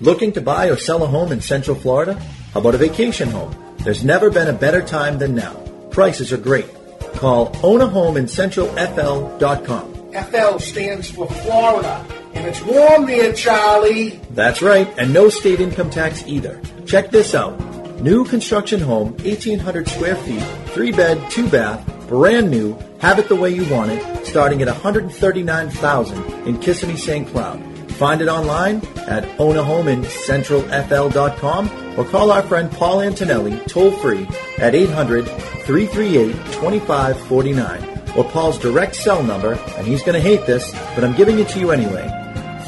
Looking 0.00 0.32
to 0.32 0.42
buy 0.42 0.68
or 0.68 0.76
sell 0.76 1.02
a 1.02 1.06
home 1.06 1.32
in 1.32 1.40
Central 1.40 1.74
Florida? 1.74 2.20
How 2.52 2.60
about 2.60 2.74
a 2.74 2.78
vacation 2.78 3.30
home? 3.30 3.56
There's 3.78 4.04
never 4.04 4.30
been 4.30 4.48
a 4.48 4.52
better 4.52 4.82
time 4.82 5.18
than 5.18 5.34
now. 5.34 5.54
Prices 5.90 6.34
are 6.34 6.36
great. 6.36 6.66
Call 7.14 7.56
Own 7.62 7.80
a 7.80 7.86
Home 7.86 8.18
in 8.18 8.26
CentralFL.com. 8.26 9.94
FL 10.12 10.58
stands 10.58 11.10
for 11.10 11.26
Florida, 11.26 12.04
and 12.34 12.46
it's 12.46 12.60
warm 12.62 13.06
there, 13.06 13.32
Charlie. 13.32 14.20
That's 14.32 14.60
right, 14.60 14.86
and 14.98 15.14
no 15.14 15.30
state 15.30 15.60
income 15.60 15.88
tax 15.88 16.26
either. 16.26 16.60
Check 16.86 17.10
this 17.10 17.34
out. 17.34 17.58
New 18.02 18.26
construction 18.26 18.80
home, 18.80 19.12
1,800 19.18 19.88
square 19.88 20.16
feet, 20.16 20.42
three 20.74 20.92
bed, 20.92 21.30
two 21.30 21.48
bath, 21.48 21.82
brand 22.06 22.50
new, 22.50 22.78
have 22.98 23.18
it 23.18 23.28
the 23.28 23.36
way 23.36 23.48
you 23.48 23.66
want 23.72 23.90
it, 23.90 24.26
starting 24.26 24.60
at 24.60 24.68
139,000 24.68 26.46
in 26.46 26.58
Kissimmee 26.58 26.98
St. 26.98 27.26
Cloud. 27.28 27.75
Find 27.96 28.20
it 28.20 28.28
online 28.28 28.76
at 29.08 29.24
ownahomeincentralfl.com 29.38 31.98
or 31.98 32.04
call 32.04 32.30
our 32.30 32.42
friend 32.42 32.70
Paul 32.70 33.00
Antonelli 33.00 33.58
toll 33.60 33.90
free 33.90 34.28
at 34.58 34.74
800 34.74 35.26
338 35.26 36.32
2549 36.52 38.12
or 38.14 38.24
Paul's 38.24 38.58
direct 38.58 38.96
cell 38.96 39.22
number, 39.22 39.54
and 39.54 39.86
he's 39.86 40.02
going 40.02 40.12
to 40.14 40.20
hate 40.20 40.44
this, 40.44 40.72
but 40.94 41.04
I'm 41.04 41.16
giving 41.16 41.38
it 41.38 41.48
to 41.48 41.58
you 41.58 41.70
anyway 41.70 42.06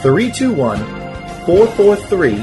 321 0.00 0.78
443 1.44 2.36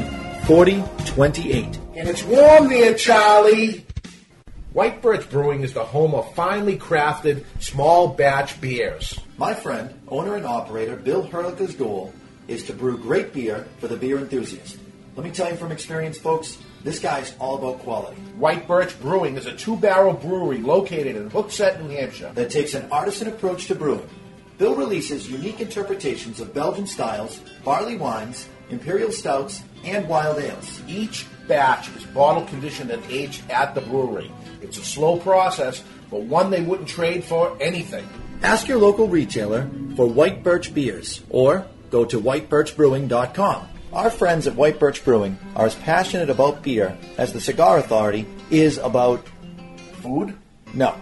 4028. 0.46 1.80
And 1.96 2.08
it's 2.08 2.24
warm 2.24 2.70
there, 2.70 2.94
Charlie. 2.94 3.84
White 4.74 5.02
Birch 5.02 5.28
Brewing 5.32 5.64
is 5.64 5.74
the 5.74 5.86
home 5.86 6.14
of 6.14 6.36
finely 6.36 6.78
crafted 6.78 7.46
small 7.60 8.10
batch 8.10 8.62
beers. 8.62 9.20
My 9.40 9.56
friend, 9.56 10.00
owner 10.08 10.36
and 10.36 10.46
operator 10.46 10.96
Bill 10.96 11.24
Herlicka's 11.24 11.74
goal 11.74 12.14
is 12.48 12.64
to 12.66 12.74
brew 12.74 12.98
great 12.98 13.34
beer 13.34 13.68
for 13.80 13.88
the 13.88 13.98
beer 13.98 14.18
enthusiast. 14.18 14.78
Let 15.16 15.26
me 15.26 15.32
tell 15.32 15.50
you 15.50 15.56
from 15.56 15.72
experience, 15.72 16.18
folks, 16.18 16.58
this 16.84 17.00
guy's 17.00 17.34
all 17.40 17.58
about 17.58 17.80
quality. 17.80 18.18
White 18.38 18.68
Birch 18.68 19.00
Brewing 19.00 19.38
is 19.38 19.46
a 19.46 19.56
two 19.56 19.78
barrel 19.78 20.14
brewery 20.14 20.58
located 20.58 21.16
in 21.16 21.30
Hooksett, 21.30 21.82
New 21.82 21.96
Hampshire. 21.96 22.32
That 22.36 22.52
takes 22.52 22.74
an 22.74 22.88
artisan 22.92 23.30
approach 23.30 23.68
to 23.68 23.76
brewing. 23.76 24.08
Bill 24.58 24.76
releases 24.76 25.30
unique 25.30 25.62
interpretations 25.62 26.40
of 26.40 26.54
Belgian 26.54 26.86
styles, 26.88 27.40
barley 27.64 27.98
wines, 27.98 28.48
imperial 28.70 29.12
stouts, 29.12 29.64
and 29.84 30.08
wild 30.08 30.40
ales. 30.40 30.82
Each 30.88 31.26
batch 31.48 31.90
is 31.96 32.04
bottle 32.06 32.46
conditioned 32.46 32.92
and 32.92 33.04
aged 33.10 33.50
at 33.50 33.76
the 33.76 33.82
brewery. 33.82 34.32
It's 34.62 34.78
a 34.78 34.84
slow 34.84 35.18
process, 35.18 35.84
but 36.10 36.22
one 36.22 36.50
they 36.50 36.62
wouldn't 36.62 36.88
trade 36.88 37.24
for 37.24 37.58
anything. 37.60 38.08
Ask 38.42 38.68
your 38.68 38.80
local 38.80 39.08
retailer 39.08 39.70
for 39.96 40.08
White 40.08 40.44
Birch 40.44 40.74
beers 40.74 41.22
or 41.30 41.68
go 41.96 42.04
to 42.04 42.20
whitebirchbrewing.com. 42.20 43.70
Our 43.94 44.10
friends 44.10 44.48
at 44.48 44.56
White 44.56 44.80
Birch 44.80 45.06
Brewing 45.06 45.40
are 45.56 45.68
as 45.68 45.76
passionate 45.76 46.30
about 46.30 46.62
beer 46.62 46.98
as 47.18 47.32
the 47.32 47.40
Cigar 47.40 47.78
Authority 47.78 48.28
is 48.52 48.78
about 48.78 49.26
Food? 50.02 50.36
no, 50.74 50.94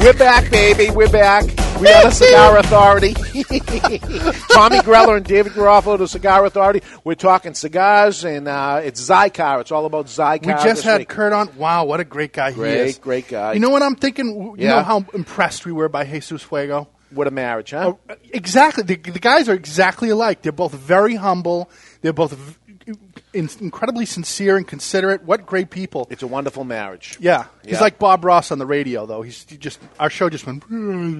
we're 0.00 0.12
back, 0.14 0.50
baby. 0.50 0.90
We're 0.90 1.08
back. 1.08 1.61
We 1.82 1.88
are 1.88 2.04
the 2.04 2.10
Cigar 2.12 2.58
Authority. 2.58 3.12
Tommy 4.52 4.78
Grella 4.78 5.16
and 5.16 5.26
David 5.26 5.50
Garofalo, 5.50 5.98
the 5.98 6.06
Cigar 6.06 6.44
Authority. 6.44 6.80
We're 7.02 7.16
talking 7.16 7.54
cigars, 7.54 8.24
and 8.24 8.46
uh, 8.46 8.82
it's 8.84 9.00
Xikar. 9.00 9.60
It's 9.62 9.72
all 9.72 9.84
about 9.86 10.06
Xikar. 10.06 10.46
We 10.46 10.52
just 10.62 10.84
had 10.84 10.98
week. 11.00 11.08
Kurt 11.08 11.32
on. 11.32 11.56
Wow, 11.56 11.86
what 11.86 11.98
a 11.98 12.04
great 12.04 12.32
guy 12.32 12.52
he 12.52 12.60
is. 12.62 12.98
great 12.98 13.00
great 13.00 13.28
guy. 13.28 13.54
You 13.54 13.58
know 13.58 13.70
what 13.70 13.82
I'm 13.82 13.96
thinking? 13.96 14.28
You 14.28 14.54
Yeah. 14.58 14.76
know 14.76 14.82
how 14.84 15.04
impressed 15.12 15.66
we 15.66 15.72
were 15.72 15.88
by 15.88 16.04
Jesus 16.04 16.40
Fuego? 16.40 16.86
What 17.10 17.26
a 17.26 17.32
marriage, 17.32 17.72
huh? 17.72 17.94
Oh, 18.08 18.14
exactly. 18.32 18.84
The, 18.84 18.94
the 18.94 19.18
guys 19.18 19.48
are 19.48 19.54
exactly 19.54 20.08
alike. 20.10 20.42
They're 20.42 20.52
both 20.52 20.72
very 20.72 21.16
humble. 21.16 21.68
They're 22.00 22.12
both 22.12 22.60
in, 23.32 23.48
incredibly 23.60 24.06
sincere 24.06 24.56
and 24.56 24.66
considerate. 24.66 25.22
What 25.24 25.46
great 25.46 25.70
people. 25.70 26.06
It's 26.10 26.22
a 26.22 26.26
wonderful 26.26 26.64
marriage. 26.64 27.16
Yeah. 27.20 27.44
He's 27.64 27.74
Yeah. 27.74 27.80
like 27.80 27.98
Bob 27.98 28.24
Ross 28.24 28.50
on 28.50 28.58
the 28.58 28.66
radio, 28.66 29.06
though. 29.06 29.22
He's 29.22 29.44
he 29.48 29.56
just 29.56 29.80
our 29.98 30.10
show 30.10 30.28
just 30.30 30.46
went 30.46 30.64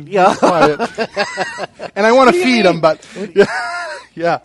Yeah. 0.09 0.35
quiet, 0.39 0.81
and 1.97 2.07
I 2.07 2.13
want 2.13 2.35
to 2.35 2.43
feed 2.43 2.67
him, 2.67 2.81
but 2.81 3.07
yeah, 4.15 4.39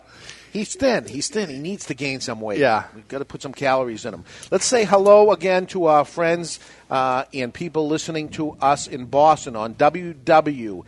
He's 0.50 0.74
thin. 0.74 1.04
He's 1.06 1.28
thin. 1.28 1.50
He 1.50 1.58
needs 1.58 1.84
to 1.86 1.94
gain 1.94 2.20
some 2.20 2.40
weight. 2.40 2.58
Yeah. 2.58 2.84
We've 2.94 3.06
got 3.06 3.18
to 3.18 3.26
put 3.26 3.42
some 3.42 3.52
calories 3.52 4.06
in 4.06 4.14
him. 4.14 4.24
Let's 4.50 4.64
say 4.64 4.84
hello 4.86 5.30
again 5.30 5.66
to 5.66 5.84
our 5.84 6.06
friends 6.06 6.58
uh, 6.90 7.24
and 7.34 7.52
people 7.52 7.86
listening 7.86 8.30
to 8.30 8.52
us 8.60 8.86
in 8.86 9.04
Boston 9.04 9.56
on 9.56 9.74
WWZN. 9.74 10.84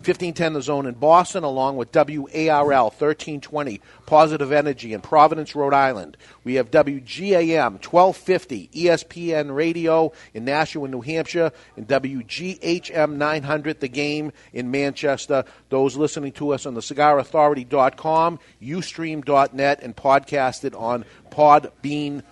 1510 0.00 0.54
The 0.54 0.62
Zone 0.62 0.86
in 0.86 0.94
Boston, 0.94 1.44
along 1.44 1.76
with 1.76 1.94
WARL 1.94 2.84
1320 2.90 3.82
Positive 4.06 4.50
Energy 4.50 4.94
in 4.94 5.02
Providence, 5.02 5.54
Rhode 5.54 5.74
Island. 5.74 6.16
We 6.42 6.54
have 6.54 6.70
WGAM 6.70 7.84
1250 7.84 8.68
ESPN 8.68 9.54
Radio 9.54 10.12
in 10.32 10.46
Nashua, 10.46 10.88
New 10.88 11.02
Hampshire, 11.02 11.52
and 11.76 11.86
WGHM 11.86 13.16
900 13.16 13.80
The 13.80 13.88
Game 13.88 14.32
in 14.54 14.70
Manchester. 14.70 15.44
Those 15.68 15.96
listening 15.96 16.32
to 16.32 16.54
us 16.54 16.64
on 16.64 16.72
the 16.72 16.80
cigarauthority.com, 16.80 18.38
ustream.net, 18.62 19.82
and 19.82 19.96
podcasted 19.96 20.80
on 20.80 21.04
podbean.com. 21.30 22.22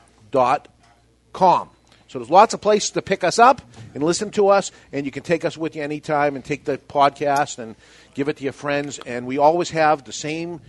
So 2.08 2.18
there's 2.18 2.30
lots 2.30 2.54
of 2.54 2.60
places 2.60 2.90
to 2.92 3.02
pick 3.02 3.22
us 3.22 3.38
up 3.38 3.60
and 3.94 4.02
listen 4.02 4.30
to 4.32 4.48
us, 4.48 4.72
and 4.92 5.04
you 5.04 5.12
can 5.12 5.22
take 5.22 5.44
us 5.44 5.56
with 5.56 5.76
you 5.76 5.82
anytime 5.82 6.36
and 6.36 6.44
take 6.44 6.64
the 6.64 6.78
podcast 6.78 7.58
and 7.58 7.76
give 8.14 8.28
it 8.28 8.38
to 8.38 8.44
your 8.44 8.54
friends. 8.54 8.98
And 9.06 9.26
we 9.26 9.36
always 9.38 9.70
have 9.70 10.04
the 10.04 10.12
same 10.12 10.60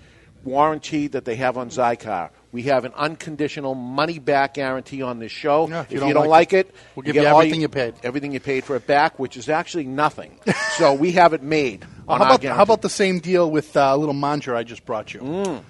warranty 0.43 1.07
that 1.07 1.25
they 1.25 1.35
have 1.37 1.57
on 1.57 1.69
Xikar. 1.69 2.29
We 2.51 2.63
have 2.63 2.83
an 2.83 2.93
unconditional 2.95 3.75
money 3.75 4.19
back 4.19 4.55
guarantee 4.55 5.01
on 5.01 5.19
this 5.19 5.31
show. 5.31 5.67
Yeah, 5.69 5.85
if, 5.89 5.91
you 5.91 6.13
don't, 6.13 6.27
like 6.27 6.51
it, 6.51 6.73
we'll 6.95 7.03
give 7.03 7.13
get 7.13 7.23
you 7.23 7.27
everything 7.27 7.61
you 7.61 7.69
paid. 7.69 7.93
Everything 8.03 8.33
you 8.33 8.39
paid 8.39 8.63
for 8.63 8.75
it 8.75 8.87
back, 8.87 9.19
which 9.19 9.37
is 9.37 9.49
actually 9.49 9.85
nothing. 9.85 10.39
so 10.77 10.93
we 10.93 11.13
have 11.13 11.33
it 11.33 11.43
made. 11.43 11.85
How 12.07 12.15
about 12.15 12.43
how 12.43 12.63
about 12.63 12.81
the 12.81 12.89
same 12.89 13.19
deal 13.19 13.49
with 13.49 13.77
uh, 13.77 13.95
little 13.95 14.15
manja 14.15 14.55
I 14.55 14.63
just 14.63 14.85
brought 14.85 15.13
you? 15.13 15.61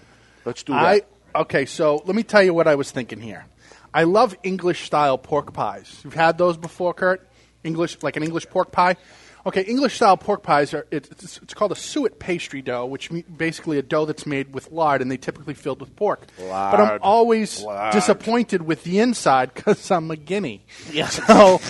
Let's 0.46 0.64
do 0.64 0.74
that. 0.74 1.06
I 1.36 1.42
okay, 1.42 1.66
so 1.66 2.02
let 2.06 2.16
me 2.16 2.24
tell 2.24 2.42
you 2.42 2.54
what 2.54 2.68
I 2.68 2.76
was 2.76 2.92
thinking 2.92 3.20
here. 3.20 3.46
I 3.94 4.04
love 4.04 4.36
English 4.44 4.86
style 4.86 5.18
pork 5.18 5.54
pies. 5.54 6.02
You've 6.04 6.14
had 6.14 6.38
those 6.38 6.58
before, 6.58 6.94
Kurt? 6.94 7.28
English, 7.64 8.02
like 8.02 8.16
an 8.16 8.24
English 8.24 8.48
pork 8.50 8.72
pie. 8.72 8.96
Okay, 9.46 9.62
English 9.64 9.96
style 9.96 10.18
pork 10.18 10.44
pies 10.44 10.74
are 10.74 10.86
it, 10.92 11.10
it's, 11.12 11.40
it's 11.42 11.54
called 11.54 11.72
a 11.72 11.76
suet 11.76 12.20
pastry 12.20 12.62
dough, 12.62 12.86
which 12.86 13.10
means 13.10 13.26
basically 13.26 13.78
a 13.78 13.82
dough 13.82 14.06
that's 14.06 14.26
made 14.26 14.54
with 14.54 14.72
lard, 14.72 15.02
and 15.02 15.10
they 15.10 15.18
typically 15.18 15.54
filled 15.54 15.80
with 15.80 15.96
pork. 15.96 16.28
But 16.38 16.80
I'm 16.80 17.00
always 17.02 17.62
Lard. 17.62 17.94
disappointed 17.94 18.64
with 18.64 18.84
the 18.84 19.00
inside 19.00 19.54
because 19.56 19.90
I'm 19.92 20.12
a 20.12 20.16
guinea. 20.18 20.64
Yes. 20.92 21.20
So 21.30 21.62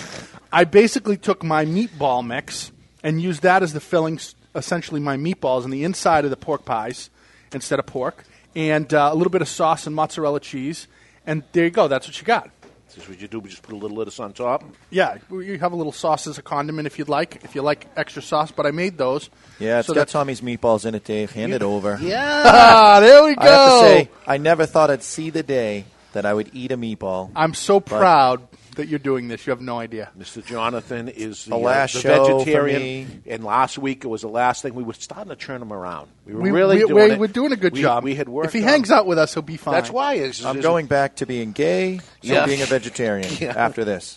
I 0.52 0.64
basically 0.64 1.16
took 1.16 1.44
my 1.44 1.64
meatball 1.64 2.26
mix 2.26 2.72
and 3.04 3.22
used 3.22 3.42
that 3.42 3.62
as 3.62 3.72
the 3.72 3.80
filling, 3.80 4.18
essentially 4.54 5.00
my 5.00 5.16
meatballs 5.16 5.64
in 5.64 5.70
the 5.70 5.84
inside 5.84 6.24
of 6.24 6.30
the 6.30 6.36
pork 6.36 6.64
pies 6.64 7.08
instead 7.52 7.78
of 7.78 7.86
pork, 7.86 8.24
and 8.56 8.92
uh, 8.92 9.10
a 9.12 9.14
little 9.14 9.30
bit 9.30 9.42
of 9.42 9.48
sauce 9.48 9.86
and 9.86 9.94
mozzarella 9.94 10.40
cheese, 10.40 10.88
and 11.30 11.44
there 11.52 11.64
you 11.64 11.70
go. 11.70 11.86
That's 11.86 12.08
what 12.08 12.20
you 12.20 12.26
got. 12.26 12.50
This 12.88 13.04
is 13.04 13.08
what 13.08 13.20
you 13.20 13.28
do. 13.28 13.38
We 13.38 13.50
just 13.50 13.62
put 13.62 13.72
a 13.72 13.76
little 13.76 13.96
lettuce 13.96 14.18
on 14.18 14.32
top. 14.32 14.64
Yeah, 14.90 15.18
you 15.30 15.60
have 15.60 15.70
a 15.70 15.76
little 15.76 15.92
sauce 15.92 16.26
as 16.26 16.38
a 16.38 16.42
condiment 16.42 16.88
if 16.88 16.98
you'd 16.98 17.08
like, 17.08 17.44
if 17.44 17.54
you 17.54 17.62
like 17.62 17.86
extra 17.96 18.20
sauce. 18.20 18.50
But 18.50 18.66
I 18.66 18.72
made 18.72 18.98
those. 18.98 19.30
Yeah, 19.60 19.78
it's 19.78 19.86
so 19.86 19.94
got 19.94 20.08
Tommy's 20.08 20.40
meatballs 20.40 20.84
in 20.84 20.96
it, 20.96 21.04
Dave. 21.04 21.30
Hand 21.30 21.52
it 21.52 21.62
over. 21.62 22.00
Yeah, 22.10 22.42
ah, 22.44 22.98
there 22.98 23.22
we 23.24 23.36
go. 23.36 23.42
I 23.42 23.46
have 23.46 23.80
to 23.80 23.86
say, 23.86 24.10
I 24.26 24.38
never 24.38 24.66
thought 24.66 24.90
I'd 24.90 25.04
see 25.04 25.30
the 25.30 25.44
day 25.44 25.84
that 26.14 26.26
I 26.26 26.34
would 26.34 26.50
eat 26.52 26.72
a 26.72 26.76
meatball. 26.76 27.30
I'm 27.36 27.54
so 27.54 27.78
proud 27.78 28.49
that 28.80 28.88
you're 28.88 28.98
doing 28.98 29.28
this. 29.28 29.46
You 29.46 29.52
have 29.52 29.60
no 29.60 29.78
idea. 29.78 30.10
Mr. 30.18 30.44
Jonathan 30.44 31.08
is 31.08 31.44
the, 31.44 31.50
The 31.50 31.56
last 31.56 31.94
uh, 31.94 31.98
the 31.98 32.02
show 32.02 32.24
for 32.26 32.38
vegetarian, 32.44 32.82
me. 32.82 33.06
and 33.28 33.44
last 33.44 33.78
week 33.78 34.04
it 34.04 34.08
was 34.08 34.22
the 34.22 34.28
last 34.28 34.62
thing. 34.62 34.74
We 34.74 34.82
were 34.82 34.92
starting 34.94 35.28
to 35.30 35.36
turn 35.36 35.62
him 35.62 35.72
around. 35.72 36.10
We 36.26 36.34
were 36.34 36.40
We, 36.42 36.50
really 36.50 36.78
we, 36.82 36.88
doing 36.88 37.08
we, 37.08 37.12
it. 37.12 37.18
We're 37.20 37.26
doing 37.28 37.52
a 37.52 37.56
good 37.56 37.74
We- 37.74 37.82
job. 37.82 38.02
We 38.04 38.14
had 38.16 38.28
worked. 38.28 38.48
If 38.48 38.52
he 38.54 38.62
on- 38.62 38.68
hangs 38.68 38.90
out 38.90 39.06
with 39.06 39.18
us, 39.18 39.32
he'll 39.34 39.42
be 39.42 39.56
fine. 39.56 39.74
that's 39.74 39.90
why 39.90 40.14
it's, 40.14 40.44
I'm 40.44 40.56
it's- 40.58 40.62
going 40.62 40.86
back 40.86 41.16
to 41.16 41.26
being 41.26 41.52
gay, 41.52 41.98
so 41.98 42.04
Yeah. 42.22 42.46
being 42.46 42.62
a 42.62 42.66
vegetarian 42.66 43.30
Yeah. 43.40 43.54
after 43.56 43.84
this. 43.84 44.16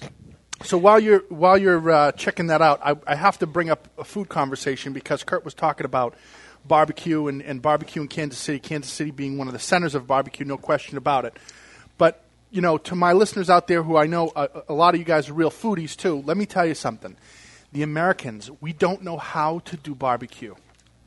So 0.64 0.78
while 0.78 1.00
you're 1.00 1.24
while 1.30 1.58
you're 1.58 1.92
uh, 1.92 2.12
checking 2.14 2.48
that 2.48 2.62
out, 2.62 2.80
I, 2.84 2.96
I 3.06 3.16
have 3.16 3.38
to 3.40 3.48
bring 3.48 3.70
up 3.70 3.88
a 3.98 4.04
food 4.06 4.30
conversation 4.30 4.94
because 4.94 5.24
Kurt 5.24 5.44
was 5.44 5.54
talking 5.54 5.86
about 5.86 6.16
barbecue 6.66 7.28
and, 7.28 7.42
and 7.42 7.62
barbecue 7.62 8.02
in 8.02 8.08
Kansas 8.08 8.40
City. 8.40 8.60
Kansas 8.60 8.92
City 8.92 9.12
being 9.12 9.38
one 9.38 9.48
of 9.48 9.54
the 9.54 9.60
centers 9.60 9.94
of 9.96 10.08
barbecue, 10.08 10.46
no 10.46 10.56
question 10.58 10.98
about 10.98 11.26
it. 11.26 11.38
You 12.54 12.62
know, 12.62 12.78
to 12.78 12.96
my 12.96 13.14
listeners 13.14 13.50
out 13.50 13.68
there 13.68 13.82
who 13.82 13.98
I 13.98 14.06
know 14.06 14.32
a, 14.36 14.48
a 14.70 14.74
lot 14.76 14.94
of 14.94 15.00
you 15.00 15.06
guys 15.06 15.28
are 15.28 15.34
real 15.34 15.50
foodies 15.50 15.98
too. 15.98 16.22
Let 16.24 16.38
me 16.38 16.46
tell 16.46 16.68
you 16.68 16.76
something: 16.76 17.18
the 17.72 17.82
Americans, 17.82 18.52
we 18.62 18.74
don't 18.74 19.02
know 19.02 19.18
how 19.18 19.60
to 19.66 19.76
do 19.76 19.96
barbecue. 19.96 20.54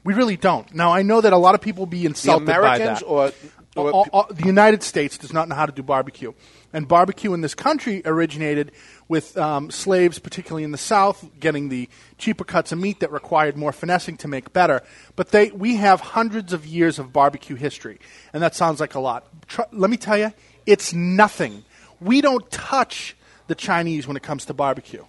We 0.03 0.14
really 0.14 0.36
don't. 0.36 0.72
Now 0.74 0.92
I 0.92 1.03
know 1.03 1.20
that 1.20 1.32
a 1.32 1.36
lot 1.38 1.55
of 1.55 1.61
people 1.61 1.82
will 1.82 1.86
be 2.01 2.05
insulted 2.05 2.47
by 2.47 2.53
Americans 2.57 2.99
that. 3.01 3.07
or, 3.07 3.32
or 3.76 3.90
All- 3.92 4.09
all- 4.12 4.26
the 4.28 4.44
United 4.47 4.82
States 4.82 5.18
does 5.18 5.32
not 5.32 5.49
know 5.49 5.55
how 5.55 5.66
to 5.66 5.72
do 5.72 5.84
barbecue. 5.84 6.32
And 6.72 6.88
barbecue 6.88 7.32
in 7.32 7.42
this 7.42 7.55
country 7.55 8.03
originated 8.05 8.72
with 9.09 9.38
um, 9.38 9.70
slaves, 9.70 10.18
particularly 10.18 10.64
in 10.64 10.72
the 10.72 10.78
South, 10.78 11.24
getting 11.40 11.68
the 11.68 11.88
cheaper 12.18 12.44
cuts 12.44 12.72
of 12.72 12.78
meat 12.78 13.01
that 13.01 13.12
required 13.12 13.57
more 13.57 13.72
finessing 13.72 14.16
to 14.18 14.28
make 14.28 14.53
better. 14.53 14.82
But 15.14 15.30
they, 15.30 15.51
we 15.53 15.76
have 15.76 16.01
hundreds 16.01 16.53
of 16.53 16.66
years 16.66 16.99
of 16.99 17.12
barbecue 17.12 17.57
history, 17.57 17.99
and 18.32 18.42
that 18.42 18.55
sounds 18.55 18.78
like 18.80 18.94
a 18.94 19.01
lot. 19.01 19.26
Tr- 19.47 19.62
let 19.72 19.90
me 19.90 19.97
tell 19.97 20.18
you, 20.18 20.32
it's 20.67 20.93
nothing. 20.93 21.64
We 22.01 22.21
don't 22.21 22.49
touch 22.51 23.17
the 23.47 23.55
Chinese 23.55 24.07
when 24.07 24.17
it 24.17 24.23
comes 24.23 24.47
to 24.47 24.55
barbecue. 24.55 25.05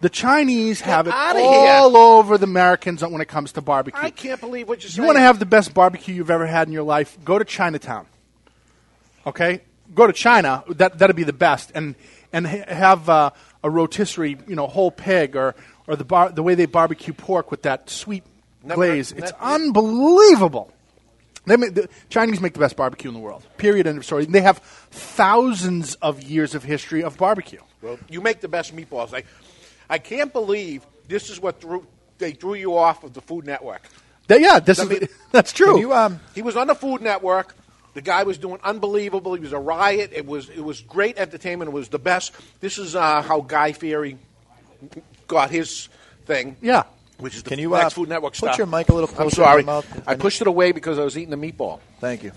The 0.00 0.08
Chinese 0.08 0.80
have 0.82 1.08
it 1.08 1.14
all 1.14 1.90
here. 1.90 1.98
over 1.98 2.38
the 2.38 2.44
Americans 2.44 3.02
when 3.02 3.20
it 3.20 3.26
comes 3.26 3.52
to 3.52 3.60
barbecue. 3.60 4.00
I 4.00 4.10
can't 4.10 4.40
believe 4.40 4.68
what 4.68 4.82
you're 4.82 4.90
saying. 4.90 5.02
You 5.02 5.06
want 5.06 5.16
to 5.16 5.22
have 5.22 5.40
the 5.40 5.46
best 5.46 5.74
barbecue 5.74 6.14
you've 6.14 6.30
ever 6.30 6.46
had 6.46 6.68
in 6.68 6.72
your 6.72 6.84
life? 6.84 7.18
Go 7.24 7.38
to 7.38 7.44
Chinatown. 7.44 8.06
Okay, 9.26 9.62
go 9.94 10.06
to 10.06 10.12
China. 10.12 10.62
That 10.68 10.98
that'd 10.98 11.16
be 11.16 11.24
the 11.24 11.32
best, 11.32 11.72
and 11.74 11.96
and 12.32 12.46
ha- 12.46 12.64
have 12.68 13.08
uh, 13.08 13.30
a 13.64 13.68
rotisserie, 13.70 14.38
you 14.46 14.54
know, 14.54 14.68
whole 14.68 14.90
pig, 14.92 15.34
or 15.34 15.56
or 15.88 15.96
the 15.96 16.04
bar, 16.04 16.30
the 16.30 16.42
way 16.44 16.54
they 16.54 16.66
barbecue 16.66 17.12
pork 17.12 17.50
with 17.50 17.62
that 17.62 17.90
sweet 17.90 18.22
Never- 18.62 18.76
glaze. 18.76 19.10
It's 19.12 19.32
unbelievable. 19.40 20.72
They 21.48 21.56
make, 21.56 21.74
the 21.74 21.88
Chinese 22.08 22.40
make 22.40 22.52
the 22.54 22.60
best 22.60 22.76
barbecue 22.76 23.08
in 23.10 23.14
the 23.14 23.20
world. 23.20 23.44
Period. 23.56 23.86
End 23.86 23.98
of 23.98 24.04
story. 24.04 24.24
They 24.26 24.40
have 24.42 24.58
thousands 24.58 25.94
of 25.96 26.22
years 26.22 26.54
of 26.54 26.62
history 26.64 27.02
of 27.02 27.16
barbecue. 27.18 27.60
Well, 27.82 27.98
you 28.08 28.20
make 28.20 28.40
the 28.40 28.48
best 28.48 28.74
meatballs. 28.76 29.14
I, 29.14 29.24
I 29.90 29.98
can't 29.98 30.32
believe 30.32 30.86
this 31.08 31.30
is 31.30 31.40
what 31.40 31.60
threw, 31.60 31.86
they 32.18 32.32
threw 32.32 32.54
you 32.54 32.76
off 32.76 33.04
of 33.04 33.14
the 33.14 33.20
Food 33.20 33.46
Network. 33.46 33.82
They- 34.28 34.40
yeah, 34.42 34.60
this 34.60 34.78
I 34.78 34.82
is 34.84 34.88
mean- 34.90 35.08
that's 35.32 35.52
true. 35.52 35.78
You, 35.80 35.92
um, 35.92 36.20
He 36.34 36.42
was 36.42 36.56
on 36.56 36.66
the 36.66 36.74
Food 36.74 37.00
Network. 37.02 37.54
The 37.94 38.02
guy 38.02 38.22
was 38.22 38.38
doing 38.38 38.60
unbelievable. 38.62 39.34
He 39.34 39.40
was 39.40 39.52
a 39.52 39.58
riot. 39.58 40.12
It 40.14 40.24
was 40.26 40.48
it 40.50 40.60
was 40.62 40.82
great 40.82 41.18
entertainment. 41.18 41.68
It 41.70 41.72
was 41.74 41.88
the 41.88 41.98
best. 41.98 42.32
This 42.60 42.78
is 42.78 42.94
uh, 42.94 43.22
how 43.22 43.40
Guy 43.40 43.72
Fieri 43.72 44.18
got 45.26 45.50
his 45.50 45.88
thing. 46.26 46.56
yeah. 46.60 46.84
Which 47.18 47.34
is 47.36 47.42
the 47.42 47.50
Can 47.50 47.58
you, 47.58 47.70
next 47.70 47.86
uh, 47.86 47.90
Food 47.90 48.08
Network 48.08 48.34
put 48.36 48.56
your 48.58 48.66
mic 48.66 48.88
a 48.88 48.94
little 48.94 49.08
closer 49.08 49.22
I'm 49.22 49.28
to 49.30 49.34
sorry. 49.34 49.62
your 49.62 49.66
mouth? 49.66 50.02
I 50.08 50.14
pushed 50.14 50.40
it 50.40 50.46
away 50.46 50.72
because 50.72 50.98
I 50.98 51.04
was 51.04 51.18
eating 51.18 51.30
the 51.30 51.52
meatball. 51.52 51.80
Thank 52.00 52.22
you. 52.22 52.32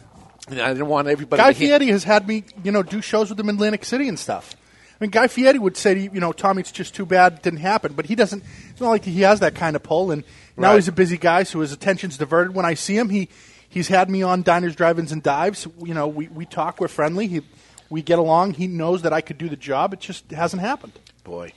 And 0.47 0.59
I 0.59 0.69
didn't 0.69 0.87
want 0.87 1.07
everybody. 1.07 1.39
Guy 1.39 1.53
to 1.53 1.57
hear- 1.57 1.79
Fieri 1.79 1.91
has 1.91 2.03
had 2.03 2.27
me, 2.27 2.43
you 2.63 2.71
know, 2.71 2.81
do 2.83 3.01
shows 3.01 3.29
with 3.29 3.39
him 3.39 3.49
in 3.49 3.55
Atlantic 3.55 3.85
City 3.85 4.07
and 4.07 4.17
stuff. 4.17 4.55
I 4.99 5.03
mean, 5.03 5.11
Guy 5.11 5.27
Fieri 5.27 5.59
would 5.59 5.77
say, 5.77 5.93
to 5.93 5.99
you 5.99 6.09
you 6.13 6.19
know, 6.19 6.31
Tommy, 6.31 6.61
it's 6.61 6.71
just 6.71 6.95
too 6.95 7.05
bad 7.05 7.33
it 7.33 7.43
didn't 7.43 7.59
happen. 7.59 7.93
But 7.93 8.05
he 8.07 8.15
doesn't. 8.15 8.43
It's 8.69 8.81
not 8.81 8.89
like 8.89 9.05
he 9.05 9.21
has 9.21 9.39
that 9.41 9.55
kind 9.55 9.75
of 9.75 9.83
pull. 9.83 10.11
And 10.11 10.23
now 10.57 10.69
Right. 10.69 10.75
he's 10.75 10.87
a 10.87 10.91
busy 10.91 11.17
guy, 11.17 11.43
so 11.43 11.59
his 11.61 11.71
attention's 11.71 12.17
diverted. 12.17 12.55
When 12.55 12.65
I 12.65 12.73
see 12.73 12.97
him, 12.97 13.09
he 13.09 13.29
He's 13.69 13.87
had 13.87 14.09
me 14.09 14.21
on 14.21 14.43
diners, 14.43 14.75
drive-ins, 14.75 15.13
and 15.13 15.23
dives. 15.23 15.65
You 15.81 15.93
know, 15.93 16.05
we, 16.05 16.27
we 16.27 16.45
talk. 16.45 16.81
We're 16.81 16.89
friendly. 16.89 17.27
He, 17.27 17.41
we 17.89 18.01
get 18.01 18.19
along. 18.19 18.55
He 18.55 18.67
knows 18.67 19.03
that 19.03 19.13
I 19.13 19.21
could 19.21 19.37
do 19.37 19.47
the 19.47 19.55
job. 19.55 19.93
It 19.93 20.01
just 20.01 20.29
hasn't 20.31 20.61
happened. 20.61 20.91
Boy. 21.23 21.53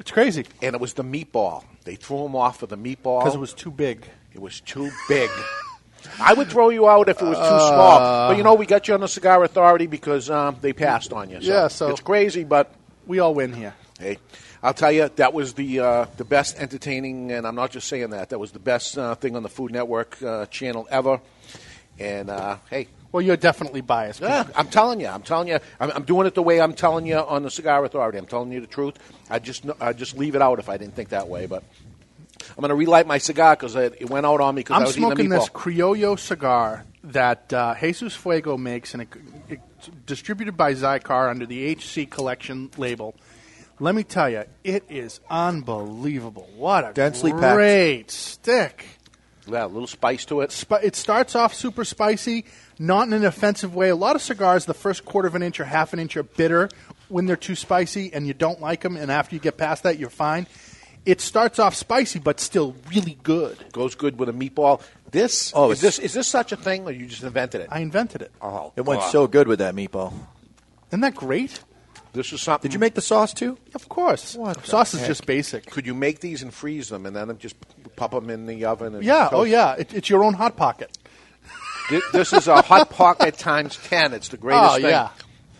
It's 0.00 0.10
crazy 0.10 0.46
And 0.60 0.74
it 0.74 0.80
was 0.80 0.94
the 0.94 1.04
meatball. 1.04 1.62
They 1.84 1.96
threw 1.96 2.24
him 2.24 2.36
off 2.36 2.60
for 2.60 2.66
the 2.66 2.76
meatball. 2.76 3.20
because 3.20 3.34
it 3.34 3.38
was 3.40 3.54
too 3.54 3.70
big. 3.70 4.06
It 4.32 4.40
was 4.40 4.60
too 4.60 4.90
big. 5.08 5.30
I 6.20 6.34
would 6.34 6.48
throw 6.48 6.70
you 6.70 6.88
out 6.88 7.08
if 7.08 7.20
it 7.20 7.24
was 7.24 7.38
too 7.38 7.44
small. 7.44 8.28
But 8.28 8.36
you 8.36 8.42
know, 8.42 8.54
we 8.54 8.66
got 8.66 8.88
you 8.88 8.94
on 8.94 9.00
the 9.00 9.08
Cigar 9.08 9.42
Authority 9.44 9.86
because 9.86 10.30
um, 10.30 10.56
they 10.60 10.72
passed 10.72 11.12
on 11.12 11.30
you. 11.30 11.40
So 11.40 11.46
Yeah, 11.52 11.68
so- 11.68 11.88
it's 11.90 12.00
crazy, 12.00 12.44
but 12.44 12.72
We 13.06 13.18
all 13.20 13.34
win 13.34 13.52
here. 13.52 13.74
hey, 14.00 14.18
I'll 14.62 14.74
tell 14.74 14.90
you, 14.92 15.10
that 15.16 15.32
was 15.32 15.54
the 15.54 15.80
uh, 15.80 16.06
the 16.16 16.24
best 16.24 16.56
entertaining, 16.58 17.32
and 17.32 17.46
I'm 17.46 17.54
not 17.56 17.70
just 17.72 17.88
saying 17.88 18.10
that. 18.10 18.30
That 18.30 18.38
was 18.38 18.52
the 18.52 18.58
best 18.60 18.96
uh, 18.96 19.14
thing 19.16 19.34
on 19.36 19.42
the 19.42 19.48
Food 19.48 19.72
Network 19.72 20.20
uh, 20.22 20.46
channel 20.46 20.86
ever. 20.90 21.20
And 21.98 22.30
uh, 22.30 22.56
hey, 22.70 22.88
Well, 23.12 23.20
you're 23.20 23.36
definitely 23.36 23.82
biased. 23.82 24.20
yeah, 24.20 24.44
I'm 24.56 24.68
telling 24.68 25.00
you, 25.00 25.06
I'm 25.06 25.22
telling 25.22 25.48
you, 25.48 25.58
I'm, 25.78 25.90
I'm 25.90 26.04
doing 26.04 26.26
it 26.26 26.34
the 26.34 26.42
way 26.42 26.60
I'm 26.60 26.72
telling 26.72 27.06
you 27.06 27.18
on 27.18 27.42
the 27.42 27.50
Cigar 27.50 27.84
Authority. 27.84 28.18
I'm 28.18 28.26
telling 28.26 28.50
you 28.50 28.60
the 28.60 28.66
truth. 28.66 28.98
I 29.30 29.38
just 29.38 29.64
I 29.80 29.92
just 29.92 30.16
leave 30.16 30.34
it 30.34 30.42
out 30.42 30.58
if 30.58 30.68
I 30.68 30.76
didn't 30.78 30.94
think 30.94 31.10
that 31.10 31.28
way, 31.28 31.46
but. 31.46 31.62
I'm 32.56 32.60
going 32.60 32.70
to 32.70 32.74
relight 32.74 33.06
my 33.06 33.18
cigar 33.18 33.54
because 33.54 33.76
it, 33.76 34.10
went 34.10 34.26
out 34.26 34.40
on 34.40 34.56
me 34.56 34.60
because 34.60 34.80
I 34.80 34.84
was 34.84 34.94
smoking 34.94 35.28
this. 35.28 35.48
Criollo 35.48 36.18
cigar 36.18 36.84
that 37.04 37.52
uh, 37.52 37.74
Jesus 37.78 38.16
Fuego 38.16 38.56
makes, 38.56 38.94
and 38.94 39.02
it, 39.02 39.08
it's 39.48 39.90
distributed 40.06 40.56
by 40.56 40.74
Xikar 40.74 41.30
under 41.30 41.46
the 41.46 41.72
HC 41.72 42.10
Collection 42.10 42.70
label. 42.76 43.14
Let 43.78 43.94
me 43.94 44.04
tell 44.04 44.28
you, 44.28 44.44
it 44.62 44.84
is 44.88 45.20
unbelievable. 45.30 46.48
What 46.56 46.88
a 46.88 46.92
Densely 46.92 47.32
packed. 47.32 47.56
great 47.56 48.10
stick! 48.10 48.86
Yeah, 49.46 49.64
a 49.64 49.66
little 49.66 49.88
spice 49.88 50.24
to 50.26 50.40
it. 50.42 50.52
Spi- 50.52 50.82
it 50.84 50.94
starts 50.94 51.34
off 51.34 51.54
super 51.54 51.84
spicy, 51.84 52.44
not 52.78 53.06
in 53.06 53.12
an 53.12 53.24
offensive 53.24 53.74
way. 53.74 53.88
A 53.90 53.96
lot 53.96 54.16
of 54.16 54.22
cigars, 54.22 54.64
the 54.66 54.74
first 54.74 55.04
quarter 55.04 55.28
of 55.28 55.34
an 55.34 55.42
inch 55.42 55.60
or 55.60 55.64
half 55.64 55.92
an 55.92 55.98
inch, 55.98 56.16
are 56.16 56.22
bitter 56.22 56.68
when 57.08 57.26
they're 57.26 57.36
too 57.36 57.54
spicy, 57.54 58.12
and 58.12 58.26
you 58.26 58.34
don't 58.34 58.60
like 58.60 58.80
them. 58.82 58.96
And 58.96 59.10
after 59.10 59.34
you 59.34 59.40
get 59.40 59.56
past 59.56 59.82
that, 59.82 59.98
you're 59.98 60.10
fine. 60.10 60.46
It 61.04 61.20
starts 61.20 61.58
off 61.58 61.74
spicy, 61.74 62.20
but 62.20 62.38
still 62.38 62.76
really 62.90 63.18
good. 63.22 63.58
Goes 63.72 63.94
good 63.96 64.18
with 64.18 64.28
a 64.28 64.32
meatball. 64.32 64.80
This 65.10 65.52
Oh, 65.54 65.70
is 65.72 65.80
this 65.80 65.98
is 65.98 66.12
this 66.14 66.28
such 66.28 66.52
a 66.52 66.56
thing, 66.56 66.84
or 66.86 66.92
you 66.92 67.06
just 67.06 67.22
invented 67.24 67.60
it? 67.60 67.68
I 67.70 67.80
invented 67.80 68.22
it. 68.22 68.30
oh, 68.40 68.72
It 68.76 68.82
went 68.82 69.00
God. 69.00 69.10
so 69.10 69.26
good 69.26 69.48
with 69.48 69.58
that 69.58 69.74
meatball. 69.74 70.12
Isn't 70.90 71.00
that 71.00 71.14
great? 71.14 71.60
This 72.12 72.32
is 72.32 72.42
something. 72.42 72.68
Did 72.68 72.74
you 72.74 72.78
make 72.78 72.94
the 72.94 73.00
sauce 73.00 73.32
too? 73.34 73.56
Of 73.74 73.88
course. 73.88 74.34
What 74.36 74.58
the 74.58 74.66
Sauce 74.66 74.92
is 74.94 75.00
heck? 75.00 75.08
just 75.08 75.24
basic. 75.26 75.66
Could 75.66 75.86
you 75.86 75.94
make 75.94 76.20
these 76.20 76.42
and 76.42 76.52
freeze 76.52 76.88
them, 76.90 77.04
and 77.06 77.16
then 77.16 77.36
just 77.38 77.56
pop 77.96 78.10
them 78.12 78.28
in 78.30 78.46
the 78.46 78.64
oven? 78.66 78.94
And 78.94 79.02
Yeah. 79.02 79.28
Oh, 79.32 79.44
yeah. 79.44 79.74
It, 79.78 79.92
it's 79.94 80.08
your 80.10 80.22
own 80.22 80.34
hot 80.34 80.56
pocket. 80.56 80.96
Thi- 81.88 82.00
This 82.12 82.32
is 82.32 82.48
a 82.48 82.62
hot 82.62 82.90
pocket 82.90 83.36
times 83.38 83.76
ten. 83.84 84.12
It's 84.12 84.28
the 84.28 84.36
greatest 84.36 84.72
oh 84.72 84.74
thing. 84.76 84.84
yeah. 84.86 85.08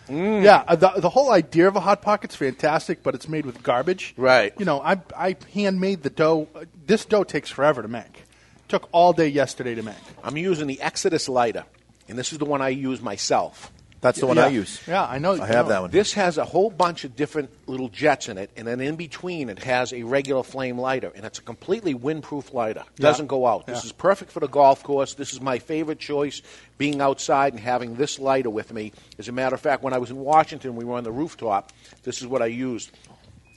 Yeah, 0.08 0.64
uh, 0.68 0.76
the, 0.76 0.90
the 0.98 1.08
whole 1.08 1.30
idea 1.30 1.68
of 1.68 1.76
a 1.76 1.80
hot 1.80 2.02
pocket's 2.02 2.34
fantastic, 2.36 3.02
but 3.02 3.14
it's 3.14 3.28
made 3.28 3.46
with 3.46 3.62
garbage. 3.62 4.12
Right. 4.16 4.52
You 4.58 4.64
know, 4.66 4.80
I 4.80 5.00
I 5.16 5.36
handmade 5.54 6.02
the 6.02 6.10
dough. 6.10 6.48
This 6.86 7.04
dough 7.04 7.24
takes 7.24 7.48
forever 7.50 7.80
to 7.82 7.88
make. 7.88 8.24
Took 8.68 8.88
all 8.92 9.12
day 9.12 9.28
yesterday 9.28 9.74
to 9.74 9.82
make. 9.82 9.94
I'm 10.22 10.36
using 10.36 10.66
the 10.66 10.80
Exodus 10.82 11.28
lighter, 11.28 11.64
and 12.08 12.18
this 12.18 12.32
is 12.32 12.38
the 12.38 12.44
one 12.44 12.60
I 12.60 12.70
use 12.70 13.00
myself. 13.00 13.72
That's 14.02 14.18
the 14.18 14.26
one 14.26 14.36
yeah. 14.36 14.46
I 14.46 14.48
use. 14.48 14.82
Yeah, 14.88 15.04
I 15.04 15.18
know. 15.18 15.40
I 15.40 15.46
have 15.46 15.68
that 15.68 15.80
one. 15.80 15.90
This 15.92 16.14
has 16.14 16.36
a 16.36 16.44
whole 16.44 16.70
bunch 16.70 17.04
of 17.04 17.14
different 17.14 17.50
little 17.68 17.88
jets 17.88 18.28
in 18.28 18.36
it, 18.36 18.50
and 18.56 18.66
then 18.66 18.80
in 18.80 18.96
between 18.96 19.48
it 19.48 19.60
has 19.60 19.92
a 19.92 20.02
regular 20.02 20.42
flame 20.42 20.76
lighter, 20.76 21.12
and 21.14 21.24
it's 21.24 21.38
a 21.38 21.42
completely 21.42 21.94
windproof 21.94 22.52
lighter. 22.52 22.82
It 22.98 23.00
Doesn't 23.00 23.28
go 23.28 23.46
out. 23.46 23.64
This 23.66 23.84
is 23.84 23.92
perfect 23.92 24.32
for 24.32 24.40
the 24.40 24.48
golf 24.48 24.82
course. 24.82 25.14
This 25.14 25.32
is 25.32 25.40
my 25.40 25.60
favorite 25.60 26.00
choice, 26.00 26.42
being 26.78 27.00
outside 27.00 27.52
and 27.52 27.62
having 27.62 27.94
this 27.94 28.18
lighter 28.18 28.50
with 28.50 28.72
me. 28.72 28.92
As 29.20 29.28
a 29.28 29.32
matter 29.32 29.54
of 29.54 29.60
fact, 29.60 29.84
when 29.84 29.92
I 29.92 29.98
was 29.98 30.10
in 30.10 30.16
Washington, 30.16 30.74
we 30.74 30.84
were 30.84 30.96
on 30.96 31.04
the 31.04 31.12
rooftop. 31.12 31.70
This 32.02 32.20
is 32.20 32.26
what 32.26 32.42
I 32.42 32.46
used. 32.46 32.90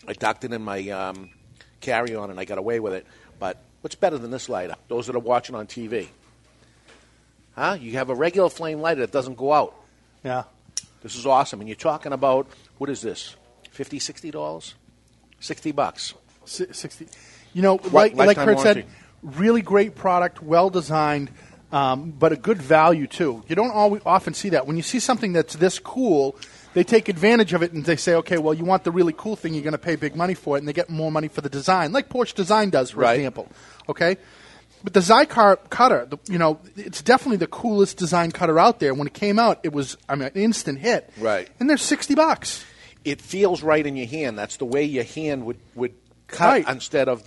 I 0.08 0.14
ducked 0.14 0.44
it 0.44 0.54
in 0.54 0.62
my 0.62 0.88
um, 0.90 1.32
carry-on, 1.82 2.30
and 2.30 2.40
I 2.40 2.46
got 2.46 2.60
away 2.60 2.80
with 2.80 2.94
it. 2.94 3.08
But 3.40 3.58
what's 3.82 3.96
better 3.96 4.20
than 4.20 4.30
this 4.30 4.48
lighter? 4.48 4.76
Those 4.90 5.08
that 5.08 5.16
are 5.16 5.20
watching 5.20 5.56
on 5.56 5.66
TV. 5.66 6.10
Huh? 7.56 7.78
You 7.82 7.94
have 7.94 8.12
a 8.12 8.16
regular 8.16 8.50
flame 8.50 8.80
lighter 8.80 9.02
that 9.02 9.12
doesn't 9.12 9.38
go 9.38 9.52
out. 9.52 9.74
Yeah. 10.26 10.44
This 11.04 11.16
is 11.16 11.26
awesome. 11.26 11.62
And 11.62 11.70
you're 11.70 11.76
talking 11.78 12.12
about, 12.12 12.48
what 12.80 12.90
is 12.90 13.02
this? 13.02 13.36
50 13.72 14.00
$60? 14.00 14.74
60 15.40 15.72
bucks. 15.72 16.14
Si- 16.46 16.68
Sixty. 16.72 17.08
You 17.54 17.62
know, 17.62 17.76
like 17.92 18.16
like 18.16 18.16
lifetime 18.16 18.46
Kurt 18.48 18.60
said, 18.60 18.86
really 19.24 19.62
great 19.62 19.96
product, 19.96 20.42
well 20.44 20.70
designed, 20.70 21.32
um, 21.72 22.12
but 22.12 22.32
a 22.32 22.36
good 22.36 22.62
value 22.62 23.08
too. 23.08 23.44
You 23.48 23.56
don't 23.56 23.72
always 23.72 24.02
often 24.06 24.34
see 24.34 24.50
that. 24.50 24.68
When 24.68 24.76
you 24.78 24.84
see 24.84 25.00
something 25.00 25.34
that's 25.34 25.56
this 25.56 25.80
cool, 25.80 26.36
they 26.74 26.84
take 26.84 27.08
advantage 27.10 27.54
of 27.54 27.64
it 27.64 27.72
and 27.72 27.84
they 27.86 27.96
say, 27.96 28.14
okay, 28.16 28.38
well, 28.38 28.54
you 28.54 28.66
want 28.66 28.84
the 28.84 28.92
really 28.92 29.14
cool 29.14 29.36
thing, 29.36 29.54
you're 29.54 29.64
going 29.64 29.72
to 29.72 29.78
pay 29.78 29.96
big 29.96 30.16
money 30.16 30.34
for 30.34 30.56
it, 30.58 30.60
and 30.60 30.68
they 30.68 30.74
get 30.74 30.90
more 30.90 31.12
money 31.12 31.28
for 31.30 31.42
the 31.42 31.50
design, 31.50 31.92
like 31.94 32.10
Porsche 32.10 32.36
Design 32.36 32.70
does, 32.70 32.92
for 32.92 33.00
Right. 33.02 33.16
example. 33.20 33.48
Okay. 33.90 34.18
But 34.86 34.94
the 34.94 35.00
Xikar 35.00 35.58
cutter, 35.72 36.06
the, 36.06 36.20
you 36.30 36.38
know, 36.38 36.60
it's 36.78 37.02
definitely 37.02 37.38
the 37.38 37.48
coolest 37.48 37.98
design 37.98 38.32
cutter 38.32 38.60
out 38.60 38.80
there. 38.80 38.94
When 38.94 39.08
it 39.08 39.16
came 39.16 39.40
out, 39.40 39.60
it 39.64 39.74
was 39.74 39.98
I 40.08 40.14
mean, 40.14 40.28
an 40.28 40.34
instant 40.36 40.78
hit. 40.78 41.12
Right. 41.18 41.50
And 41.60 41.68
they're 41.68 41.76
sixty 41.78 42.14
bucks. 42.14 42.64
It 43.04 43.20
feels 43.20 43.64
right 43.64 43.84
in 43.86 43.96
your 43.96 44.06
hand. 44.06 44.38
That's 44.38 44.58
the 44.58 44.66
way 44.66 44.84
your 44.84 45.04
hand 45.04 45.48
would, 45.48 45.58
would 45.74 45.96
cut 46.28 46.48
Right. 46.48 46.70
instead 46.70 47.10
of 47.10 47.24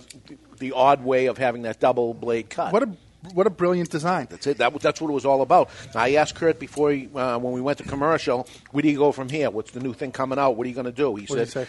the 0.59 0.71
odd 0.71 1.03
way 1.03 1.25
of 1.25 1.37
having 1.37 1.63
that 1.63 1.81
double 1.81 2.13
blade 2.13 2.49
cut. 2.49 2.71
What 2.71 2.83
a 2.83 2.89
what 3.33 3.45
a 3.45 3.49
brilliant 3.49 3.89
design. 3.89 4.27
That's 4.29 4.47
it. 4.47 4.59
That, 4.59 4.73
that's 4.79 5.01
what 5.01 5.09
it 5.09 5.13
was 5.13 5.25
all 5.25 5.41
about. 5.41 5.69
I 5.93 6.15
asked 6.15 6.35
Kurt 6.35 6.59
before 6.59 6.91
he, 6.91 7.09
uh, 7.13 7.37
when 7.39 7.51
we 7.51 7.59
went 7.59 7.79
to 7.79 7.83
commercial, 7.83 8.47
where 8.71 8.81
do 8.81 8.87
you 8.89 8.97
go 8.97 9.11
from 9.11 9.27
here? 9.27 9.49
What's 9.49 9.71
the 9.71 9.81
new 9.81 9.91
thing 9.93 10.13
coming 10.13 10.39
out? 10.39 10.55
What 10.55 10.65
are 10.65 10.69
you 10.69 10.75
going 10.75 10.85
to 10.85 10.93
do? 10.93 11.13
He 11.17 11.25
What 11.25 11.45
said? 11.49 11.67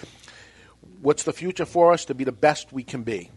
"What's 1.02 1.24
the 1.24 1.32
future 1.32 1.64
for 1.66 1.92
us 1.92 2.04
to 2.04 2.14
be 2.14 2.22
the 2.22 2.30
best 2.30 2.72
we 2.72 2.84
can 2.84 3.02
be?" 3.02 3.30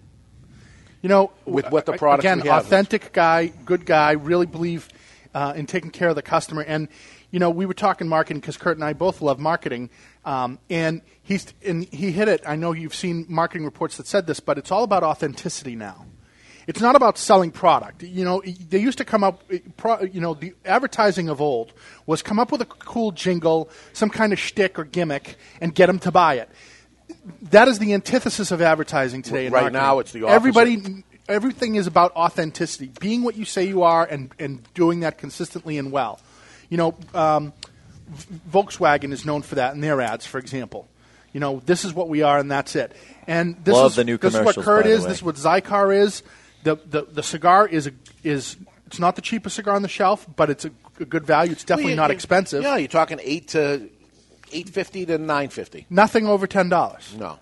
You 1.04 1.10
know, 1.10 1.32
With 1.44 1.70
what 1.70 1.86
the 1.86 1.94
product 1.94 2.24
again, 2.24 2.48
authentic 2.48 3.12
guy, 3.12 3.48
good 3.48 3.86
guy, 3.86 4.14
really 4.14 4.46
believe 4.46 4.88
uh, 5.34 5.52
in 5.54 5.66
taking 5.66 5.92
care 5.92 6.08
of 6.08 6.16
the 6.16 6.22
customer. 6.22 6.62
And 6.62 6.88
you 7.30 7.40
know, 7.40 7.50
we 7.50 7.66
were 7.66 7.74
talking 7.74 8.08
marketing 8.08 8.40
because 8.40 8.56
Kurt 8.56 8.78
and 8.78 8.86
I 8.86 8.94
both 8.94 9.22
love 9.22 9.38
marketing, 9.38 9.90
um, 10.24 10.60
and 10.70 11.02
he's 11.22 11.54
and 11.66 11.84
he 11.84 12.12
hit 12.12 12.30
it. 12.30 12.44
I 12.48 12.56
know 12.56 12.72
you've 12.72 12.96
seen 12.96 13.26
marketing 13.28 13.66
reports 13.66 13.98
that 13.98 14.08
said 14.08 14.28
this, 14.28 14.40
but 14.40 14.58
it's 14.58 14.72
all 14.72 14.84
about 14.84 15.04
authenticity 15.04 15.76
now. 15.76 16.06
It's 16.68 16.80
not 16.80 16.96
about 16.96 17.18
selling 17.18 17.52
product. 17.52 18.04
You 18.04 18.24
know, 18.24 18.42
they 18.70 18.80
used 18.80 19.00
to 19.00 19.04
come 19.04 19.26
up. 19.26 19.44
You 19.52 20.22
know, 20.22 20.36
the 20.36 20.54
advertising 20.64 21.28
of 21.28 21.42
old 21.42 21.74
was 22.06 22.22
come 22.22 22.40
up 22.40 22.50
with 22.50 22.62
a 22.62 22.66
cool 22.66 23.12
jingle, 23.12 23.70
some 23.92 24.10
kind 24.10 24.32
of 24.32 24.40
shtick 24.40 24.80
or 24.80 24.86
gimmick, 24.86 25.36
and 25.60 25.76
get 25.76 25.88
them 25.88 26.00
to 26.00 26.12
buy 26.12 26.36
it 26.36 26.50
that 27.44 27.68
is 27.68 27.80
the 27.80 27.94
antithesis 27.94 28.52
of 28.52 28.62
advertising 28.62 29.22
today. 29.22 29.46
Right 29.46 29.52
marketing. 29.52 29.74
now, 29.74 30.00
it's 30.00 30.12
the 30.12 30.24
opposite. 30.24 30.36
Everybody, 30.36 31.04
everything 31.28 31.76
is 31.76 31.88
about 31.88 32.16
authenticity, 32.16 32.92
being 33.00 33.24
what 33.24 33.36
you 33.36 33.46
say 33.46 33.64
you 33.66 33.84
are, 33.84 34.06
and 34.06 34.32
and 34.40 34.62
doing 34.74 35.02
that 35.02 35.18
consistently 35.18 35.78
and 35.78 35.92
well. 35.92 36.20
You 36.70 36.78
know, 36.78 36.96
um, 37.14 37.54
V- 38.08 38.40
Volkswagen 38.52 39.12
is 39.12 39.26
known 39.26 39.42
for 39.42 39.56
that 39.56 39.74
in 39.76 39.82
their 39.82 40.02
ads, 40.02 40.26
for 40.26 40.38
example. 40.40 40.88
You 41.34 41.40
know, 41.40 41.62
this 41.66 41.84
is 41.84 41.94
what 41.94 42.10
we 42.10 42.22
are, 42.22 42.38
and 42.38 42.50
that's 42.52 42.76
it. 42.76 42.92
And 43.26 43.56
this 43.64 43.74
Love 43.74 43.92
is 43.92 43.96
the 43.96 44.04
new 44.04 44.18
this 44.18 44.36
is 44.36 44.42
what 44.42 44.56
Kurt 44.56 44.86
is. 44.86 45.04
This 45.04 45.18
is 45.18 45.24
what 45.24 45.36
Xikar 45.36 45.96
is. 45.96 46.22
The, 46.64 46.76
the 46.76 47.02
the 47.04 47.24
cigar 47.24 47.68
is 47.68 47.88
a, 47.88 47.92
is 48.24 48.56
it's 48.88 49.00
not 49.00 49.16
the 49.16 49.22
cheapest 49.22 49.56
cigar 49.56 49.76
on 49.76 49.82
the 49.82 49.88
shelf, 49.88 50.28
but 50.36 50.50
it's 50.50 50.66
a, 50.66 50.72
a 51.00 51.06
good 51.06 51.26
value. 51.26 51.52
It's 51.52 51.64
definitely 51.64 51.86
Well, 51.86 51.90
you- 51.92 51.96
not 51.98 52.10
you- 52.12 52.16
expensive. 52.16 52.64
Yeah, 52.64 52.78
you're 52.78 52.88
talking 52.88 53.20
eight 53.24 53.50
to 53.50 53.90
eight 54.54 54.70
fifty 54.70 55.06
to 55.06 55.18
nine 55.18 55.50
fifty. 55.50 55.86
Nothing 55.90 56.28
over 56.28 56.48
ten 56.48 56.70
dollars. 56.70 57.16
No. 57.18 57.40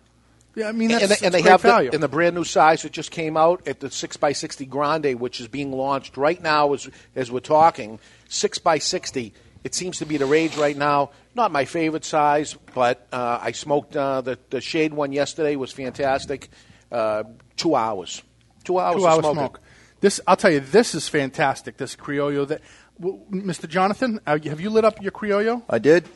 Yeah, 0.56 0.68
I 0.68 0.74
mean 0.74 0.90
that's, 0.90 1.04
and 1.04 1.10
they, 1.10 1.14
that's 1.14 1.22
and 1.24 1.34
they 1.34 1.42
great 1.42 1.52
have 1.52 1.62
value. 1.62 1.90
the, 1.92 1.96
in 1.96 2.02
the 2.02 2.10
brand 2.10 2.36
new 2.36 2.44
size 2.44 2.82
that 2.82 2.92
just 2.92 3.12
came 3.12 3.38
out 3.38 3.68
at 3.68 3.80
the 3.80 3.90
six 3.90 4.18
x 4.22 4.40
sixty 4.40 4.66
Grande, 4.66 5.20
which 5.20 5.40
is 5.40 5.48
being 5.48 5.72
launched 5.72 6.18
right 6.18 6.42
now 6.42 6.74
as 6.74 6.90
as 7.16 7.32
we're 7.32 7.40
talking. 7.40 8.00
Six 8.28 8.60
x 8.66 8.86
sixty. 8.86 9.34
It 9.64 9.76
seems 9.76 10.00
to 10.00 10.06
be 10.06 10.18
the 10.18 10.26
rage 10.26 10.58
right 10.58 10.76
now. 10.76 11.12
Not 11.36 11.52
my 11.52 11.66
favorite 11.66 12.04
size, 12.04 12.56
but 12.74 13.08
uh, 13.14 13.40
I 13.42 13.52
smoked 13.52 13.96
uh, 13.96 14.22
the 14.22 14.38
the 14.50 14.60
shade 14.60 14.94
one 14.94 15.14
yesterday. 15.14 15.56
Was 15.56 15.72
fantastic. 15.72 16.50
Uh, 16.92 17.24
two 17.56 17.76
hours. 17.76 18.22
Two 18.66 18.78
hours. 18.80 18.98
two 18.98 19.06
of 19.06 19.14
hour 19.14 19.22
smoking. 19.22 19.40
smoke. 19.40 19.60
This 20.02 20.20
I'll 20.28 20.36
tell 20.36 20.52
you, 20.52 20.60
this 20.60 20.96
is 20.96 21.08
fantastic. 21.08 21.78
This 21.78 21.96
Criollo. 21.96 22.48
That, 22.48 22.62
w- 23.00 23.22
Mr. 23.32 23.70
Jonathan, 23.70 24.20
uh, 24.28 24.38
have 24.44 24.60
you 24.60 24.70
lit 24.70 24.84
up 24.84 25.02
your 25.02 25.12
Criollo? 25.12 25.64
I 25.70 25.80
did. 25.80 26.10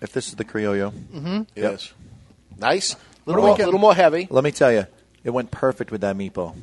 If 0.00 0.12
this 0.12 0.28
is 0.28 0.34
the 0.36 0.44
Criollo, 0.44 0.92
Yes. 1.54 1.92
Nice. 2.58 2.94
A 2.94 2.98
little, 3.26 3.44
are 3.44 3.48
more, 3.48 3.56
little 3.56 3.80
more 3.80 3.94
heavy. 3.94 4.28
let 4.30 4.44
me 4.44 4.50
tell 4.52 4.72
you, 4.72 4.86
it 5.24 5.30
went 5.30 5.50
perfect 5.50 5.90
with 5.90 6.02
that 6.02 6.16
meatball. 6.16 6.54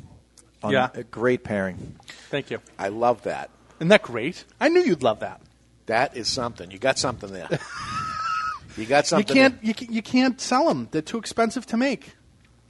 On 0.62 0.72
Yeah. 0.72 0.88
a 0.94 1.02
great 1.02 1.44
pairing. 1.44 1.96
Thank 2.30 2.50
you. 2.50 2.60
I 2.78 2.88
love 2.88 3.22
that. 3.24 3.50
Isn't 3.80 3.88
that 3.88 4.02
great? 4.02 4.44
I 4.60 4.68
knew 4.68 4.80
you'd 4.80 5.02
love 5.02 5.20
that. 5.20 5.40
That 5.86 6.16
is 6.16 6.28
something. 6.28 6.70
You 6.70 6.78
got 6.78 6.98
something 6.98 7.30
there. 7.32 7.48
you 8.76 8.86
got 8.86 9.06
something. 9.06 9.28
You 9.36 9.42
can't 9.42 9.58
you, 9.62 9.74
ca- 9.74 9.86
you 9.90 10.00
can't 10.02 10.40
sell 10.40 10.66
them. 10.68 10.88
They're 10.90 11.02
too 11.02 11.18
expensive 11.18 11.66
to 11.66 11.76
make. 11.76 12.14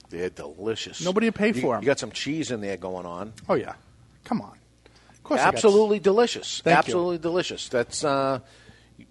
They're 0.09 0.29
delicious. 0.29 1.01
Nobody 1.03 1.27
would 1.27 1.35
pay 1.35 1.47
You- 1.53 1.61
for 1.61 1.75
'em. 1.77 1.81
You 1.83 1.85
got 1.87 1.99
some 1.99 2.11
cheese 2.11 2.51
in 2.51 2.59
there 2.61 2.75
going 2.77 3.05
on. 3.05 3.31
Oh 3.47 3.53
yeah, 3.55 3.73
come 4.25 4.41
on. 4.41 4.57
Of 5.13 5.23
course 5.23 5.39
I 5.39 5.45
got- 5.45 5.53
absolutely 5.55 5.99
delicious. 5.99 6.59
Thank 6.61 6.73
you. 6.75 6.77
absolutely 6.79 7.17
delicious. 7.19 7.69
That's 7.69 8.03
uh, 8.03 8.39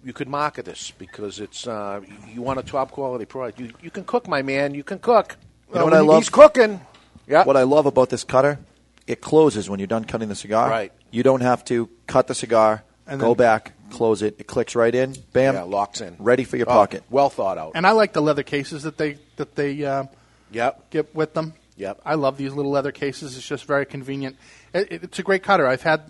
you 0.03 0.13
could 0.13 0.27
market 0.27 0.65
this 0.65 0.91
because 0.97 1.39
it's 1.39 1.67
uh, 1.67 2.01
you 2.33 2.41
want 2.41 2.59
a 2.59 2.63
top 2.63 2.91
quality 2.91 3.25
product. 3.25 3.59
You 3.59 3.71
you 3.81 3.91
can 3.91 4.03
cook, 4.03 4.27
my 4.27 4.41
man. 4.41 4.73
You 4.73 4.83
can 4.83 4.99
cook. 4.99 5.37
You 5.69 5.79
know 5.79 5.85
what 5.85 5.93
I 5.93 5.99
love? 5.99 6.21
He's 6.23 6.29
cooking. 6.29 6.81
Yeah. 7.27 7.43
What 7.43 7.57
I 7.57 7.63
love 7.63 7.85
about 7.85 8.09
this 8.09 8.23
cutter, 8.23 8.59
it 9.07 9.21
closes 9.21 9.69
when 9.69 9.79
you're 9.79 9.87
done 9.87 10.05
cutting 10.05 10.29
the 10.29 10.35
cigar. 10.35 10.69
Right. 10.69 10.91
You 11.11 11.23
don't 11.23 11.41
have 11.41 11.63
to 11.65 11.89
cut 12.07 12.27
the 12.27 12.35
cigar, 12.35 12.83
And 13.07 13.19
go 13.19 13.29
then- 13.29 13.37
back, 13.37 13.71
close 13.89 14.21
it. 14.21 14.35
It 14.39 14.45
clicks 14.47 14.75
right 14.75 14.93
in. 14.93 15.15
Bam. 15.33 15.55
yeah, 15.55 15.63
locks 15.63 16.01
in. 16.01 16.15
Ready 16.19 16.43
for 16.43 16.57
your 16.57 16.69
Oh, 16.69 16.73
pocket. 16.73 17.03
Well 17.09 17.29
thought 17.29 17.57
out. 17.57 17.71
And 17.75 17.87
I 17.87 17.91
like 17.91 18.13
the 18.13 18.21
leather 18.21 18.43
cases 18.43 18.83
that 18.83 18.97
they 18.97 19.17
that 19.37 19.55
they 19.55 19.83
uh, 19.83 20.03
Yep. 20.51 20.89
get 20.91 21.15
with 21.15 21.33
them. 21.33 21.53
Yep. 21.77 22.01
I 22.05 22.13
love 22.15 22.37
these 22.37 22.53
little 22.53 22.71
leather 22.71 22.91
cases. 22.91 23.35
It's 23.37 23.47
just 23.47 23.65
very 23.65 23.85
convenient. 23.85 24.35
It, 24.73 24.91
it- 24.91 25.03
it's 25.05 25.19
a 25.19 25.23
great 25.23 25.41
cutter. 25.43 25.65
I've 25.67 25.81
had 25.81 26.01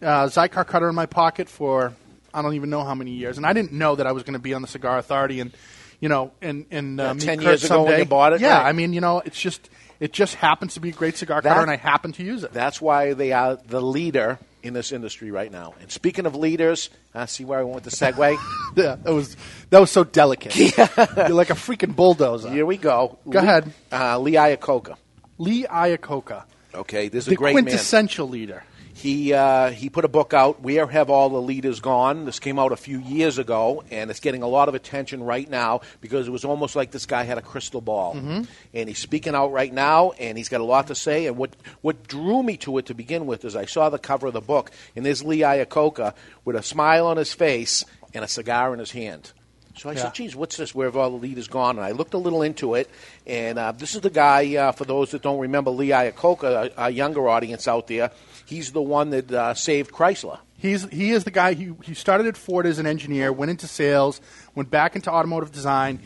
uh, 0.00 0.26
Xikar 0.26 0.66
cutter 0.66 0.88
in 0.88 0.94
my 0.94 1.06
pocket 1.06 1.48
for 1.48 1.92
I 2.34 2.42
don't 2.42 2.54
even 2.54 2.70
know 2.70 2.84
how 2.84 2.94
many 2.94 3.12
years, 3.12 3.36
and 3.36 3.46
I 3.46 3.52
didn't 3.52 3.72
know 3.72 3.96
that 3.96 4.06
I 4.06 4.12
was 4.12 4.22
going 4.22 4.34
to 4.34 4.38
be 4.38 4.54
on 4.54 4.62
the 4.62 4.68
Cigar 4.68 4.98
Authority 4.98 5.40
and 5.40 5.52
you 6.00 6.08
know 6.08 6.32
and 6.40 6.66
and 6.70 7.00
uh, 7.00 7.04
Yeah, 7.04 7.12
meet 7.14 7.22
10 7.22 7.38
Kurt 7.38 7.44
years 7.46 7.64
ago 7.64 7.84
when 7.84 7.98
you 7.98 8.04
bought 8.04 8.32
it, 8.32 8.40
Yeah, 8.40 8.58
right. 8.58 8.66
I 8.68 8.72
mean, 8.72 8.92
you 8.92 9.00
know, 9.00 9.20
it's 9.24 9.40
just 9.40 9.68
it 10.00 10.12
just 10.12 10.34
happens 10.34 10.74
to 10.74 10.80
be 10.80 10.88
a 10.88 10.92
great 10.92 11.16
cigar 11.16 11.40
That- 11.40 11.48
cutter, 11.50 11.60
and 11.62 11.70
I 11.70 11.76
happen 11.76 12.12
to 12.12 12.22
use 12.24 12.42
it. 12.44 12.52
That's 12.52 12.80
why 12.80 13.12
they 13.14 13.32
are 13.32 13.56
the 13.56 13.80
leader 13.80 14.38
in 14.64 14.74
this 14.74 14.92
industry 14.92 15.30
right 15.32 15.50
now. 15.50 15.74
And 15.80 15.90
speaking 15.90 16.24
of 16.24 16.36
leaders, 16.36 16.88
I 17.14 17.26
see 17.26 17.44
where 17.44 17.58
I 17.58 17.62
went 17.64 17.74
with 17.76 17.84
the 17.84 17.90
segue. 17.90 18.36
yeah, 18.76 18.96
that 19.02 19.12
was 19.12 19.36
that 19.70 19.80
was 19.80 19.90
so 19.90 20.04
delicate. 20.04 20.54
You're 20.56 21.28
like 21.30 21.50
a 21.50 21.54
freaking 21.54 21.94
bulldozer. 21.94 22.50
Here 22.50 22.64
we 22.66 22.76
go. 22.76 23.18
Go 23.28 23.38
Lee- 23.40 23.46
ahead. 23.46 23.72
Uh, 23.92 24.18
Lee 24.18 24.32
Iacocca. 24.34 24.96
Lee 25.38 25.64
Iacocca, 25.64 26.44
Okay, 26.74 27.08
this 27.08 27.24
is 27.24 27.28
the 27.28 27.34
a 27.34 27.36
great 27.36 27.54
man. 27.54 27.64
quintessential 27.64 28.28
leader. 28.28 28.62
He 28.94 29.32
uh, 29.32 29.70
he 29.70 29.88
put 29.88 30.04
a 30.04 30.08
book 30.08 30.34
out. 30.34 30.60
Where 30.60 30.86
have 30.86 31.08
all 31.10 31.30
the 31.30 31.40
leaders 31.40 31.80
gone? 31.80 32.24
This 32.26 32.38
came 32.38 32.58
out 32.58 32.72
a 32.72 32.76
few 32.76 32.98
years 33.00 33.38
ago, 33.38 33.82
and 33.90 34.10
it's 34.10 34.20
getting 34.20 34.42
a 34.42 34.46
lot 34.48 34.68
of 34.68 34.74
attention 34.74 35.22
right 35.22 35.48
now 35.48 35.80
because 36.00 36.28
it 36.28 36.30
was 36.30 36.44
almost 36.44 36.76
like 36.76 36.90
this 36.90 37.06
guy 37.06 37.22
had 37.24 37.38
a 37.38 37.42
crystal 37.42 37.80
ball, 37.80 38.14
Mm-hmm. 38.14 38.42
and 38.74 38.88
he's 38.88 38.98
speaking 38.98 39.34
out 39.34 39.50
right 39.50 39.72
now, 39.72 40.10
and 40.20 40.36
he's 40.36 40.48
got 40.50 40.60
a 40.60 40.64
lot 40.64 40.88
to 40.88 40.94
say. 40.94 41.26
And 41.26 41.36
what 41.38 41.56
what 41.80 42.06
drew 42.06 42.42
me 42.42 42.56
to 42.58 42.78
it 42.78 42.86
to 42.86 42.94
begin 42.94 43.26
with 43.26 43.44
is 43.44 43.56
I 43.56 43.64
saw 43.64 43.88
the 43.88 43.98
cover 43.98 44.26
of 44.26 44.34
the 44.34 44.40
book, 44.42 44.70
and 44.94 45.06
there's 45.06 45.24
Lee 45.24 45.38
Iacocca 45.40 46.14
with 46.44 46.54
a 46.56 46.62
smile 46.62 47.06
on 47.06 47.16
his 47.16 47.32
face 47.32 47.84
and 48.14 48.22
a 48.24 48.28
cigar 48.28 48.72
in 48.74 48.78
his 48.78 48.90
hand. 48.92 49.32
So 49.74 49.88
I 49.88 49.94
Yeah. 49.94 50.02
said, 50.02 50.14
geez, 50.14 50.36
what's 50.36 50.58
this? 50.58 50.74
Where 50.74 50.86
have 50.86 50.98
all 50.98 51.08
the 51.08 51.16
leaders 51.16 51.48
gone? 51.48 51.78
And 51.78 51.84
I 51.86 51.92
looked 51.92 52.12
a 52.12 52.18
little 52.18 52.42
into 52.42 52.74
it, 52.74 52.90
and 53.26 53.58
uh, 53.58 53.72
this 53.72 53.94
is 53.94 54.02
the 54.02 54.10
guy, 54.10 54.54
uh, 54.56 54.72
for 54.72 54.84
those 54.84 55.12
that 55.12 55.22
don't 55.22 55.38
remember 55.38 55.70
Lee 55.70 55.88
Iacocca, 55.88 56.72
a, 56.76 56.84
a 56.88 56.90
younger 56.90 57.26
audience 57.26 57.66
out 57.66 57.86
there, 57.86 58.10
he's 58.52 58.72
the 58.72 58.82
one 58.82 59.10
that 59.10 59.32
uh, 59.32 59.54
saved 59.54 59.90
Chrysler. 59.90 60.38
He's 60.58 60.84
he 60.90 61.10
is 61.10 61.24
the 61.24 61.30
guy. 61.30 61.54
He 61.54 61.72
he 61.82 61.94
started 61.94 62.26
at 62.26 62.36
Ford 62.36 62.66
as 62.66 62.78
an 62.78 62.86
engineer, 62.86 63.32
went 63.32 63.50
into 63.50 63.66
sales, 63.66 64.20
went 64.54 64.70
back 64.70 64.94
into 64.94 65.10
automotive 65.10 65.50
design, 65.50 66.00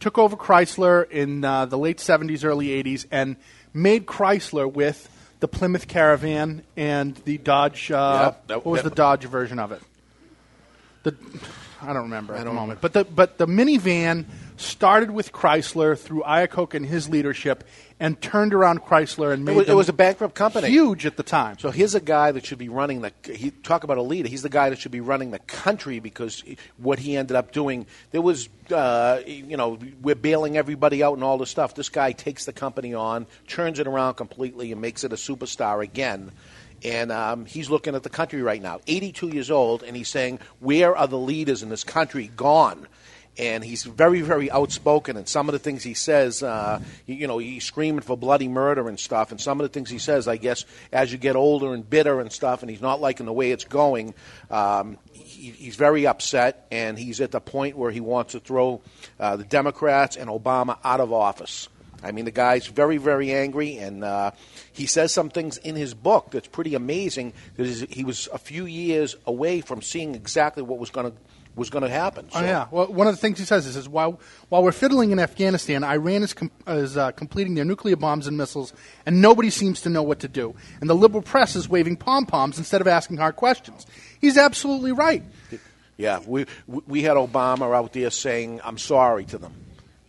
took 0.00 0.18
over 0.18 0.36
Chrysler 0.36 1.08
in 1.10 1.44
uh, 1.44 1.66
the 1.66 1.78
late 1.78 1.98
'70s, 1.98 2.44
early 2.44 2.68
'80s, 2.68 3.06
and 3.10 3.36
made 3.72 4.06
Chrysler 4.06 4.70
with 4.72 5.08
the 5.38 5.46
Plymouth 5.48 5.86
Caravan 5.88 6.62
and 6.76 7.14
the 7.24 7.38
Dodge. 7.38 7.90
Uh, 7.90 8.22
Yep, 8.24 8.46
that- 8.48 8.56
what 8.64 8.66
was 8.72 8.82
that- 8.82 8.88
the 8.90 8.94
Dodge 8.94 9.24
version 9.26 9.58
of 9.58 9.70
it? 9.72 9.80
The 11.04 11.14
I 11.80 11.92
don't 11.94 12.02
remember 12.02 12.34
at 12.34 12.44
the 12.44 12.52
moment, 12.52 12.80
but 12.80 12.92
the 12.92 13.04
but 13.04 13.38
the 13.38 13.46
minivan 13.46 14.24
started 14.60 15.10
with 15.10 15.32
Chrysler 15.32 15.98
through 15.98 16.22
Iacocca 16.22 16.74
and 16.74 16.86
his 16.86 17.08
leadership, 17.08 17.64
and 17.98 18.20
turned 18.20 18.54
around 18.54 18.82
Chrysler 18.82 19.32
and 19.32 19.44
made 19.44 19.52
It 19.52 19.56
was, 19.56 19.68
it 19.68 19.74
was 19.74 19.88
a 19.88 19.92
bankrupt 19.92 20.34
company. 20.34 20.68
huge 20.68 21.04
at 21.06 21.16
the 21.16 21.22
time. 21.22 21.58
So 21.58 21.70
here's 21.70 21.94
a 21.94 22.00
guy 22.00 22.32
that 22.32 22.46
should 22.46 22.58
be 22.58 22.68
running 22.68 23.00
the. 23.02 23.12
He 23.24 23.50
talk 23.50 23.84
about 23.84 23.98
a 23.98 24.02
leader. 24.02 24.28
He's 24.28 24.42
the 24.42 24.48
guy 24.48 24.70
that 24.70 24.78
should 24.78 24.92
be 24.92 25.00
running 25.00 25.30
the 25.30 25.38
country 25.40 25.98
because 26.00 26.40
he- 26.42 26.56
what 26.78 26.98
he 26.98 27.16
ended 27.16 27.36
up 27.36 27.52
doing. 27.52 27.86
There 28.10 28.22
was, 28.22 28.48
uh, 28.70 29.20
you 29.26 29.56
know, 29.56 29.78
we're 30.00 30.14
bailing 30.14 30.56
everybody 30.56 31.02
out 31.02 31.14
and 31.14 31.24
all 31.24 31.38
this 31.38 31.50
stuff. 31.50 31.74
This 31.74 31.88
guy 31.88 32.12
takes 32.12 32.44
the 32.44 32.52
company 32.52 32.94
on, 32.94 33.26
turns 33.48 33.78
it 33.78 33.86
around 33.86 34.14
completely, 34.14 34.72
and 34.72 34.80
makes 34.80 35.04
it 35.04 35.12
a 35.12 35.16
superstar 35.16 35.82
again. 35.82 36.32
And 36.82 37.12
um, 37.12 37.44
he's 37.44 37.68
looking 37.68 37.94
at 37.94 38.02
the 38.04 38.08
country 38.08 38.40
right 38.40 38.62
now, 38.62 38.80
82 38.86 39.28
years 39.28 39.50
old, 39.50 39.82
and 39.82 39.94
he's 39.94 40.08
saying, 40.08 40.38
"Where 40.60 40.96
are 40.96 41.06
the 41.06 41.18
leaders 41.18 41.62
in 41.62 41.68
this 41.68 41.84
country 41.84 42.30
gone?" 42.36 42.86
And 43.38 43.64
he's 43.64 43.84
very, 43.84 44.20
very 44.20 44.50
outspoken. 44.50 45.16
And 45.16 45.28
some 45.28 45.48
of 45.48 45.52
the 45.52 45.58
things 45.58 45.82
he 45.82 45.94
says, 45.94 46.42
uh, 46.42 46.80
you, 47.06 47.14
you 47.14 47.26
know, 47.26 47.38
he's 47.38 47.64
screaming 47.64 48.02
for 48.02 48.16
bloody 48.16 48.48
murder 48.48 48.88
and 48.88 48.98
stuff. 48.98 49.30
And 49.30 49.40
some 49.40 49.60
of 49.60 49.64
the 49.64 49.72
things 49.72 49.88
he 49.88 49.98
says, 49.98 50.28
I 50.28 50.36
guess, 50.36 50.64
as 50.92 51.12
you 51.12 51.18
get 51.18 51.36
older 51.36 51.72
and 51.72 51.88
bitter 51.88 52.20
and 52.20 52.32
stuff, 52.32 52.62
and 52.62 52.70
he's 52.70 52.82
not 52.82 53.00
liking 53.00 53.26
the 53.26 53.32
way 53.32 53.50
it's 53.50 53.64
going, 53.64 54.14
um, 54.50 54.98
he, 55.12 55.50
he's 55.50 55.76
very 55.76 56.06
upset, 56.06 56.66
and 56.70 56.98
he's 56.98 57.20
at 57.20 57.30
the 57.30 57.40
point 57.40 57.76
where 57.76 57.90
he 57.90 58.00
wants 58.00 58.32
to 58.32 58.40
throw 58.40 58.82
uh, 59.18 59.36
the 59.36 59.44
Democrats 59.44 60.16
and 60.16 60.28
Obama 60.28 60.78
out 60.84 61.00
of 61.00 61.12
office. 61.12 61.68
I 62.02 62.12
mean, 62.12 62.24
the 62.24 62.30
guy's 62.30 62.66
very, 62.66 62.96
very 62.96 63.32
angry, 63.32 63.76
and 63.76 64.02
uh, 64.02 64.30
he 64.72 64.86
says 64.86 65.12
some 65.12 65.28
things 65.28 65.58
in 65.58 65.76
his 65.76 65.92
book 65.92 66.30
that's 66.30 66.48
pretty 66.48 66.74
amazing. 66.74 67.34
That 67.56 67.66
he 67.90 68.04
was 68.04 68.28
a 68.32 68.38
few 68.38 68.64
years 68.64 69.16
away 69.26 69.60
from 69.60 69.82
seeing 69.82 70.14
exactly 70.14 70.62
what 70.62 70.78
was 70.78 70.90
going 70.90 71.12
to 71.12 71.16
was 71.56 71.68
going 71.70 71.82
to 71.82 71.90
happen. 71.90 72.28
Oh 72.34 72.40
yeah. 72.40 72.66
Well, 72.70 72.86
one 72.92 73.06
of 73.06 73.14
the 73.14 73.20
things 73.20 73.38
he 73.38 73.44
says 73.44 73.66
is, 73.66 73.76
is 73.76 73.88
while 73.88 74.20
while 74.48 74.62
we're 74.62 74.72
fiddling 74.72 75.10
in 75.10 75.18
Afghanistan, 75.18 75.82
Iran 75.84 76.22
is 76.22 76.32
com- 76.32 76.50
is 76.68 76.96
uh, 76.96 77.10
completing 77.12 77.54
their 77.54 77.64
nuclear 77.64 77.96
bombs 77.96 78.26
and 78.26 78.36
missiles, 78.36 78.72
and 79.04 79.20
nobody 79.20 79.50
seems 79.50 79.80
to 79.82 79.88
know 79.90 80.02
what 80.02 80.20
to 80.20 80.28
do. 80.28 80.54
And 80.80 80.88
the 80.88 80.94
liberal 80.94 81.22
press 81.22 81.56
is 81.56 81.68
waving 81.68 81.96
pom 81.96 82.26
poms 82.26 82.58
instead 82.58 82.80
of 82.80 82.86
asking 82.88 83.16
hard 83.18 83.36
questions. 83.36 83.86
He's 84.20 84.38
absolutely 84.38 84.92
right. 84.92 85.22
Yeah, 85.96 86.20
we 86.26 86.46
we- 86.66 86.82
we 86.86 87.02
had 87.02 87.16
Obama 87.16 87.74
out 87.76 87.92
there 87.92 88.10
saying, 88.10 88.60
"I'm 88.64 88.78
sorry" 88.78 89.24
to 89.26 89.38
them. 89.38 89.52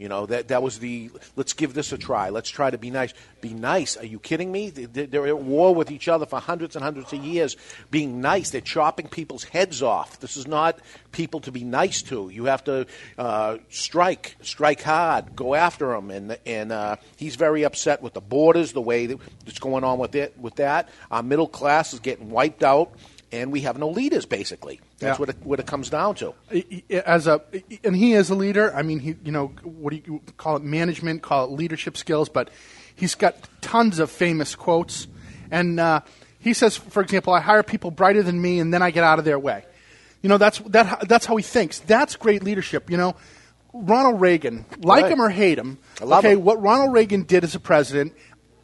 You 0.01 0.09
know 0.09 0.25
that 0.25 0.47
that 0.47 0.63
was 0.63 0.79
the 0.79 1.11
let's 1.35 1.53
give 1.53 1.75
this 1.75 1.91
a 1.91 1.97
try. 1.97 2.29
Let's 2.29 2.49
try 2.49 2.71
to 2.71 2.77
be 2.79 2.89
nice. 2.89 3.13
Be 3.39 3.53
nice? 3.53 3.97
Are 3.97 4.05
you 4.05 4.17
kidding 4.17 4.51
me? 4.51 4.71
They- 4.71 5.05
They're 5.05 5.27
at 5.27 5.37
war 5.37 5.75
with 5.75 5.91
each 5.91 6.07
other 6.07 6.25
for 6.25 6.39
hundreds 6.39 6.75
and 6.75 6.83
hundreds 6.83 7.13
of 7.13 7.23
years. 7.23 7.55
Being 7.91 8.19
nice, 8.19 8.49
they're 8.49 8.61
chopping 8.61 9.07
people's 9.07 9.43
heads 9.43 9.83
off. 9.83 10.19
This 10.19 10.37
is 10.37 10.47
not 10.47 10.79
people 11.11 11.39
to 11.41 11.51
be 11.51 11.63
nice 11.63 12.01
to. 12.03 12.29
You 12.29 12.45
have 12.45 12.63
to 12.63 12.87
uh, 13.19 13.57
strike, 13.69 14.37
strike 14.41 14.81
hard, 14.81 15.35
go 15.35 15.53
after 15.53 15.89
them. 15.89 16.09
And 16.09 16.35
and 16.47 16.71
uh, 16.71 16.95
he's 17.15 17.35
very 17.35 17.63
upset 17.63 18.01
with 18.01 18.13
the 18.15 18.21
borders, 18.21 18.73
the 18.73 18.81
way 18.81 19.05
that's 19.05 19.59
going 19.59 19.83
on 19.83 19.99
with 19.99 20.15
it. 20.15 20.35
With 20.39 20.55
that, 20.55 20.89
our 21.11 21.21
middle 21.21 21.47
class 21.47 21.93
is 21.93 21.99
getting 21.99 22.31
wiped 22.31 22.63
out, 22.63 22.91
and 23.31 23.51
we 23.51 23.61
have 23.61 23.77
no 23.77 23.89
leaders. 23.89 24.25
Basically, 24.25 24.81
that's 25.01 25.17
Yeah. 25.17 25.19
what 25.19 25.29
it, 25.29 25.37
what 25.43 25.59
it 25.59 25.65
comes 25.67 25.89
down 25.89 26.15
to. 26.15 26.33
As 27.05 27.27
a 27.27 27.41
and 27.83 27.95
he 27.95 28.13
is 28.13 28.29
a 28.29 28.35
leader. 28.35 28.73
I 28.73 28.81
mean, 28.81 28.99
he 28.99 29.15
you 29.23 29.31
know 29.31 29.47
what 29.63 29.91
do 29.91 29.97
you 30.05 30.21
call 30.37 30.55
it? 30.55 30.63
Management, 30.63 31.21
call 31.21 31.45
it 31.45 31.51
leadership 31.51 31.97
skills. 31.97 32.29
But 32.29 32.49
he's 32.95 33.15
got 33.15 33.35
tons 33.61 33.99
of 33.99 34.09
famous 34.09 34.55
quotes, 34.55 35.07
and 35.51 35.79
uh, 35.79 36.01
he 36.39 36.53
says, 36.53 36.77
for 36.77 37.01
example, 37.01 37.33
I 37.33 37.39
hire 37.41 37.63
people 37.63 37.91
brighter 37.91 38.23
than 38.23 38.41
me, 38.41 38.59
and 38.59 38.73
then 38.73 38.81
I 38.81 38.91
get 38.91 39.03
out 39.03 39.19
of 39.19 39.25
their 39.25 39.39
way. 39.39 39.65
You 40.21 40.29
know, 40.29 40.37
that's 40.37 40.59
that. 40.67 41.07
That's 41.09 41.25
how 41.25 41.35
he 41.35 41.43
thinks. 41.43 41.79
That's 41.79 42.15
great 42.15 42.43
leadership. 42.43 42.89
You 42.91 42.97
know, 42.97 43.15
Ronald 43.73 44.21
Reagan, 44.21 44.65
like 44.79 45.03
Right. 45.03 45.11
him 45.11 45.21
or 45.21 45.29
hate 45.29 45.57
him, 45.57 45.77
okay, 46.01 46.33
him. 46.33 46.43
what 46.43 46.61
Ronald 46.61 46.93
Reagan 46.93 47.23
did 47.23 47.43
as 47.43 47.55
a 47.55 47.59
president, 47.59 48.13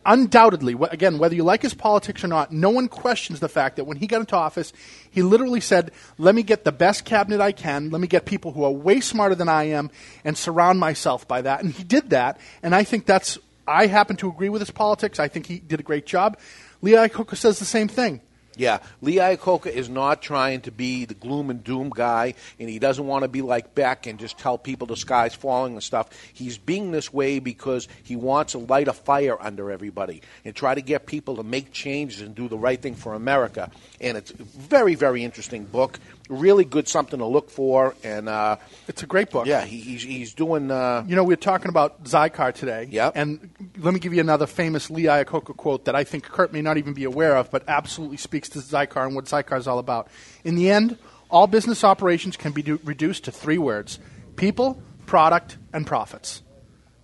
undoubtedly, 0.07 0.75
again, 0.89 1.19
whether 1.19 1.35
you 1.35 1.43
like 1.43 1.61
his 1.61 1.75
politics 1.75 2.23
or 2.23 2.27
not, 2.27 2.51
no 2.51 2.71
one 2.71 2.87
questions 2.87 3.39
the 3.39 3.49
fact 3.49 3.75
that 3.75 3.83
when 3.83 3.97
he 3.97 4.07
got 4.07 4.21
into 4.21 4.35
office, 4.35 4.73
he 5.11 5.21
literally 5.21 5.59
said, 5.59 5.91
"Let 6.17 6.33
me 6.33 6.41
get 6.41 6.63
the 6.63 6.71
best 6.71 7.05
cabinet 7.05 7.41
I 7.41 7.51
can. 7.51 7.91
Let 7.91 8.01
me 8.01 8.07
get 8.07 8.25
people 8.25 8.53
who 8.53 8.63
are 8.63 8.71
way 8.71 9.01
smarter 9.01 9.35
than 9.35 9.49
I 9.49 9.65
am, 9.65 9.91
and 10.23 10.35
surround 10.35 10.79
myself 10.79 11.27
by 11.27 11.41
that." 11.41 11.61
And 11.61 11.73
he 11.73 11.83
did 11.83 12.09
that, 12.09 12.39
and 12.63 12.73
I 12.73 12.83
think 12.83 13.05
that's. 13.05 13.37
I 13.67 13.87
happen 13.87 14.15
to 14.17 14.29
agree 14.29 14.49
with 14.49 14.61
his 14.61 14.71
politics. 14.71 15.19
I 15.19 15.27
think 15.27 15.45
he 15.45 15.59
did 15.59 15.81
a 15.81 15.83
great 15.83 16.05
job. 16.05 16.37
Lee 16.81 16.93
Iacocca 16.93 17.35
says 17.35 17.59
the 17.59 17.65
same 17.65 17.89
thing. 17.89 18.21
Yeah, 18.57 18.79
Lee 19.01 19.17
Iacocca 19.17 19.67
is 19.67 19.87
not 19.87 20.21
trying 20.21 20.61
to 20.61 20.71
be 20.71 21.05
the 21.05 21.13
gloom 21.13 21.51
and 21.51 21.63
doom 21.63 21.91
guy, 21.91 22.33
and 22.59 22.67
he 22.67 22.79
doesn't 22.79 23.05
want 23.05 23.21
to 23.21 23.27
be 23.27 23.43
like 23.43 23.75
Beck 23.75 24.07
and 24.07 24.17
just 24.17 24.39
tell 24.39 24.57
people 24.57 24.87
the 24.87 24.97
sky's 24.97 25.35
falling 25.35 25.73
and 25.73 25.83
stuff. 25.83 26.09
He's 26.33 26.57
being 26.57 26.91
this 26.91 27.13
way 27.13 27.37
because 27.37 27.87
he 28.03 28.15
wants 28.15 28.53
to 28.53 28.57
light 28.57 28.87
a 28.87 28.93
fire 28.93 29.37
under 29.39 29.71
everybody 29.71 30.23
and 30.43 30.55
try 30.55 30.73
to 30.73 30.81
get 30.81 31.05
people 31.05 31.35
to 31.35 31.43
make 31.43 31.71
changes 31.71 32.21
and 32.21 32.33
do 32.33 32.47
the 32.47 32.57
right 32.57 32.81
thing 32.81 32.95
for 32.95 33.13
America. 33.13 33.69
And 34.01 34.17
it's 34.17 34.31
a 34.31 34.43
very, 34.43 34.95
very 34.95 35.23
interesting 35.23 35.65
book. 35.65 35.99
Really 36.29 36.65
good 36.65 36.87
something 36.87 37.19
to 37.19 37.25
look 37.25 37.49
for, 37.49 37.95
and 38.03 38.27
uh, 38.27 38.57
It's 38.87 39.01
a 39.03 39.05
great 39.05 39.29
book. 39.29 39.45
yeah, 39.47 39.63
he, 39.63 39.79
he's 39.79 40.03
he's 40.03 40.33
doing. 40.33 40.69
Uh, 40.71 41.05
You 41.07 41.15
know, 41.15 41.23
we 41.23 41.33
are 41.33 41.37
talking 41.37 41.69
about 41.69 42.03
Xikar 42.03 42.53
today. 42.53 42.87
Yep. 42.91 43.13
And 43.15 43.49
let 43.77 43.93
me 43.93 43.99
give 43.99 44.13
you 44.13 44.19
another 44.19 44.45
famous 44.45 44.89
Lee 44.89 45.03
Iacocca 45.03 45.55
quote 45.55 45.85
that 45.85 45.95
I 45.95 46.03
think 46.03 46.23
Kurt 46.25 46.51
may 46.51 46.61
not 46.61 46.77
even 46.77 46.93
be 46.93 47.05
aware 47.05 47.37
of, 47.37 47.49
but 47.49 47.63
absolutely 47.67 48.17
speaks 48.17 48.49
to 48.49 48.59
Xikar 48.59 49.05
and 49.05 49.15
what 49.15 49.25
Xikar 49.25 49.57
is 49.57 49.67
all 49.67 49.79
about. 49.79 50.09
In 50.43 50.55
the 50.55 50.69
end, 50.69 50.97
all 51.29 51.47
business 51.47 51.83
operations 51.83 52.35
can 52.37 52.51
be 52.51 52.61
do- 52.61 52.79
reduced 52.83 53.23
to 53.25 53.31
three 53.31 53.57
words 53.57 53.99
people, 54.35 54.81
product, 55.05 55.57
and 55.73 55.87
profits. 55.87 56.43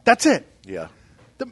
That's 0.03 0.25
it. 0.25 0.45
yeah. 0.65 0.87
The, 1.37 1.45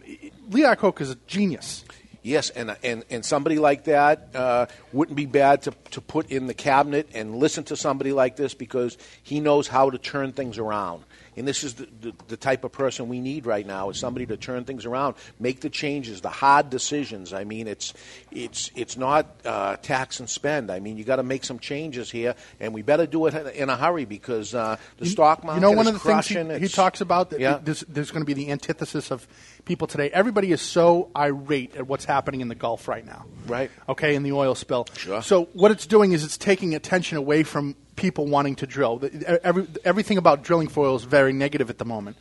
Lee 0.50 0.64
Iacocca 0.64 1.02
is 1.02 1.10
a 1.12 1.16
genius. 1.28 1.86
Yes, 2.24 2.52
and 2.52 2.76
and 2.84 3.04
and 3.10 3.26
somebody 3.26 3.58
like 3.58 3.86
that 3.86 4.30
uh, 4.36 4.68
wouldn't 4.94 5.16
be 5.16 5.26
bad 5.26 5.64
to 5.64 5.74
to 5.92 6.02
put 6.02 6.30
in 6.30 6.46
the 6.46 6.54
cabinet 6.54 7.10
and 7.16 7.36
listen 7.36 7.64
to 7.66 7.76
somebody 7.76 8.12
like 8.12 8.36
this 8.36 8.54
because 8.54 8.98
he 9.24 9.40
knows 9.40 9.68
how 9.68 9.90
to 9.90 9.98
turn 9.98 10.32
things 10.32 10.60
around. 10.60 11.04
And 11.38 11.48
this 11.48 11.64
is 11.64 11.76
the, 11.76 11.88
the, 12.02 12.14
the 12.28 12.38
type 12.38 12.64
of 12.66 12.74
person 12.74 13.08
we 13.08 13.22
need 13.22 13.46
right 13.46 13.66
now 13.66 13.90
is 13.90 13.98
somebody 13.98 14.26
to 14.26 14.38
turn 14.38 14.66
things 14.66 14.86
around, 14.86 15.16
make 15.40 15.62
the 15.62 15.70
changes, 15.70 16.20
the 16.20 16.30
hard 16.30 16.70
decisions. 16.70 17.32
I 17.32 17.46
mean, 17.46 17.68
it's 17.68 17.94
it's 18.32 18.70
it's 18.76 18.98
not 18.98 19.28
uh, 19.46 19.78
tax 19.78 20.20
and 20.20 20.30
spend. 20.30 20.70
I 20.70 20.80
mean, 20.80 20.98
you 20.98 21.06
got 21.06 21.18
to 21.18 21.24
make 21.24 21.46
some 21.46 21.58
changes 21.58 22.12
here, 22.12 22.36
and 22.60 22.74
we 22.74 22.82
better 22.82 23.06
do 23.06 23.28
it 23.28 23.34
in 23.56 23.70
a 23.70 23.78
hurry 23.78 24.04
because 24.04 24.54
uh, 24.54 24.76
the 24.98 25.06
stock 25.06 25.44
market 25.46 25.62
You 25.62 25.62
know, 25.62 25.72
one 25.78 25.88
of 25.88 25.94
the 25.94 26.00
things 26.00 26.28
he, 26.28 26.60
he 26.60 26.68
talks 26.68 27.00
about 27.00 27.30
that 27.30 27.40
Yeah. 27.40 27.60
there's, 27.64 27.82
there's 27.82 28.12
going 28.12 28.22
to 28.22 28.26
be 28.26 28.34
the 28.34 28.52
antithesis 28.52 29.10
of 29.12 29.26
people 29.64 29.88
today. 29.88 30.10
Everybody 30.10 30.52
is 30.52 30.62
so 30.62 31.12
irate 31.16 31.76
at 31.76 31.88
what's 31.88 32.06
happening 32.06 32.42
in 32.42 32.50
the 32.50 32.56
Gulf 32.56 32.88
right 32.88 33.06
now. 33.06 33.26
Right. 33.48 33.72
Okay, 33.88 34.16
in 34.16 34.24
the 34.24 34.34
oil 34.34 34.56
spill. 34.56 34.88
Sure. 34.98 35.22
So 35.22 35.46
what 35.54 35.72
it's 35.72 35.86
doing 35.86 36.12
is 36.12 36.24
it's 36.24 36.38
taking 36.38 36.76
attention 36.76 37.18
away 37.18 37.44
from 37.44 37.76
people 38.02 38.26
wanting 38.26 38.56
to 38.56 38.68
drill. 38.68 39.02
Every, 39.44 39.68
everything 39.86 40.18
about 40.18 40.44
drilling 40.44 40.68
for 40.68 40.88
oil 40.88 40.96
is 40.96 41.04
very 41.04 41.32
negative 41.32 41.70
at 41.70 41.78
the 41.78 41.86
moment. 41.86 42.18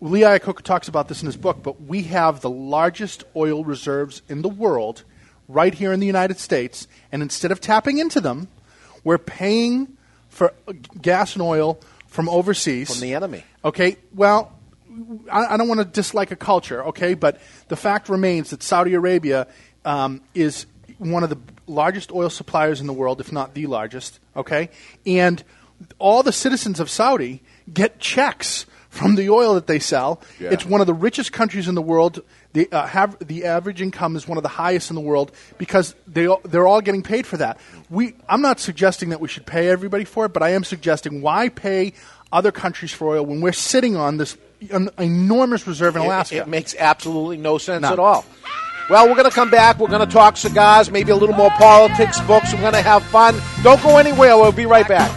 Lee 0.00 0.20
Iacocca 0.20 0.62
talks 0.62 0.86
about 0.86 1.08
this 1.08 1.22
in 1.22 1.26
his 1.26 1.36
book, 1.36 1.62
but 1.62 1.82
we 1.82 2.02
have 2.04 2.40
the 2.40 2.50
largest 2.50 3.24
oil 3.34 3.64
reserves 3.64 4.22
in 4.28 4.42
the 4.42 4.48
world 4.48 5.02
right 5.48 5.74
here 5.74 5.92
in 5.92 5.98
the 5.98 6.06
United 6.06 6.38
States, 6.38 6.86
and 7.10 7.22
instead 7.22 7.50
of 7.50 7.60
tapping 7.60 7.98
into 7.98 8.20
them, 8.20 8.48
we're 9.02 9.18
paying 9.18 9.96
for 10.28 10.52
uh, 10.68 10.74
gas 11.00 11.32
and 11.32 11.42
oil 11.42 11.80
from 12.06 12.28
overseas. 12.28 12.90
From 12.90 13.00
the 13.00 13.14
enemy. 13.14 13.42
Okay, 13.64 13.96
well, 14.14 14.52
I, 15.32 15.54
I 15.54 15.56
don't 15.56 15.68
want 15.68 15.80
to 15.80 15.86
dislike 15.86 16.30
a 16.30 16.36
culture, 16.36 16.84
okay, 16.88 17.14
but 17.14 17.40
the 17.68 17.76
fact 17.76 18.08
remains 18.08 18.50
that 18.50 18.62
Saudi 18.62 18.94
Arabia 18.94 19.46
um, 19.86 20.20
is 20.34 20.66
one 20.98 21.22
of 21.22 21.30
the 21.30 21.38
largest 21.66 22.12
oil 22.12 22.30
suppliers 22.30 22.80
in 22.80 22.86
the 22.86 22.92
world, 22.92 23.20
if 23.20 23.32
not 23.32 23.54
the 23.54 23.66
largest, 23.66 24.20
okay, 24.36 24.70
and 25.06 25.42
all 25.98 26.22
the 26.22 26.32
citizens 26.32 26.80
of 26.80 26.90
Saudi 26.90 27.42
get 27.72 27.98
checks 27.98 28.66
from 28.88 29.14
the 29.14 29.30
oil 29.30 29.54
that 29.54 29.66
they 29.66 29.78
sell. 29.78 30.20
Yeah. 30.40 30.50
It's 30.50 30.64
one 30.64 30.80
of 30.80 30.86
the 30.86 30.94
richest 30.94 31.32
countries 31.32 31.68
in 31.68 31.74
the 31.74 31.82
world. 31.82 32.22
The, 32.54 32.70
uh, 32.72 32.86
have, 32.86 33.18
the 33.24 33.44
average 33.44 33.82
income 33.82 34.16
is 34.16 34.26
one 34.26 34.38
of 34.38 34.42
the 34.42 34.48
highest 34.48 34.90
in 34.90 34.94
the 34.94 35.02
world 35.02 35.30
because 35.58 35.94
they, 36.06 36.26
they're 36.44 36.66
all 36.66 36.80
getting 36.80 37.02
paid 37.02 37.26
for 37.26 37.36
that. 37.36 37.60
We, 37.90 38.14
I'm 38.28 38.40
not 38.40 38.58
suggesting 38.58 39.10
that 39.10 39.20
we 39.20 39.28
should 39.28 39.46
pay 39.46 39.68
everybody 39.68 40.04
for 40.04 40.24
it, 40.24 40.32
but 40.32 40.42
I 40.42 40.50
am 40.50 40.64
suggesting 40.64 41.20
why 41.20 41.50
pay 41.50 41.92
other 42.32 42.50
countries 42.50 42.92
for 42.92 43.16
oil 43.16 43.24
when 43.26 43.40
we're 43.40 43.52
sitting 43.52 43.96
on 43.96 44.16
this 44.16 44.36
an 44.72 44.90
enormous 44.98 45.66
reserve 45.66 45.94
in 45.96 46.02
It- 46.02 46.06
Alaska. 46.06 46.36
It, 46.38 46.48
makes 46.48 46.74
absolutely 46.76 47.36
no 47.36 47.58
sense 47.58 47.84
at 47.84 47.98
all. 47.98 48.24
Well, 48.90 49.06
we're 49.06 49.16
going 49.16 49.28
to 49.28 49.34
come 49.34 49.50
back. 49.50 49.78
We're 49.78 49.88
going 49.88 50.06
to 50.06 50.12
talk 50.12 50.36
cigars, 50.38 50.90
maybe 50.90 51.10
a 51.10 51.16
little 51.16 51.36
more 51.36 51.50
politics, 51.50 52.20
books. 52.22 52.54
We're 52.54 52.60
going 52.60 52.72
to 52.72 52.82
have 52.82 53.02
fun. 53.04 53.38
Don't 53.62 53.82
go 53.82 53.98
anywhere. 53.98 54.36
We'll 54.36 54.52
be 54.52 54.64
right 54.66 54.88
back. 54.88 55.10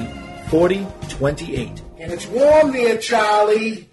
4028. 0.50 1.82
And 1.98 2.12
it's 2.12 2.26
warm 2.26 2.72
there, 2.72 2.98
Charlie. 2.98 3.88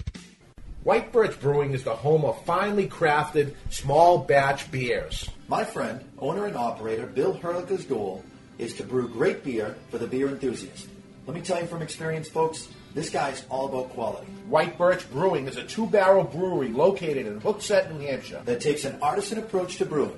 White 0.83 1.13
Birch 1.13 1.39
Brewing 1.39 1.71
is 1.71 1.85
the 1.85 1.95
home 1.95 2.25
of 2.25 2.43
finely 2.43 2.89
crafted 2.89 3.53
small 3.69 4.17
batch 4.17 4.69
beers. 4.69 5.29
My 5.47 5.63
friend, 5.63 6.03
owner 6.17 6.47
and 6.47 6.57
operator 6.57 7.05
Bill 7.05 7.33
Herlicka's 7.33 7.85
goal 7.85 8.25
is 8.59 8.75
to 8.75 8.83
brew 8.83 9.07
great 9.07 9.43
beer 9.43 9.75
for 9.89 9.97
the 9.97 10.05
beer 10.05 10.27
enthusiast. 10.27 10.87
Let 11.25 11.35
me 11.35 11.41
tell 11.41 11.59
you 11.59 11.67
from 11.67 11.81
experience, 11.81 12.27
folks, 12.27 12.67
this 12.93 13.09
guy's 13.09 13.45
all 13.49 13.67
about 13.67 13.89
quality. 13.91 14.27
White 14.47 14.77
Birch 14.77 15.09
Brewing 15.11 15.47
is 15.47 15.57
a 15.57 15.63
two 15.63 15.87
barrel 15.87 16.23
brewery 16.23 16.69
located 16.69 17.25
in 17.27 17.39
Hooksett, 17.39 17.91
New 17.91 18.05
Hampshire. 18.05 18.41
That 18.45 18.61
takes 18.61 18.83
an 18.85 18.99
artisan 19.01 19.37
approach 19.39 19.77
to 19.77 19.85
brewing. 19.85 20.17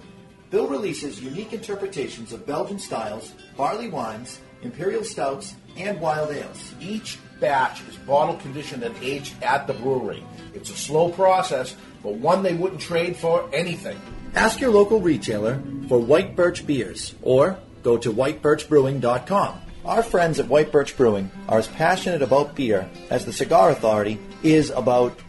Bill 0.50 0.68
releases 0.68 1.22
unique 1.22 1.54
interpretations 1.54 2.34
of 2.34 2.46
Belgian 2.46 2.80
styles, 2.80 3.34
barley 3.56 3.90
wines, 3.90 4.40
imperial 4.64 5.04
stouts, 5.04 5.56
and 5.78 6.00
wild 6.02 6.32
ales. 6.32 6.74
Each 6.80 7.18
batch 7.40 7.82
is 7.90 7.96
bottle 7.98 8.36
conditioned 8.38 8.84
and 8.84 8.96
aged 9.02 9.42
at 9.44 9.68
the 9.68 9.74
brewery. 9.74 10.24
It's 10.54 10.70
a 10.70 10.76
slow 10.76 11.10
process, 11.10 11.76
but 12.04 12.16
one 12.16 12.44
they 12.44 12.54
wouldn't 12.54 12.82
trade 12.82 13.16
for 13.16 13.50
anything. 13.54 14.00
Ask 14.36 14.62
your 14.62 14.72
local 14.72 15.02
retailer 15.02 15.62
for 15.88 16.00
White 16.00 16.36
Birch 16.36 16.66
beers 16.66 17.16
or 17.22 17.58
go 17.84 17.98
to 17.98 18.12
whitebirchbrewing.com. 18.12 19.62
Our 19.84 20.04
friends 20.04 20.40
at 20.40 20.48
White 20.48 20.72
Birch 20.72 20.96
Brewing 20.96 21.32
are 21.50 21.58
as 21.58 21.68
passionate 21.68 22.22
about 22.22 22.56
beer 22.56 22.88
as 23.10 23.26
the 23.26 23.34
Cigar 23.34 23.72
Authority 23.72 24.20
is 24.44 24.70
about 24.70 25.20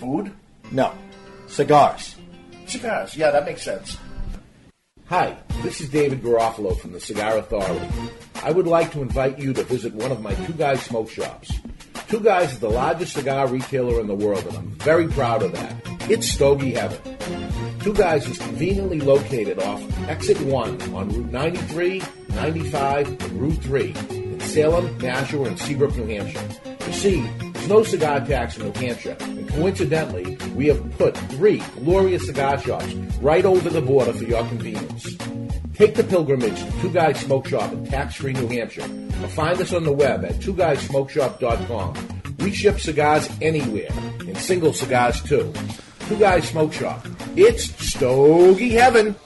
Food? 0.00 0.32
No. 0.70 0.92
Cigars. 1.46 2.16
Cigars. 2.66 3.16
Yeah, 3.16 3.30
that 3.30 3.44
makes 3.46 3.62
sense. 3.62 3.96
Hi, 5.06 5.36
this 5.62 5.80
is 5.80 5.88
David 5.88 6.22
Garofalo 6.22 6.76
from 6.78 6.92
the 6.92 7.00
Cigar 7.00 7.38
Authority. 7.38 7.86
I 8.42 8.50
would 8.50 8.66
like 8.66 8.90
to 8.92 9.02
invite 9.02 9.38
you 9.38 9.52
to 9.52 9.62
visit 9.62 9.94
one 9.94 10.10
of 10.10 10.20
my 10.20 10.34
Two 10.34 10.52
Guys 10.54 10.82
smoke 10.82 11.08
shops. 11.08 11.52
Two 12.08 12.20
Guys 12.20 12.52
is 12.52 12.58
the 12.58 12.68
largest 12.70 13.14
cigar 13.14 13.46
retailer 13.46 14.00
in 14.00 14.08
the 14.08 14.14
world, 14.14 14.44
and 14.46 14.56
I'm 14.56 14.70
very 14.72 15.08
proud 15.08 15.42
of 15.42 15.52
that. 15.52 15.74
It's 16.10 16.28
Stogie 16.28 16.72
Heaven. 16.72 17.16
Two 17.86 17.94
Guys 17.94 18.26
is 18.28 18.38
conveniently 18.38 18.98
located 18.98 19.60
off 19.60 19.80
Exit 20.08 20.40
1 20.40 20.92
on 20.92 21.08
Route 21.08 21.30
93, 21.30 22.02
95, 22.30 23.06
and 23.06 23.32
Route 23.40 23.62
3 23.62 23.94
in 24.10 24.40
Salem, 24.40 24.98
Nashua, 24.98 25.46
and 25.46 25.56
Seabrook, 25.56 25.94
New 25.94 26.06
Hampshire. 26.06 26.42
You 26.84 26.92
see, 26.92 27.20
there's 27.52 27.68
no 27.68 27.84
cigar 27.84 28.26
tax 28.26 28.56
in 28.56 28.64
New 28.64 28.72
Hampshire, 28.72 29.16
and 29.20 29.48
coincidentally, 29.50 30.36
we 30.56 30.66
have 30.66 30.98
put 30.98 31.16
three 31.16 31.62
glorious 31.76 32.26
cigar 32.26 32.58
shops 32.58 32.92
right 33.22 33.44
over 33.44 33.70
the 33.70 33.82
border 33.82 34.12
for 34.12 34.24
your 34.24 34.44
convenience. 34.48 35.16
Take 35.74 35.94
the 35.94 36.02
pilgrimage 36.02 36.58
to 36.58 36.80
Two 36.80 36.90
Guys 36.90 37.20
Smoke 37.20 37.46
Shop 37.46 37.72
in 37.72 37.86
tax-free 37.86 38.32
New 38.32 38.48
Hampshire, 38.48 38.90
or 39.22 39.28
find 39.28 39.60
us 39.60 39.72
on 39.72 39.84
the 39.84 39.92
web 39.92 40.24
at 40.24 40.34
twoguysmokeshop.com. 40.40 42.22
We 42.40 42.50
ship 42.50 42.80
cigars 42.80 43.30
anywhere, 43.40 43.92
and 43.92 44.36
single 44.36 44.72
cigars 44.72 45.22
too. 45.22 45.52
Two 46.06 46.16
Guys 46.18 46.48
Smoke 46.48 46.72
Shop. 46.72 47.04
It's 47.34 47.64
Stogie 47.84 48.70
Heaven. 48.70 49.16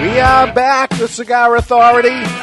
We 0.00 0.20
are 0.20 0.54
back, 0.54 0.90
the 0.90 1.08
Cigar 1.08 1.56
Authority. 1.56 2.37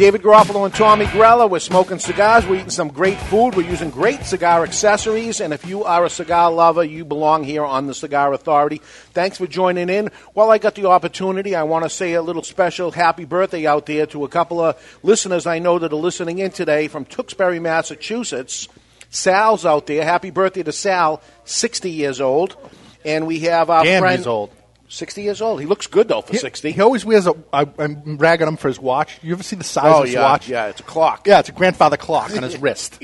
David 0.00 0.22
Garofalo 0.22 0.64
and 0.64 0.72
Tommy 0.72 1.04
Grella. 1.04 1.50
We're 1.50 1.58
smoking 1.58 1.98
cigars. 1.98 2.46
We're 2.46 2.54
eating 2.54 2.70
some 2.70 2.88
great 2.88 3.18
food. 3.18 3.54
We're 3.54 3.68
using 3.68 3.90
great 3.90 4.24
cigar 4.24 4.64
accessories. 4.64 5.42
And 5.42 5.52
if 5.52 5.66
you 5.66 5.84
are 5.84 6.06
a 6.06 6.08
cigar 6.08 6.50
lover, 6.50 6.82
you 6.82 7.04
belong 7.04 7.44
here 7.44 7.66
on 7.66 7.86
the 7.86 7.92
Cigar 7.92 8.32
Authority. 8.32 8.80
Thanks 9.12 9.36
for 9.36 9.46
joining 9.46 9.90
in. 9.90 10.08
While 10.32 10.50
I 10.50 10.56
got 10.56 10.74
the 10.74 10.86
opportunity, 10.86 11.54
I 11.54 11.64
want 11.64 11.84
to 11.84 11.90
say 11.90 12.14
a 12.14 12.22
little 12.22 12.42
special 12.42 12.92
happy 12.92 13.26
birthday 13.26 13.66
out 13.66 13.84
there 13.84 14.06
to 14.06 14.24
a 14.24 14.28
couple 14.28 14.58
of 14.58 14.98
listeners 15.02 15.46
I 15.46 15.58
know 15.58 15.78
that 15.78 15.92
are 15.92 15.96
listening 15.96 16.38
in 16.38 16.50
today 16.50 16.88
from 16.88 17.04
Tewksbury, 17.04 17.60
Massachusetts. 17.60 18.68
Sal's 19.10 19.66
out 19.66 19.86
there. 19.86 20.02
Happy 20.02 20.30
birthday 20.30 20.62
to 20.62 20.72
Sal, 20.72 21.20
60 21.44 21.90
years 21.90 22.22
old. 22.22 22.56
And 23.04 23.26
we 23.26 23.40
have 23.40 23.68
our 23.68 23.84
Damn, 23.84 24.00
friend. 24.00 24.26
old. 24.26 24.50
60 24.90 25.22
years 25.22 25.40
old. 25.40 25.60
He 25.60 25.66
looks 25.66 25.86
good, 25.86 26.08
though, 26.08 26.20
for 26.20 26.32
He- 26.32 26.38
60. 26.38 26.72
He 26.72 26.80
always 26.82 27.04
wears 27.04 27.26
a. 27.26 27.34
I, 27.52 27.66
I'm 27.78 28.18
ragging 28.18 28.46
him 28.48 28.56
for 28.58 28.68
his 28.68 28.78
watch. 28.78 29.18
You 29.22 29.32
ever 29.32 29.42
see 29.42 29.56
the 29.56 29.64
size 29.64 29.84
Oh, 29.94 29.98
of 30.00 30.04
his 30.04 30.14
yeah, 30.14 30.22
watch? 30.22 30.48
yeah, 30.48 30.66
it's 30.66 30.80
a 30.80 30.84
clock. 30.84 31.26
Yeah, 31.26 31.38
it's 31.38 31.48
a 31.48 31.52
grandfather 31.52 31.96
clock 31.96 32.36
on 32.36 32.42
his 32.42 32.58
wrist. 32.60 32.98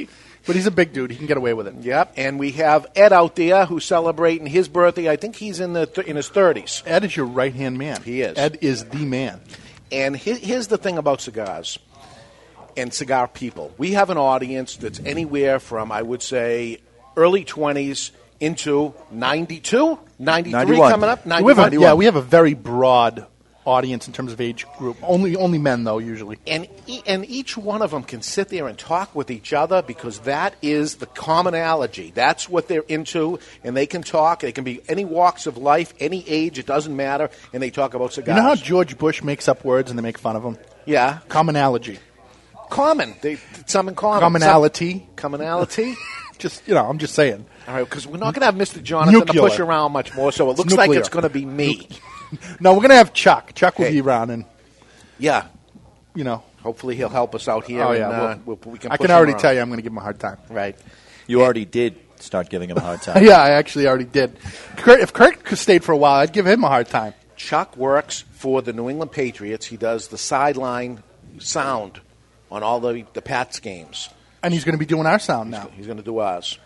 But 0.47 0.55
he's 0.55 0.67
a 0.67 0.71
big 0.71 0.93
dude. 0.93 1.11
He 1.11 1.17
can 1.17 1.27
get 1.27 1.37
away 1.37 1.55
with 1.55 1.67
it. 1.67 1.75
Yep, 1.81 2.13
and 2.17 2.39
we 2.39 2.53
have 2.53 2.87
Ed 2.95 3.13
out 3.13 3.35
there 3.35 3.67
who's 3.67 3.85
celebrating 3.85 4.47
his 4.47 4.69
birthday. 4.69 5.09
I 5.11 5.17
think 5.17 5.35
he's 5.37 5.59
in 5.59 5.73
the 5.73 5.87
th- 5.87 6.07
in 6.07 6.15
his 6.17 6.29
thirties. 6.29 6.83
Ed 6.87 7.05
is 7.05 7.17
your 7.17 7.27
right 7.27 7.53
hand 7.55 7.79
man. 7.79 8.01
He 8.03 8.21
is. 8.21 8.37
Ed 8.39 8.59
is 8.61 8.85
the 8.85 9.05
man. 9.05 9.41
And 9.91 10.17
he- 10.17 10.35
here's 10.35 10.67
the 10.69 10.79
thing 10.79 10.99
about 10.99 11.21
cigars 11.21 11.79
and 12.77 12.93
cigar 12.93 13.27
people: 13.29 13.73
we 13.79 13.93
have 13.93 14.11
an 14.11 14.19
audience 14.19 14.77
that's 14.77 15.01
anywhere 15.01 15.59
from 15.61 15.91
I 15.93 16.03
would 16.03 16.23
say 16.23 16.79
early 17.17 17.45
twenties 17.45 18.13
into 18.41 18.95
92, 19.11 19.99
93 20.19 20.53
91. 20.53 20.91
coming 20.91 21.09
up. 21.11 21.25
We 21.27 21.31
have 21.31 21.57
91. 21.57 21.73
a, 21.75 21.81
yeah, 21.81 21.95
we 21.95 22.05
have 22.07 22.17
a 22.17 22.23
very 22.23 22.55
broad 22.55 23.27
audience 23.65 24.07
in 24.07 24.13
terms 24.13 24.33
of 24.33 24.41
age 24.41 24.65
group. 24.79 24.97
Only 25.03 25.35
only 25.35 25.59
men 25.59 25.83
though 25.83 25.99
usually. 25.99 26.39
and 26.47 26.69
e- 26.87 27.03
and 27.05 27.29
each 27.29 27.57
one 27.57 27.83
of 27.83 27.91
them 27.91 28.05
can 28.05 28.23
sit 28.23 28.49
there 28.49 28.69
and 28.69 28.79
talk 28.79 29.13
with 29.13 29.29
each 29.29 29.53
other 29.53 29.83
because 29.83 30.21
that 30.21 30.55
is 30.63 30.97
the 30.97 31.07
commonality. 31.07 32.13
That's 32.15 32.49
what 32.49 32.69
they're 32.69 32.85
into, 32.87 33.41
and 33.65 33.77
they 33.77 33.87
can 33.87 34.03
talk. 34.03 34.41
They 34.41 34.53
can 34.53 34.63
be 34.63 34.83
any 34.89 35.05
walks 35.05 35.49
of 35.49 35.57
life, 35.57 35.93
any 35.99 36.25
age. 36.29 36.61
It 36.61 36.67
doesn't 36.67 36.95
matter, 36.95 37.29
and 37.53 37.61
they 37.61 37.71
talk 37.71 37.95
about 37.95 38.13
cigars. 38.13 38.37
You 38.37 38.43
know 38.43 38.49
how 38.51 38.55
George 38.55 38.97
Bush 38.99 39.23
makes 39.25 39.49
up 39.49 39.65
words 39.65 39.91
and 39.91 39.99
they 39.99 40.03
make 40.03 40.19
fun 40.19 40.37
of 40.37 40.45
him? 40.45 40.59
yeah, 40.85 41.19
Commonality. 41.29 41.99
common. 42.71 43.15
They 43.21 43.39
some 43.67 43.89
in 43.89 43.97
common. 43.97 44.21
Commonality. 44.21 44.93
Some- 44.93 45.07
commonality. 45.17 45.95
Just 46.39 46.67
you 46.69 46.75
know, 46.75 46.85
I'm 46.89 46.99
just 46.99 47.15
saying. 47.15 47.45
All 47.67 47.75
right, 47.75 47.85
because 47.85 48.07
we're 48.07 48.19
not 48.19 48.35
going 48.35 48.41
to 48.41 48.47
have 48.47 48.55
Mr. 48.55 48.83
Jonathan 48.83 49.27
to 49.27 49.33
push 49.41 49.59
around 49.59 49.93
much 49.93 50.15
more, 50.15 50.31
so 50.33 50.51
it 50.51 50.59
looks 50.59 50.73
like 50.75 50.89
nuclear. 50.89 51.01
it's 51.01 51.09
going 51.09 51.25
to 51.25 51.29
be 51.31 51.45
me. 51.45 51.89
No, 52.59 52.75
we're 52.75 52.81
gonna 52.83 52.97
have 52.97 53.13
Chuck. 53.13 53.55
Chuck 53.55 53.79
will 53.79 53.87
Hey. 53.87 53.93
be 53.93 54.01
around, 54.01 54.31
and 54.31 54.45
Yeah. 55.17 55.45
you 56.15 56.25
know. 56.25 56.43
Hopefully 56.61 56.97
he'll 56.97 57.09
help 57.09 57.37
us 57.37 57.47
out 57.47 57.65
here. 57.67 57.85
Oh 57.85 57.91
and, 57.91 57.99
yeah, 58.01 58.09
uh, 58.11 58.39
we'll- 58.45 58.59
we, 58.67 58.73
we 58.73 58.79
can 58.81 58.91
I 58.91 58.97
push 58.97 59.07
can 59.07 59.15
already 59.15 59.31
him 59.33 59.39
tell 59.39 59.55
you, 59.55 59.61
I'm 59.61 59.69
going 59.69 59.79
to 59.79 59.83
give 59.83 59.93
him 59.93 59.99
a 59.99 60.01
hard 60.01 60.19
time. 60.19 60.39
Right. 60.51 60.77
You 61.29 61.43
already 61.43 61.65
did 61.65 61.95
start 62.19 62.49
giving 62.51 62.69
him 62.69 62.79
a 62.79 62.81
hard 62.81 63.01
time. 63.01 63.25
yeah, 63.25 63.41
I 63.41 63.51
actually 63.51 63.87
already 63.87 64.07
did. 64.07 64.37
Kurt, 64.77 64.99
if 64.99 65.13
Kurt 65.13 65.47
stayed 65.57 65.85
for 65.85 65.93
a 65.93 65.97
while, 65.97 66.15
I'd 66.19 66.33
give 66.33 66.49
him 66.49 66.65
a 66.65 66.69
hard 66.69 66.89
time. 66.89 67.15
Chuck 67.37 67.77
works 67.77 68.25
for 68.33 68.61
the 68.61 68.73
New 68.73 68.91
England 68.91 69.13
Patriots. 69.13 69.67
He 69.67 69.77
does 69.77 70.09
the 70.09 70.19
sideline 70.19 71.05
sound 71.39 72.01
on 72.51 72.65
all 72.65 72.81
the 72.81 73.05
the 73.13 73.23
Pats 73.23 73.61
games. 73.61 74.09
And 74.47 74.55
he's 74.55 74.63
going 74.63 74.75
to 74.75 74.79
be 74.79 74.87
doing 74.87 75.07
our 75.07 75.19
sound 75.19 75.51
now. 75.51 75.69
He's 75.75 75.87
going 75.87 75.99
to 75.99 76.05
do 76.05 76.19
ours. 76.19 76.57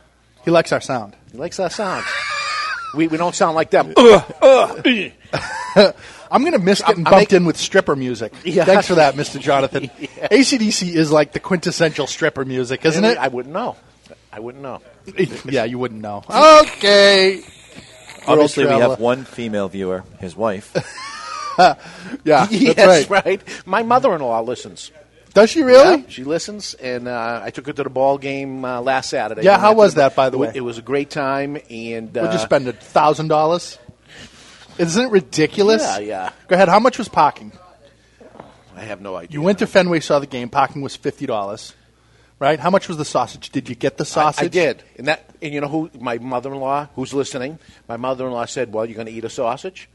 He 0.44 0.51
likes 0.51 0.70
our 0.70 0.82
sound. 0.82 1.16
He 1.32 1.39
likes 1.39 1.59
our 1.59 1.70
sound. 1.70 2.05
we 2.94 3.09
we 3.09 3.16
don't 3.16 3.35
sound 3.35 3.55
like 3.55 3.70
them. 3.70 3.94
I'm 3.97 4.23
going 6.43 6.52
to 6.52 6.59
miss 6.59 6.82
getting 6.82 7.07
I'm 7.07 7.11
bumped 7.11 7.32
make- 7.32 7.35
in 7.40 7.47
with 7.47 7.57
stripper 7.57 7.97
music. 7.97 8.35
Yeah. 8.44 8.66
Thanks 8.66 8.86
for 8.86 8.97
that, 8.97 9.15
Mr. 9.15 9.40
Jonathan. 9.40 9.85
ACDC 9.89 10.94
is 10.94 11.11
like 11.11 11.32
the 11.32 11.40
quintessential 11.40 12.07
stripper 12.07 12.44
music, 12.44 12.85
isn't 12.85 13.02
it? 13.02 13.16
I 13.16 13.28
wouldn't 13.28 13.55
know. 13.55 13.77
I 14.31 14.40
wouldn't 14.40 14.62
know. 14.62 14.82
yeah, 15.47 15.65
you 15.65 15.78
wouldn't 15.78 16.02
know. 16.02 16.23
Okay. 16.28 17.40
Obviously, 18.27 18.66
we 18.66 18.73
have 18.73 19.01
one 19.01 19.24
female 19.24 19.70
viewer, 19.70 20.05
his 20.19 20.36
wife. 20.36 20.70
Yeah, 22.24 22.47
that's 22.47 22.52
yes, 22.52 23.11
right. 23.11 23.43
My 23.66 23.82
mother-in-law 23.82 24.40
listens. 24.43 24.93
Does 25.32 25.51
she 25.51 25.62
really? 25.62 26.02
Yeah, 26.02 26.09
she 26.09 26.24
listens, 26.24 26.74
and 26.74 27.07
uh, 27.07 27.40
I 27.44 27.51
took 27.51 27.66
her 27.66 27.73
to 27.73 27.85
the 27.85 27.90
ball 27.90 28.19
game 28.19 28.65
uh, 28.65 28.81
last 28.81 29.11
Saturday. 29.11 29.43
Yeah, 29.43 29.59
how 29.59 29.74
was 29.74 29.94
that, 29.94 30.16
by 30.16 30.31
the 30.31 30.39
way? 30.39 30.52
It 30.55 30.61
was 30.61 30.78
a 30.78 30.82
great 30.82 31.11
time, 31.11 31.57
and 31.70 32.16
uh, 32.16 32.23
Would 32.23 32.32
you 32.32 32.39
spend 32.39 32.66
a 32.69 32.73
thousand 32.73 33.28
dollars? 33.28 33.78
Isn't 34.78 35.05
it 35.07 35.11
ridiculous? 35.11 35.82
Yeah, 35.82 35.98
yeah. 35.98 36.32
Go 36.48 36.55
ahead. 36.55 36.69
How 36.69 36.81
much 36.81 36.98
was 36.98 37.09
parking? 37.09 37.52
I 38.74 38.82
have 38.82 39.01
no 39.01 39.15
idea. 39.16 39.35
You 39.35 39.43
went 39.43 39.59
to 39.59 39.66
Fenway, 39.66 40.01
saw 40.01 40.19
the 40.19 40.27
game. 40.27 40.48
Parking 40.48 40.81
was 40.82 40.97
fifty 40.97 41.27
dollars, 41.27 41.74
right? 42.39 42.59
How 42.59 42.70
much 42.70 42.89
was 42.89 42.97
the 42.97 43.05
sausage? 43.05 43.51
Did 43.51 43.69
you 43.69 43.74
get 43.74 43.98
the 43.98 44.05
sausage? 44.05 44.43
I, 44.43 44.47
I 44.47 44.48
did, 44.48 44.82
and 44.97 45.07
that, 45.09 45.28
and 45.43 45.52
you 45.52 45.61
know 45.61 45.69
who? 45.69 45.90
My 46.01 46.19
mother-in-law, 46.19 46.89
who's 46.97 47.12
listening. 47.12 47.59
My 47.89 47.98
mother-in-law 47.98 48.47
said, 48.47 48.73
"Well, 48.73 48.86
you're 48.86 48.94
going 48.97 49.07
to 49.07 49.12
eat 49.12 49.24
a 49.24 49.31
sausage," 49.31 49.89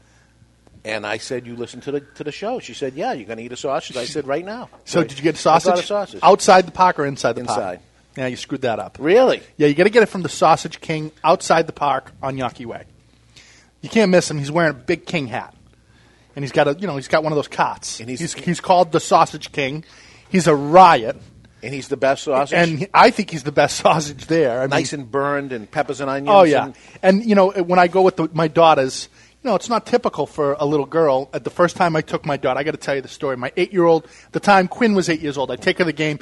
and 0.86 1.06
I 1.06 1.18
said, 1.18 1.46
"You 1.46 1.56
listen 1.56 1.80
to 1.82 1.92
the 1.92 2.00
to 2.00 2.24
the 2.24 2.32
show." 2.32 2.58
She 2.60 2.72
said, 2.74 2.94
"Yeah, 2.94 3.12
you're 3.12 3.26
going 3.26 3.38
to 3.38 3.44
eat 3.44 3.52
a 3.52 3.56
sausage." 3.56 3.96
I 3.96 4.04
said, 4.06 4.26
"Right 4.34 4.44
now." 4.44 4.70
So 4.84 5.00
I- 5.00 5.04
did 5.04 5.18
you 5.18 5.22
get 5.22 5.34
I 5.34 5.38
sausage? 5.38 5.74
got 5.74 5.78
a 5.80 5.86
sausage 5.86 6.20
outside 6.22 6.66
the 6.66 6.72
park 6.72 6.98
or 6.98 7.06
inside 7.06 7.32
the 7.34 7.44
park? 7.44 7.58
Inside. 7.58 7.80
Yeah, 8.16 8.26
you 8.28 8.36
screwed 8.36 8.62
that 8.62 8.78
up. 8.78 8.96
Really? 8.98 9.42
Yeah, 9.58 9.66
you 9.66 9.74
got 9.74 9.84
to 9.84 9.90
get 9.90 10.02
it 10.02 10.06
from 10.06 10.22
the 10.22 10.30
Sausage 10.30 10.80
King 10.80 11.12
outside 11.22 11.66
the 11.66 11.74
park 11.74 12.12
on 12.22 12.36
Yawkey 12.38 12.64
Way. 12.64 12.84
You 13.82 13.90
can't 13.90 14.10
miss 14.10 14.30
him. 14.30 14.38
He's 14.38 14.50
wearing 14.50 14.70
a 14.70 14.74
big 14.74 15.04
king 15.04 15.26
hat, 15.26 15.54
and 16.34 16.42
he's 16.42 16.52
got 16.52 16.66
a 16.66 16.74
you 16.78 16.86
know 16.86 16.96
he's 16.96 17.08
got 17.08 17.22
one 17.22 17.32
of 17.32 17.36
those 17.36 17.48
cots. 17.48 18.00
And 18.00 18.08
he's- 18.08 18.20
he's, 18.20 18.32
he's 18.34 18.60
called 18.60 18.92
the 18.92 19.00
Sausage 19.00 19.52
King. 19.52 19.84
He's 20.28 20.46
a 20.48 20.56
riot, 20.56 21.16
And 21.62 21.72
he's 21.74 21.88
the 21.88 21.96
best 21.96 22.24
sausage. 22.24 22.56
and 22.58 22.88
I 22.92 23.10
think 23.10 23.30
he's 23.30 23.44
the 23.44 23.52
best 23.52 23.76
sausage 23.82 24.26
there. 24.26 24.58
I 24.58 24.62
mean, 24.62 24.70
nice 24.70 24.92
and 24.92 25.08
burned, 25.10 25.52
and 25.52 25.70
peppers 25.70 26.00
and 26.00 26.08
onions. 26.10 26.28
Oh 26.34 26.42
yeah, 26.44 26.64
and- 26.66 26.74
and 27.02 27.24
you 27.24 27.34
know 27.34 27.50
when 27.50 27.78
I 27.78 27.86
go 27.86 28.00
with 28.02 28.16
the, 28.16 28.28
my 28.32 28.48
daughters, 28.48 29.08
you 29.42 29.50
know 29.50 29.54
it's 29.54 29.68
not 29.68 29.86
typical 29.86 30.26
for 30.26 30.56
a 30.58 30.64
little 30.64 30.86
girl. 30.86 31.28
At 31.32 31.44
the 31.44 31.50
first 31.50 31.76
time 31.76 31.96
I 31.96 32.00
took 32.00 32.26
my 32.26 32.36
daughter, 32.36 32.58
I 32.58 32.62
got 32.62 32.72
to 32.72 32.76
tell 32.76 32.94
you 32.94 33.02
the 33.02 33.08
story. 33.08 33.36
My 33.36 33.52
eight-year-old, 33.56 34.04
at 34.04 34.32
the 34.32 34.40
time 34.40 34.68
Quinn 34.68 34.94
was 34.94 35.08
eight 35.08 35.20
years 35.20 35.38
old. 35.38 35.50
I 35.50 35.56
take 35.56 35.78
her 35.78 35.84
to 35.84 35.86
the 35.86 35.92
game, 35.92 36.18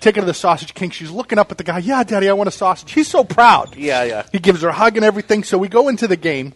take 0.00 0.14
her 0.16 0.22
to 0.22 0.26
the 0.26 0.34
Sausage 0.34 0.74
King. 0.74 0.90
She's 0.90 1.10
looking 1.10 1.38
up 1.38 1.50
at 1.50 1.58
the 1.58 1.64
guy. 1.64 1.78
Yeah, 1.78 2.02
Daddy, 2.04 2.28
I 2.28 2.32
want 2.32 2.48
a 2.48 2.52
sausage. 2.52 2.92
He's 2.92 3.08
so 3.08 3.24
proud. 3.24 3.76
Yeah, 3.76 4.04
yeah. 4.04 4.26
He 4.30 4.38
gives 4.38 4.62
her 4.62 4.68
a 4.68 4.72
hug 4.72 4.96
and 4.96 5.04
everything. 5.04 5.44
So 5.44 5.58
we 5.58 5.68
go 5.68 5.88
into 5.88 6.06
the 6.06 6.16
game. 6.16 6.54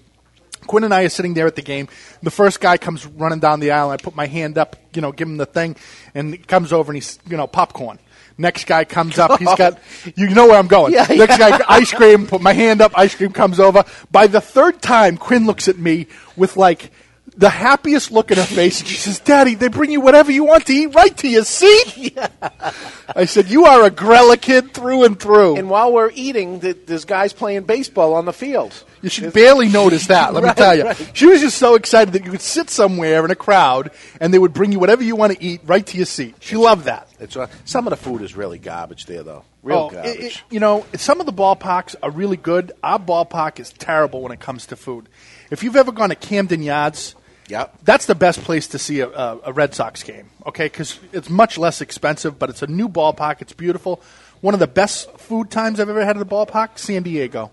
Quinn 0.67 0.85
and 0.85 0.95
I 0.95 1.03
are 1.03 1.09
sitting 1.09 1.35
there 1.35 1.49
at 1.49 1.57
the 1.57 1.63
game. 1.63 1.89
The 2.23 2.31
first 2.31 2.61
guy 2.61 2.77
comes 2.77 3.05
running 3.05 3.41
down 3.41 3.59
the 3.59 3.73
aisle. 3.73 3.91
I 3.91 3.97
put 3.97 4.15
my 4.15 4.27
hand 4.27 4.59
up, 4.59 4.77
you 4.95 5.03
know, 5.03 5.11
give 5.11 5.27
him 5.27 5.37
the 5.37 5.47
thing, 5.47 5.75
and 6.15 6.35
he 6.35 6.39
comes 6.39 6.73
over 6.73 6.93
and 6.93 6.97
he's, 6.97 7.19
you 7.29 7.37
know, 7.37 7.49
popcorn. 7.49 7.99
Next 8.43 8.67
guy 8.67 8.85
comes 8.85 9.19
up. 9.19 9.39
He's 9.39 9.49
oh. 9.51 9.57
got, 9.57 9.79
you 10.17 10.29
know 10.31 10.49
where 10.49 10.59
I'm 10.59 10.67
going. 10.67 10.93
Yeah, 10.93 11.07
Next 11.09 11.39
guy, 11.39 11.61
ice 11.69 11.93
cream. 11.93 12.27
Put 12.27 12.43
my 12.43 12.53
hand 12.53 12.83
up. 12.83 12.93
Ice 12.99 13.15
cream 13.15 13.33
comes 13.33 13.61
over. 13.61 13.85
By 14.11 14.27
the 14.27 14.41
third 14.41 14.83
time, 14.83 15.17
Quinn 15.17 15.47
looks 15.47 15.69
at 15.69 15.79
me 15.79 16.09
with 16.37 16.57
like 16.57 16.91
the 17.37 17.49
happiest 17.49 18.11
look 18.11 18.33
in 18.33 18.39
her 18.39 18.45
face, 18.45 18.81
and 18.81 18.89
she 18.89 18.97
says, 18.97 19.21
"Daddy, 19.21 19.55
they 19.55 19.69
bring 19.69 19.93
you 19.93 20.01
whatever 20.01 20.33
you 20.33 20.45
want 20.45 20.67
to 20.67 20.73
eat 20.73 20.89
right 20.89 21.17
to 21.19 21.29
your 21.29 21.45
seat." 21.45 22.19
I 23.17 23.25
said, 23.27 23.49
"You 23.49 23.65
are 23.67 23.85
a 23.85 23.91
Grella 23.91 24.39
kid 24.39 24.75
through 24.75 25.05
and 25.05 25.19
through." 25.19 25.57
And 25.57 25.71
while 25.71 25.93
we're 25.93 26.11
eating, 26.13 26.61
th- 26.61 26.79
there's 26.87 27.05
guys 27.05 27.33
playing 27.33 27.63
baseball 27.63 28.15
on 28.15 28.25
the 28.25 28.33
field. 28.33 28.85
You 29.03 29.11
should 29.11 29.33
barely 29.33 29.69
notice 29.69 30.07
that. 30.07 30.33
Let 30.33 30.43
Right, 30.45 30.57
me 30.57 30.63
tell 30.63 30.77
you, 30.77 30.85
right. 30.85 31.11
she 31.13 31.27
was 31.27 31.41
just 31.41 31.59
so 31.59 31.75
excited 31.75 32.15
that 32.15 32.25
you 32.25 32.31
could 32.31 32.41
sit 32.41 32.71
somewhere 32.71 33.25
in 33.25 33.31
a 33.31 33.35
crowd 33.37 33.91
and 34.21 34.33
they 34.33 34.39
would 34.39 34.53
bring 34.53 34.71
you 34.73 34.79
whatever 34.79 35.03
you 35.03 35.17
want 35.17 35.33
to 35.37 35.43
eat 35.43 35.61
right 35.65 35.85
to 35.87 35.97
your 35.97 36.07
seat. 36.07 36.37
She 36.41 36.57
loved 36.57 36.85
that. 36.85 37.09
It's 37.21 37.37
uh, 37.37 37.49
some 37.65 37.87
of 37.87 37.91
the 37.91 37.97
food 37.97 38.23
is 38.23 38.37
really 38.37 38.59
garbage 38.59 39.07
there, 39.07 39.23
though. 39.23 39.45
Real 39.63 39.79
Oh, 39.79 39.89
it- 39.89 39.93
garbage. 39.95 40.21
it- 40.37 40.43
you 40.51 40.61
know, 40.61 40.87
some 40.97 41.21
of 41.21 41.27
the 41.27 41.33
ballparks 41.33 41.97
are 42.03 42.11
really 42.11 42.37
good. 42.37 42.73
Our 42.83 42.99
ballpark 42.99 43.59
is 43.61 43.71
terrible 43.73 44.23
when 44.23 44.33
it 44.33 44.41
comes 44.41 44.67
to 44.67 44.77
food. 44.77 45.09
If 45.51 45.63
you've 45.63 45.77
ever 45.77 45.93
gone 45.93 46.09
to 46.11 46.15
Camden 46.15 46.63
Yards, 46.63 47.15
Yep. 47.49 47.79
that's 47.83 48.07
the 48.07 48.15
best 48.15 48.41
place 48.43 48.69
to 48.69 48.79
see 48.79 49.01
a, 49.01 49.09
a, 49.09 49.39
a 49.47 49.53
Red 49.53 49.75
Sox 49.75 50.03
game. 50.05 50.31
Okay, 50.47 50.67
because 50.67 50.99
it's 51.13 51.29
much 51.29 51.59
less 51.59 51.81
expensive, 51.81 52.39
but 52.39 52.51
it's 52.51 52.63
a 52.63 52.67
new 52.69 52.89
ballpark. 52.89 53.43
It's 53.43 53.53
beautiful. 53.53 54.01
One 54.41 54.55
of 54.55 54.61
the 54.61 54.67
best 54.69 55.11
food 55.19 55.51
times 55.51 55.79
I've 55.81 55.89
ever 55.89 56.05
had 56.05 56.17
at 56.17 56.23
a 56.23 56.27
ballpark, 56.27 56.79
San 56.79 57.03
Diego. 57.03 57.51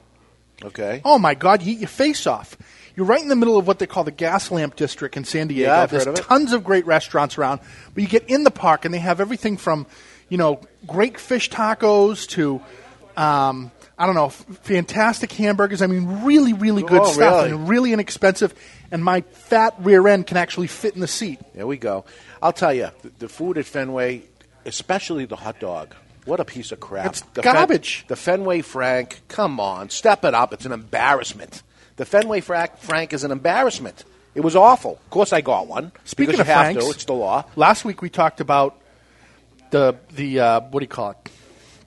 Okay. 0.63 1.01
Oh 1.05 1.17
my 1.19 1.33
God, 1.35 1.61
you 1.63 1.73
eat 1.73 1.79
your 1.79 1.87
face 1.89 2.27
off. 2.27 2.57
You're 2.95 3.05
right 3.05 3.21
in 3.21 3.29
the 3.29 3.35
middle 3.35 3.57
of 3.57 3.65
what 3.65 3.79
they 3.79 3.87
call 3.87 4.03
the 4.03 4.11
gas 4.11 4.51
lamp 4.51 4.75
district 4.75 5.15
in 5.15 5.23
San 5.23 5.47
Diego. 5.47 5.69
Yeah, 5.71 5.81
I've 5.81 5.91
There's 5.91 6.03
heard 6.05 6.15
of 6.15 6.19
it. 6.19 6.23
tons 6.27 6.51
of 6.53 6.63
great 6.63 6.85
restaurants 6.85 7.37
around, 7.37 7.61
but 7.93 8.03
you 8.03 8.09
get 8.09 8.29
in 8.29 8.43
the 8.43 8.51
park 8.51 8.83
and 8.83 8.93
they 8.93 8.99
have 8.99 9.21
everything 9.21 9.55
from, 9.57 9.85
you 10.27 10.37
know, 10.37 10.59
great 10.85 11.17
fish 11.17 11.49
tacos 11.49 12.27
to, 12.29 12.61
um, 13.15 13.71
I 13.97 14.05
don't 14.05 14.15
know, 14.15 14.25
f- 14.27 14.45
fantastic 14.63 15.31
hamburgers. 15.31 15.81
I 15.81 15.87
mean, 15.87 16.23
really, 16.23 16.51
really 16.51 16.83
good 16.83 17.01
Oh, 17.01 17.05
stuff 17.11 17.43
really? 17.45 17.51
and 17.51 17.69
really 17.69 17.93
inexpensive. 17.93 18.53
And 18.91 19.03
my 19.03 19.21
fat 19.21 19.75
rear 19.79 20.05
end 20.07 20.27
can 20.27 20.35
actually 20.35 20.67
fit 20.67 20.93
in 20.95 20.99
the 20.99 21.07
seat. 21.07 21.39
There 21.53 21.67
we 21.67 21.77
go. 21.77 22.03
I'll 22.41 22.51
tell 22.53 22.73
you, 22.73 22.89
the, 23.01 23.11
the 23.19 23.29
food 23.29 23.57
at 23.57 23.65
Fenway, 23.65 24.23
especially 24.65 25.23
the 25.25 25.35
hot 25.37 25.59
dog. 25.61 25.95
What 26.25 26.39
a 26.39 26.45
piece 26.45 26.71
of 26.71 26.79
crap! 26.79 27.07
It's 27.07 27.21
the 27.33 27.41
Fen- 27.41 27.53
garbage. 27.53 28.05
the 28.07 28.15
Fenway 28.15 28.61
Frank, 28.61 29.21
come 29.27 29.59
on, 29.59 29.89
step 29.89 30.23
it 30.25 30.33
up. 30.33 30.53
It's 30.53 30.65
an 30.65 30.71
embarrassment. 30.71 31.63
The 31.95 32.05
Fenway 32.05 32.41
Frank, 32.41 32.77
Frank 32.77 33.13
is 33.13 33.23
an 33.23 33.31
embarrassment. 33.31 34.03
It 34.35 34.41
was 34.41 34.55
awful. 34.55 34.93
Of 35.03 35.09
course, 35.09 35.33
I 35.33 35.41
got 35.41 35.67
one. 35.67 35.91
Speaking 36.05 36.31
because 36.33 36.41
of 36.41 36.47
you 36.47 36.53
have 36.53 36.65
Franks, 36.65 36.85
to. 36.85 36.91
It's 36.91 37.05
the 37.05 37.13
law. 37.13 37.45
Last 37.55 37.83
week 37.83 38.01
we 38.01 38.09
talked 38.09 38.39
about 38.41 38.79
the 39.71 39.95
the 40.15 40.39
uh, 40.39 40.59
what 40.61 40.79
do 40.79 40.83
you 40.83 40.87
call 40.87 41.11
it? 41.11 41.17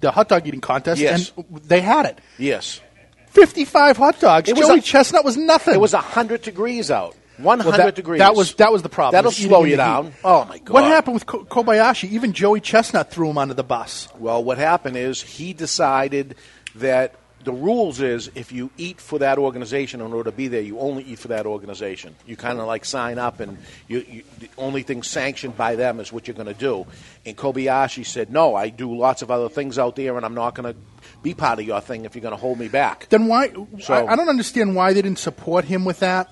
The 0.00 0.10
hot 0.10 0.28
dog 0.28 0.46
eating 0.46 0.60
contest, 0.60 1.00
Yes. 1.00 1.32
and 1.36 1.46
they 1.62 1.80
had 1.80 2.06
it. 2.06 2.18
Yes. 2.36 2.80
55 3.28 3.96
hot 3.96 4.20
dogs. 4.20 4.48
It 4.48 4.56
was 4.56 4.66
Joey 4.66 4.78
a- 4.80 4.82
Chestnut 4.82 5.24
was 5.24 5.36
nothing. 5.36 5.74
It 5.74 5.80
was 5.80 5.92
hundred 5.92 6.42
degrees 6.42 6.90
out. 6.90 7.16
One 7.42 7.58
Well, 7.58 7.70
hundred 7.70 7.84
that, 7.86 7.94
degrees. 7.96 8.18
That 8.20 8.34
was 8.34 8.54
that 8.54 8.72
was 8.72 8.82
the 8.82 8.88
problem. 8.88 9.12
That'll 9.18 9.30
slow 9.32 9.64
you 9.64 9.76
down. 9.76 10.06
heat. 10.06 10.12
Oh 10.24 10.44
my 10.44 10.58
god! 10.58 10.72
What 10.74 10.84
happened 10.84 11.14
with 11.14 11.26
Ko- 11.26 11.44
Kobayashi? 11.44 12.10
Even 12.10 12.32
Joey 12.32 12.60
Chestnut 12.60 13.10
threw 13.10 13.30
him 13.30 13.38
under 13.38 13.54
the 13.54 13.64
bus. 13.64 14.08
Well, 14.18 14.42
what 14.42 14.58
happened 14.58 14.96
is 14.96 15.20
he 15.22 15.52
decided 15.52 16.36
that 16.76 17.16
the 17.44 17.52
rules 17.52 18.00
is 18.00 18.30
if 18.36 18.52
you 18.52 18.70
eat 18.78 19.00
for 19.00 19.18
that 19.18 19.36
organization 19.36 20.00
in 20.00 20.12
order 20.12 20.30
to 20.30 20.36
be 20.36 20.46
there, 20.46 20.60
you 20.60 20.78
only 20.78 21.02
eat 21.02 21.18
for 21.18 21.26
that 21.28 21.44
organization. 21.44 22.14
You 22.24 22.36
kind 22.36 22.60
of 22.60 22.68
like 22.68 22.84
sign 22.84 23.18
up, 23.18 23.40
and 23.40 23.58
you, 23.88 24.04
you, 24.08 24.22
the 24.38 24.48
only 24.56 24.82
thing 24.84 25.02
sanctioned 25.02 25.56
by 25.56 25.74
them 25.74 25.98
is 25.98 26.12
what 26.12 26.28
you're 26.28 26.36
going 26.36 26.46
to 26.46 26.54
do. 26.54 26.86
And 27.26 27.36
Kobayashi 27.36 28.06
said, 28.06 28.30
"No, 28.30 28.54
I 28.54 28.68
do 28.68 28.96
lots 28.96 29.22
of 29.22 29.30
other 29.32 29.48
things 29.48 29.76
out 29.78 29.96
there, 29.96 30.16
and 30.16 30.24
I'm 30.24 30.34
not 30.34 30.54
going 30.54 30.72
to 30.72 30.78
be 31.24 31.34
part 31.34 31.58
of 31.58 31.66
your 31.66 31.80
thing 31.80 32.04
if 32.04 32.14
you're 32.14 32.22
going 32.22 32.34
to 32.34 32.40
hold 32.40 32.60
me 32.60 32.68
back." 32.68 33.08
Then 33.08 33.26
why? 33.26 33.52
So- 33.80 33.94
I, 33.94 34.12
I 34.12 34.16
don't 34.16 34.28
understand 34.28 34.76
why 34.76 34.92
they 34.92 35.02
didn't 35.02 35.18
support 35.18 35.64
him 35.64 35.84
with 35.84 35.98
that. 35.98 36.30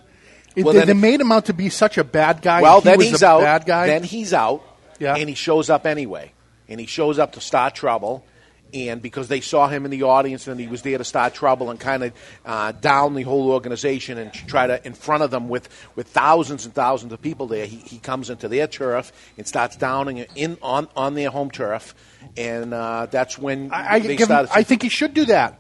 It- 0.57 0.65
Well, 0.65 0.75
they, 0.75 0.85
they 0.85 0.95
made 0.95 1.21
him 1.21 1.33
out 1.33 1.47
to 1.47 1.53
be 1.55 1.69
such 1.69 1.99
a 1.99 2.05
bad 2.05 2.43
guy. 2.43 2.63
Well, 2.63 2.81
he 2.81 2.85
then 2.91 2.99
was 2.99 3.07
he's 3.09 3.23
a 3.23 3.27
out. 3.29 3.41
Bad 3.43 3.67
guy. 3.67 3.87
Then 3.87 4.03
he's 4.03 4.33
out. 4.35 4.63
Yeah. 4.99 5.17
And 5.17 5.29
he 5.29 5.35
shows 5.35 5.71
up 5.71 5.87
anyway. 5.87 6.33
And 6.69 6.79
he 6.81 6.87
shows 6.87 7.19
up 7.19 7.33
to 7.33 7.41
start 7.41 7.75
trouble. 7.75 8.25
And 8.73 9.03
because 9.03 9.27
they 9.27 9.41
saw 9.41 9.67
him 9.67 9.85
in 9.85 9.91
the 9.91 10.05
audience 10.05 10.47
and 10.47 10.61
he 10.61 10.69
was 10.69 10.83
there 10.83 10.97
to 10.97 11.03
start 11.03 11.35
trouble 11.35 11.71
and 11.71 11.81
kind 11.81 12.05
of 12.05 12.13
uh, 12.47 12.71
down 12.71 13.15
the 13.15 13.23
whole 13.23 13.51
organization 13.51 14.17
and 14.17 14.33
try 14.33 14.69
to 14.69 14.87
in 14.87 14.95
front 14.95 15.25
of 15.25 15.33
them 15.33 15.49
with, 15.49 15.69
with 15.97 16.07
thousands 16.07 16.67
and 16.67 16.73
thousands 16.75 17.13
of 17.13 17.21
people 17.21 17.49
there, 17.49 17.67
he, 17.67 17.79
he 17.79 17.99
comes 17.99 18.31
into 18.31 18.47
their 18.47 18.69
turf 18.69 19.11
and 19.37 19.45
starts 19.47 19.77
downing 19.77 20.19
in 20.37 20.57
on, 20.63 20.87
on 20.95 21.15
their 21.15 21.31
home 21.31 21.51
turf. 21.51 21.97
And 22.37 22.73
uh, 22.73 23.07
that's 23.11 23.37
when 23.37 23.73
I, 23.73 23.95
I 23.95 23.99
they 23.99 24.15
give 24.15 24.31
him. 24.31 24.47
I 24.55 24.63
think 24.63 24.83
he 24.83 24.89
should 24.89 25.15
do 25.15 25.25
that. 25.25 25.60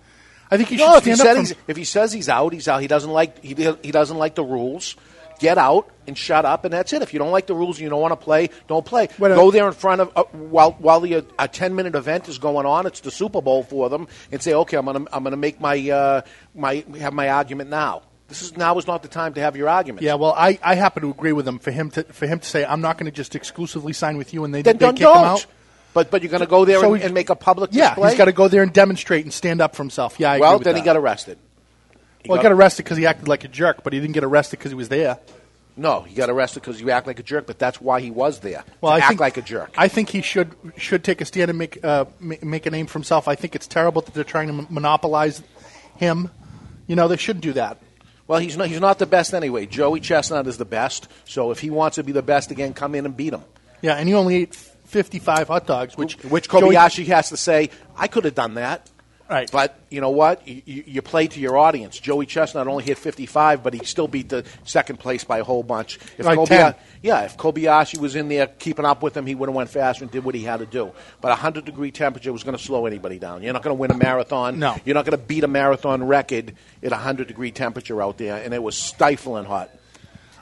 I 0.51 0.57
think 0.57 0.69
he 0.69 0.77
no, 0.77 0.97
if 0.97 1.05
should 1.05 1.11
he, 1.11 1.17
stand 1.17 1.39
up. 1.39 1.47
said 1.47 1.57
from- 1.57 1.65
if 1.69 1.77
he 1.77 1.85
says 1.85 2.13
he's 2.13 2.29
out, 2.29 2.53
he's 2.53 2.69
out. 2.69 2.81
He 2.81 2.89
doesn't 2.89 3.11
like 3.11 3.43
he, 3.43 3.55
he 3.83 3.91
doesn't 3.93 4.17
like 4.19 4.35
the 4.35 4.45
rules. 4.45 4.97
Get 5.39 5.57
out 5.57 5.89
and 6.07 6.19
shut 6.19 6.45
up, 6.45 6.67
and 6.67 6.75
that's 6.75 6.93
it. 6.93 7.01
If 7.01 7.15
you 7.15 7.19
don't 7.19 7.31
like 7.31 7.47
the 7.47 7.55
rules 7.55 7.79
and 7.79 7.85
you 7.85 7.89
don't 7.89 8.03
want 8.03 8.13
to 8.13 8.17
play, 8.23 8.51
don't 8.69 8.85
play. 8.85 9.09
Well, 9.19 9.35
Go 9.35 9.51
there 9.51 9.67
in 9.67 9.73
front 9.73 10.03
of 10.03 10.13
uh, 10.15 10.25
while 10.33 10.73
while 10.73 11.01
the 11.01 11.15
uh, 11.15 11.23
a 11.39 11.49
ten 11.49 11.75
minute 11.75 11.95
event 11.95 12.29
is 12.29 12.37
going 12.37 12.67
on. 12.67 12.85
It's 12.85 13.01
the 13.01 13.11
Super 13.11 13.41
Bowl 13.41 13.63
for 13.63 13.89
them, 13.89 14.07
and 14.31 14.43
say, 14.43 14.53
okay, 14.53 14.77
I'm 14.77 14.85
gonna 14.85 15.07
I'm 15.11 15.25
gonna 15.25 15.39
make 15.39 15.59
my 15.59 15.79
uh, 15.89 16.21
my 16.55 16.85
have 16.99 17.15
my 17.15 17.31
argument 17.31 17.71
now. 17.71 18.03
This 18.29 18.43
is 18.43 18.55
now 18.57 18.77
is 18.77 18.87
not 18.87 19.03
the 19.03 19.09
time 19.09 19.33
to 19.35 19.41
have 19.41 19.57
your 19.57 19.69
argument. 19.71 20.03
yeah, 20.03 20.15
well, 20.15 20.35
I, 20.37 20.59
I 20.63 20.75
happen 20.75 21.03
to 21.03 21.11
agree 21.11 21.33
with 21.33 21.49
him 21.49 21.59
for 21.59 21.71
him 21.71 21.91
to 21.93 22.05
for 22.05 22.27
him 22.27 22.39
to 22.41 22.47
say 22.47 22.65
I'm 22.67 22.83
not 22.83 22.99
going 22.99 23.07
to 23.11 23.11
just 23.17 23.35
exclusively 23.35 23.93
sign 23.95 24.19
with 24.19 24.35
you 24.35 24.45
and 24.45 24.55
they 24.55 24.61
then 24.63 24.77
they 24.77 24.87
don't. 24.87 24.95
kick 24.95 25.07
him 25.07 25.15
don't. 25.15 25.25
out. 25.25 25.47
But 25.93 26.11
but 26.11 26.23
you're 26.23 26.31
going 26.31 26.41
to 26.41 26.47
go 26.47 26.65
there 26.65 26.81
So 26.81 26.93
and, 26.95 27.01
he- 27.03 27.07
and 27.07 27.15
make 27.15 27.31
a 27.31 27.35
public 27.35 27.71
Yeah, 27.73 27.91
display. 27.91 28.11
he's 28.11 28.19
got 28.19 28.27
to 28.27 28.33
go 28.33 28.49
there 28.49 28.63
and 28.63 28.73
demonstrate 28.73 29.25
and 29.25 29.33
stand 29.33 29.61
up 29.61 29.75
for 29.75 29.83
himself. 29.83 30.19
Yeah, 30.21 30.33
I 30.33 30.39
well, 30.39 30.59
then 30.59 30.75
that. 30.75 30.81
he 30.81 30.85
got 30.85 30.97
arrested. 30.97 31.39
well, 32.27 32.39
he 32.39 32.43
got 32.43 32.53
arrested 32.53 32.85
because 32.85 32.97
he 32.99 33.07
acted 33.07 33.27
like 33.29 33.45
a 33.45 33.49
jerk, 33.49 33.83
but 33.83 33.93
he 33.93 34.01
didn't 34.01 34.15
get 34.15 34.25
arrested 34.25 34.59
because 34.59 34.71
he 34.71 34.77
was 34.77 34.89
there. 34.89 35.19
No, 35.77 36.03
he 36.03 36.15
got 36.15 36.29
arrested 36.29 36.61
because 36.61 36.81
you 36.81 36.91
act 36.91 37.07
like 37.07 37.19
a 37.19 37.23
jerk, 37.23 37.47
but 37.47 37.59
that's 37.59 37.81
why 37.81 38.01
he 38.01 38.11
was 38.11 38.41
there. 38.41 38.65
Well, 38.81 38.93
I 38.93 38.99
act 38.99 39.09
think, 39.09 39.21
like 39.21 39.37
a 39.37 39.43
jerk. 39.43 39.73
I 39.79 39.89
think 39.89 40.11
he 40.11 40.21
should 40.21 40.55
should 40.77 41.03
take 41.05 41.21
a 41.21 41.25
stand 41.25 41.49
and 41.49 41.59
make 41.59 41.83
uh, 41.85 42.05
make 42.21 42.67
a 42.67 42.71
name 42.71 42.87
for 42.87 42.95
himself. 42.99 43.29
I 43.29 43.35
think 43.35 43.55
it's 43.55 43.67
terrible 43.67 44.03
that 44.03 44.13
they're 44.13 44.25
trying 44.25 44.49
to 44.49 44.67
monopolize 44.71 45.43
him. 45.97 46.31
You 46.87 46.97
know, 46.97 47.09
they 47.09 47.17
shouldn't 47.17 47.45
do 47.45 47.53
that. 47.55 47.79
Well, 48.27 48.39
he's 48.41 48.57
not, 48.57 48.69
he's 48.69 48.81
not 48.81 48.99
the 49.01 49.07
best 49.07 49.33
anyway. 49.35 49.67
Joey 49.67 49.99
Chestnut 50.01 50.47
is 50.47 50.57
the 50.57 50.65
best. 50.65 51.09
So 51.25 51.51
if 51.51 51.59
he 51.61 51.71
wants 51.71 51.97
to 51.97 52.05
be 52.05 52.13
the 52.13 52.23
best 52.23 52.51
again, 52.53 52.75
come 52.75 52.95
in 52.95 53.05
and 53.07 53.17
beat 53.17 53.33
him. 53.33 53.43
Yeah, 53.83 53.95
and 53.95 54.09
he 54.09 54.15
only 54.15 54.37
ate 54.37 54.55
55 54.91 55.49
hot 55.49 55.67
dogs, 55.67 55.97
which 55.97 56.15
Which 56.25 56.49
Joey- 56.49 56.75
Kobayashi 56.75 57.07
has 57.07 57.29
to 57.31 57.37
say, 57.37 57.71
I 57.97 58.09
could 58.09 58.25
have 58.25 58.35
done 58.35 58.55
that. 58.55 58.89
Right. 59.29 59.49
But 59.53 59.79
you 59.91 60.01
know 60.01 60.11
what? 60.11 60.47
You, 60.49 60.61
you, 60.65 60.85
you 60.89 61.03
play 61.03 61.29
to 61.29 61.39
your 61.39 61.57
audience. 61.57 62.01
Joey 62.01 62.27
Chestnut 62.27 62.67
only 62.67 62.83
hit 62.83 62.99
55, 62.99 63.63
but 63.63 63.73
he 63.73 63.85
still 63.85 64.09
beat 64.09 64.29
the 64.29 64.45
second 64.65 64.99
place 64.99 65.23
by 65.23 65.39
a 65.39 65.45
whole 65.45 65.63
bunch. 65.63 66.01
If 66.19 66.27
Like 66.27 66.37
Kobayashi- 66.37 66.49
10. 66.49 66.75
yeah, 67.03 67.21
if 67.23 67.37
Kobayashi 67.37 67.99
was 67.99 68.17
in 68.17 68.29
there 68.29 68.49
keeping 68.49 68.85
up 68.85 69.05
with 69.05 69.17
him, 69.17 69.27
he 69.27 69.37
would 69.37 69.49
have 69.49 69.55
went 69.55 69.71
faster 69.71 70.03
and 70.03 70.11
did 70.11 70.25
what 70.25 70.35
he 70.35 70.43
had 70.43 70.59
to 70.59 70.67
do. 70.67 70.91
But 71.21 71.29
a 71.29 71.39
100 71.39 71.65
degree 71.65 71.93
temperature 71.93 72.33
was 72.33 72.43
going 72.43 72.57
to 72.57 72.63
slow 72.63 72.87
anybody 72.87 73.21
down. 73.21 73.45
You're 73.45 73.53
not 73.53 73.63
going 73.63 73.77
to 73.77 73.81
win 73.81 73.93
a 73.93 73.97
marathon. 73.97 74.59
No. 74.59 74.75
You're 74.85 74.95
not 74.97 75.05
going 75.05 75.17
to 75.17 75.25
beat 75.25 75.45
a 75.45 75.49
marathon 75.49 76.03
record 76.09 76.57
at 76.83 76.91
a 76.91 76.97
100 76.97 77.29
degree 77.29 77.53
temperature 77.53 78.03
out 78.03 78.19
there, 78.19 78.35
and 78.43 78.53
it 78.53 78.61
was 78.61 78.77
stifling 78.77 79.45
hot. 79.45 79.71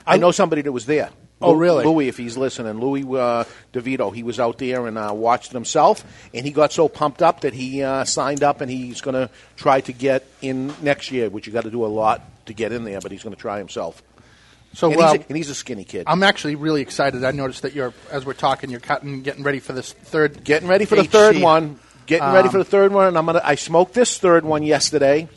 I, 0.07 0.15
I- 0.15 0.17
know 0.17 0.31
somebody 0.31 0.63
that 0.63 0.71
was 0.71 0.87
there. 0.87 1.11
Oh, 1.41 1.53
really? 1.53 1.85
Louis, 1.85 2.09
if 2.09 2.17
he's 2.17 2.35
listening, 2.37 2.79
Louis 2.81 3.03
uh, 3.17 3.45
DeVito, 3.73 4.13
he 4.13 4.23
was 4.23 4.39
out 4.39 4.57
there 4.57 4.87
and 4.87 4.97
uh, 4.97 5.11
watched 5.13 5.51
himself, 5.53 6.03
and 6.33 6.45
he 6.45 6.51
got 6.51 6.73
so 6.73 6.89
pumped 6.89 7.21
up 7.21 7.41
that 7.41 7.53
he 7.53 7.81
uh, 7.81 8.03
signed 8.03 8.43
up, 8.43 8.59
and 8.61 8.69
he's 8.69 8.99
going 8.99 9.15
to 9.15 9.29
try 9.55 9.79
to 9.81 9.93
get 9.93 10.25
in 10.41 10.73
next 10.81 11.11
year, 11.11 11.29
which 11.29 11.47
you 11.47 11.53
got 11.53 11.63
to 11.63 11.71
do 11.71 11.85
a 11.85 11.87
lot 11.87 12.21
to 12.47 12.53
get 12.53 12.73
in 12.73 12.83
there, 12.83 12.99
but 12.99 13.11
he's 13.11 13.23
going 13.23 13.33
to 13.35 13.39
try 13.39 13.57
himself. 13.57 14.03
So 14.73 14.91
and, 14.91 14.99
uh, 15.01 15.11
he's 15.13 15.21
a, 15.21 15.25
and 15.29 15.37
he's 15.37 15.49
a 15.49 15.55
skinny 15.55 15.83
kid. 15.85 16.03
I'm 16.07 16.23
actually 16.23 16.55
really 16.55 16.81
excited. 16.81 17.23
I 17.23 17.31
noticed 17.31 17.61
that 17.61 17.73
you're 17.73 17.93
as 18.11 18.25
we're 18.25 18.33
talking, 18.33 18.69
you're 18.69 18.79
cutting, 18.79 19.21
getting 19.23 19.43
ready 19.43 19.59
for 19.59 19.73
this 19.73 19.93
third. 19.93 20.43
Getting 20.43 20.67
ready 20.67 20.85
for 20.85 20.95
the 20.95 21.03
HC. 21.03 21.09
third 21.09 21.37
one. 21.37 21.79
Getting 22.05 22.31
ready 22.33 22.47
Um, 22.47 22.51
for 22.51 22.57
the 22.57 22.65
third 22.65 22.91
one, 22.91 23.07
and 23.07 23.17
I'm 23.17 23.25
gonna. 23.25 23.41
I 23.43 23.55
smoked 23.55 23.93
this 23.93 24.17
third 24.17 24.43
one 24.43 24.63
yesterday. 24.63 25.27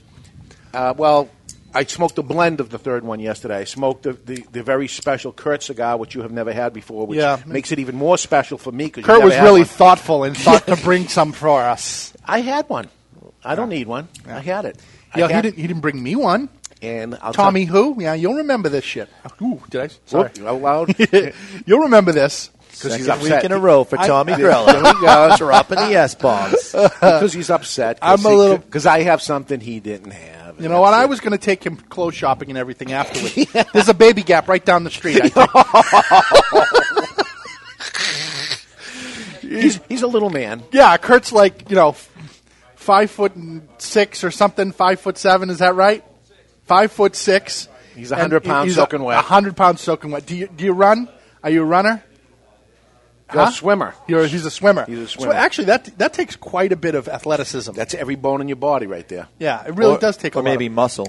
Uh, 0.74 0.95
well, 0.97 1.29
I 1.74 1.85
smoked 1.85 2.19
a 2.19 2.23
blend 2.23 2.61
of 2.61 2.70
the 2.70 2.78
third 2.78 3.05
one 3.05 3.20
yesterday. 3.20 3.59
I 3.59 3.65
smoked 3.65 4.03
the, 4.05 4.12
the, 4.12 4.44
the 4.53 4.62
very 4.62 4.89
special 4.89 5.32
Kurt 5.32 5.62
cigar, 5.62 5.97
which 5.97 6.15
you 6.15 6.23
have 6.23 6.32
never 6.32 6.53
had 6.53 6.73
before, 6.73 7.07
which 7.07 7.19
Yeah. 7.19 7.40
makes 7.47 7.73
it 7.73 7.78
even 7.78 7.97
more 7.97 8.19
special 8.19 8.59
for 8.59 8.70
me. 8.73 8.90
Cause 8.90 9.05
Kurt 9.05 9.15
never 9.19 9.24
was 9.27 9.35
had 9.35 9.44
really 9.44 9.61
one. 9.62 9.69
thoughtful 9.69 10.24
and 10.24 10.36
thought 10.47 10.66
to 10.66 10.77
bring 10.77 11.09
some 11.09 11.32
for 11.32 11.62
us. 11.62 12.12
I 12.27 12.40
had 12.40 12.69
one. 12.69 12.89
I 13.44 13.55
don't 13.55 13.70
need 13.70 13.86
one. 13.86 14.09
I 14.27 14.40
had 14.40 14.65
it. 14.66 14.78
I 15.15 15.19
Yeah, 15.20 15.28
he 15.28 15.43
didn't. 15.43 15.57
He 15.57 15.66
didn't 15.66 15.81
bring 15.82 16.03
me 16.03 16.15
one. 16.16 16.49
And 16.81 17.16
I'll 17.23 17.32
Tommy, 17.32 17.65
who? 17.65 17.97
Yeah, 18.01 18.15
you'll 18.15 18.35
remember 18.35 18.69
this 18.69 18.85
shit. 18.85 19.09
Ooh, 19.40 19.61
did 19.70 19.81
I? 19.82 19.89
Sorry. 20.07 20.31
Whoop, 20.36 20.47
out 20.47 20.61
loud. 20.61 20.94
you'll 21.66 21.81
remember 21.85 22.11
this. 22.12 22.51
Because 22.73 22.97
he's 22.97 23.07
Second 23.07 23.23
upset. 23.23 23.43
week 23.43 23.44
in 23.44 23.53
a 23.53 23.59
row 23.59 23.85
for 23.85 23.99
I- 23.99 24.07
Tommy 24.07 24.32
There 24.36 24.51
Grella. 24.51 24.94
we 24.94 25.07
go. 25.07 25.36
Dropping 25.36 25.77
the 25.78 25.94
S 25.94 26.15
bombs. 26.16 26.73
because 26.73 27.32
he's 27.32 27.51
upset. 27.51 27.99
I'm 28.03 28.24
a 28.24 28.28
little- 28.31 28.59
because 28.59 28.86
I 28.86 29.03
have 29.03 29.23
something 29.23 29.61
he 29.61 29.78
didn't 29.78 30.11
have. 30.11 30.41
You 30.59 30.69
know 30.69 30.81
what? 30.81 30.95
I 30.95 31.07
was 31.07 31.20
going 31.20 31.33
to 31.33 31.39
take 31.39 31.65
him 31.65 31.77
clothes 31.77 32.15
shopping 32.15 32.49
and 32.51 32.59
everything 32.59 32.93
afterwards. 32.93 33.53
There's 33.73 33.89
a 33.89 33.95
baby 33.95 34.23
gap 34.23 34.49
right 34.49 34.65
down 34.65 34.85
the 34.85 34.91
street. 34.91 35.20
He's, 39.43 39.81
he's 39.87 40.03
a 40.03 40.07
little 40.07 40.31
man. 40.31 40.62
yeah, 40.73 40.97
Kurt's 40.97 41.31
like 41.31 41.69
you 41.69 41.77
know, 41.77 41.93
five 42.74 43.11
foot 43.11 43.35
and 43.37 43.69
six 43.77 44.24
or 44.24 44.31
something. 44.31 44.73
Five 44.73 45.01
foot 45.01 45.19
seven. 45.19 45.51
Is 45.51 45.59
that 45.59 45.74
right? 45.74 46.03
Five 46.65 46.91
foot 46.91 47.15
six. 47.15 47.69
He's 47.95 48.11
a 48.12 48.15
100 48.15 48.45
pounds 48.45 48.74
soaking 48.74 49.03
wet. 49.03 49.19
A 49.19 49.23
hundred 49.23 49.57
pounds 49.57 49.83
soaking 49.83 50.11
wet. 50.11 50.24
Do 50.24 50.35
you 50.35 50.47
do 50.49 50.65
you 50.65 50.73
run? 50.73 51.09
Are 51.43 51.51
you 51.51 51.62
a 51.62 51.66
runner? 51.66 52.03
A 53.34 53.44
Huh? 53.46 53.50
swimmer. 53.50 53.94
You're, 54.09 54.26
he's 54.26 54.44
a 54.44 54.50
swimmer. 54.50 54.84
He's 54.84 54.98
a 54.98 55.09
So 55.09 55.20
swimmer. 55.20 55.32
actually, 55.34 55.64
that 55.66 55.96
that 55.98 56.12
takes 56.12 56.36
quite 56.36 56.72
a 56.72 56.76
bit 56.76 56.94
of 56.94 57.09
athleticism. 57.09 57.72
That's 57.72 57.94
every 57.94 58.16
bone 58.16 58.40
in 58.40 58.48
your 58.48 58.56
body 58.56 58.86
right 58.86 59.06
there. 59.09 59.28
yeah, 59.38 59.64
it 59.66 59.74
really 59.74 59.94
Or- 59.94 59.98
does 59.98 60.16
take 60.16 60.34
a 60.34 60.38
or 60.38 60.42
lot. 60.42 60.50
maybe 60.50 60.66
of- 60.66 60.72
muscle. 60.72 61.09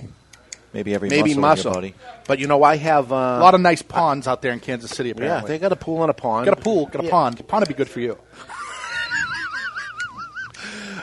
Maybe 0.73 0.95
every 0.95 1.09
maybe 1.09 1.35
muscle, 1.35 1.41
muscle. 1.41 1.69
in 1.69 1.73
your 1.89 1.93
body. 1.93 1.95
But 2.27 2.39
you 2.39 2.47
know, 2.47 2.63
I 2.63 2.77
have 2.77 3.11
uh, 3.11 3.15
A 3.15 3.39
lot 3.39 3.53
of 3.53 3.61
nice 3.61 3.81
ponds 3.83 4.27
out 4.27 4.41
there 4.41 4.51
in 4.53 4.59
Kansas 4.59 4.89
City. 4.89 5.11
Apparently, 5.11 5.41
yeah. 5.43 5.47
They 5.47 5.59
got 5.59 5.71
a 5.71 5.75
pool 5.75 6.01
and 6.01 6.09
a 6.09 6.15
pond. 6.15 6.45
got 6.45 6.57
a 6.57 6.61
pool, 6.61 6.87
got 6.87 7.01
a 7.01 7.05
Yeah. 7.05 7.11
pond. 7.11 7.39
A 7.39 7.43
pond 7.43 7.61
would 7.61 7.67
be 7.67 7.75
good 7.75 7.89
for 7.89 7.99
you. 7.99 8.17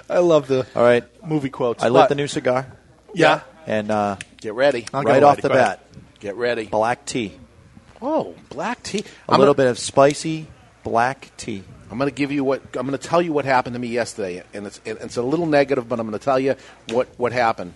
I 0.08 0.18
love 0.18 0.48
the 0.48 0.66
All 0.74 0.82
right. 0.82 1.04
movie 1.24 1.50
quotes. 1.50 1.82
I 1.84 1.88
lit 1.88 2.08
the 2.08 2.14
new 2.16 2.26
cigar, 2.26 2.66
Yeah, 3.14 3.40
and 3.66 3.90
uh, 3.90 4.16
Get 4.40 4.54
ready. 4.54 4.86
I'll 4.92 5.02
get 5.02 5.08
right 5.08 5.14
ready. 5.14 5.24
off 5.24 5.36
the 5.40 5.48
Go 5.48 5.54
ahead. 5.54 5.78
bat, 5.78 5.86
Get 6.18 6.36
ready. 6.36 6.64
black 6.66 7.04
tea. 7.06 7.36
Oh, 8.02 8.34
black 8.48 8.82
tea. 8.82 9.04
A 9.28 9.38
little 9.38 9.54
bit 9.54 9.66
of 9.68 9.78
spicy 9.78 10.46
black 10.82 11.30
tea. 11.36 11.62
I'm 11.90 11.98
going 11.98 12.08
to 12.10 12.14
give 12.14 12.30
you 12.30 12.44
what 12.44 12.62
I'm 12.76 12.86
going 12.86 12.98
to 12.98 13.08
tell 13.08 13.20
you 13.20 13.32
what 13.32 13.44
happened 13.44 13.74
to 13.74 13.80
me 13.80 13.88
yesterday, 13.88 14.42
and 14.54 14.66
it's 14.66 14.80
and 14.86 14.98
it's 15.00 15.16
a 15.16 15.22
little 15.22 15.46
negative, 15.46 15.88
but 15.88 15.98
I'm 15.98 16.06
going 16.06 16.18
to 16.18 16.24
tell 16.24 16.38
you 16.38 16.54
what 16.90 17.08
what 17.16 17.32
happened. 17.32 17.72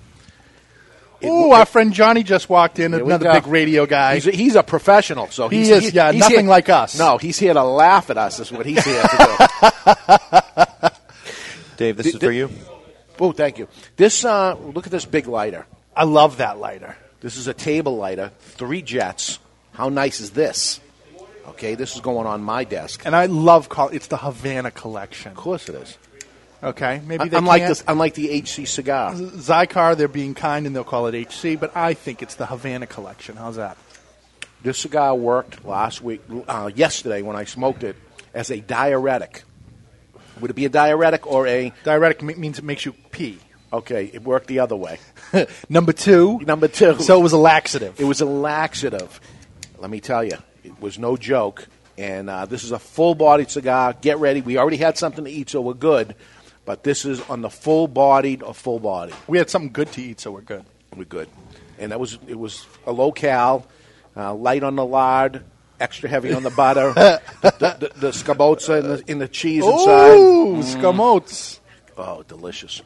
Oh, 1.27 1.53
our 1.53 1.65
friend 1.65 1.93
Johnny 1.95 2.23
just 2.23 2.51
walked 2.51 2.79
in. 2.79 2.93
Here 2.93 3.03
Another 3.03 3.33
big 3.33 3.47
radio 3.47 3.87
guy. 3.87 4.15
He's 4.17 4.27
a, 4.27 4.31
he's 4.31 4.57
a 4.57 4.63
professional, 4.63 5.29
so 5.31 5.49
He 5.49 5.59
he's, 5.61 5.71
is, 5.71 5.95
yeah, 5.95 6.13
he's 6.13 6.21
nothing 6.21 6.41
here- 6.41 6.49
like 6.51 6.69
us. 6.69 6.99
No, 6.99 7.17
he's 7.17 7.39
here 7.39 7.55
to 7.55 7.63
laugh 7.65 8.11
at 8.11 8.19
us. 8.19 8.41
Is 8.41 8.53
what 8.53 8.67
he's 8.67 8.85
here 8.85 9.03
to 9.03 9.97
do. 10.11 10.89
Dave, 11.77 11.97
this 11.97 12.05
Th- 12.05 12.15
is 12.17 12.21
for 12.21 12.31
you. 12.31 12.51
oh, 13.19 13.33
thank 13.33 13.59
you. 13.59 13.69
This 13.97 14.25
uh, 14.25 14.55
look 14.55 14.87
at 14.87 14.93
this 14.93 15.07
big 15.07 15.27
lighter. 15.27 15.67
I 15.97 16.05
love 16.05 16.37
that 16.39 16.59
lighter. 16.59 16.97
This 17.21 17.37
is 17.37 17.47
a 17.49 17.55
table 17.55 17.97
lighter, 17.97 18.31
three 18.41 18.83
jets. 18.83 19.39
How 19.73 19.89
nice 19.89 20.21
is 20.21 20.31
this? 20.31 20.79
Okay, 21.49 21.75
this 21.75 21.95
is 21.95 22.01
going 22.01 22.27
on 22.27 22.43
my 22.43 22.65
desk. 22.65 23.03
And 23.05 23.15
I 23.15 23.27
love 23.27 23.69
call 23.69 23.89
it's 23.91 24.07
the 24.09 24.17
Havana 24.17 24.71
collection. 24.71 25.33
Of 25.33 25.37
course 25.37 25.69
it 25.69 25.75
is. 25.77 25.99
Okay, 26.63 27.03
maybe 27.07 27.29
they 27.29 27.37
unlike 27.37 27.61
can't- 27.61 27.69
this, 27.71 27.85
unlike 27.87 28.15
the 28.15 28.31
HC 28.31 28.65
cigar. 28.67 29.13
Xikar, 29.13 29.97
they're 29.97 30.09
being 30.09 30.35
kind 30.35 30.67
and 30.67 30.75
they'll 30.75 30.83
call 30.85 31.07
it 31.09 31.15
HC, 31.15 31.57
but 31.57 31.77
I 31.77 31.93
think 31.93 32.23
it's 32.23 32.37
the 32.37 32.47
Havana 32.47 32.87
collection. 32.87 33.37
How's 33.37 33.57
that? 33.57 33.77
This 34.63 34.79
cigar 34.79 35.15
worked 35.15 35.65
last 35.67 36.01
week, 36.01 36.23
uh, 36.49 36.71
yesterday 36.75 37.21
when 37.21 37.37
I 37.37 37.45
smoked 37.45 37.85
it 37.85 37.97
as 38.33 38.51
a 38.51 38.61
diuretic. 38.61 39.43
Would 40.41 40.51
it 40.51 40.55
be 40.55 40.65
a 40.65 40.71
diuretic 40.71 41.27
or 41.27 41.47
a? 41.47 41.71
Diuretic 41.85 42.23
me- 42.23 42.35
means 42.35 42.59
it 42.59 42.65
makes 42.65 42.87
you 42.87 42.95
pee. 43.11 43.39
Okay, 43.71 44.11
it 44.15 44.23
worked 44.23 44.47
the 44.47 44.61
other 44.61 44.75
way. 44.77 44.99
Number 45.69 45.93
two. 45.93 46.41
Number 46.47 46.67
two. 46.69 46.99
So 47.01 47.21
it 47.21 47.23
was 47.23 47.33
a 47.33 47.37
laxative. 47.39 48.01
It 48.01 48.05
was 48.05 48.21
a 48.23 48.25
laxative. 48.27 49.21
Let 49.79 49.91
me 49.91 50.01
tell 50.01 50.25
you, 50.25 50.39
it 50.65 50.81
was 50.81 50.99
no 50.99 51.17
joke. 51.17 51.69
And 51.97 52.29
uh, 52.29 52.47
this 52.47 52.65
is 52.65 52.73
a 52.73 52.79
full-bodied 52.79 53.51
cigar. 53.51 53.93
Get 53.93 54.19
ready. 54.19 54.41
We 54.41 54.59
already 54.59 54.79
had 54.79 54.99
something 54.99 55.25
to 55.25 55.31
eat, 55.31 55.51
so 55.51 55.61
we're 55.61 55.75
good. 55.75 56.17
But 56.65 56.83
this 56.83 57.05
is 57.05 57.21
on 57.29 57.43
the 57.43 57.51
full-bodied 57.51 58.43
or 58.43 58.55
full 58.55 58.81
body. 58.81 59.13
we 59.29 59.39
had 59.39 59.51
something 59.51 59.73
good 59.73 59.93
to 59.93 60.03
eat, 60.03 60.21
so 60.21 60.33
we're 60.33 60.41
good. 60.41 60.65
We're 60.97 61.05
good. 61.05 61.29
And 61.79 61.93
that 61.93 62.01
was 62.01 62.19
it 62.27 62.39
was 62.39 62.67
a 62.87 62.93
low 62.93 63.13
cal, 63.13 63.67
uh, 64.17 64.35
light 64.35 64.63
on 64.63 64.77
the 64.77 64.85
lard, 64.85 65.45
extra 65.81 66.09
heavy 66.09 66.33
on 66.33 66.43
the 66.43 66.51
butter, 66.51 66.93
the, 66.95 67.21
the, 67.43 67.51
the, 67.59 68.01
the 68.01 68.11
scabozza 68.11 68.81
in 68.81 68.89
the, 68.89 69.05
in 69.07 69.19
the 69.19 69.29
cheese 69.29 69.65
inside. 69.65 70.15
Ooh, 70.15 70.63
scamotes. 70.63 71.59
Oh, 71.97 72.23
delicious. 72.23 72.83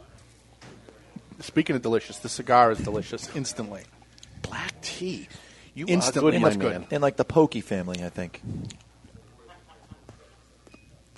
Speaking 1.40 1.76
of 1.76 1.82
delicious, 1.82 2.18
the 2.18 2.28
cigar 2.28 2.72
is 2.72 2.78
delicious 2.78 3.34
instantly. 3.36 3.82
Black 4.42 4.80
tea. 4.80 5.28
You 5.78 5.86
Instantly, 5.86 6.30
are 6.36 6.40
good, 6.40 6.42
that's 6.44 6.56
my 6.56 6.62
good. 6.62 6.72
man. 6.72 6.86
And 6.90 7.02
like 7.02 7.16
the 7.16 7.24
Pokey 7.24 7.60
family, 7.60 8.02
I 8.02 8.08
think. 8.08 8.40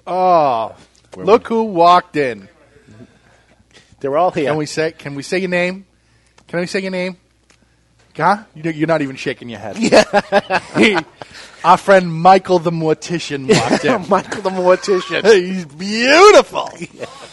Oh, 0.07 0.75
look 1.17 1.47
who 1.49 1.65
walked 1.65 2.17
in. 2.17 2.49
They're 4.01 4.17
all 4.19 4.31
here. 4.31 4.49
Can 4.49 4.57
we 4.57 4.67
say? 4.67 4.93
Can 4.93 5.15
we 5.15 5.23
say 5.23 5.39
your 5.39 5.51
name? 5.51 5.87
Can 6.49 6.61
we 6.61 6.67
say 6.67 6.81
your 6.81 6.91
name? 6.91 7.17
Huh? 8.17 8.45
You- 8.55 8.71
You're 8.71 8.87
not 8.89 9.01
even 9.03 9.17
shaking 9.17 9.49
your 9.49 9.61
head. 9.61 9.77
Yeah. 10.77 11.01
Our 11.63 11.77
friend 11.77 12.13
Michael 12.13 12.59
the 12.59 12.71
mortician 12.71 13.47
walked 13.49 13.85
in. 13.87 14.09
Michael 14.09 14.43
the 14.43 14.51
mortician. 14.51 15.25
He's 15.33 15.65
beautiful. 15.67 16.71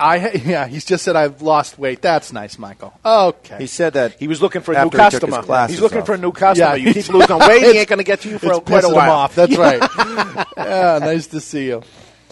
I 0.00 0.18
ha- 0.18 0.30
yeah. 0.44 0.66
He's 0.66 0.84
just 0.84 1.04
said 1.04 1.16
I've 1.16 1.42
lost 1.42 1.78
weight. 1.78 2.00
That's 2.02 2.32
nice, 2.32 2.58
Michael. 2.58 2.92
Okay. 3.04 3.58
He 3.58 3.66
said 3.66 3.94
that 3.94 4.12
He 4.18 4.28
was 4.28 4.40
looking 4.40 4.62
for 4.62 4.72
a 4.72 4.76
new 4.76 4.86
After 4.86 4.96
he 5.26 5.32
customer. 5.32 5.66
He's 5.68 5.80
looking 5.80 5.98
off. 5.98 6.06
for 6.06 6.14
a 6.14 6.18
new 6.18 6.32
customer. 6.32 6.68
Yeah, 6.70 6.74
you 6.76 6.94
keep 6.94 7.08
losing 7.08 7.38
weight, 7.38 7.62
he 7.62 7.78
ain't 7.78 7.88
going 7.88 7.98
to 7.98 8.04
get 8.04 8.20
to 8.22 8.28
you 8.30 8.38
for 8.40 8.46
it's 8.50 8.58
a, 8.58 8.60
quite 8.60 8.84
a 8.84 8.86
pissing 8.86 8.90
him 8.90 8.96
while. 8.96 9.10
off. 9.10 9.34
That's 9.34 9.56
right. 9.56 9.82
yeah, 10.56 10.98
nice 11.02 11.26
to 11.28 11.40
see 11.40 11.66
you. 11.66 11.82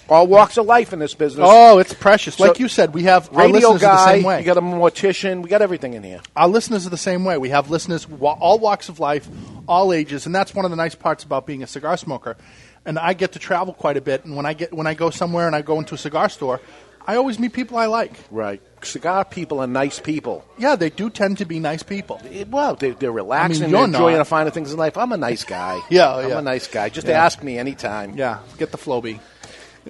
All 0.09 0.29
walks 0.29 0.57
of 0.57 0.67
life 0.67 0.93
in 0.93 1.01
this 1.01 1.15
business. 1.15 1.45
Oh, 1.51 1.79
it's 1.79 1.93
precious. 1.93 2.39
Like 2.39 2.61
you 2.61 2.69
said, 2.69 2.95
we 2.95 3.03
have 3.05 3.29
our 3.35 3.47
Radio 3.51 3.71
listeners 3.71 3.73
are 3.73 3.79
the 3.79 3.87
guy, 4.05 4.15
same 4.15 4.23
way. 4.23 4.39
you 4.39 4.47
got 4.47 4.57
a 4.57 4.61
mortician, 4.61 5.43
we 5.43 5.49
got 5.49 5.63
everything 5.63 5.95
in 5.95 6.05
here. 6.05 6.21
our 6.37 6.47
listeners 6.47 6.87
are 6.87 6.91
the 6.91 6.97
same 6.97 7.25
way. 7.25 7.37
We 7.39 7.49
have 7.49 7.71
listeners 7.71 8.07
all 8.21 8.61
walks 8.61 8.89
of 8.89 9.01
life, 9.01 9.29
all 9.67 9.93
ages, 9.93 10.25
and 10.27 10.33
that's 10.33 10.55
one 10.55 10.65
of 10.65 10.71
the 10.71 10.77
nice 10.77 10.95
parts 10.95 11.25
about 11.25 11.45
being 11.45 11.65
a 11.65 11.67
cigar 11.67 11.97
smoker. 11.97 12.37
And 12.85 13.01
I 13.01 13.15
get 13.15 13.33
to 13.33 13.41
travel 13.41 13.75
quite 13.75 13.97
a 13.97 14.01
bit, 14.01 14.25
and 14.25 14.37
when 14.37 14.47
I 14.47 14.53
get 14.55 14.73
when 14.73 14.87
I 14.87 14.95
go 14.95 15.11
somewhere 15.11 15.49
and 15.49 15.57
I 15.57 15.63
go 15.63 15.81
into 15.81 15.97
a 15.97 15.99
cigar 15.99 16.29
store, 16.29 16.61
I 17.07 17.17
always 17.17 17.39
meet 17.39 17.53
people 17.53 17.79
I 17.79 17.87
like. 17.87 18.13
Right. 18.31 18.61
Cigar 18.83 19.25
people 19.25 19.61
are 19.61 19.67
nice 19.67 20.01
people. 20.01 20.45
Yeah, 20.59 20.77
they 20.77 20.91
do 20.91 21.09
tend 21.11 21.39
to 21.39 21.45
be 21.45 21.59
nice 21.61 21.83
people. 21.83 22.21
It- 22.31 22.49
well, 22.49 22.75
they, 22.75 22.91
they're 22.91 23.13
relaxing. 23.13 23.63
you're 23.63 23.79
they're 23.79 23.85
enjoying 23.87 24.17
not. 24.17 24.19
the 24.19 24.25
finer 24.25 24.51
things 24.51 24.73
in 24.73 24.79
life. 24.79 24.97
I'm 24.97 25.13
a 25.13 25.17
nice 25.17 25.45
guy. 25.45 25.81
Yeah, 25.91 26.15
I'm 26.15 26.29
yeah. 26.29 26.39
a 26.39 26.43
nice 26.43 26.67
guy. 26.67 26.89
Just 26.89 27.09
ask 27.09 27.43
me 27.43 27.59
anytime. 27.59 28.17
Yeah, 28.17 28.41
get 28.59 28.71
the 28.73 28.79
Flowbee. 28.79 29.21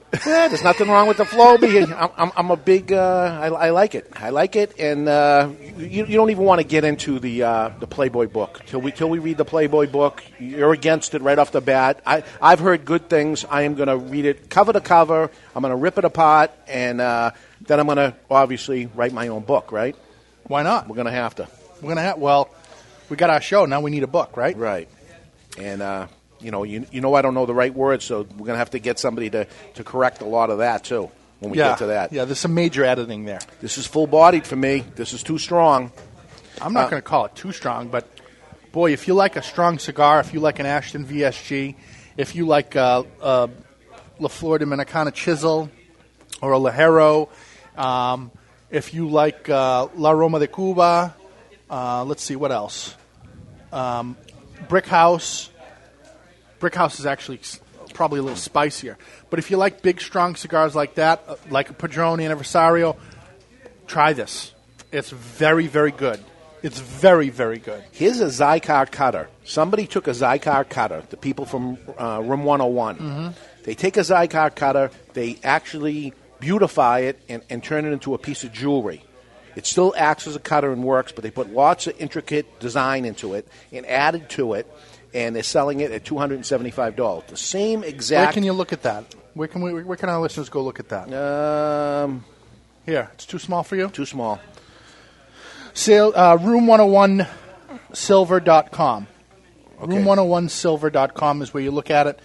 Yeah, 0.26 0.48
there's 0.48 0.64
nothing 0.64 0.88
wrong 0.88 1.06
with 1.06 1.18
the 1.18 1.24
Flowbee. 1.24 1.92
I'm, 1.92 2.10
I'm, 2.16 2.32
I'm 2.36 2.50
a 2.50 2.56
big. 2.56 2.92
Uh, 2.92 3.38
I, 3.40 3.46
I 3.48 3.70
like 3.70 3.94
it. 3.94 4.10
I 4.14 4.30
like 4.30 4.56
it, 4.56 4.78
and 4.78 5.08
uh, 5.08 5.50
you, 5.76 6.04
you 6.04 6.16
don't 6.16 6.30
even 6.30 6.44
want 6.44 6.60
to 6.60 6.66
get 6.66 6.84
into 6.84 7.18
the 7.18 7.42
uh, 7.42 7.68
the 7.78 7.86
Playboy 7.86 8.26
book 8.26 8.62
till 8.66 8.80
we 8.80 8.92
till 8.92 9.08
we 9.08 9.18
read 9.18 9.36
the 9.36 9.44
Playboy 9.44 9.86
book. 9.86 10.24
You're 10.40 10.72
against 10.72 11.14
it 11.14 11.22
right 11.22 11.38
off 11.38 11.52
the 11.52 11.60
bat. 11.60 12.02
I 12.06 12.24
I've 12.40 12.58
heard 12.60 12.84
good 12.84 13.08
things. 13.08 13.44
I 13.44 13.62
am 13.62 13.74
going 13.74 13.88
to 13.88 13.96
read 13.96 14.24
it 14.24 14.50
cover 14.50 14.72
to 14.72 14.80
cover. 14.80 15.30
I'm 15.54 15.62
going 15.62 15.70
to 15.70 15.76
rip 15.76 15.98
it 15.98 16.04
apart, 16.04 16.50
and 16.66 17.00
uh, 17.00 17.30
then 17.60 17.78
I'm 17.78 17.86
going 17.86 17.96
to 17.96 18.14
obviously 18.30 18.86
write 18.86 19.12
my 19.12 19.28
own 19.28 19.42
book. 19.42 19.70
Right? 19.70 19.96
Why 20.44 20.62
not? 20.62 20.88
We're 20.88 20.96
going 20.96 21.06
to 21.06 21.12
have 21.12 21.36
to. 21.36 21.48
We're 21.82 21.90
gonna 21.90 22.02
have. 22.02 22.18
Well, 22.18 22.48
we 23.10 23.16
got 23.16 23.30
our 23.30 23.40
show 23.40 23.66
now. 23.66 23.80
We 23.80 23.90
need 23.90 24.02
a 24.02 24.08
book, 24.08 24.36
right? 24.36 24.56
Right. 24.56 24.88
And 25.58 25.82
uh, 25.82 26.06
you 26.40 26.50
know, 26.50 26.62
you, 26.64 26.86
you 26.90 27.00
know, 27.00 27.14
I 27.14 27.22
don't 27.22 27.34
know 27.34 27.46
the 27.46 27.54
right 27.54 27.74
words, 27.74 28.04
so 28.04 28.22
we're 28.22 28.46
going 28.46 28.52
to 28.52 28.58
have 28.58 28.70
to 28.70 28.78
get 28.78 28.98
somebody 28.98 29.30
to, 29.30 29.46
to 29.74 29.84
correct 29.84 30.20
a 30.22 30.26
lot 30.26 30.50
of 30.50 30.58
that 30.58 30.84
too 30.84 31.10
when 31.40 31.50
we 31.52 31.58
yeah. 31.58 31.70
get 31.70 31.78
to 31.78 31.86
that. 31.86 32.12
Yeah, 32.12 32.24
there's 32.24 32.38
some 32.38 32.54
major 32.54 32.84
editing 32.84 33.24
there. 33.24 33.40
This 33.60 33.78
is 33.78 33.86
full 33.86 34.06
bodied 34.06 34.46
for 34.46 34.56
me. 34.56 34.84
This 34.96 35.12
is 35.12 35.22
too 35.22 35.38
strong. 35.38 35.92
I'm 36.60 36.72
not 36.72 36.86
Uh, 36.86 36.90
going 36.90 37.02
to 37.02 37.08
call 37.08 37.26
it 37.26 37.34
too 37.34 37.52
strong, 37.52 37.88
but 37.88 38.08
boy, 38.72 38.92
if 38.92 39.06
you 39.08 39.14
like 39.14 39.36
a 39.36 39.42
strong 39.42 39.78
cigar, 39.78 40.20
if 40.20 40.32
you 40.32 40.40
like 40.40 40.58
an 40.58 40.66
Ashton 40.66 41.04
VSG, 41.04 41.74
if 42.16 42.34
you 42.34 42.46
like 42.46 42.76
uh, 42.76 43.02
uh, 43.20 43.48
La 44.18 44.28
Flor 44.28 44.58
Dominicana 44.58 45.12
Chisel 45.12 45.70
or 46.40 46.52
a 46.52 46.58
Ligero, 46.58 47.28
um, 47.76 48.30
if 48.70 48.94
you 48.94 49.08
like 49.08 49.48
uh, 49.48 49.88
La 49.96 50.10
Aroma 50.10 50.38
de 50.38 50.46
Cuba, 50.46 51.14
uh, 51.70 52.04
let's 52.04 52.22
see 52.22 52.36
what 52.36 52.52
else. 52.52 52.96
Um, 53.72 54.16
Brick 54.68 54.86
House. 54.86 55.50
Brick 56.58 56.74
House 56.74 56.98
is 57.00 57.06
actually 57.06 57.40
probably 57.94 58.20
a 58.20 58.22
little 58.22 58.36
spicier, 58.36 58.98
but 59.30 59.38
if 59.38 59.50
you 59.50 59.56
like 59.56 59.82
big, 59.82 60.00
strong 60.00 60.36
cigars 60.36 60.74
like 60.74 60.94
that, 60.96 61.22
uh, 61.28 61.36
like 61.50 61.70
a 61.70 61.72
Padron 61.72 62.18
Anniversario, 62.18 62.96
try 63.86 64.12
this. 64.12 64.52
It's 64.92 65.10
very, 65.10 65.66
very 65.66 65.90
good. 65.90 66.20
It's 66.62 66.80
very, 66.80 67.28
very 67.28 67.58
good. 67.58 67.84
Here's 67.92 68.20
a 68.20 68.26
Xikar 68.26 68.90
cutter. 68.90 69.28
Somebody 69.44 69.86
took 69.86 70.08
a 70.08 70.10
Xikar 70.10 70.68
cutter, 70.68 71.02
the 71.10 71.16
people 71.16 71.44
from 71.44 71.78
uh, 71.98 72.20
Room 72.24 72.44
101. 72.44 72.96
Mm-hmm. 72.96 73.28
They 73.64 73.74
take 73.74 73.96
a 73.96 74.00
Xikar 74.00 74.54
cutter, 74.54 74.90
they 75.12 75.38
actually 75.44 76.12
beautify 76.40 77.00
it 77.00 77.20
and, 77.28 77.42
and 77.48 77.62
turn 77.62 77.84
it 77.84 77.92
into 77.92 78.14
a 78.14 78.18
piece 78.18 78.44
of 78.44 78.52
jewelry. 78.52 79.02
It 79.54 79.64
still 79.64 79.94
acts 79.96 80.26
as 80.26 80.36
a 80.36 80.38
cutter 80.38 80.70
and 80.70 80.84
works, 80.84 81.12
but 81.12 81.22
they 81.22 81.30
put 81.30 81.50
lots 81.50 81.86
of 81.86 81.98
intricate 81.98 82.60
design 82.60 83.06
into 83.06 83.34
it 83.34 83.48
and 83.72 83.86
added 83.86 84.28
to 84.30 84.52
it, 84.52 84.70
and 85.16 85.34
they're 85.34 85.42
selling 85.42 85.80
it 85.80 85.90
at 85.90 86.04
$275. 86.04 87.26
The 87.26 87.36
same 87.38 87.82
exact. 87.82 88.26
Where 88.26 88.32
can 88.34 88.44
you 88.44 88.52
look 88.52 88.74
at 88.74 88.82
that? 88.82 89.14
Where 89.32 89.48
can 89.48 89.62
we? 89.62 89.82
Where 89.82 89.96
can 89.96 90.10
our 90.10 90.20
listeners 90.20 90.50
go 90.50 90.62
look 90.62 90.78
at 90.78 90.90
that? 90.90 91.10
Um, 91.12 92.24
Here, 92.84 93.08
it's 93.14 93.24
too 93.24 93.38
small 93.38 93.62
for 93.62 93.76
you. 93.76 93.88
too 93.88 94.04
small. 94.04 94.38
Sale, 95.72 96.12
uh, 96.14 96.36
room101silver.com. 96.38 99.06
Okay. 99.82 99.92
Room101silver.com 99.92 101.42
is 101.42 101.52
where 101.52 101.62
you 101.62 101.70
look 101.70 101.90
at 101.90 102.06
it. 102.06 102.18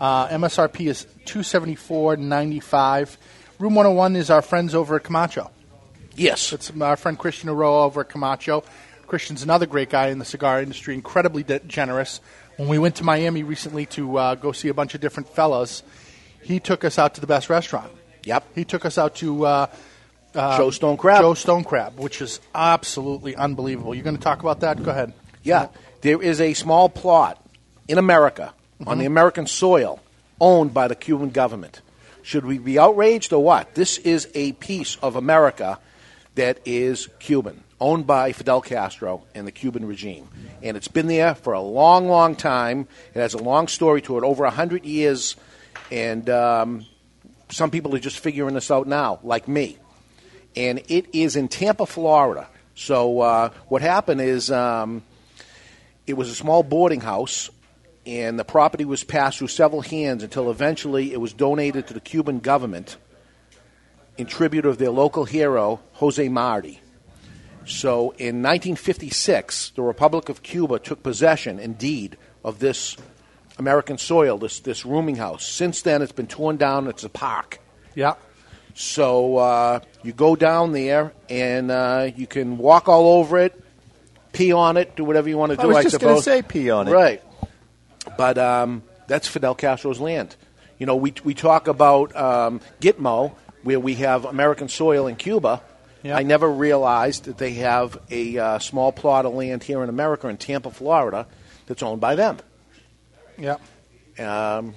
Uh, 0.00 0.28
MSRP 0.28 0.88
is 0.88 1.06
274.95. 1.24 3.16
Room 3.58 3.74
101 3.74 4.16
is 4.16 4.30
our 4.30 4.42
friends 4.42 4.74
over 4.74 4.96
at 4.96 5.04
Camacho. 5.04 5.50
Yes. 6.14 6.52
It's 6.52 6.70
our 6.80 6.96
friend 6.96 7.18
Christian 7.18 7.48
Eiroa 7.48 7.86
over 7.86 8.02
at 8.02 8.10
Camacho. 8.10 8.62
Christian's 9.08 9.42
another 9.42 9.66
great 9.66 9.88
guy 9.90 10.08
in 10.08 10.18
the 10.18 10.24
cigar 10.24 10.60
industry, 10.60 10.94
incredibly 10.94 11.42
de- 11.42 11.60
generous. 11.60 12.20
When 12.56 12.68
we 12.68 12.78
went 12.78 12.96
to 12.96 13.04
Miami 13.04 13.42
recently 13.42 13.86
to 13.86 14.18
uh, 14.18 14.34
go 14.34 14.52
see 14.52 14.68
a 14.68 14.74
bunch 14.74 14.94
of 14.94 15.00
different 15.00 15.28
fellas, 15.30 15.82
he 16.42 16.60
took 16.60 16.84
us 16.84 16.98
out 16.98 17.14
to 17.14 17.20
the 17.20 17.26
best 17.26 17.48
restaurant. 17.50 17.90
Yep. 18.24 18.44
He 18.54 18.64
took 18.64 18.84
us 18.84 18.98
out 18.98 19.14
to 19.16 19.46
uh, 19.46 19.66
uh, 20.34 20.56
Joe 20.58 20.70
Stone 20.70 20.98
Crab. 20.98 21.22
Joe 21.22 21.34
Stone 21.34 21.64
Crab, 21.64 21.98
which 21.98 22.20
is 22.20 22.40
absolutely 22.54 23.34
unbelievable. 23.34 23.94
You're 23.94 24.04
going 24.04 24.16
to 24.16 24.22
talk 24.22 24.40
about 24.40 24.60
that? 24.60 24.82
Go 24.82 24.90
ahead. 24.90 25.12
Yeah, 25.42 25.68
there 26.02 26.20
is 26.20 26.40
a 26.40 26.52
small 26.54 26.88
plot 26.88 27.42
in 27.86 27.96
America 27.96 28.52
on 28.86 28.98
the 28.98 29.04
Mhm. 29.04 29.08
American 29.08 29.46
soil 29.46 30.00
owned 30.40 30.74
by 30.74 30.86
the 30.88 30.94
Cuban 30.94 31.30
government. 31.30 31.80
Should 32.22 32.44
we 32.44 32.58
be 32.58 32.78
outraged 32.78 33.32
or 33.32 33.42
what? 33.42 33.74
This 33.74 33.96
is 33.98 34.28
a 34.34 34.52
piece 34.52 34.96
of 35.00 35.16
America 35.16 35.78
that 36.34 36.58
is 36.66 37.08
Cuban, 37.18 37.64
owned 37.80 38.06
by 38.06 38.32
Fidel 38.32 38.60
Castro 38.60 39.24
and 39.34 39.46
the 39.46 39.52
Cuban 39.52 39.86
regime. 39.86 40.28
And 40.62 40.76
it's 40.76 40.88
been 40.88 41.06
there 41.06 41.34
for 41.34 41.52
a 41.52 41.60
long, 41.60 42.08
long 42.08 42.34
time. 42.34 42.88
It 43.14 43.20
has 43.20 43.34
a 43.34 43.42
long 43.42 43.68
story 43.68 44.02
to 44.02 44.18
it, 44.18 44.24
over 44.24 44.44
100 44.44 44.84
years. 44.84 45.36
And 45.90 46.28
um, 46.28 46.86
some 47.50 47.70
people 47.70 47.94
are 47.94 48.00
just 48.00 48.18
figuring 48.18 48.54
this 48.54 48.70
out 48.70 48.86
now, 48.86 49.20
like 49.22 49.48
me 49.48 49.78
and 50.58 50.82
it 50.88 51.06
is 51.12 51.36
in 51.36 51.46
Tampa, 51.46 51.86
Florida. 51.86 52.48
So 52.74 53.20
uh, 53.20 53.50
what 53.68 53.80
happened 53.80 54.20
is 54.20 54.50
um, 54.50 55.02
it 56.06 56.14
was 56.14 56.30
a 56.30 56.34
small 56.34 56.64
boarding 56.64 57.00
house, 57.00 57.48
and 58.04 58.38
the 58.38 58.44
property 58.44 58.84
was 58.84 59.04
passed 59.04 59.38
through 59.38 59.48
several 59.48 59.82
hands 59.82 60.24
until 60.24 60.50
eventually 60.50 61.12
it 61.12 61.20
was 61.20 61.32
donated 61.32 61.86
to 61.88 61.94
the 61.94 62.00
Cuban 62.00 62.40
government 62.40 62.96
in 64.16 64.26
tribute 64.26 64.66
of 64.66 64.78
their 64.78 64.90
local 64.90 65.24
hero, 65.24 65.80
Jose 65.94 66.28
Marti. 66.28 66.80
So 67.68 68.10
in 68.12 68.42
1956, 68.42 69.72
the 69.76 69.82
Republic 69.82 70.28
of 70.28 70.42
Cuba 70.42 70.78
took 70.78 71.02
possession, 71.02 71.58
indeed, 71.58 72.16
of 72.42 72.58
this 72.58 72.96
American 73.58 73.98
soil, 73.98 74.38
this, 74.38 74.60
this 74.60 74.86
rooming 74.86 75.16
house. 75.16 75.46
Since 75.46 75.82
then, 75.82 76.00
it's 76.00 76.12
been 76.12 76.26
torn 76.26 76.56
down. 76.56 76.86
It's 76.86 77.04
a 77.04 77.08
park. 77.08 77.60
Yeah. 77.94 78.14
So 78.74 79.36
uh, 79.36 79.80
you 80.02 80.12
go 80.12 80.36
down 80.36 80.72
there 80.72 81.12
and 81.28 81.70
uh, 81.70 82.10
you 82.14 82.26
can 82.26 82.58
walk 82.58 82.88
all 82.88 83.18
over 83.18 83.38
it, 83.38 83.60
pee 84.32 84.52
on 84.52 84.76
it, 84.76 84.94
do 84.94 85.04
whatever 85.04 85.28
you 85.28 85.36
want 85.36 85.50
to 85.50 85.56
do. 85.56 85.62
I 85.62 85.64
do. 85.64 85.68
was 85.68 85.76
I 85.78 85.82
just 85.82 86.00
gonna 86.00 86.22
say 86.22 86.42
pee 86.42 86.70
on 86.70 86.86
it. 86.86 86.92
Right. 86.92 87.22
But 88.16 88.38
um, 88.38 88.82
that's 89.08 89.26
Fidel 89.26 89.56
Castro's 89.56 89.98
land. 89.98 90.36
You 90.78 90.86
know, 90.86 90.94
we 90.94 91.12
we 91.24 91.34
talk 91.34 91.66
about 91.66 92.14
um, 92.14 92.60
Gitmo, 92.80 93.34
where 93.64 93.80
we 93.80 93.96
have 93.96 94.24
American 94.24 94.68
soil 94.68 95.08
in 95.08 95.16
Cuba. 95.16 95.60
Yeah. 96.02 96.16
I 96.16 96.22
never 96.22 96.48
realized 96.50 97.24
that 97.24 97.38
they 97.38 97.54
have 97.54 97.98
a 98.10 98.38
uh, 98.38 98.58
small 98.60 98.92
plot 98.92 99.26
of 99.26 99.34
land 99.34 99.62
here 99.64 99.82
in 99.82 99.88
America 99.88 100.28
in 100.28 100.36
Tampa, 100.36 100.70
Florida, 100.70 101.26
that's 101.66 101.82
owned 101.82 102.00
by 102.00 102.14
them. 102.14 102.38
Yeah. 103.36 103.56
Um, 104.18 104.74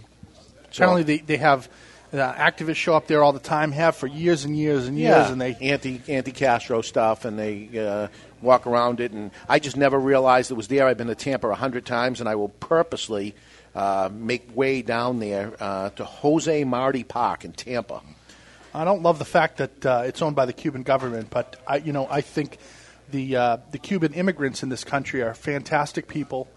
so- 0.71 0.83
Apparently, 0.85 1.03
they, 1.03 1.17
they 1.17 1.37
have 1.37 1.69
uh, 2.13 2.33
activists 2.33 2.75
show 2.75 2.95
up 2.95 3.07
there 3.07 3.23
all 3.23 3.33
the 3.33 3.39
time, 3.39 3.71
have 3.71 3.95
for 3.95 4.07
years 4.07 4.45
and 4.45 4.57
years 4.57 4.87
and 4.87 4.97
years, 4.97 5.09
yeah, 5.27 5.31
and 5.31 5.39
they 5.39 5.55
anti 5.61 6.01
anti 6.07 6.31
Castro 6.31 6.81
stuff, 6.81 7.23
and 7.25 7.37
they 7.39 7.69
uh, 7.79 8.07
walk 8.41 8.67
around 8.67 8.99
it. 8.99 9.11
And 9.11 9.31
I 9.47 9.59
just 9.59 9.77
never 9.77 9.97
realized 9.99 10.51
it 10.51 10.55
was 10.55 10.67
there. 10.67 10.87
I've 10.87 10.97
been 10.97 11.07
to 11.07 11.15
Tampa 11.15 11.47
a 11.47 11.55
hundred 11.55 11.85
times, 11.85 12.19
and 12.19 12.27
I 12.27 12.35
will 12.35 12.49
purposely 12.49 13.33
uh, 13.75 14.09
make 14.11 14.53
way 14.55 14.81
down 14.81 15.19
there 15.19 15.53
uh, 15.59 15.89
to 15.91 16.03
Jose 16.03 16.63
Marti 16.65 17.03
Park 17.05 17.45
in 17.45 17.53
Tampa. 17.53 18.01
I 18.73 18.83
don't 18.85 19.01
love 19.03 19.19
the 19.19 19.25
fact 19.25 19.57
that 19.57 19.85
uh, 19.85 20.03
it's 20.05 20.21
owned 20.21 20.35
by 20.35 20.45
the 20.45 20.53
Cuban 20.53 20.83
government, 20.83 21.29
but 21.29 21.61
I, 21.67 21.77
you 21.77 21.91
know, 21.93 22.07
I 22.09 22.21
think 22.21 22.57
the 23.09 23.35
uh, 23.35 23.57
the 23.71 23.77
Cuban 23.77 24.13
immigrants 24.13 24.63
in 24.63 24.69
this 24.69 24.83
country 24.83 25.21
are 25.21 25.33
fantastic 25.33 26.07
people. 26.07 26.47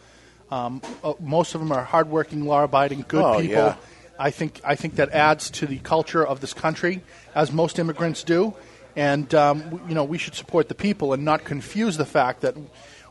Um, 0.51 0.81
uh, 1.03 1.15
most 1.21 1.55
of 1.55 1.61
them 1.61 1.73
are 1.73 1.83
hardworking, 1.83 2.45
law-abiding, 2.45 3.07
good 3.09 3.25
Oh, 3.25 3.41
people. 3.41 3.55
yeah. 3.57 3.77
I 4.19 4.31
think 4.31 4.61
I 4.65 4.77
think 4.77 4.95
that 4.97 5.11
adds 5.11 5.51
to 5.53 5.67
the 5.67 5.79
culture 5.79 6.25
of 6.25 6.41
this 6.41 6.55
country, 6.55 7.03
as 7.35 7.51
most 7.51 7.79
immigrants 7.81 8.23
do. 8.23 8.55
And 8.95 9.35
um, 9.35 9.61
w- 9.63 9.83
you 9.89 9.95
know, 9.97 10.05
we 10.05 10.19
should 10.19 10.37
support 10.37 10.69
the 10.69 10.77
people 10.77 11.13
and 11.15 11.25
not 11.25 11.43
confuse 11.43 11.97
the 11.97 12.05
fact 12.07 12.43
that 12.43 12.55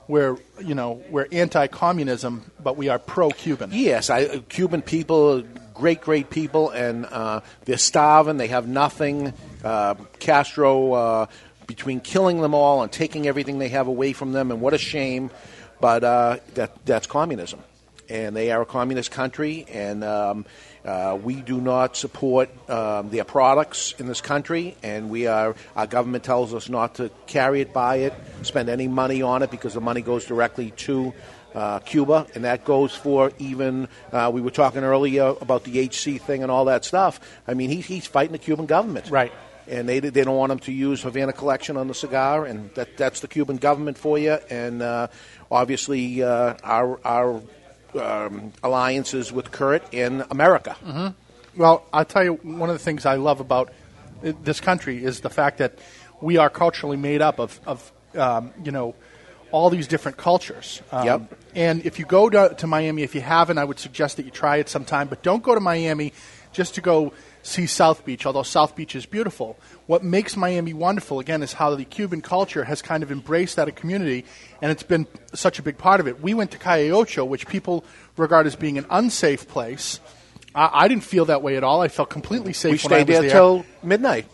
we're 0.07 0.37
you 0.63 0.75
know 0.75 1.03
we're 1.09 1.27
anti-communism, 1.33 2.49
but 2.63 2.77
we 2.77 2.87
are 2.87 2.99
pro-Cuban. 2.99 3.71
Yes, 3.73 4.09
I, 4.09 4.37
Cuban 4.47 4.81
people, 4.81 5.43
great, 5.73 6.01
great 6.01 6.29
people, 6.29 6.69
and 6.69 7.05
uh, 7.05 7.41
they're 7.65 7.77
starving. 7.77 8.37
They 8.37 8.47
have 8.47 8.67
nothing. 8.67 9.33
Uh, 9.63 9.95
Castro, 10.19 10.93
uh, 10.93 11.25
between 11.67 11.99
killing 12.01 12.41
them 12.41 12.53
all 12.53 12.83
and 12.83 12.91
taking 12.91 13.27
everything 13.27 13.57
they 13.59 13.69
have 13.69 13.87
away 13.87 14.13
from 14.13 14.31
them, 14.31 14.51
and 14.51 14.61
what 14.61 14.73
a 14.73 14.77
shame. 14.77 15.31
But 15.79 16.03
uh, 16.03 16.37
that 16.55 16.85
that's 16.85 17.07
communism, 17.07 17.61
and 18.09 18.35
they 18.35 18.51
are 18.51 18.61
a 18.61 18.65
communist 18.65 19.11
country, 19.11 19.65
and 19.69 20.03
um, 20.03 20.45
uh, 20.85 21.17
we 21.21 21.35
do 21.35 21.59
not 21.59 21.95
support 21.95 22.49
um, 22.69 23.09
their 23.09 23.23
products 23.23 23.93
in 23.99 24.07
this 24.07 24.21
country, 24.21 24.75
and 24.83 25.09
we 25.09 25.27
are 25.27 25.55
our 25.75 25.87
government 25.87 26.23
tells 26.23 26.53
us 26.53 26.69
not 26.69 26.95
to 26.95 27.09
carry 27.27 27.61
it, 27.61 27.73
buy 27.73 27.97
it, 27.97 28.13
spend 28.43 28.69
any 28.69 28.87
money 28.87 29.21
on 29.21 29.43
it 29.43 29.51
because 29.51 29.73
the 29.73 29.81
money 29.81 30.01
goes 30.01 30.25
directly 30.25 30.71
to 30.71 31.13
uh, 31.53 31.79
Cuba, 31.79 32.27
and 32.35 32.43
that 32.43 32.65
goes 32.65 32.95
for 32.95 33.31
even. 33.39 33.87
Uh, 34.11 34.31
we 34.33 34.41
were 34.41 34.51
talking 34.51 34.83
earlier 34.83 35.35
about 35.41 35.63
the 35.63 35.79
HC 35.79 36.21
thing 36.21 36.43
and 36.43 36.51
all 36.51 36.65
that 36.65 36.85
stuff. 36.85 37.19
I 37.47 37.53
mean, 37.53 37.69
he, 37.69 37.81
he's 37.81 38.07
fighting 38.07 38.31
the 38.31 38.39
Cuban 38.39 38.65
government, 38.65 39.09
right? 39.09 39.31
And 39.67 39.87
they 39.87 39.99
they 39.99 40.23
don't 40.23 40.35
want 40.35 40.51
him 40.51 40.59
to 40.59 40.71
use 40.71 41.03
Havana 41.03 41.33
Collection 41.33 41.77
on 41.77 41.87
the 41.87 41.93
cigar, 41.93 42.45
and 42.45 42.73
that 42.75 42.97
that's 42.97 43.21
the 43.21 43.27
Cuban 43.27 43.57
government 43.57 43.97
for 43.97 44.17
you. 44.17 44.37
And 44.49 44.81
uh, 44.81 45.07
obviously, 45.51 46.21
uh, 46.21 46.55
our 46.63 46.99
our 47.05 47.41
um, 47.99 48.51
alliances 48.63 49.31
with 49.31 49.51
Kurt 49.51 49.93
in 49.93 50.23
America. 50.31 50.73
hmm 50.83 51.07
Well, 51.55 51.85
I'll 51.93 52.05
tell 52.05 52.23
you, 52.23 52.33
one 52.33 52.69
of 52.69 52.75
the 52.75 52.83
things 52.83 53.05
I 53.05 53.15
love 53.15 53.39
about 53.39 53.71
this 54.21 54.59
country 54.59 55.03
is 55.03 55.21
the 55.21 55.29
fact 55.29 55.57
that 55.59 55.77
we 56.21 56.37
are 56.37 56.49
culturally 56.49 56.97
made 56.97 57.21
up 57.21 57.39
of, 57.39 57.59
of 57.65 57.91
um, 58.15 58.53
you 58.63 58.71
know, 58.71 58.95
all 59.53 59.69
these 59.69 59.87
different 59.87 60.17
cultures. 60.17 60.81
Um, 60.91 61.05
Yep. 61.05 61.39
And 61.55 61.85
if 61.85 61.99
you 61.99 62.05
go 62.05 62.29
to, 62.29 62.55
to 62.57 62.65
Miami, 62.65 63.03
if 63.03 63.13
you 63.13 63.21
haven't, 63.21 63.59
I 63.59 63.63
would 63.63 63.77
suggest 63.77 64.17
that 64.17 64.25
you 64.25 64.31
try 64.31 64.57
it 64.57 64.67
sometime. 64.67 65.07
But 65.07 65.21
don't 65.21 65.43
go 65.43 65.53
to 65.53 65.61
Miami 65.61 66.11
just 66.51 66.73
to 66.75 66.81
go 66.81 67.13
see 67.43 67.67
South 67.67 68.03
Beach, 68.05 68.25
although 68.25 68.41
South 68.41 68.75
Beach 68.75 68.95
is 68.95 69.05
beautiful. 69.05 69.57
What 69.85 70.03
makes 70.03 70.35
Miami 70.35 70.73
wonderful, 70.73 71.19
again, 71.19 71.43
is 71.43 71.53
how 71.53 71.75
the 71.75 71.85
Cuban 71.85 72.21
culture 72.21 72.63
has 72.63 72.81
kind 72.81 73.03
of 73.03 73.11
embraced 73.11 73.57
that 73.57 73.75
community, 73.75 74.25
and 74.61 74.71
it's 74.71 74.81
been 74.81 75.05
such 75.33 75.59
a 75.59 75.61
big 75.61 75.77
part 75.77 75.99
of 75.99 76.07
it. 76.07 76.21
We 76.21 76.33
went 76.33 76.49
to 76.51 76.57
Calle 76.57 76.91
Ocho, 76.95 77.23
which 77.23 77.45
people 77.47 77.85
regard 78.17 78.47
as 78.47 78.55
being 78.55 78.79
an 78.79 78.87
unsafe 78.89 79.47
place. 79.47 79.99
I, 80.55 80.69
I 80.73 80.87
didn't 80.87 81.03
feel 81.03 81.25
that 81.25 81.43
way 81.43 81.57
at 81.57 81.63
all. 81.63 81.81
I 81.81 81.87
felt 81.87 82.09
completely 82.09 82.53
safe. 82.53 82.83
We 82.83 82.89
when 82.89 82.99
I 82.99 83.03
stayed 83.03 83.13
was 83.13 83.21
there 83.21 83.31
till 83.31 83.65
midnight. 83.83 84.25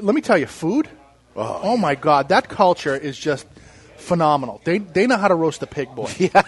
Let 0.00 0.14
me 0.14 0.20
tell 0.20 0.38
you, 0.38 0.46
food. 0.46 0.88
Oh, 1.34 1.76
my 1.76 1.96
God, 1.96 2.28
that 2.28 2.48
culture 2.48 2.94
is 2.94 3.18
just 3.18 3.46
phenomenal. 4.06 4.60
They 4.64 4.78
they 4.78 5.06
know 5.06 5.16
how 5.16 5.28
to 5.28 5.34
roast 5.34 5.62
a 5.62 5.66
pig, 5.66 5.94
boy. 5.94 6.10
Yeah, 6.18 6.42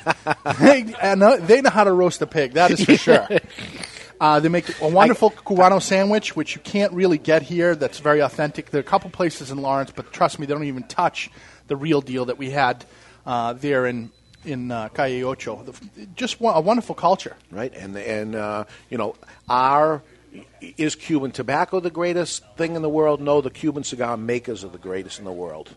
they, 0.60 0.94
and, 1.00 1.22
uh, 1.22 1.36
they 1.36 1.60
know 1.60 1.70
how 1.70 1.84
to 1.84 1.92
roast 1.92 2.22
a 2.22 2.26
pig. 2.26 2.54
That 2.54 2.70
is 2.70 2.84
for 2.84 2.96
sure. 2.96 3.28
Uh, 4.20 4.40
they 4.40 4.48
make 4.48 4.80
a 4.80 4.88
wonderful 4.88 5.30
Cubano 5.30 5.80
sandwich, 5.80 6.34
which 6.34 6.56
you 6.56 6.60
can't 6.60 6.92
really 6.92 7.18
get 7.18 7.42
here. 7.42 7.76
That's 7.76 8.00
very 8.00 8.20
authentic. 8.20 8.70
There 8.70 8.80
are 8.80 8.88
a 8.88 8.90
couple 8.90 9.10
places 9.10 9.50
in 9.50 9.58
Lawrence, 9.58 9.92
but 9.94 10.12
trust 10.12 10.38
me, 10.38 10.46
they 10.46 10.54
don't 10.54 10.64
even 10.64 10.82
touch 10.84 11.30
the 11.68 11.76
real 11.76 12.00
deal 12.00 12.24
that 12.24 12.36
we 12.38 12.50
had 12.50 12.84
uh, 13.26 13.52
there 13.52 13.86
in 13.86 14.10
in 14.44 14.70
uh, 14.72 14.88
Calle 14.88 15.24
Ocho. 15.24 15.62
The, 15.62 16.06
just 16.16 16.40
one, 16.40 16.56
a 16.56 16.60
wonderful 16.60 16.94
culture. 16.94 17.36
right? 17.50 17.72
And 17.74 17.96
and 17.96 18.34
uh, 18.34 18.64
you 18.90 18.98
know, 18.98 19.14
our 19.48 20.02
is 20.60 20.94
Cuban 20.96 21.30
tobacco 21.30 21.80
the 21.80 21.90
greatest 21.90 22.44
thing 22.56 22.76
in 22.76 22.82
the 22.82 22.88
world? 22.88 23.20
No, 23.20 23.40
the 23.40 23.50
Cuban 23.50 23.84
cigar 23.84 24.16
makers 24.16 24.64
are 24.64 24.68
the 24.68 24.78
greatest 24.78 25.18
in 25.18 25.24
the 25.24 25.32
world. 25.32 25.74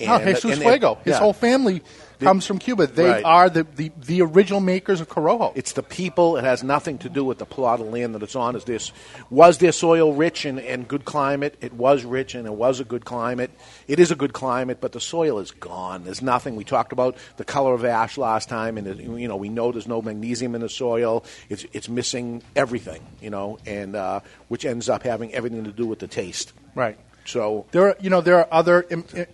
Oh, 0.00 0.18
Jesus 0.24 0.44
and- 0.44 0.62
Fuego. 0.62 0.98
His 1.04 1.12
yeah. 1.12 1.18
whole 1.18 1.32
family 1.32 1.82
comes 2.20 2.44
from 2.44 2.58
Cuba. 2.58 2.88
They 2.88 3.04
Right. 3.08 3.24
are 3.24 3.48
the, 3.48 3.62
the, 3.76 3.92
the 4.04 4.22
original 4.22 4.58
makers 4.60 5.00
of 5.00 5.08
Corojo. 5.08 5.52
It's 5.54 5.72
the 5.72 5.84
people. 5.84 6.36
It 6.36 6.42
has 6.42 6.64
nothing 6.64 6.98
to 6.98 7.08
do 7.08 7.24
with 7.24 7.38
the 7.38 7.46
plot 7.46 7.80
of 7.80 7.86
land 7.92 8.12
that 8.16 8.24
it's 8.24 8.34
on. 8.34 8.56
Is 8.56 8.64
this 8.64 8.90
was 9.30 9.58
their 9.58 9.70
soil 9.70 10.12
rich 10.12 10.44
and, 10.44 10.58
and 10.58 10.88
good 10.88 11.04
climate? 11.04 11.54
It 11.60 11.74
was 11.74 12.04
rich 12.04 12.34
and 12.34 12.44
it 12.46 12.54
was 12.54 12.80
a 12.80 12.84
good 12.84 13.04
climate. 13.04 13.52
It 13.86 14.00
is 14.00 14.10
a 14.10 14.16
good 14.16 14.32
climate, 14.32 14.78
but 14.80 14.90
the 14.90 15.00
soil 15.00 15.38
is 15.38 15.52
gone. 15.52 16.02
There's 16.02 16.20
nothing. 16.20 16.56
We 16.56 16.64
talked 16.64 16.92
about 16.92 17.16
the 17.36 17.44
color 17.44 17.72
of 17.72 17.84
ash 17.84 18.18
last 18.18 18.48
time, 18.48 18.78
and 18.78 18.88
it, 18.88 18.96
you 18.98 19.28
know 19.28 19.36
we 19.36 19.48
know 19.48 19.70
there's 19.70 19.86
no 19.86 20.02
magnesium 20.02 20.56
in 20.56 20.60
the 20.60 20.68
soil. 20.68 21.24
It's 21.48 21.66
it's 21.72 21.88
missing 21.88 22.42
everything. 22.56 23.00
You 23.20 23.30
know, 23.30 23.58
and 23.64 23.94
uh, 23.94 24.20
which 24.48 24.64
ends 24.64 24.88
up 24.88 25.04
having 25.04 25.32
everything 25.34 25.62
to 25.64 25.72
do 25.72 25.86
with 25.86 26.00
the 26.00 26.08
taste. 26.08 26.52
Right. 26.74 26.98
So 27.26 27.66
There 27.72 27.88
are, 27.88 27.96
you 28.00 28.08
know, 28.08 28.22
there 28.22 28.36
are 28.38 28.48
other 28.50 28.86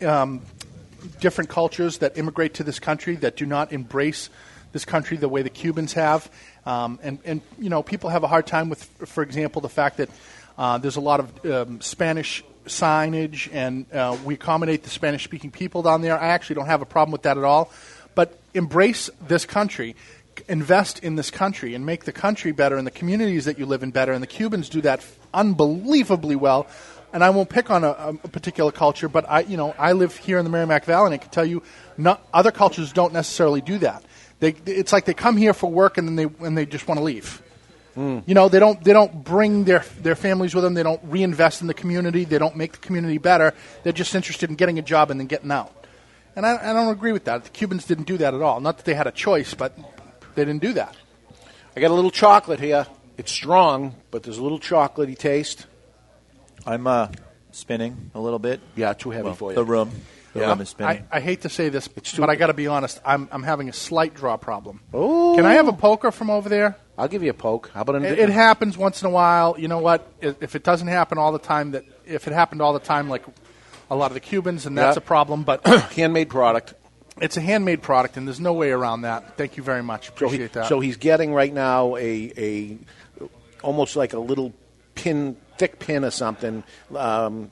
um, 0.05 0.43
different 1.20 1.51
cultures 1.51 1.98
that 1.98 2.16
immigrate 2.18 2.55
to 2.55 2.64
this 2.64 2.78
country 2.78 3.16
that 3.16 3.36
do 3.36 3.47
not 3.47 3.72
embrace 3.72 4.31
this 4.72 4.85
country 4.85 5.16
the 5.16 5.28
way 5.28 5.43
the 5.43 5.51
Cubans 5.51 5.93
have, 5.93 6.28
um, 6.66 6.98
and 7.02 7.18
and 7.24 7.40
you 7.59 7.70
know, 7.70 7.82
people 7.82 8.10
have 8.10 8.24
a 8.24 8.26
hard 8.26 8.47
time 8.47 8.68
with, 8.68 8.82
for 8.82 9.22
example, 9.22 9.62
the 9.62 9.68
fact 9.68 9.98
that 9.98 10.09
uh, 10.59 10.78
there's 10.78 10.97
a 10.97 11.01
lot 11.01 11.20
of 11.20 11.47
um, 11.47 11.81
Spanish 11.81 12.43
signage, 12.66 13.48
and 13.52 13.86
uh, 13.93 14.16
we 14.24 14.35
accommodate 14.35 14.82
the 14.82 14.90
Spanish-speaking 14.90 15.51
people 15.51 15.82
down 15.82 16.02
there. 16.02 16.18
I 16.18 16.28
actually 16.28 16.56
don't 16.56 16.66
have 16.66 16.82
a 16.82 16.86
problem 16.86 17.12
with 17.12 17.22
that 17.22 17.39
at 17.39 17.44
all, 17.44 17.70
but 18.14 18.39
embrace 18.55 19.10
this 19.28 19.44
country. 19.44 19.94
Invest 20.48 20.98
in 21.05 21.14
this 21.14 21.31
country 21.31 21.74
and 21.76 21.86
make 21.86 22.05
the 22.05 22.12
country 22.12 22.51
better 22.51 22.76
and 22.76 22.85
the 22.85 22.90
communities 22.90 23.44
that 23.44 23.56
you 23.56 23.66
live 23.66 23.85
in 23.85 23.93
better. 23.93 24.12
And 24.12 24.20
the 24.20 24.26
Cubans 24.26 24.68
do 24.68 24.81
that 24.81 25.06
unbelievably 25.32 26.35
well 26.35 26.66
and 27.15 27.23
I 27.23 27.31
won't 27.31 27.49
pick 27.49 27.70
on 27.70 27.85
a, 27.85 27.91
a 28.24 28.28
particular 28.28 28.73
culture, 28.73 29.09
but 29.09 29.24
I, 29.31 29.41
you 29.41 29.57
know, 29.57 29.73
I 29.78 29.93
live 29.93 30.16
here 30.16 30.36
in 30.39 30.45
the 30.45 30.51
Merrimack 30.51 30.85
Valley, 30.85 31.07
and 31.07 31.15
I 31.15 31.19
can 31.19 31.31
tell 31.31 31.47
you, 31.47 31.62
not, 31.97 32.27
other 32.35 32.51
cultures 32.51 32.93
don't 32.93 33.12
necessarily 33.12 33.61
do 33.61 33.78
that. 33.78 34.05
They, 34.41 34.57
it's 34.66 34.93
like 34.93 35.05
they 35.05 35.15
come 35.15 35.36
here 35.36 35.55
for 35.55 35.70
work 35.70 35.97
and 35.97 36.09
then 36.09 36.16
they 36.16 36.45
and 36.45 36.59
they 36.59 36.66
just 36.66 36.89
want 36.89 36.99
to 36.99 37.05
leave. 37.05 37.41
Hmm. 37.95 38.19
You 38.27 38.35
know, 38.35 38.49
they 38.49 38.59
don't 38.59 38.82
they 38.82 38.93
don't 38.93 39.23
bring 39.23 39.62
their 39.62 39.85
their 40.01 40.16
families 40.16 40.57
with 40.57 40.65
them. 40.65 40.74
They 40.74 40.82
don't 40.82 41.01
reinvest 41.05 41.61
in 41.61 41.69
the 41.69 41.73
community. 41.73 42.24
They 42.24 42.39
don't 42.39 42.57
make 42.57 42.73
the 42.73 42.78
community 42.78 43.19
better. 43.19 43.55
They're 43.85 43.93
just 43.93 44.12
interested 44.16 44.51
in 44.51 44.57
getting 44.57 44.81
a 44.81 44.82
job 44.82 45.12
and 45.12 45.20
then 45.20 45.28
getting 45.28 45.53
out. 45.53 45.73
And 46.35 46.45
I, 46.45 46.70
I 46.70 46.73
don't 46.73 46.89
agree 46.89 47.12
with 47.12 47.24
that. 47.27 47.45
The 47.45 47.51
Cubans 47.51 47.85
didn't 47.85 48.09
do 48.09 48.19
that 48.19 48.35
at 48.35 48.43
all. 48.43 48.61
Not 48.61 48.78
that 48.78 48.85
they 48.85 48.95
had 48.95 49.07
a 49.07 49.12
choice, 49.12 49.55
but 49.55 49.78
they 50.35 50.45
didn't 50.45 50.62
do 50.62 50.73
that. 50.73 50.97
I 51.77 51.81
got 51.81 51.93
a 51.93 51.95
little 51.95 52.11
chocolate 52.11 52.59
here. 52.59 52.89
It's 53.16 53.31
strong, 53.31 53.95
but 54.11 54.24
there's 54.24 54.39
a 54.39 54.43
little 54.43 54.59
chocolatey 54.59 55.16
taste. 55.16 55.66
I'm 56.66 56.86
uh, 56.86 57.09
spinning 57.53 58.11
a 58.15 58.20
little 58.20 58.39
bit. 58.39 58.61
Yeah, 58.77 58.93
too 58.95 59.11
heavy 59.11 59.24
Well, 59.24 59.35
for 59.35 59.51
you. 59.51 59.55
The 59.57 59.65
room. 59.65 59.91
The 60.32 60.41
Yeah. 60.41 60.49
room 60.49 60.61
is 60.62 60.70
spinning. 60.70 61.07
I, 61.12 61.16
I 61.19 61.20
hate 61.20 61.43
to 61.43 61.49
say 61.49 61.69
this, 61.69 61.86
but 61.89 62.28
I 62.28 62.35
got 62.36 62.49
to 62.49 62.55
be 62.55 62.66
honest. 62.66 63.01
I'm 63.05 63.28
I'm 63.31 63.43
having 63.43 63.69
a 63.69 63.73
slight 63.73 64.15
draw 64.15 64.36
problem. 64.36 64.81
Oh. 64.93 65.35
Can 65.36 65.47
I 65.47 65.55
have 65.55 65.69
a 65.69 65.73
poker 65.73 66.11
from 66.11 66.31
over 66.31 66.49
there? 66.49 66.77
I'll 66.99 67.09
give 67.09 67.23
you 67.23 67.31
a 67.31 67.35
poke. 67.35 67.70
How 67.74 67.82
about 67.82 67.97
an 67.97 68.05
It, 68.05 68.19
it 68.19 68.31
happens 68.31 68.77
once 68.78 69.03
in 69.03 69.07
a 69.07 69.11
while. 69.11 69.57
You 69.59 69.69
know 69.69 69.78
what? 69.78 70.11
If 70.20 70.43
if 70.43 70.55
it 70.57 70.65
doesn't 70.65 70.89
happen 70.89 71.19
all 71.19 71.32
the 71.32 71.39
time, 71.39 71.73
that 71.73 71.85
if 72.07 72.27
it 72.27 72.32
happened 72.32 72.62
all 72.62 72.73
the 72.73 72.81
time, 72.81 73.09
like 73.09 73.24
a 73.91 73.95
lot 73.97 74.11
of 74.11 74.15
the 74.15 74.20
Cubans, 74.20 74.66
and 74.66 74.77
that's 74.77 74.97
Yeah. 74.97 75.03
a 75.03 75.07
problem. 75.07 75.43
But 75.45 75.65
handmade 75.95 76.31
product. 76.31 76.74
It's 77.20 77.36
a 77.36 77.41
handmade 77.41 77.81
product, 77.82 78.16
and 78.16 78.27
there's 78.27 78.41
no 78.41 78.55
way 78.55 78.73
around 78.73 79.03
that. 79.03 79.36
Thank 79.36 79.57
you 79.57 79.62
very 79.62 79.85
much. 79.85 80.07
So, 80.09 80.12
Appreciate 80.15 80.41
he, 80.41 80.47
that. 80.55 80.66
so 80.66 80.81
he's 80.81 80.97
getting 80.97 81.32
right 81.32 81.53
now 81.55 81.95
a 81.95 82.32
a 82.36 82.78
almost 83.62 83.95
like 83.95 84.15
a 84.15 84.19
little 84.19 84.53
pin, 84.95 85.37
thick 85.59 85.79
pin 85.79 86.05
or 86.05 86.11
something, 86.11 86.62
um, 86.95 87.51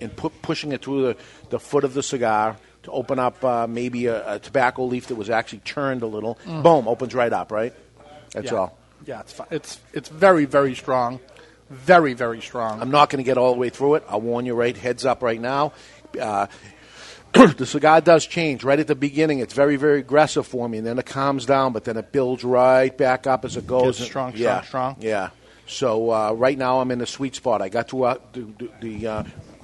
and 0.00 0.14
pu- 0.16 0.30
pushing 0.42 0.72
it 0.72 0.82
through 0.82 1.02
the, 1.02 1.16
the 1.50 1.58
foot 1.58 1.84
of 1.84 1.94
the 1.94 2.02
cigar 2.02 2.56
to 2.84 2.90
open 2.90 3.18
up 3.18 3.42
uh, 3.44 3.66
maybe 3.66 4.06
a, 4.06 4.34
a 4.34 4.38
tobacco 4.38 4.84
leaf 4.84 5.06
that 5.08 5.14
was 5.14 5.30
actually 5.30 5.60
turned 5.60 6.02
a 6.02 6.06
little. 6.06 6.38
Mm. 6.44 6.62
Boom, 6.62 6.88
opens 6.88 7.14
right 7.14 7.32
up. 7.32 7.52
Right. 7.52 7.74
That's 8.32 8.50
yeah. 8.50 8.58
all. 8.58 8.78
Yeah, 9.06 9.20
it's 9.20 9.32
fi- 9.32 9.46
it's 9.50 9.80
it's 9.92 10.08
very 10.08 10.44
very 10.44 10.74
strong, 10.74 11.20
very 11.70 12.14
very 12.14 12.40
strong. 12.40 12.80
I'm 12.80 12.90
not 12.90 13.10
going 13.10 13.18
to 13.18 13.24
get 13.24 13.36
all 13.36 13.52
the 13.52 13.58
way 13.58 13.68
through 13.68 13.96
it. 13.96 14.04
I'll 14.08 14.20
warn 14.20 14.46
you 14.46 14.54
right 14.54 14.76
heads 14.76 15.04
up 15.04 15.22
right 15.22 15.40
now. 15.40 15.72
Uh, 16.20 16.46
the 17.32 17.66
cigar 17.66 18.00
does 18.00 18.26
change 18.26 18.62
right 18.62 18.78
at 18.78 18.86
the 18.86 18.94
beginning. 18.94 19.38
It's 19.38 19.54
very, 19.54 19.76
very 19.76 20.00
aggressive 20.00 20.46
for 20.46 20.68
me, 20.68 20.78
and 20.78 20.86
then 20.86 20.98
it 20.98 21.06
calms 21.06 21.46
down, 21.46 21.72
but 21.72 21.84
then 21.84 21.96
it 21.96 22.12
builds 22.12 22.44
right 22.44 22.96
back 22.96 23.26
up 23.26 23.44
as 23.44 23.56
it 23.56 23.66
goes. 23.66 23.98
Gets 23.98 24.10
strong, 24.10 24.32
yeah, 24.36 24.60
strong, 24.62 24.94
strong. 24.94 24.96
Yeah. 25.00 25.30
So 25.66 26.10
uh, 26.10 26.32
right 26.32 26.58
now 26.58 26.80
I'm 26.80 26.90
in 26.90 26.98
the 26.98 27.06
sweet 27.06 27.34
spot. 27.34 27.62
I 27.62 27.68
got 27.68 27.88
to 27.88 28.04
uh, 28.04 28.18
the 28.32 28.68
the 28.80 29.06
uh, 29.06 29.22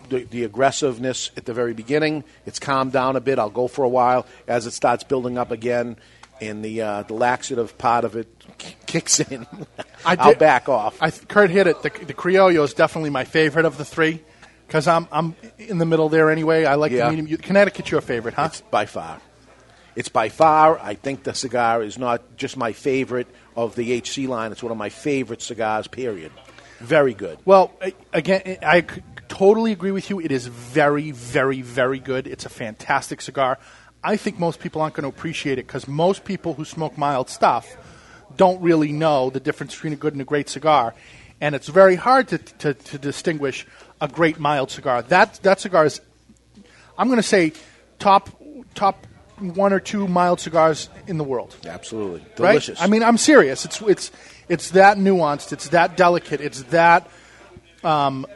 the 0.09 0.25
the 0.25 0.45
aggressiveness 0.45 1.31
at 1.37 1.45
the 1.45 1.53
very 1.53 1.75
beginning. 1.75 2.25
It's 2.47 2.59
calmed 2.59 2.93
down 2.93 3.17
a 3.17 3.21
bit. 3.21 3.39
I'll 3.39 3.51
go 3.51 3.69
for 3.69 3.85
a 3.85 3.89
while 3.89 4.27
as 4.47 4.67
it 4.67 4.73
starts 4.73 5.05
building 5.05 5.37
up 5.37 5.51
again, 5.51 5.97
and 6.41 6.65
the 6.65 6.81
uh, 6.83 7.03
the 7.03 7.15
laxative 7.15 7.77
part 7.79 8.05
of 8.05 8.17
it 8.17 8.29
k- 8.59 8.77
kicks 8.87 9.21
in. 9.21 9.47
I 10.07 10.17
I'll 10.19 10.31
did- 10.31 10.39
back 10.39 10.69
off. 10.69 10.97
I 11.03 11.11
Kurt 11.11 11.51
hit 11.51 11.67
it. 11.67 11.83
The, 11.83 11.91
the 11.91 12.15
Criollo 12.15 12.63
is 12.65 12.73
definitely 12.75 13.11
my 13.11 13.25
favorite 13.25 13.65
of 13.67 13.77
the 13.77 13.85
three 13.85 14.23
because 14.67 14.87
I'm 14.89 15.09
I'm 15.13 15.35
in 15.59 15.79
the 15.79 15.87
middle 15.87 16.09
there 16.09 16.31
anyway. 16.31 16.65
I 16.65 16.77
like 16.77 16.93
Yeah. 16.93 17.11
the 17.11 17.17
medium. 17.17 17.39
Connecticut's 17.41 17.91
your 17.91 18.01
favorite, 18.01 18.35
huh? 18.35 18.45
It's 18.47 18.61
by 18.63 18.87
far. 18.87 19.21
It's 19.97 20.09
by 20.09 20.29
far. 20.29 20.79
I 20.79 20.95
think 20.95 21.25
the 21.25 21.35
cigar 21.35 21.83
is 21.83 21.99
not 21.99 22.37
just 22.37 22.57
my 22.57 22.73
favorite 22.73 23.27
of 23.59 23.75
the 23.75 23.99
HC 23.99 24.29
line. 24.29 24.53
It's 24.53 24.63
one 24.63 24.71
of 24.71 24.79
my 24.79 24.89
favorite 24.89 25.43
cigars. 25.43 25.89
Period. 25.89 26.31
Very 26.79 27.13
good. 27.13 27.41
Well, 27.45 27.73
again, 28.13 28.59
I 28.63 28.83
totally 29.27 29.73
agree 29.73 29.91
with 29.91 30.09
you. 30.11 30.21
It 30.21 30.31
is 30.31 30.47
very, 30.47 31.11
very, 31.11 31.61
very 31.61 31.99
good. 31.99 32.29
It's 32.29 32.47
a 32.47 32.49
fantastic 32.49 33.21
cigar. 33.21 33.59
I 34.03 34.17
think 34.17 34.39
most 34.39 34.61
people 34.61 34.81
aren't 34.81 34.95
going 34.95 35.11
to 35.11 35.17
appreciate 35.17 35.59
it 35.59 35.67
because 35.67 35.89
most 35.89 36.25
people 36.25 36.55
who 36.55 36.65
smoke 36.65 36.97
mild 36.97 37.29
stuff 37.29 37.77
don't 38.37 38.63
really 38.63 38.93
know 38.93 39.29
the 39.29 39.41
difference 39.41 39.75
between 39.75 39.93
a 39.93 39.97
good 39.97 40.13
and 40.13 40.23
a 40.23 40.25
great 40.25 40.49
cigar, 40.49 40.95
and 41.41 41.57
it's 41.57 41.67
very 41.67 41.97
hard 41.97 42.29
to, 42.29 42.39
to, 42.39 42.75
to 42.75 42.99
distinguish 42.99 43.67
a 44.01 44.07
great 44.07 44.39
mild 44.39 44.71
cigar. 44.71 45.03
That 45.03 45.35
that 45.43 45.59
cigar 45.59 45.85
is, 45.85 46.01
I'm 46.97 47.09
going 47.09 47.17
to 47.17 47.25
say, 47.25 47.55
top 47.99 48.31
top 48.77 49.05
one 49.41 49.73
or 49.73 49.81
two 49.81 50.07
mild 50.09 50.41
cigars 50.41 50.89
in 51.07 51.19
the 51.19 51.25
world. 51.25 51.57
Absolutely 51.67 52.21
Right? 52.21 52.53
delicious. 52.53 52.81
I 52.81 52.87
mean, 52.87 53.03
I'm 53.03 53.19
serious. 53.19 53.65
It's 53.65 53.81
it's 53.83 54.11
it's 54.49 54.71
that 54.71 54.97
nuanced. 54.99 55.53
It's 55.53 55.69
that 55.69 55.97
delicate. 55.97 56.41
It's 56.41 56.63
that 56.65 57.09
um, 57.85 58.27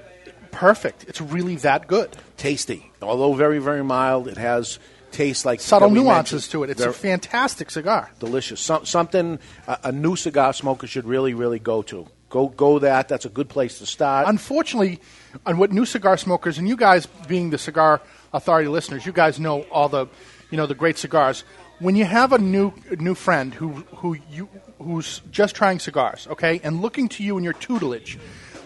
perfect. 0.50 1.04
It's 1.08 1.20
really 1.20 1.56
that 1.56 1.86
good. 1.86 2.16
tasty. 2.36 2.90
Although 3.00 3.34
very, 3.34 3.58
very 3.58 3.82
mild, 3.84 4.28
it 4.28 4.36
has 4.36 4.78
taste 5.10 5.44
like 5.44 5.60
Subtle 5.60 5.90
nuances 5.90 6.48
to 6.48 6.62
it. 6.64 6.70
It's 6.70 6.80
Very 6.80 6.90
a 6.90 6.94
fantastic 6.94 7.70
cigar. 7.70 8.10
delicious. 8.18 8.60
Some, 8.60 8.86
something 8.86 9.38
a, 9.66 9.78
a 9.84 9.92
new 9.92 10.16
cigar 10.16 10.52
smoker 10.52 10.86
should 10.86 11.04
really, 11.04 11.34
really 11.34 11.58
go 11.58 11.82
to. 11.82 12.06
Go, 12.30 12.48
go 12.48 12.78
that. 12.78 13.08
That's 13.08 13.26
a 13.26 13.28
good 13.28 13.48
place 13.50 13.78
to 13.80 13.86
start. 13.86 14.26
Unfortunately, 14.26 15.00
on 15.44 15.58
what 15.58 15.70
new 15.70 15.84
cigar 15.84 16.16
smokers 16.16 16.56
and 16.58 16.66
you 16.66 16.76
guys 16.76 17.06
being 17.28 17.50
the 17.50 17.58
cigar 17.58 18.00
authority 18.32 18.68
listeners, 18.68 19.04
you 19.04 19.12
guys 19.12 19.38
know 19.38 19.62
all 19.70 19.88
the, 19.90 20.06
you 20.52 20.58
know, 20.58 20.66
the 20.66 20.76
great 20.76 20.98
cigars. 20.98 21.42
When 21.80 21.96
you 21.96 22.04
have 22.04 22.32
a 22.32 22.38
new 22.38 22.72
new 23.00 23.16
friend 23.16 23.52
who 23.52 23.70
who 23.96 24.16
you 24.30 24.48
who's 24.78 25.20
just 25.32 25.56
trying 25.56 25.80
cigars, 25.80 26.28
okay, 26.30 26.60
and 26.62 26.80
looking 26.80 27.08
to 27.08 27.24
you 27.24 27.36
in 27.38 27.42
your 27.42 27.54
tutelage, 27.54 28.18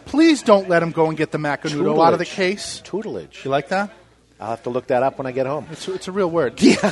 please 0.04 0.42
don't 0.42 0.68
let 0.68 0.82
him 0.82 0.90
go 0.90 1.06
and 1.06 1.16
get 1.16 1.30
the 1.30 1.38
Macanudo 1.38 2.04
out 2.04 2.12
of 2.12 2.18
the 2.18 2.26
case. 2.26 2.82
Tutelage. 2.84 3.44
You 3.44 3.50
like 3.50 3.68
that? 3.68 3.90
I'll 4.38 4.50
have 4.50 4.64
to 4.64 4.70
look 4.70 4.88
that 4.88 5.02
up 5.02 5.16
when 5.16 5.26
I 5.26 5.32
get 5.32 5.46
home. 5.46 5.66
It's, 5.70 5.88
it's 5.88 6.08
a 6.08 6.12
real 6.12 6.30
word. 6.30 6.60
Yeah. 6.60 6.90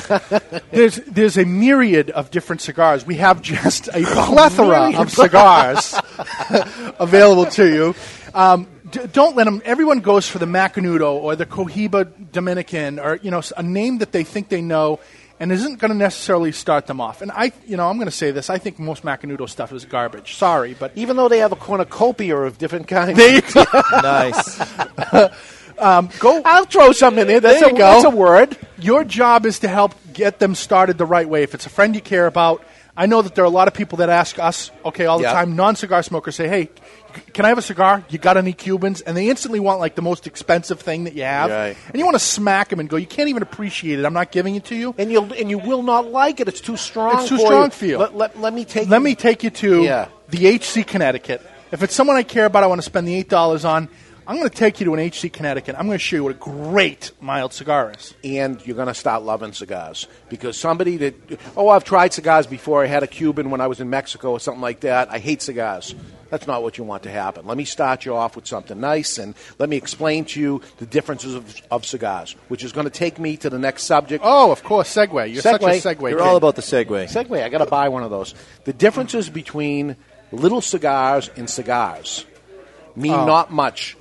there's 0.71 0.95
there's 0.95 1.37
a 1.37 1.45
myriad 1.45 2.09
of 2.09 2.31
different 2.31 2.61
cigars. 2.61 3.05
We 3.05 3.15
have 3.15 3.41
just 3.43 3.89
a 3.89 4.01
plethora 4.03 4.97
of 4.97 5.11
cigars 5.11 5.93
available 6.99 7.45
to 7.51 7.67
you. 7.67 7.95
Um, 8.33 8.67
d- 8.95 9.07
don't 9.13 9.35
let 9.35 9.43
them. 9.45 9.61
Everyone 9.65 9.99
goes 9.99 10.27
for 10.27 10.39
the 10.39 10.45
Macanudo 10.45 11.13
or 11.13 11.35
the 11.35 11.45
Cohiba 11.45 12.31
Dominican 12.31 12.99
or 12.99 13.19
you 13.21 13.31
know 13.31 13.41
a 13.57 13.63
name 13.63 13.99
that 13.99 14.11
they 14.11 14.23
think 14.23 14.49
they 14.49 14.61
know. 14.61 14.99
And 15.37 15.51
isn't 15.51 15.79
going 15.79 15.91
to 15.91 15.97
necessarily 15.97 16.53
start 16.53 16.87
them 16.87 17.01
off. 17.01 17.21
And 17.21 17.29
I, 17.29 17.51
you 17.67 17.75
know, 17.75 17.89
I'm 17.89 17.97
going 17.97 18.07
to 18.07 18.11
say 18.15 18.31
this. 18.31 18.49
I 18.49 18.57
think 18.57 18.79
most 18.79 19.03
Macanudo 19.03 19.49
stuff 19.49 19.73
is 19.73 19.83
garbage. 19.83 20.35
Sorry, 20.35 20.73
but 20.79 20.93
Even 20.95 21.17
though 21.17 21.27
they 21.27 21.39
have 21.39 21.51
a 21.51 21.57
cornucopia 21.57 22.37
of 22.37 22.57
different 22.57 22.87
kinds. 22.87 23.17
There 23.17 23.35
you 23.35 23.41
go. 23.53 23.65
nice. 24.01 24.61
um, 25.77 26.09
go. 26.19 26.41
I'll 26.45 26.63
throw 26.63 26.93
something 26.93 27.19
in 27.23 27.27
there. 27.27 27.39
That's, 27.41 27.59
There 27.59 27.67
a, 27.69 27.71
you 27.73 27.77
go. 27.77 27.91
that's 27.91 28.05
a 28.05 28.09
word. 28.09 28.57
Your 28.79 29.03
job 29.03 29.45
is 29.45 29.59
to 29.59 29.67
help 29.67 29.93
get 30.13 30.39
them 30.39 30.55
started 30.55 30.97
the 30.97 31.05
right 31.05 31.27
way. 31.27 31.43
If 31.43 31.53
it's 31.53 31.65
a 31.65 31.69
friend 31.69 31.93
you 31.95 31.99
care 32.01 32.27
about, 32.27 32.63
I 32.95 33.05
know 33.05 33.21
that 33.21 33.35
there 33.35 33.43
are 33.43 33.47
a 33.47 33.49
lot 33.49 33.67
of 33.67 33.73
people 33.73 33.97
that 33.97 34.09
ask 34.09 34.39
us, 34.39 34.71
okay, 34.85 35.05
all 35.05 35.17
the 35.17 35.23
Yeah. 35.23 35.33
time, 35.33 35.57
non 35.57 35.75
cigar 35.75 36.01
smokers 36.01 36.35
say, 36.37 36.47
hey, 36.47 36.65
c- 36.67 36.71
can 37.33 37.45
I 37.45 37.49
have 37.49 37.57
a 37.57 37.61
cigar? 37.61 38.03
You 38.09 38.17
got 38.17 38.37
any 38.37 38.53
Cubans? 38.53 39.01
And 39.01 39.15
they 39.15 39.29
instantly 39.29 39.59
want 39.59 39.79
like 39.79 39.95
the 39.95 40.01
most 40.01 40.27
expensive 40.27 40.79
thing 40.79 41.05
that 41.05 41.13
you 41.13 41.23
have. 41.23 41.49
Right. 41.49 41.77
And 41.87 41.95
you 41.97 42.05
want 42.05 42.15
to 42.15 42.19
smack 42.23 42.69
them 42.69 42.79
and 42.79 42.87
go, 42.89 42.97
you 42.97 43.07
can't 43.07 43.29
even 43.29 43.43
appreciate 43.43 43.99
it. 43.99 44.05
I'm 44.05 44.13
not 44.13 44.31
giving 44.31 44.55
it 44.55 44.65
to 44.65 44.75
you. 44.75 44.93
And 44.97 45.11
you'll 45.11 45.31
and 45.33 45.49
you 45.49 45.57
will 45.59 45.83
not 45.83 46.07
like 46.11 46.39
it. 46.39 46.47
It's 46.47 46.61
too 46.61 46.77
strong. 46.77 47.19
It's 47.19 47.29
too 47.29 47.37
for 47.37 47.45
strong 47.45 47.63
you. 47.65 47.69
for 47.71 47.85
you. 47.85 47.97
Let, 47.97 48.15
let, 48.15 48.39
let 48.39 48.53
me 48.53 48.65
take. 48.65 48.89
Let 48.89 49.01
me 49.01 49.15
take 49.15 49.43
you 49.43 49.49
to 49.51 49.83
Yeah. 49.83 50.07
the 50.29 50.47
HC 50.57 50.85
Connecticut. 50.87 51.41
If 51.71 51.81
it's 51.83 51.95
someone 51.95 52.15
I 52.15 52.23
care 52.23 52.45
about, 52.45 52.63
I 52.63 52.67
want 52.67 52.79
to 52.79 52.85
spend 52.85 53.07
the 53.07 53.23
$8 53.23 53.67
on, 53.67 53.89
I'm 54.27 54.37
going 54.37 54.49
to 54.49 54.55
take 54.55 54.79
you 54.79 54.85
to 54.87 54.93
an 54.95 54.99
HC 55.11 55.31
Connecticut. 55.31 55.75
I'm 55.77 55.85
going 55.85 55.99
to 55.99 56.03
show 56.03 56.15
you 56.15 56.23
what 56.23 56.31
a 56.31 56.39
great 56.39 57.11
mild 57.21 57.53
cigar 57.53 57.91
is. 57.95 58.15
and 58.23 58.65
you're 58.65 58.75
going 58.75 58.87
to 58.87 58.93
start 58.95 59.21
loving 59.21 59.53
cigars 59.53 60.07
because 60.29 60.57
somebody 60.57 60.97
that 60.97 61.13
oh 61.55 61.69
I've 61.69 61.83
tried 61.83 62.11
cigars 62.13 62.47
before 62.47 62.83
I 62.83 62.87
had 62.87 63.03
a 63.03 63.07
Cuban 63.07 63.51
when 63.51 63.61
I 63.61 63.67
was 63.67 63.79
in 63.81 63.89
Mexico 63.89 64.31
or 64.31 64.39
something 64.39 64.61
like 64.61 64.79
that 64.79 65.11
I 65.11 65.19
hate 65.19 65.41
cigars 65.43 65.93
that's 66.31 66.47
not 66.47 66.63
what 66.63 66.77
you 66.79 66.83
want 66.83 67.03
to 67.03 67.11
happen 67.11 67.45
let 67.45 67.55
me 67.55 67.65
start 67.65 68.03
you 68.05 68.15
off 68.15 68.35
with 68.35 68.47
something 68.47 68.79
nice 68.79 69.19
and 69.19 69.35
let 69.59 69.69
me 69.69 69.77
explain 69.77 70.25
to 70.25 70.39
you 70.41 70.61
the 70.77 70.87
differences 70.87 71.35
of, 71.35 71.61
of 71.69 71.85
cigars 71.85 72.35
which 72.47 72.63
is 72.63 72.71
going 72.71 72.85
to 72.85 72.89
take 72.91 73.19
me 73.19 73.37
to 73.37 73.49
the 73.49 73.59
next 73.59 73.83
subject 73.83 74.23
Oh, 74.25 74.51
of 74.51 74.63
course, 74.63 74.91
Segway. 74.91 75.31
You're 75.31 75.43
such 75.43 75.61
a 75.61 75.65
Segway. 75.65 76.09
You're 76.09 76.19
king. 76.19 76.27
all 76.27 76.35
about 76.35 76.55
the 76.55 76.63
segue. 76.63 76.87
Segway 77.05 77.43
I 77.43 77.49
got 77.49 77.59
to 77.59 77.67
buy 77.67 77.89
one 77.89 78.01
of 78.03 78.09
those 78.09 78.33
the 78.63 78.73
differences 78.73 79.29
between 79.29 79.95
little 80.31 80.61
cigars 80.61 81.29
and 81.37 81.47
cigars 81.47 82.25
mean 82.95 83.13
Oh. 83.13 83.25
not 83.27 83.51
much 83.51 83.95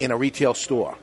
in 0.00 0.10
a 0.10 0.16
retail 0.16 0.54
store 0.54 0.96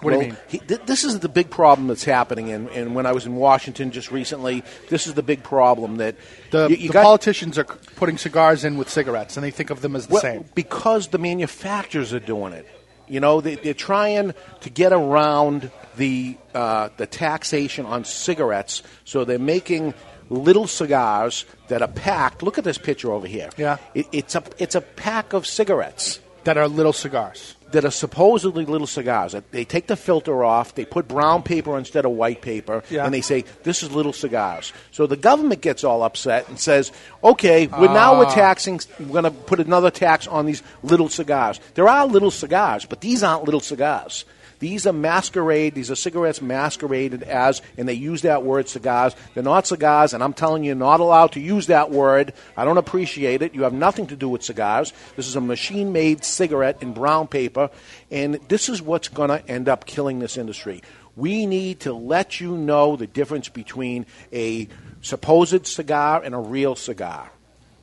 What 0.00 0.10
do 0.10 0.16
you 0.16 0.22
mean? 0.22 0.36
he- 0.48 0.58
th- 0.58 0.80
this 0.86 1.04
is 1.04 1.20
the 1.20 1.28
big 1.28 1.50
problem 1.50 1.86
that's 1.88 2.04
happening, 2.04 2.50
and, 2.50 2.68
and 2.70 2.94
when 2.94 3.06
I 3.06 3.12
was 3.12 3.26
in 3.26 3.36
Washington 3.36 3.90
just 3.92 4.10
recently, 4.10 4.62
this 4.90 5.06
is 5.06 5.14
the 5.14 5.22
big 5.22 5.42
problem 5.42 5.96
that 5.98 6.16
The, 6.50 6.68
you, 6.68 6.76
you 6.76 6.88
the 6.88 6.94
got- 6.94 7.04
politicians 7.04 7.58
are 7.58 7.64
putting 7.96 8.18
cigars 8.18 8.64
in 8.64 8.76
with 8.76 8.88
cigarettes, 8.90 9.36
and 9.36 9.44
they 9.44 9.50
think 9.52 9.70
of 9.70 9.80
them 9.82 9.94
as 9.96 10.06
the 10.08 10.14
well, 10.14 10.22
same. 10.22 10.44
because 10.54 11.08
the 11.08 11.18
manufacturers 11.18 12.12
are 12.12 12.20
doing 12.20 12.52
it. 12.52 12.66
You 13.06 13.20
know, 13.20 13.40
they, 13.42 13.56
they're 13.56 13.74
trying 13.74 14.32
to 14.62 14.70
get 14.70 14.92
around 14.92 15.70
the 15.96 16.36
uh, 16.54 16.88
the 16.96 17.06
taxation 17.06 17.84
on 17.86 18.04
cigarettes, 18.04 18.82
so 19.04 19.24
they're 19.26 19.38
making 19.38 19.92
little 20.30 20.66
cigars 20.66 21.44
that 21.68 21.82
are 21.82 21.88
packed. 21.92 22.42
Look 22.42 22.56
at 22.56 22.64
this 22.64 22.78
picture 22.78 23.12
over 23.12 23.26
here. 23.28 23.50
Yeah. 23.58 23.76
it, 23.94 24.06
it's 24.10 24.34
a 24.34 24.42
it's 24.58 24.74
a 24.74 24.80
pack 24.80 25.34
of 25.34 25.46
cigarettes. 25.46 26.18
That 26.44 26.56
are 26.56 26.68
little 26.68 26.92
cigars. 26.92 27.54
that 27.72 27.84
are 27.84 27.90
supposedly 27.90 28.64
little 28.64 28.86
cigars. 28.86 29.34
They 29.50 29.64
take 29.64 29.88
the 29.88 29.96
filter 29.96 30.44
off, 30.44 30.76
they 30.76 30.84
put 30.84 31.08
brown 31.08 31.42
paper 31.42 31.76
instead 31.76 32.04
of 32.04 32.12
white 32.12 32.40
paper, 32.40 32.84
Yeah. 32.88 33.04
and 33.04 33.12
they 33.12 33.20
say, 33.20 33.44
this 33.64 33.82
is 33.82 33.90
little 33.90 34.12
cigars. 34.12 34.72
So 34.92 35.08
the 35.08 35.16
government 35.16 35.60
gets 35.60 35.82
all 35.82 36.04
upset 36.04 36.48
and 36.48 36.56
says, 36.60 36.92
okay, 37.24 37.66
we're 37.66 37.92
now 37.92 38.16
we're 38.16 38.26
Ah. 38.26 38.34
taxing, 38.34 38.80
we're 39.00 39.06
going 39.20 39.24
to 39.24 39.32
put 39.32 39.58
another 39.58 39.90
tax 39.90 40.28
on 40.28 40.46
these 40.46 40.62
little 40.84 41.08
cigars. 41.08 41.58
There 41.74 41.88
are 41.88 42.06
little 42.06 42.30
cigars, 42.30 42.84
but 42.84 43.00
these 43.00 43.24
aren't 43.24 43.42
little 43.44 43.58
cigars. 43.60 44.24
These 44.58 44.86
are 44.86 44.92
masquerade. 44.92 45.74
These 45.74 45.90
are 45.90 45.96
cigarettes 45.96 46.40
masqueraded 46.40 47.22
as, 47.22 47.62
and 47.76 47.88
they 47.88 47.94
use 47.94 48.22
that 48.22 48.42
word 48.44 48.68
cigars. 48.68 49.14
They're 49.34 49.42
not 49.42 49.66
cigars, 49.66 50.14
and 50.14 50.22
I'm 50.22 50.32
telling 50.32 50.64
you, 50.64 50.68
you're 50.68 50.76
not 50.76 51.00
allowed 51.00 51.32
to 51.32 51.40
use 51.40 51.66
that 51.66 51.90
word. 51.90 52.32
I 52.56 52.64
don't 52.64 52.78
appreciate 52.78 53.42
it. 53.42 53.54
You 53.54 53.62
have 53.62 53.72
nothing 53.72 54.06
to 54.08 54.16
do 54.16 54.28
with 54.28 54.42
cigars. 54.42 54.92
This 55.16 55.28
is 55.28 55.36
a 55.36 55.40
machine 55.40 55.92
made 55.92 56.24
cigarette 56.24 56.82
in 56.82 56.92
brown 56.92 57.28
paper, 57.28 57.70
and 58.10 58.34
this 58.48 58.68
is 58.68 58.80
what's 58.80 59.08
going 59.08 59.30
to 59.30 59.46
end 59.48 59.68
up 59.68 59.86
killing 59.86 60.18
this 60.18 60.36
industry. 60.36 60.82
We 61.16 61.46
need 61.46 61.80
to 61.80 61.92
let 61.92 62.40
you 62.40 62.56
know 62.56 62.96
the 62.96 63.06
difference 63.06 63.48
between 63.48 64.06
a 64.32 64.68
supposed 65.00 65.66
cigar 65.66 66.22
and 66.22 66.34
a 66.34 66.38
real 66.38 66.74
cigar. 66.74 67.30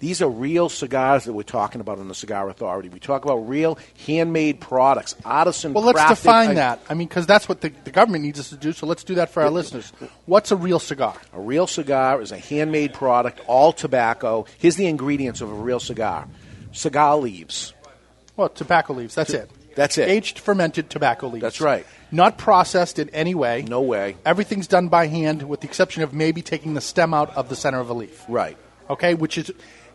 These 0.02 0.20
are 0.24 0.28
real 0.28 0.68
cigars 0.68 1.26
that 1.26 1.34
we're 1.34 1.44
talking 1.44 1.80
about 1.80 2.00
in 2.00 2.08
the 2.08 2.16
Cigar 2.16 2.50
Authority. 2.50 2.90
We 2.90 3.00
talk 3.00 3.24
about 3.24 3.48
real 3.48 3.78
handmade 4.08 4.60
products, 4.60 5.16
artisan. 5.24 5.74
Well, 5.74 5.84
let's 5.84 6.04
define 6.10 6.50
I- 6.50 6.54
that. 6.56 6.82
I 6.90 6.96
mean, 6.96 7.08
because 7.08 7.28
that's 7.28 7.48
what 7.48 7.62
the, 7.62 7.70
the 7.84 7.92
government 7.92 8.24
needs 8.26 8.40
us 8.40 8.50
to 8.50 8.58
do. 8.58 8.74
So 8.74 8.88
let's 8.88 9.04
do 9.04 9.14
that 9.16 9.30
for 9.30 9.44
our 9.44 9.52
listeners. 9.52 9.94
What's 10.26 10.52
a 10.52 10.56
real 10.56 10.80
cigar? 10.80 11.16
A 11.34 11.40
real 11.40 11.68
cigar 11.68 12.20
is 12.20 12.32
a 12.32 12.40
handmade 12.40 12.94
product, 12.94 13.42
all 13.46 13.72
tobacco. 13.72 14.48
Here's 14.58 14.76
the 14.76 14.88
ingredients 14.88 15.40
of 15.40 15.52
a 15.52 15.54
real 15.54 15.80
cigar: 15.80 16.28
cigar 16.72 17.18
leaves. 17.18 17.74
Well, 18.36 18.50
tobacco 18.50 18.94
leaves. 18.94 19.14
That's 19.14 19.36
it. 19.36 19.52
That's 19.76 20.00
it. 20.00 20.10
Aged 20.10 20.40
fermented 20.40 20.90
tobacco 20.90 21.28
leaves. 21.28 21.44
That's 21.44 21.62
right. 21.62 21.86
Not 22.12 22.40
processed 22.40 22.98
in 22.98 23.10
any 23.12 23.36
way. 23.36 23.62
No 23.62 23.82
way. 23.82 24.18
Everything's 24.26 24.68
done 24.68 24.88
by 24.88 25.06
hand, 25.08 25.44
with 25.44 25.62
the 25.62 25.68
exception 25.68 26.02
of 26.02 26.12
maybe 26.12 26.42
taking 26.42 26.74
the 26.74 26.82
stem 26.82 27.14
out 27.14 27.38
of 27.38 27.50
the 27.50 27.56
center 27.56 27.80
of 27.80 27.90
a 27.92 27.94
leaf. 27.94 28.26
Right. 28.28 28.58
Okay, 28.90 29.14
which 29.14 29.38
is 29.38 29.52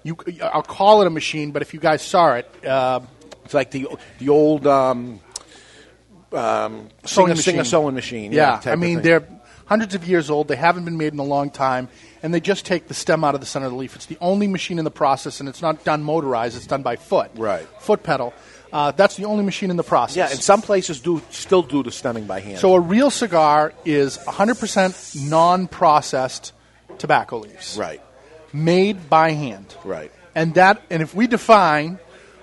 you. 0.07 0.17
I'll 0.43 0.63
call 0.63 1.03
it 1.03 1.07
a 1.07 1.11
machine, 1.11 1.51
but 1.51 1.63
if 1.63 1.75
you 1.75 1.81
guys 1.81 2.03
saw 2.03 2.35
it, 2.35 2.47
uh, 2.65 3.01
It's 3.45 3.55
like 3.55 3.71
the 3.71 3.87
the 4.19 4.29
old 4.31 4.67
um, 4.67 5.21
um, 6.33 6.89
sewing 7.05 7.29
singer, 7.29 7.37
singer 7.43 7.57
machine. 7.59 7.65
sewing 7.65 7.95
machine. 7.95 8.33
Yeah, 8.33 8.59
type 8.61 8.73
I 8.73 8.77
mean 8.77 9.03
they're 9.03 9.27
hundreds 9.67 9.95
of 9.95 10.07
years 10.07 10.31
old. 10.31 10.49
They 10.49 10.57
haven't 10.57 10.85
been 10.85 10.97
made 10.97 11.13
in 11.13 11.19
a 11.19 11.25
long 11.25 11.51
time, 11.51 11.89
and 12.23 12.33
they 12.33 12.41
just 12.41 12.65
take 12.67 12.89
the 12.89 12.95
stem 12.95 13.25
out 13.25 13.35
of 13.35 13.41
the 13.41 13.47
center 13.47 13.67
of 13.67 13.73
the 13.73 13.79
leaf. 13.79 13.95
It's 13.97 14.07
the 14.07 14.19
only 14.21 14.47
machine 14.47 14.79
in 14.79 14.85
the 14.85 14.91
process, 14.91 15.41
and 15.41 15.49
it's 15.49 15.63
not 15.63 15.85
done 15.85 16.03
motorized. 16.03 16.57
It's 16.57 16.67
done 16.67 16.83
by 16.83 16.97
foot. 16.97 17.31
Right. 17.37 17.67
Foot 17.81 18.03
pedal. 18.03 18.33
Uh, 18.73 18.91
that's 18.91 19.17
the 19.17 19.25
only 19.25 19.45
machine 19.45 19.71
in 19.71 19.77
the 19.77 19.85
process. 19.85 20.17
yeah, 20.17 20.29
and 20.31 20.41
some 20.41 20.61
places 20.61 21.01
do 21.01 21.23
still 21.31 21.63
do 21.63 21.83
the 21.85 21.93
stemming 21.93 22.27
by 22.27 22.41
hand. 22.41 22.59
So 22.59 22.75
a 22.75 22.81
real 22.81 23.11
cigar 23.11 23.73
is 23.85 24.19
100% 24.19 25.31
non-processed 25.31 26.53
tobacco 26.99 27.39
leaves, 27.39 27.77
right, 27.79 28.03
made 28.53 29.09
by 29.09 29.33
hand. 29.33 29.75
right. 29.85 30.13
And 30.35 30.55
that, 30.55 30.83
and 30.91 31.03
if 31.03 31.15
we 31.15 31.27
define 31.27 31.99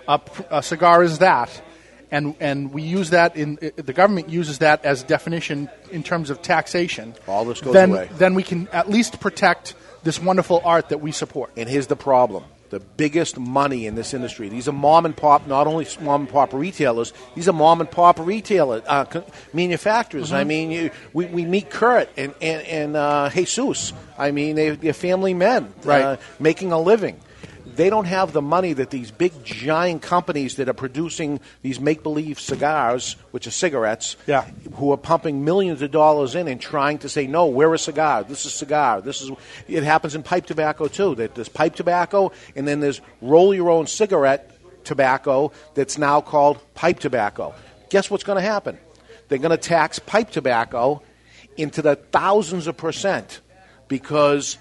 a, 0.07 0.19
a 0.49 0.63
cigar 0.63 1.03
as 1.03 1.19
that, 1.19 1.61
and 2.09 2.35
and 2.39 2.71
we 2.71 2.83
use 2.83 3.09
that 3.09 3.35
in 3.35 3.57
the 3.75 3.93
government 3.93 4.29
uses 4.29 4.59
that 4.59 4.85
as 4.85 5.03
definition 5.03 5.69
in 5.91 6.03
terms 6.03 6.29
of 6.29 6.41
taxation. 6.41 7.15
All 7.27 7.43
this 7.43 7.59
goes 7.59 7.73
then, 7.73 7.89
away. 7.91 8.09
Then 8.13 8.35
we 8.35 8.43
can 8.43 8.67
at 8.69 8.89
least 8.89 9.19
protect 9.19 9.75
this 10.03 10.19
wonderful 10.19 10.61
art 10.63 10.89
that 10.89 11.01
we 11.01 11.11
support. 11.11 11.51
And 11.57 11.67
here's 11.67 11.87
the 11.87 11.95
problem. 11.95 12.43
The 12.73 12.79
biggest 12.79 13.37
money 13.37 13.85
in 13.85 13.93
this 13.93 14.15
industry. 14.15 14.49
These 14.49 14.67
are 14.67 14.71
mom 14.73 15.05
and 15.05 15.15
pop, 15.15 15.45
not 15.45 15.67
only 15.67 15.85
mom 16.01 16.21
and 16.21 16.29
pop 16.29 16.53
retailers. 16.53 17.13
These 17.35 17.47
are 17.47 17.53
mom 17.53 17.81
and 17.81 17.91
pop 17.91 18.17
retailer 18.17 18.81
uh, 18.87 19.05
manufacturers. 19.53 20.29
Mm-hmm. 20.29 20.35
I 20.35 20.43
mean, 20.43 20.71
you, 20.71 20.89
we, 21.13 21.25
we 21.27 21.45
meet 21.45 21.69
Kurt 21.69 22.09
and 22.17 22.33
and, 22.41 22.65
and 22.65 22.95
uh, 22.95 23.29
Jesus. 23.29 23.93
I 24.17 24.31
mean, 24.31 24.55
they, 24.55 24.71
they're 24.71 24.93
family 24.93 25.35
men, 25.35 25.71
Right. 25.83 26.01
uh, 26.03 26.17
making 26.39 26.71
a 26.71 26.79
living. 26.81 27.19
They 27.75 27.89
don't 27.89 28.05
have 28.05 28.33
the 28.33 28.41
money 28.41 28.73
that 28.73 28.89
these 28.89 29.09
big 29.11 29.31
giant 29.43 30.01
companies 30.01 30.55
that 30.57 30.69
are 30.69 30.73
producing 30.73 31.39
these 31.61 31.79
make 31.79 32.03
believe 32.03 32.39
cigars, 32.39 33.15
which 33.31 33.47
are 33.47 33.51
cigarettes, 33.51 34.15
Yeah. 34.27 34.45
who 34.75 34.91
are 34.91 34.97
pumping 34.97 35.43
millions 35.43 35.81
of 35.81 35.91
dollars 35.91 36.35
in 36.35 36.47
and 36.47 36.61
trying 36.61 36.99
to 36.99 37.09
say, 37.09 37.25
no, 37.27 37.47
we're 37.47 37.73
a 37.73 37.79
cigar. 37.79 38.23
This 38.23 38.45
is 38.45 38.53
cigar. 38.53 39.01
This 39.01 39.21
is. 39.21 39.31
It 39.67 39.83
happens 39.83 40.15
in 40.15 40.23
pipe 40.23 40.45
tobacco 40.45 40.87
too. 40.87 41.15
That 41.15 41.35
there's 41.35 41.49
pipe 41.49 41.75
tobacco, 41.75 42.31
and 42.55 42.67
then 42.67 42.79
there's 42.79 43.01
roll 43.21 43.53
your 43.53 43.69
own 43.69 43.87
cigarette 43.87 44.51
tobacco 44.83 45.51
that's 45.73 45.97
now 45.97 46.21
called 46.21 46.59
pipe 46.75 46.99
tobacco. 46.99 47.53
Guess 47.89 48.11
what's 48.11 48.23
going 48.23 48.37
to 48.37 48.41
happen? 48.41 48.77
They're 49.29 49.37
going 49.39 49.51
to 49.51 49.57
tax 49.57 49.97
pipe 49.99 50.29
tobacco 50.29 51.01
into 51.57 51.81
the 51.81 51.95
thousands 51.95 52.67
of 52.67 52.75
percent 52.77 53.39
because 53.87 54.57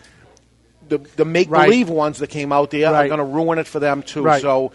the 0.98 0.98
the 1.16 1.24
make 1.24 1.48
believe 1.50 1.88
ones 1.88 2.18
that 2.18 2.28
came 2.28 2.52
out 2.52 2.70
there 2.70 2.94
are 2.94 3.08
going 3.08 3.18
to 3.18 3.24
ruin 3.24 3.58
it 3.58 3.66
for 3.66 3.80
them 3.80 4.02
too. 4.02 4.22
Right. 4.22 4.42
So 4.42 4.72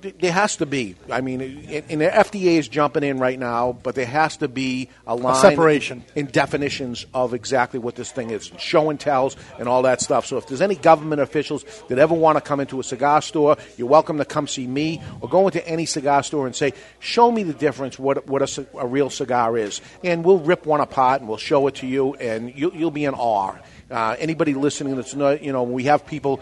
there 0.00 0.32
has 0.32 0.56
to 0.56 0.66
be. 0.66 0.96
I 1.10 1.20
mean, 1.20 1.40
and 1.40 2.00
the 2.00 2.06
FDA 2.06 2.58
is 2.58 2.68
jumping 2.68 3.02
in 3.02 3.18
right 3.18 3.38
now, 3.38 3.72
but 3.72 3.94
there 3.94 4.06
has 4.06 4.38
to 4.38 4.48
be 4.48 4.88
a 5.06 5.14
line 5.14 5.34
separation. 5.36 6.04
in 6.14 6.26
definitions 6.26 7.06
of 7.14 7.34
exactly 7.34 7.78
what 7.78 7.96
this 7.96 8.10
thing 8.10 8.30
is, 8.30 8.50
show 8.58 8.90
and 8.90 8.98
tells, 8.98 9.36
and 9.58 9.68
all 9.68 9.82
that 9.82 10.00
stuff. 10.00 10.26
So 10.26 10.36
if 10.36 10.46
there's 10.46 10.60
any 10.60 10.74
government 10.74 11.20
officials 11.20 11.64
that 11.88 11.98
ever 11.98 12.14
want 12.14 12.36
to 12.36 12.40
come 12.40 12.60
into 12.60 12.80
a 12.80 12.84
cigar 12.84 13.22
store, 13.22 13.56
you're 13.76 13.88
welcome 13.88 14.18
to 14.18 14.24
come 14.24 14.46
see 14.46 14.66
me 14.66 15.02
or 15.20 15.28
go 15.28 15.46
into 15.46 15.66
any 15.68 15.86
cigar 15.86 16.22
store 16.22 16.46
and 16.46 16.54
say, 16.54 16.72
"Show 16.98 17.30
me 17.30 17.42
the 17.42 17.54
difference. 17.54 17.98
What 17.98 18.26
what 18.26 18.42
a, 18.42 18.66
a 18.78 18.86
real 18.86 19.10
cigar 19.10 19.56
is," 19.56 19.80
and 20.02 20.24
we'll 20.24 20.38
rip 20.38 20.66
one 20.66 20.80
apart 20.80 21.20
and 21.20 21.28
we'll 21.28 21.38
show 21.38 21.66
it 21.66 21.76
to 21.76 21.86
you, 21.86 22.14
and 22.14 22.56
you, 22.56 22.72
you'll 22.74 22.90
be 22.90 23.04
in 23.04 23.14
awe. 23.14 23.56
Uh, 23.90 24.14
anybody 24.20 24.54
listening 24.54 24.94
that's 24.94 25.14
not, 25.14 25.42
you 25.42 25.52
know, 25.52 25.64
we 25.64 25.84
have 25.84 26.06
people 26.06 26.40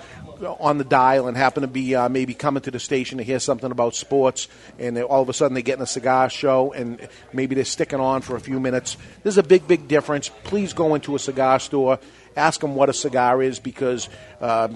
on 0.61 0.77
the 0.77 0.85
dial 0.85 1.29
and 1.29 1.37
happen 1.37 1.63
to 1.63 1.67
be 1.67 1.95
uh, 1.95 2.09
maybe 2.09 2.35
coming 2.35 2.63
to 2.63 2.71
the 2.71 2.79
station 2.79 3.19
to 3.19 3.25
hear 3.25 3.39
something 3.39 3.71
about 3.71 3.95
sports, 3.95 4.49
and 4.79 4.99
all 4.99 5.23
of 5.23 5.29
a 5.29 5.33
sudden 5.33 5.55
they 5.55 5.63
get 5.63 5.79
in 5.79 5.83
a 5.83 5.87
cigar 5.87 6.29
show, 6.29 6.73
and 6.73 7.09
maybe 7.33 7.55
they're 7.55 7.65
sticking 7.65 8.01
on 8.01 8.21
for 8.21 8.37
a 8.37 8.41
few 8.41 8.61
minutes. 8.61 8.99
There's 9.23 9.39
a 9.39 9.43
big, 9.43 9.67
big 9.67 9.89
difference. 9.89 10.29
Please 10.45 10.75
go 10.75 10.95
into 10.95 11.15
a 11.15 11.19
cigar 11.19 11.59
store, 11.59 11.99
ask 12.37 12.61
them 12.61 12.75
what 12.75 12.91
a 12.91 12.93
cigar 12.93 13.43
is, 13.43 13.59
because 13.59 14.11
uh, 14.43 14.69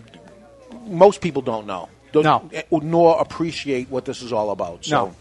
most 0.87 1.21
people 1.21 1.43
don't 1.43 1.67
know, 1.67 1.91
don't, 2.13 2.25
No. 2.25 2.51
nor 2.81 3.21
appreciate 3.21 3.91
what 3.91 4.07
this 4.07 4.23
is 4.23 4.33
all 4.33 4.51
about. 4.51 4.87
So. 4.87 5.07
No. 5.07 5.17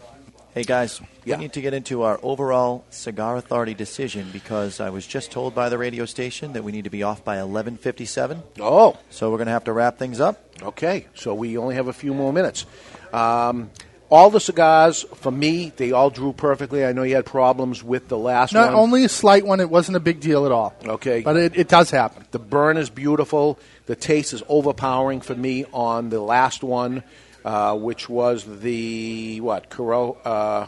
Hey 0.54 0.64
guys, 0.64 1.00
Yeah. 1.24 1.36
we 1.36 1.44
need 1.44 1.54
to 1.54 1.62
get 1.62 1.72
into 1.72 2.02
our 2.02 2.20
overall 2.22 2.84
Cigar 2.90 3.38
Authority 3.38 3.72
decision 3.72 4.28
because 4.34 4.80
I 4.80 4.90
was 4.90 5.06
just 5.06 5.30
told 5.30 5.54
by 5.54 5.70
the 5.70 5.78
radio 5.78 6.04
station 6.04 6.52
that 6.52 6.62
we 6.62 6.72
need 6.72 6.84
to 6.84 6.90
be 6.90 7.02
off 7.02 7.24
by 7.24 7.36
11:57. 7.38 8.42
Oh, 8.60 8.96
So 9.08 9.30
we're 9.30 9.38
going 9.38 9.46
to 9.46 9.52
have 9.52 9.64
to 9.64 9.72
wrap 9.72 9.98
things 9.98 10.20
up. 10.20 10.44
Okay, 10.62 11.06
so 11.14 11.32
we 11.34 11.56
only 11.56 11.74
have 11.76 11.88
a 11.88 11.92
few 11.94 12.12
more 12.12 12.34
minutes. 12.34 12.66
Um, 13.14 13.70
all 14.10 14.28
the 14.28 14.40
cigars, 14.40 15.06
for 15.14 15.30
me, 15.32 15.72
they 15.76 15.92
all 15.92 16.10
drew 16.10 16.34
perfectly. 16.34 16.84
I 16.84 16.92
know 16.92 17.02
you 17.02 17.14
had 17.14 17.24
problems 17.24 17.82
with 17.82 18.08
the 18.08 18.18
last 18.18 18.52
one. 18.52 18.62
Not 18.62 18.74
one. 18.74 18.82
only 18.82 19.04
a 19.04 19.08
slight 19.08 19.46
one; 19.46 19.58
it 19.58 19.70
wasn't 19.70 19.96
a 19.96 20.00
big 20.00 20.20
deal 20.20 20.44
at 20.44 20.52
all. 20.52 20.74
Okay. 20.84 21.22
but 21.22 21.36
it, 21.38 21.56
it 21.56 21.68
does 21.68 21.90
happen. 21.90 22.26
the 22.30 22.38
burn 22.38 22.76
is 22.76 22.90
beautiful. 22.90 23.58
The 23.86 23.96
taste 23.96 24.34
is 24.34 24.42
overpowering 24.50 25.22
for 25.22 25.34
me 25.34 25.64
on 25.72 26.10
the 26.10 26.20
last 26.20 26.62
one, 26.62 27.04
uh, 27.44 27.76
which 27.76 28.08
was 28.08 28.44
the 28.60 29.40
what? 29.40 29.68
Coro, 29.70 30.14
uh, 30.24 30.66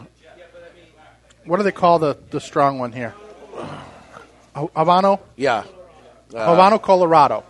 What 1.45 1.57
do 1.57 1.63
they 1.63 1.71
call 1.71 1.99
the 1.99 2.17
the 2.31 2.39
strong 2.39 2.79
one 2.79 2.91
here? 2.91 3.13
Ha- 4.55 4.67
Habano. 4.75 5.19
yeah, 5.35 5.63
Habano 6.31 6.81
Colorado. 6.81 7.43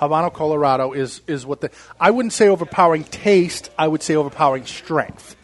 Habano 0.00 0.32
Colorado 0.32 0.92
is 0.92 1.22
is 1.26 1.46
what 1.46 1.60
the 1.60 1.70
I 2.00 2.10
wouldn't 2.10 2.32
say 2.32 2.48
overpowering 2.48 3.04
taste. 3.04 3.70
I 3.78 3.86
would 3.88 4.02
say 4.02 4.16
overpowering 4.16 4.66
strength. 4.66 5.36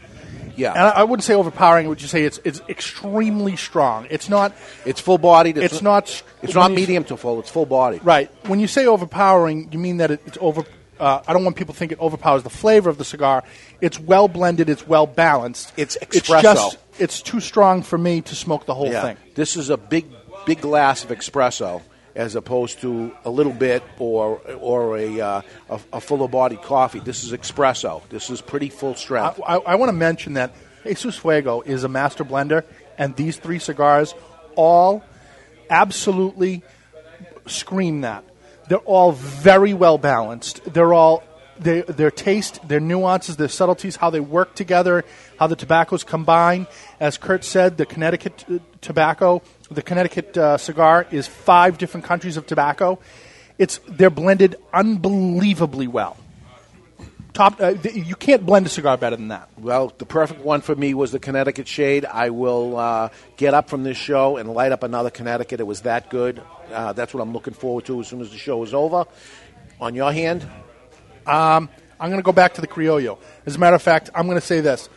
yeah. 0.57 0.73
And 0.73 0.83
I, 0.83 0.91
I 0.91 1.05
wouldn't 1.05 1.23
say 1.25 1.35
overpowering. 1.35 1.87
I 1.87 1.89
would 1.89 1.99
just 1.99 2.11
say 2.11 2.25
it's 2.25 2.41
it's 2.45 2.61
extremely 2.69 3.55
strong. 3.57 4.07
It's 4.11 4.29
not. 4.29 4.53
it's 4.85 5.01
full 5.01 5.19
bodied. 5.19 5.57
It's 5.59 5.81
not. 5.83 6.23
It's 6.43 6.55
not 6.55 6.73
medium 6.73 7.05
to 7.05 7.17
full. 7.17 7.39
It's 7.41 7.51
full 7.51 7.67
bodied. 7.67 8.05
Right. 8.05 8.29
When 8.49 8.59
you 8.59 8.67
say 8.67 8.87
overpowering, 8.87 9.71
you 9.73 9.79
mean 9.79 9.99
that 9.99 10.11
it, 10.11 10.21
it's 10.27 10.39
over. 10.41 10.65
Uh, 11.01 11.21
I 11.27 11.33
don't 11.33 11.45
want 11.45 11.57
people 11.57 11.75
to 11.75 11.79
think 11.79 11.93
it 11.93 12.01
overpowers 12.01 12.43
the 12.43 12.51
flavor 12.51 12.91
of 12.91 12.99
the 12.99 13.05
cigar. 13.05 13.45
It's 13.81 13.99
well 14.01 14.29
blended. 14.29 14.69
It's 14.69 14.87
well 14.87 15.07
balanced. 15.07 15.73
It's 15.77 15.97
espresso. 15.99 16.07
It's 16.07 16.31
just. 16.43 16.79
It's 16.99 17.23
too 17.23 17.41
strong 17.41 17.83
for 17.83 17.97
me 17.97 18.21
to 18.23 18.35
smoke 18.35 18.67
the 18.67 18.75
whole 18.75 18.91
Yeah. 18.91 19.03
thing. 19.03 19.17
This 19.35 19.57
is 19.57 19.71
a 19.71 19.77
big, 19.77 20.07
big 20.47 20.61
glass 20.61 21.05
of 21.05 21.11
espresso, 21.11 21.81
as 22.17 22.35
opposed 22.35 22.81
to 22.81 23.13
a 23.25 23.31
little 23.31 23.53
bit 23.53 23.83
or 23.99 24.41
or 24.61 24.99
a 24.99 25.21
uh, 25.21 25.43
a, 25.71 25.81
a 25.93 26.01
fuller 26.01 26.27
bodied 26.27 26.63
coffee. 26.63 26.99
This 26.99 27.23
is 27.23 27.33
espresso. 27.33 28.03
This 28.09 28.31
is 28.31 28.41
pretty 28.41 28.69
full 28.69 28.93
I, 28.93 28.97
strength. 28.97 29.41
I, 29.47 29.57
I 29.59 29.75
want 29.77 29.91
to 29.91 29.97
mention 29.97 30.33
that 30.35 30.53
Jesus 30.85 31.17
Fuego 31.17 31.61
is 31.61 31.85
a 31.85 31.89
master 31.89 32.25
blender, 32.25 32.65
and 32.97 33.15
these 33.15 33.37
three 33.37 33.61
cigars 33.61 34.15
all 34.57 35.05
absolutely 35.71 36.63
scream 37.47 38.01
that. 38.03 38.25
They're 38.69 38.79
all 38.79 39.13
very 39.13 39.75
well 39.75 39.99
balanced. 39.99 40.63
They're 40.73 40.93
all 40.93 41.23
their, 41.59 41.83
their 41.83 42.11
taste, 42.11 42.67
their 42.67 42.81
nuances, 42.81 43.37
their 43.37 43.49
subtleties, 43.49 43.97
how 43.97 44.11
they 44.11 44.21
work 44.21 44.55
together, 44.55 45.05
how 45.39 45.47
the 45.47 45.57
tobaccos 45.57 46.05
combine. 46.05 46.67
As 47.01 47.19
Kurt 47.19 47.45
said, 47.45 47.77
the 47.77 47.87
Connecticut 47.87 48.45
uh, 48.51 48.59
tobacco, 48.81 49.43
the 49.71 49.83
Connecticut 49.83 50.37
uh, 50.37 50.59
cigar 50.59 51.07
is 51.11 51.27
five 51.27 51.79
different 51.79 52.07
countries 52.07 52.37
of 52.37 52.47
tobacco. 52.47 52.99
It's 53.59 53.81
they're 53.89 54.11
blended 54.11 54.57
unbelievably 54.73 55.89
well. 55.89 56.17
Top, 57.39 57.61
uh, 57.61 57.73
th- 57.73 57.95
you 57.95 58.17
can't 58.17 58.45
blend 58.45 58.67
a 58.67 58.69
cigar 58.69 58.97
better 58.97 59.15
than 59.15 59.29
that. 59.29 59.49
Well, 59.57 59.93
the 59.97 60.05
perfect 60.05 60.41
one 60.41 60.61
for 60.61 60.75
me 60.75 60.93
was 60.93 61.13
the 61.13 61.21
Connecticut 61.21 61.69
Shade. 61.69 62.05
I 62.05 62.31
will 62.31 62.77
uh, 62.77 63.11
get 63.37 63.55
up 63.55 63.71
from 63.71 63.85
this 63.85 63.97
show 63.97 64.39
and 64.39 64.53
light 64.53 64.73
up 64.73 64.83
another 64.83 65.11
Connecticut. 65.11 65.61
It 65.61 65.67
was 65.67 65.83
that 65.83 66.11
good. 66.11 66.43
Uh, 66.73 66.95
that's 66.95 67.15
what 67.15 67.21
I'm 67.21 67.33
looking 67.33 67.55
forward 67.55 67.85
to 67.85 68.01
as 68.01 68.09
soon 68.09 68.23
as 68.23 68.33
the 68.33 68.39
show 68.39 68.65
is 68.65 68.75
over. 68.75 69.05
On 69.81 69.95
your 69.95 70.13
hand, 70.13 70.43
Um, 71.29 71.69
I'm 72.01 72.11
going 72.11 72.21
to 72.21 72.25
go 72.25 72.33
back 72.33 72.55
to 72.55 72.61
the 72.61 72.67
Criollo. 72.67 73.19
As 73.47 73.55
a 73.55 73.59
matter 73.59 73.77
of 73.77 73.83
fact, 73.83 74.11
I'm 74.15 74.27
going 74.27 74.41
to 74.41 74.47
say 74.47 74.61
this, 74.61 74.89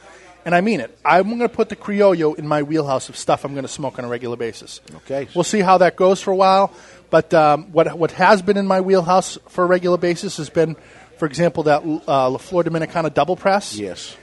and 0.45 0.55
I 0.55 0.61
mean 0.61 0.79
it. 0.79 0.97
I'm 1.03 1.27
going 1.27 1.39
to 1.41 1.49
put 1.49 1.69
the 1.69 1.75
Criollo 1.75 2.39
in 2.39 2.47
my 2.47 2.63
wheelhouse 2.63 3.09
of 3.09 3.17
stuff 3.17 3.43
I'm 3.43 3.53
going 3.53 3.67
to 3.67 3.75
smoke 3.79 3.99
on 3.99 4.05
a 4.05 4.07
regular 4.07 4.37
basis. 4.37 4.81
Okay. 5.03 5.27
We'll 5.35 5.43
see 5.43 5.59
how 5.59 5.77
that 5.79 5.95
goes 5.95 6.21
for 6.21 6.31
a 6.31 6.35
while. 6.35 6.73
But 7.11 7.33
um, 7.33 7.73
what 7.73 7.93
what 7.99 8.11
has 8.11 8.41
been 8.41 8.55
in 8.55 8.65
my 8.65 8.79
wheelhouse 8.79 9.37
for 9.49 9.65
a 9.65 9.67
regular 9.67 9.97
basis 9.97 10.37
has 10.37 10.49
been, 10.49 10.77
for 11.21 11.27
example, 11.27 11.61
that 11.69 11.83
uh, 11.83 12.31
La 12.31 12.39
Flor 12.39 12.63
Dominicana 12.63 13.13
double 13.13 13.35
press. 13.35 13.77
yes, 13.77 14.17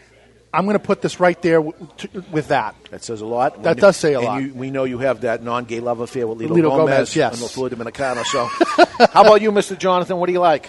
I'm 0.53 0.65
going 0.65 0.77
to 0.77 0.83
put 0.83 1.01
this 1.01 1.21
right 1.21 1.41
there 1.43 1.63
w- 1.63 1.89
t- 1.97 2.09
with 2.33 2.49
that. 2.49 2.75
that 2.91 3.05
says 3.05 3.21
a 3.21 3.25
lot. 3.25 3.63
That 3.63 3.77
does 3.77 3.97
say 3.97 4.15
a 4.15 4.19
and 4.19 4.27
lot. 4.27 4.43
You, 4.43 4.53
we 4.53 4.73
know 4.73 4.83
you 4.83 4.99
have 4.99 5.21
that 5.21 5.45
non-gay 5.45 5.79
love 5.79 6.01
affair 6.01 6.27
with 6.27 6.41
Lito, 6.41 6.57
Lito 6.57 6.63
Gomez, 6.71 6.95
Gomez, 6.95 7.15
yes. 7.17 7.35
and 7.35 7.43
the 7.45 7.49
Flor 7.49 7.71
Dominicana. 7.71 8.25
So, 8.25 8.47
how 9.13 9.23
about 9.23 9.41
you, 9.43 9.53
Mr. 9.53 9.79
Jonathan? 9.79 10.17
What 10.17 10.27
do 10.27 10.33
you 10.33 10.41
like? 10.41 10.69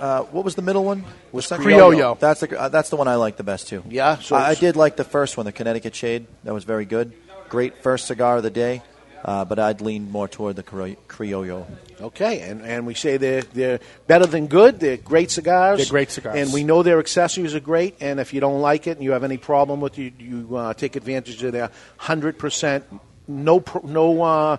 Uh, 0.00 0.22
what 0.22 0.46
was 0.46 0.54
the 0.54 0.62
middle 0.62 0.82
one? 0.82 1.04
Was 1.30 1.44
The 1.46 1.56
second- 1.56 1.66
Criollo. 1.66 2.18
That's 2.18 2.40
the 2.40 2.58
uh, 2.58 2.70
that's 2.70 2.88
the 2.88 2.96
one 2.96 3.06
I 3.06 3.16
like 3.16 3.36
the 3.36 3.44
best 3.44 3.68
too. 3.68 3.84
Yeah, 3.86 4.16
so 4.16 4.34
I, 4.34 4.48
I 4.48 4.54
did 4.54 4.76
like 4.76 4.96
the 4.96 5.04
first 5.04 5.36
one, 5.36 5.44
the 5.44 5.52
Connecticut 5.52 5.94
Shade. 5.94 6.26
That 6.44 6.54
was 6.54 6.64
very 6.64 6.86
good. 6.86 7.12
Great 7.50 7.82
first 7.82 8.06
cigar 8.06 8.38
of 8.38 8.44
the 8.44 8.50
day. 8.50 8.80
Uh, 9.26 9.44
but 9.44 9.58
I'd 9.58 9.80
lean 9.80 10.08
more 10.12 10.28
toward 10.28 10.54
the 10.54 10.62
Crio- 10.62 10.96
Criollo. 11.08 11.66
Okay, 12.00 12.42
and, 12.42 12.62
and 12.62 12.86
we 12.86 12.94
say 12.94 13.16
they're 13.16 13.42
they're 13.42 13.80
better 14.06 14.24
than 14.24 14.46
good. 14.46 14.78
They're 14.78 14.96
great 14.98 15.32
cigars. 15.32 15.78
They're 15.78 15.90
great 15.90 16.12
cigars. 16.12 16.36
and 16.38 16.52
we 16.52 16.62
know 16.62 16.84
their 16.84 17.00
accessories 17.00 17.52
are 17.52 17.58
great. 17.60 17.96
And 18.00 18.20
if 18.20 18.32
you 18.32 18.38
don't 18.40 18.60
like 18.60 18.86
it 18.86 18.92
and 18.98 19.02
you 19.02 19.10
have 19.10 19.24
any 19.24 19.36
problem 19.36 19.80
with 19.80 19.98
it, 19.98 20.12
you, 20.20 20.46
you 20.48 20.56
uh, 20.56 20.74
take 20.74 20.94
advantage 20.94 21.42
of 21.42 21.50
their 21.52 21.72
hundred 21.96 22.38
percent 22.38 22.84
no 23.26 23.64
no 23.82 24.22
uh, 24.22 24.56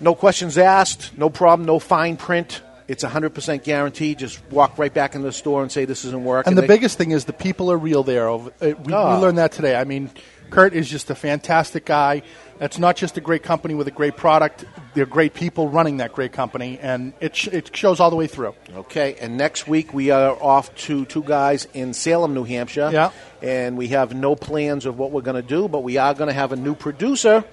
no 0.00 0.14
questions 0.14 0.58
asked, 0.58 1.16
no 1.16 1.30
problem, 1.30 1.66
no 1.66 1.78
fine 1.78 2.18
print. 2.18 2.60
It's 2.88 3.02
hundred 3.02 3.30
percent 3.34 3.64
guaranteed. 3.64 4.18
Just 4.18 4.42
walk 4.50 4.76
right 4.76 4.92
back 4.92 5.14
into 5.14 5.26
the 5.26 5.32
store 5.32 5.62
and 5.62 5.72
say 5.72 5.86
this 5.86 6.04
isn't 6.04 6.24
working. 6.24 6.50
And 6.50 6.58
the 6.58 6.62
They- 6.62 6.66
biggest 6.68 6.98
thing 6.98 7.12
is 7.12 7.24
the 7.24 7.32
people 7.32 7.72
are 7.72 7.78
real 7.78 8.02
there. 8.02 8.28
Over- 8.28 8.50
uh, 8.60 8.72
We, 8.84 8.92
Ah. 8.92 9.16
we 9.16 9.22
learned 9.22 9.38
that 9.38 9.52
today. 9.52 9.74
I 9.76 9.84
mean, 9.84 10.10
Kurt 10.50 10.74
is 10.74 10.88
just 10.88 11.10
a 11.10 11.14
fantastic 11.14 11.84
guy. 11.84 12.22
It's 12.60 12.78
not 12.78 12.96
just 12.96 13.16
a 13.16 13.20
great 13.20 13.42
company 13.42 13.74
with 13.74 13.88
a 13.88 13.90
great 13.90 14.16
product. 14.16 14.64
They're 14.94 15.06
great 15.06 15.34
people 15.34 15.68
running 15.68 15.96
that 15.96 16.12
great 16.12 16.32
company, 16.32 16.78
and 16.80 17.12
it, 17.20 17.34
sh- 17.34 17.48
it 17.48 17.76
shows 17.76 17.98
all 17.98 18.10
the 18.10 18.16
way 18.16 18.28
through. 18.28 18.54
Okay, 18.74 19.16
and 19.20 19.36
next 19.36 19.66
week 19.66 19.92
we 19.92 20.10
are 20.10 20.40
off 20.40 20.74
to 20.76 21.04
two 21.06 21.22
guys 21.24 21.66
in 21.74 21.92
Salem, 21.92 22.32
New 22.32 22.44
Hampshire. 22.44 22.90
Yeah. 22.92 23.10
And 23.42 23.76
we 23.76 23.88
have 23.88 24.14
no 24.14 24.36
plans 24.36 24.86
of 24.86 24.98
what 24.98 25.10
we're 25.10 25.22
going 25.22 25.40
to 25.40 25.48
do, 25.48 25.66
but 25.66 25.80
we 25.82 25.96
are 25.96 26.14
going 26.14 26.28
to 26.28 26.34
have 26.34 26.52
a 26.52 26.56
new 26.56 26.74
producer. 26.76 27.44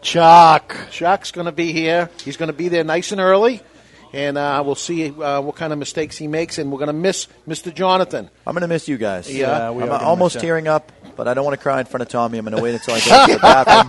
Chuck. 0.00 0.76
Chuck's 0.90 1.32
going 1.32 1.46
to 1.46 1.52
be 1.52 1.72
here. 1.72 2.10
He's 2.24 2.36
going 2.36 2.48
to 2.48 2.56
be 2.56 2.68
there 2.68 2.84
nice 2.84 3.10
and 3.10 3.20
early. 3.20 3.62
And 4.12 4.38
uh, 4.38 4.62
we'll 4.64 4.74
see 4.76 5.10
uh, 5.10 5.40
what 5.40 5.56
kind 5.56 5.72
of 5.72 5.78
mistakes 5.78 6.16
he 6.16 6.26
makes, 6.28 6.58
and 6.58 6.70
we're 6.72 6.78
going 6.78 6.86
to 6.88 6.92
miss 6.92 7.26
Mr. 7.46 7.74
Jonathan. 7.74 8.30
I'm 8.46 8.54
going 8.54 8.62
to 8.62 8.68
miss 8.68 8.88
you 8.88 8.96
guys. 8.96 9.32
Yeah, 9.32 9.70
we 9.70 9.82
I'm 9.82 9.90
are 9.90 10.00
almost 10.02 10.40
tearing 10.40 10.68
up, 10.68 10.90
but 11.16 11.28
I 11.28 11.34
don't 11.34 11.44
want 11.44 11.56
to 11.58 11.62
cry 11.62 11.80
in 11.80 11.86
front 11.86 12.02
of 12.02 12.08
Tommy. 12.08 12.38
I'm 12.38 12.44
going 12.44 12.56
to 12.56 12.62
wait 12.62 12.74
until 12.74 12.94
I 12.94 13.00
get 13.00 13.26
to 13.26 13.32
the 13.34 13.38
bathroom 13.40 13.86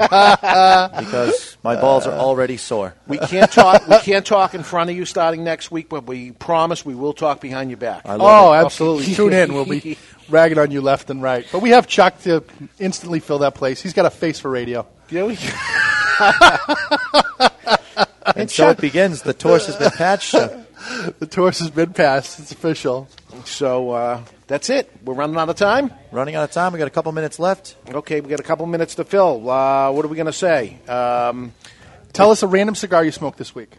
because 1.05 1.57
my 1.63 1.75
balls 1.79 2.07
are 2.07 2.13
already 2.13 2.57
sore. 2.57 2.93
We 3.07 3.17
can't 3.19 3.51
talk. 3.51 3.87
we 3.87 3.99
can't 3.99 4.25
talk 4.25 4.53
in 4.53 4.63
front 4.63 4.89
of 4.89 4.95
you 4.95 5.05
starting 5.05 5.43
next 5.43 5.71
week, 5.71 5.87
but 5.89 6.05
we 6.05 6.31
promise 6.31 6.85
we 6.85 6.95
will 6.95 7.13
talk 7.13 7.39
behind 7.39 7.69
your 7.69 7.77
back. 7.77 8.01
I 8.05 8.15
love 8.15 8.21
Oh, 8.21 8.53
it. 8.53 8.57
absolutely. 8.65 9.13
Tune 9.13 9.33
in. 9.33 9.53
We'll 9.53 9.65
be 9.65 9.97
ragging 10.29 10.57
on 10.57 10.71
you 10.71 10.81
left 10.81 11.09
and 11.09 11.21
right. 11.21 11.45
But 11.51 11.61
we 11.61 11.69
have 11.69 11.87
Chuck 11.87 12.21
to 12.23 12.43
instantly 12.79 13.19
fill 13.19 13.39
that 13.39 13.55
place. 13.55 13.81
He's 13.81 13.93
got 13.93 14.05
a 14.05 14.09
face 14.09 14.39
for 14.39 14.49
radio. 14.51 14.85
Yeah, 15.09 15.23
we- 15.25 15.37
And 18.35 18.49
so 18.51 18.69
it 18.69 18.77
begins. 18.79 19.21
The 19.21 19.33
torch 19.33 19.65
has 19.67 19.75
been 19.75 19.91
patched. 19.91 20.35
The 21.19 21.25
torch 21.25 21.57
has 21.57 21.71
been 21.71 21.91
passed. 21.91 22.39
It's 22.39 22.51
official. 22.51 23.07
so 23.45 23.89
uh, 23.91 24.21
that's 24.45 24.69
it. 24.69 24.89
We're 25.03 25.15
running 25.15 25.35
out 25.35 25.49
of 25.49 25.55
time. 25.55 25.91
Running 26.11 26.35
out 26.35 26.43
of 26.43 26.51
time. 26.51 26.71
We 26.71 26.77
got 26.77 26.87
a 26.87 26.91
couple 26.91 27.11
minutes 27.13 27.39
left. 27.39 27.75
Okay, 27.89 28.21
we 28.21 28.29
got 28.29 28.39
a 28.39 28.43
couple 28.43 28.65
minutes 28.67 28.93
to 28.95 29.03
fill. 29.03 29.49
Uh, 29.49 29.91
what 29.91 30.05
are 30.05 30.07
we 30.07 30.15
going 30.15 30.27
to 30.27 30.31
say? 30.33 30.77
Um, 30.87 31.51
Tell 32.13 32.29
us 32.29 32.43
a 32.43 32.47
random 32.47 32.75
cigar 32.75 33.03
you 33.03 33.11
smoked 33.11 33.39
this 33.39 33.55
week. 33.55 33.71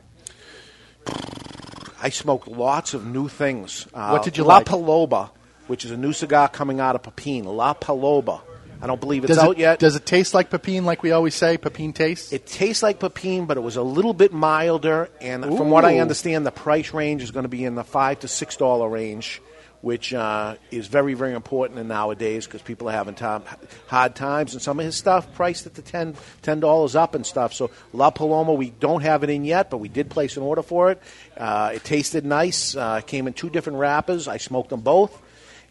I 2.03 2.11
smoked 2.11 2.49
lots 2.49 2.95
of 2.95 3.07
new 3.07 3.29
things. 3.29 3.87
Uh, 3.95 4.11
What 4.11 4.25
did 4.25 4.37
you 4.37 4.45
La 4.45 4.57
like? 4.59 4.67
Paloma, 4.67 5.31
which 5.69 5.85
is 5.85 5.93
a 5.93 5.97
new 5.97 6.13
cigar 6.13 6.49
coming 6.49 6.81
out 6.81 6.95
of 6.97 7.03
Pepin. 7.05 7.45
La 7.45 7.75
Paloma. 7.75 8.43
I 8.81 8.87
don't 8.87 9.01
believe 9.01 9.25
it's 9.25 9.35
Does 9.35 9.39
out 9.39 9.57
it, 9.57 9.59
yet. 9.59 9.79
Does 9.79 9.97
it 9.97 10.07
taste 10.07 10.35
like 10.35 10.51
Pepin, 10.51 10.85
like 10.85 11.03
we 11.03 11.11
always 11.11 11.35
say? 11.35 11.59
Pepin 11.59 11.93
taste? 11.93 12.33
It 12.33 12.47
tastes 12.47 12.83
like 12.83 13.01
Pepin, 13.01 13.47
but 13.47 13.57
it 13.57 13.61
was 13.61 13.77
a 13.77 13.83
little 13.83 14.15
bit 14.15 14.33
milder. 14.33 15.11
And 15.21 15.45
from 15.45 15.71
what 15.71 15.85
I 15.85 15.99
understand, 15.99 16.47
the 16.47 16.53
price 16.53 16.93
range 16.93 17.23
is 17.23 17.31
going 17.31 17.43
to 17.45 17.49
be 17.49 17.65
in 17.65 17.75
the 17.75 17.85
five 17.85 18.21
to 18.21 18.29
six 18.29 18.57
dollar 18.57 18.89
range, 18.89 19.43
which 19.81 20.15
uh, 20.15 20.55
is 20.71 20.87
very, 20.87 21.15
very 21.15 21.35
important 21.35 21.81
in 21.81 21.89
nowadays 21.89 22.47
because 22.47 22.63
people 22.63 22.89
are 22.89 22.93
having 22.93 23.15
time, 23.15 23.43
hard 23.89 24.15
times. 24.15 24.53
And 24.53 24.63
some 24.63 24.79
of 24.79 24.87
his 24.87 24.95
stuff 24.95 25.35
priced 25.35 25.67
at 25.67 25.75
the 25.75 25.83
ten 25.83 26.15
ten 26.43 26.61
dollars 26.61 26.95
up 26.95 27.17
and 27.17 27.27
stuff. 27.27 27.55
So 27.55 27.73
La 27.93 28.11
Paloma, 28.11 28.53
we 28.55 28.71
don't 28.71 29.03
have 29.03 29.25
it 29.25 29.31
in 29.31 29.45
yet, 29.45 29.71
but 29.71 29.79
we 29.79 29.89
did 29.89 30.09
place 30.09 30.37
an 30.37 30.45
order 30.45 30.63
for 30.63 30.93
it. 30.93 31.03
Uh, 31.37 31.73
it 31.75 31.83
tasted 31.83 32.25
nice. 32.25 32.77
Uh, 32.77 33.01
came 33.01 33.27
in 33.27 33.33
two 33.33 33.51
different 33.51 33.81
wrappers. 33.81 34.29
I 34.29 34.37
smoked 34.37 34.71
them 34.71 34.83
both. 34.83 35.21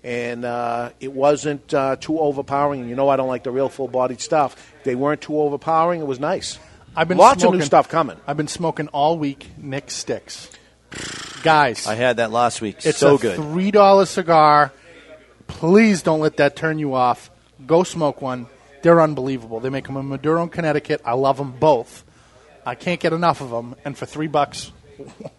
And 0.04 0.46
uh, 0.46 0.92
it 1.00 1.12
wasn't 1.12 1.74
uh, 1.74 1.96
too 1.98 2.20
overpowering. 2.20 2.82
And 2.82 2.90
you 2.90 2.96
know 2.96 3.10
I 3.10 3.18
don't 3.18 3.28
like 3.28 3.44
the 3.44 3.52
real 3.52 3.70
full-bodied 3.70 4.22
stuff. 4.22 4.74
They 4.84 4.96
weren't 4.96 5.22
too 5.22 5.40
overpowering. 5.40 6.02
It 6.02 6.08
was 6.08 6.20
nice. 6.20 6.60
I've 6.96 7.08
been 7.08 7.18
lots 7.18 7.42
smoking, 7.42 7.56
of 7.56 7.60
new 7.60 7.66
stuff 7.66 7.90
coming. 7.90 8.18
I've 8.26 8.38
been 8.38 8.48
smoking 8.48 8.88
all 8.88 9.20
week. 9.20 9.48
Nick 9.58 9.92
Sticks, 9.92 10.50
guys. 11.44 11.86
I 11.86 11.94
had 11.94 12.18
that 12.18 12.32
last 12.32 12.60
week. 12.60 12.78
it's 12.86 12.98
so 12.98 13.16
a 13.16 13.20
good. 13.20 13.36
three 13.36 13.70
dollar 13.70 14.06
cigar. 14.06 14.74
Please 15.46 16.02
don't 16.02 16.22
let 16.22 16.38
that 16.38 16.56
turn 16.56 16.80
you 16.80 16.96
off. 16.96 17.30
Go 17.66 17.84
smoke 17.84 18.22
one. 18.22 18.48
They're 18.82 19.02
unbelievable. 19.02 19.60
They 19.60 19.70
make 19.70 19.86
them 19.86 19.98
in 19.98 20.08
Maduro, 20.08 20.42
and 20.44 20.52
Connecticut. 20.52 21.02
I 21.06 21.14
love 21.14 21.38
them 21.38 21.52
both. 21.52 22.04
I 22.66 22.76
can't 22.76 23.00
get 23.00 23.14
enough 23.14 23.42
of 23.42 23.50
them. 23.50 23.76
And 23.86 23.98
for 23.98 24.06
three 24.06 24.28
bucks, 24.28 24.72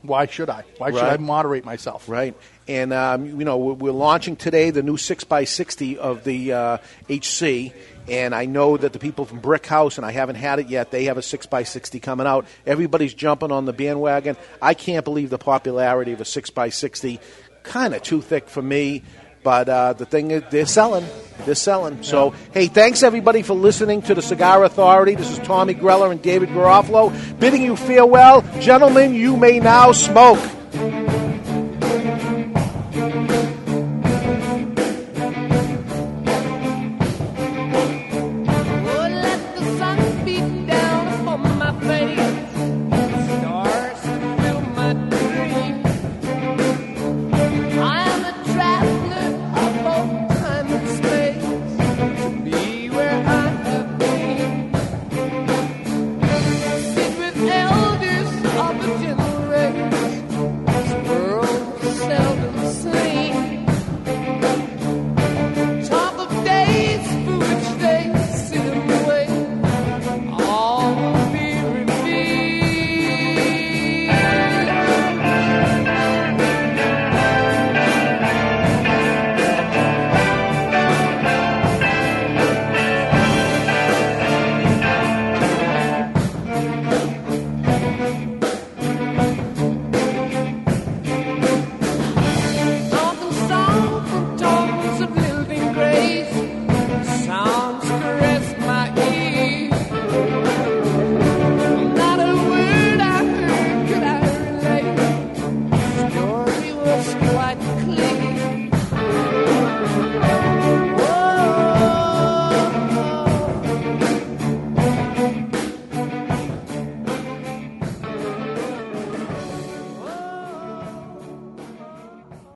why 0.03 0.27
should 0.27 0.51
I? 0.51 0.65
Why 0.79 0.91
should 0.91 1.03
I 1.03 1.17
moderate 1.17 1.65
myself? 1.65 2.09
Right. 2.09 2.35
And, 2.67 2.93
um, 2.93 3.27
you 3.27 3.45
know, 3.45 3.57
we're, 3.57 3.73
we're 3.75 3.93
launching 3.93 4.37
today 4.37 4.71
the 4.71 4.83
new 4.83 4.97
6x60 4.97 5.97
of 5.97 6.25
the 6.25 6.53
uh, 6.53 6.79
HC. 7.09 7.73
And 8.09 8.35
I 8.35 8.47
know 8.47 8.77
that 8.77 8.93
the 8.93 8.99
people 8.99 9.25
from 9.25 9.41
Brick 9.41 9.67
House, 9.67 9.99
and 9.99 10.07
I 10.07 10.13
haven't 10.13 10.37
had 10.37 10.59
it 10.59 10.69
yet, 10.69 10.91
they 10.91 11.05
have 11.05 11.19
a 11.19 11.23
6x60 11.23 12.03
coming 12.03 12.27
out. 12.27 12.47
Everybody's 12.67 13.15
jumping 13.15 13.53
on 13.53 13.65
the 13.65 13.73
bandwagon. 13.73 14.37
I 14.63 14.75
can't 14.75 15.05
believe 15.05 15.31
the 15.31 15.39
popularity 15.39 16.13
of 16.13 16.21
a 16.21 16.25
6x60. 16.25 17.21
Kind 17.63 17.95
of 17.95 18.03
too 18.03 18.23
thick 18.23 18.49
for 18.49 18.63
me. 18.63 19.03
But 19.43 19.69
uh, 19.69 19.93
the 19.95 20.07
thing 20.07 20.31
is, 20.31 20.43
they're 20.51 20.67
selling. 20.67 21.07
They're 21.45 21.55
selling. 21.55 22.03
So, 22.03 22.35
hey, 22.53 22.67
thanks 22.67 23.03
everybody 23.03 23.43
for 23.43 23.55
listening 23.55 24.03
to 24.03 24.15
the 24.15 24.23
Cigar 24.23 24.65
Authority. 24.65 25.15
This 25.15 25.31
is 25.31 25.39
Tommy 25.39 25.75
Grella 25.75 26.11
and 26.11 26.21
David 26.21 26.49
Garofalo 26.51 27.39
bidding 27.39 27.63
you 27.63 27.77
farewell. 27.77 28.43
Gentlemen, 28.61 29.15
you 29.15 29.37
may 29.37 29.61
now 29.61 29.93
smoke. 29.93 30.41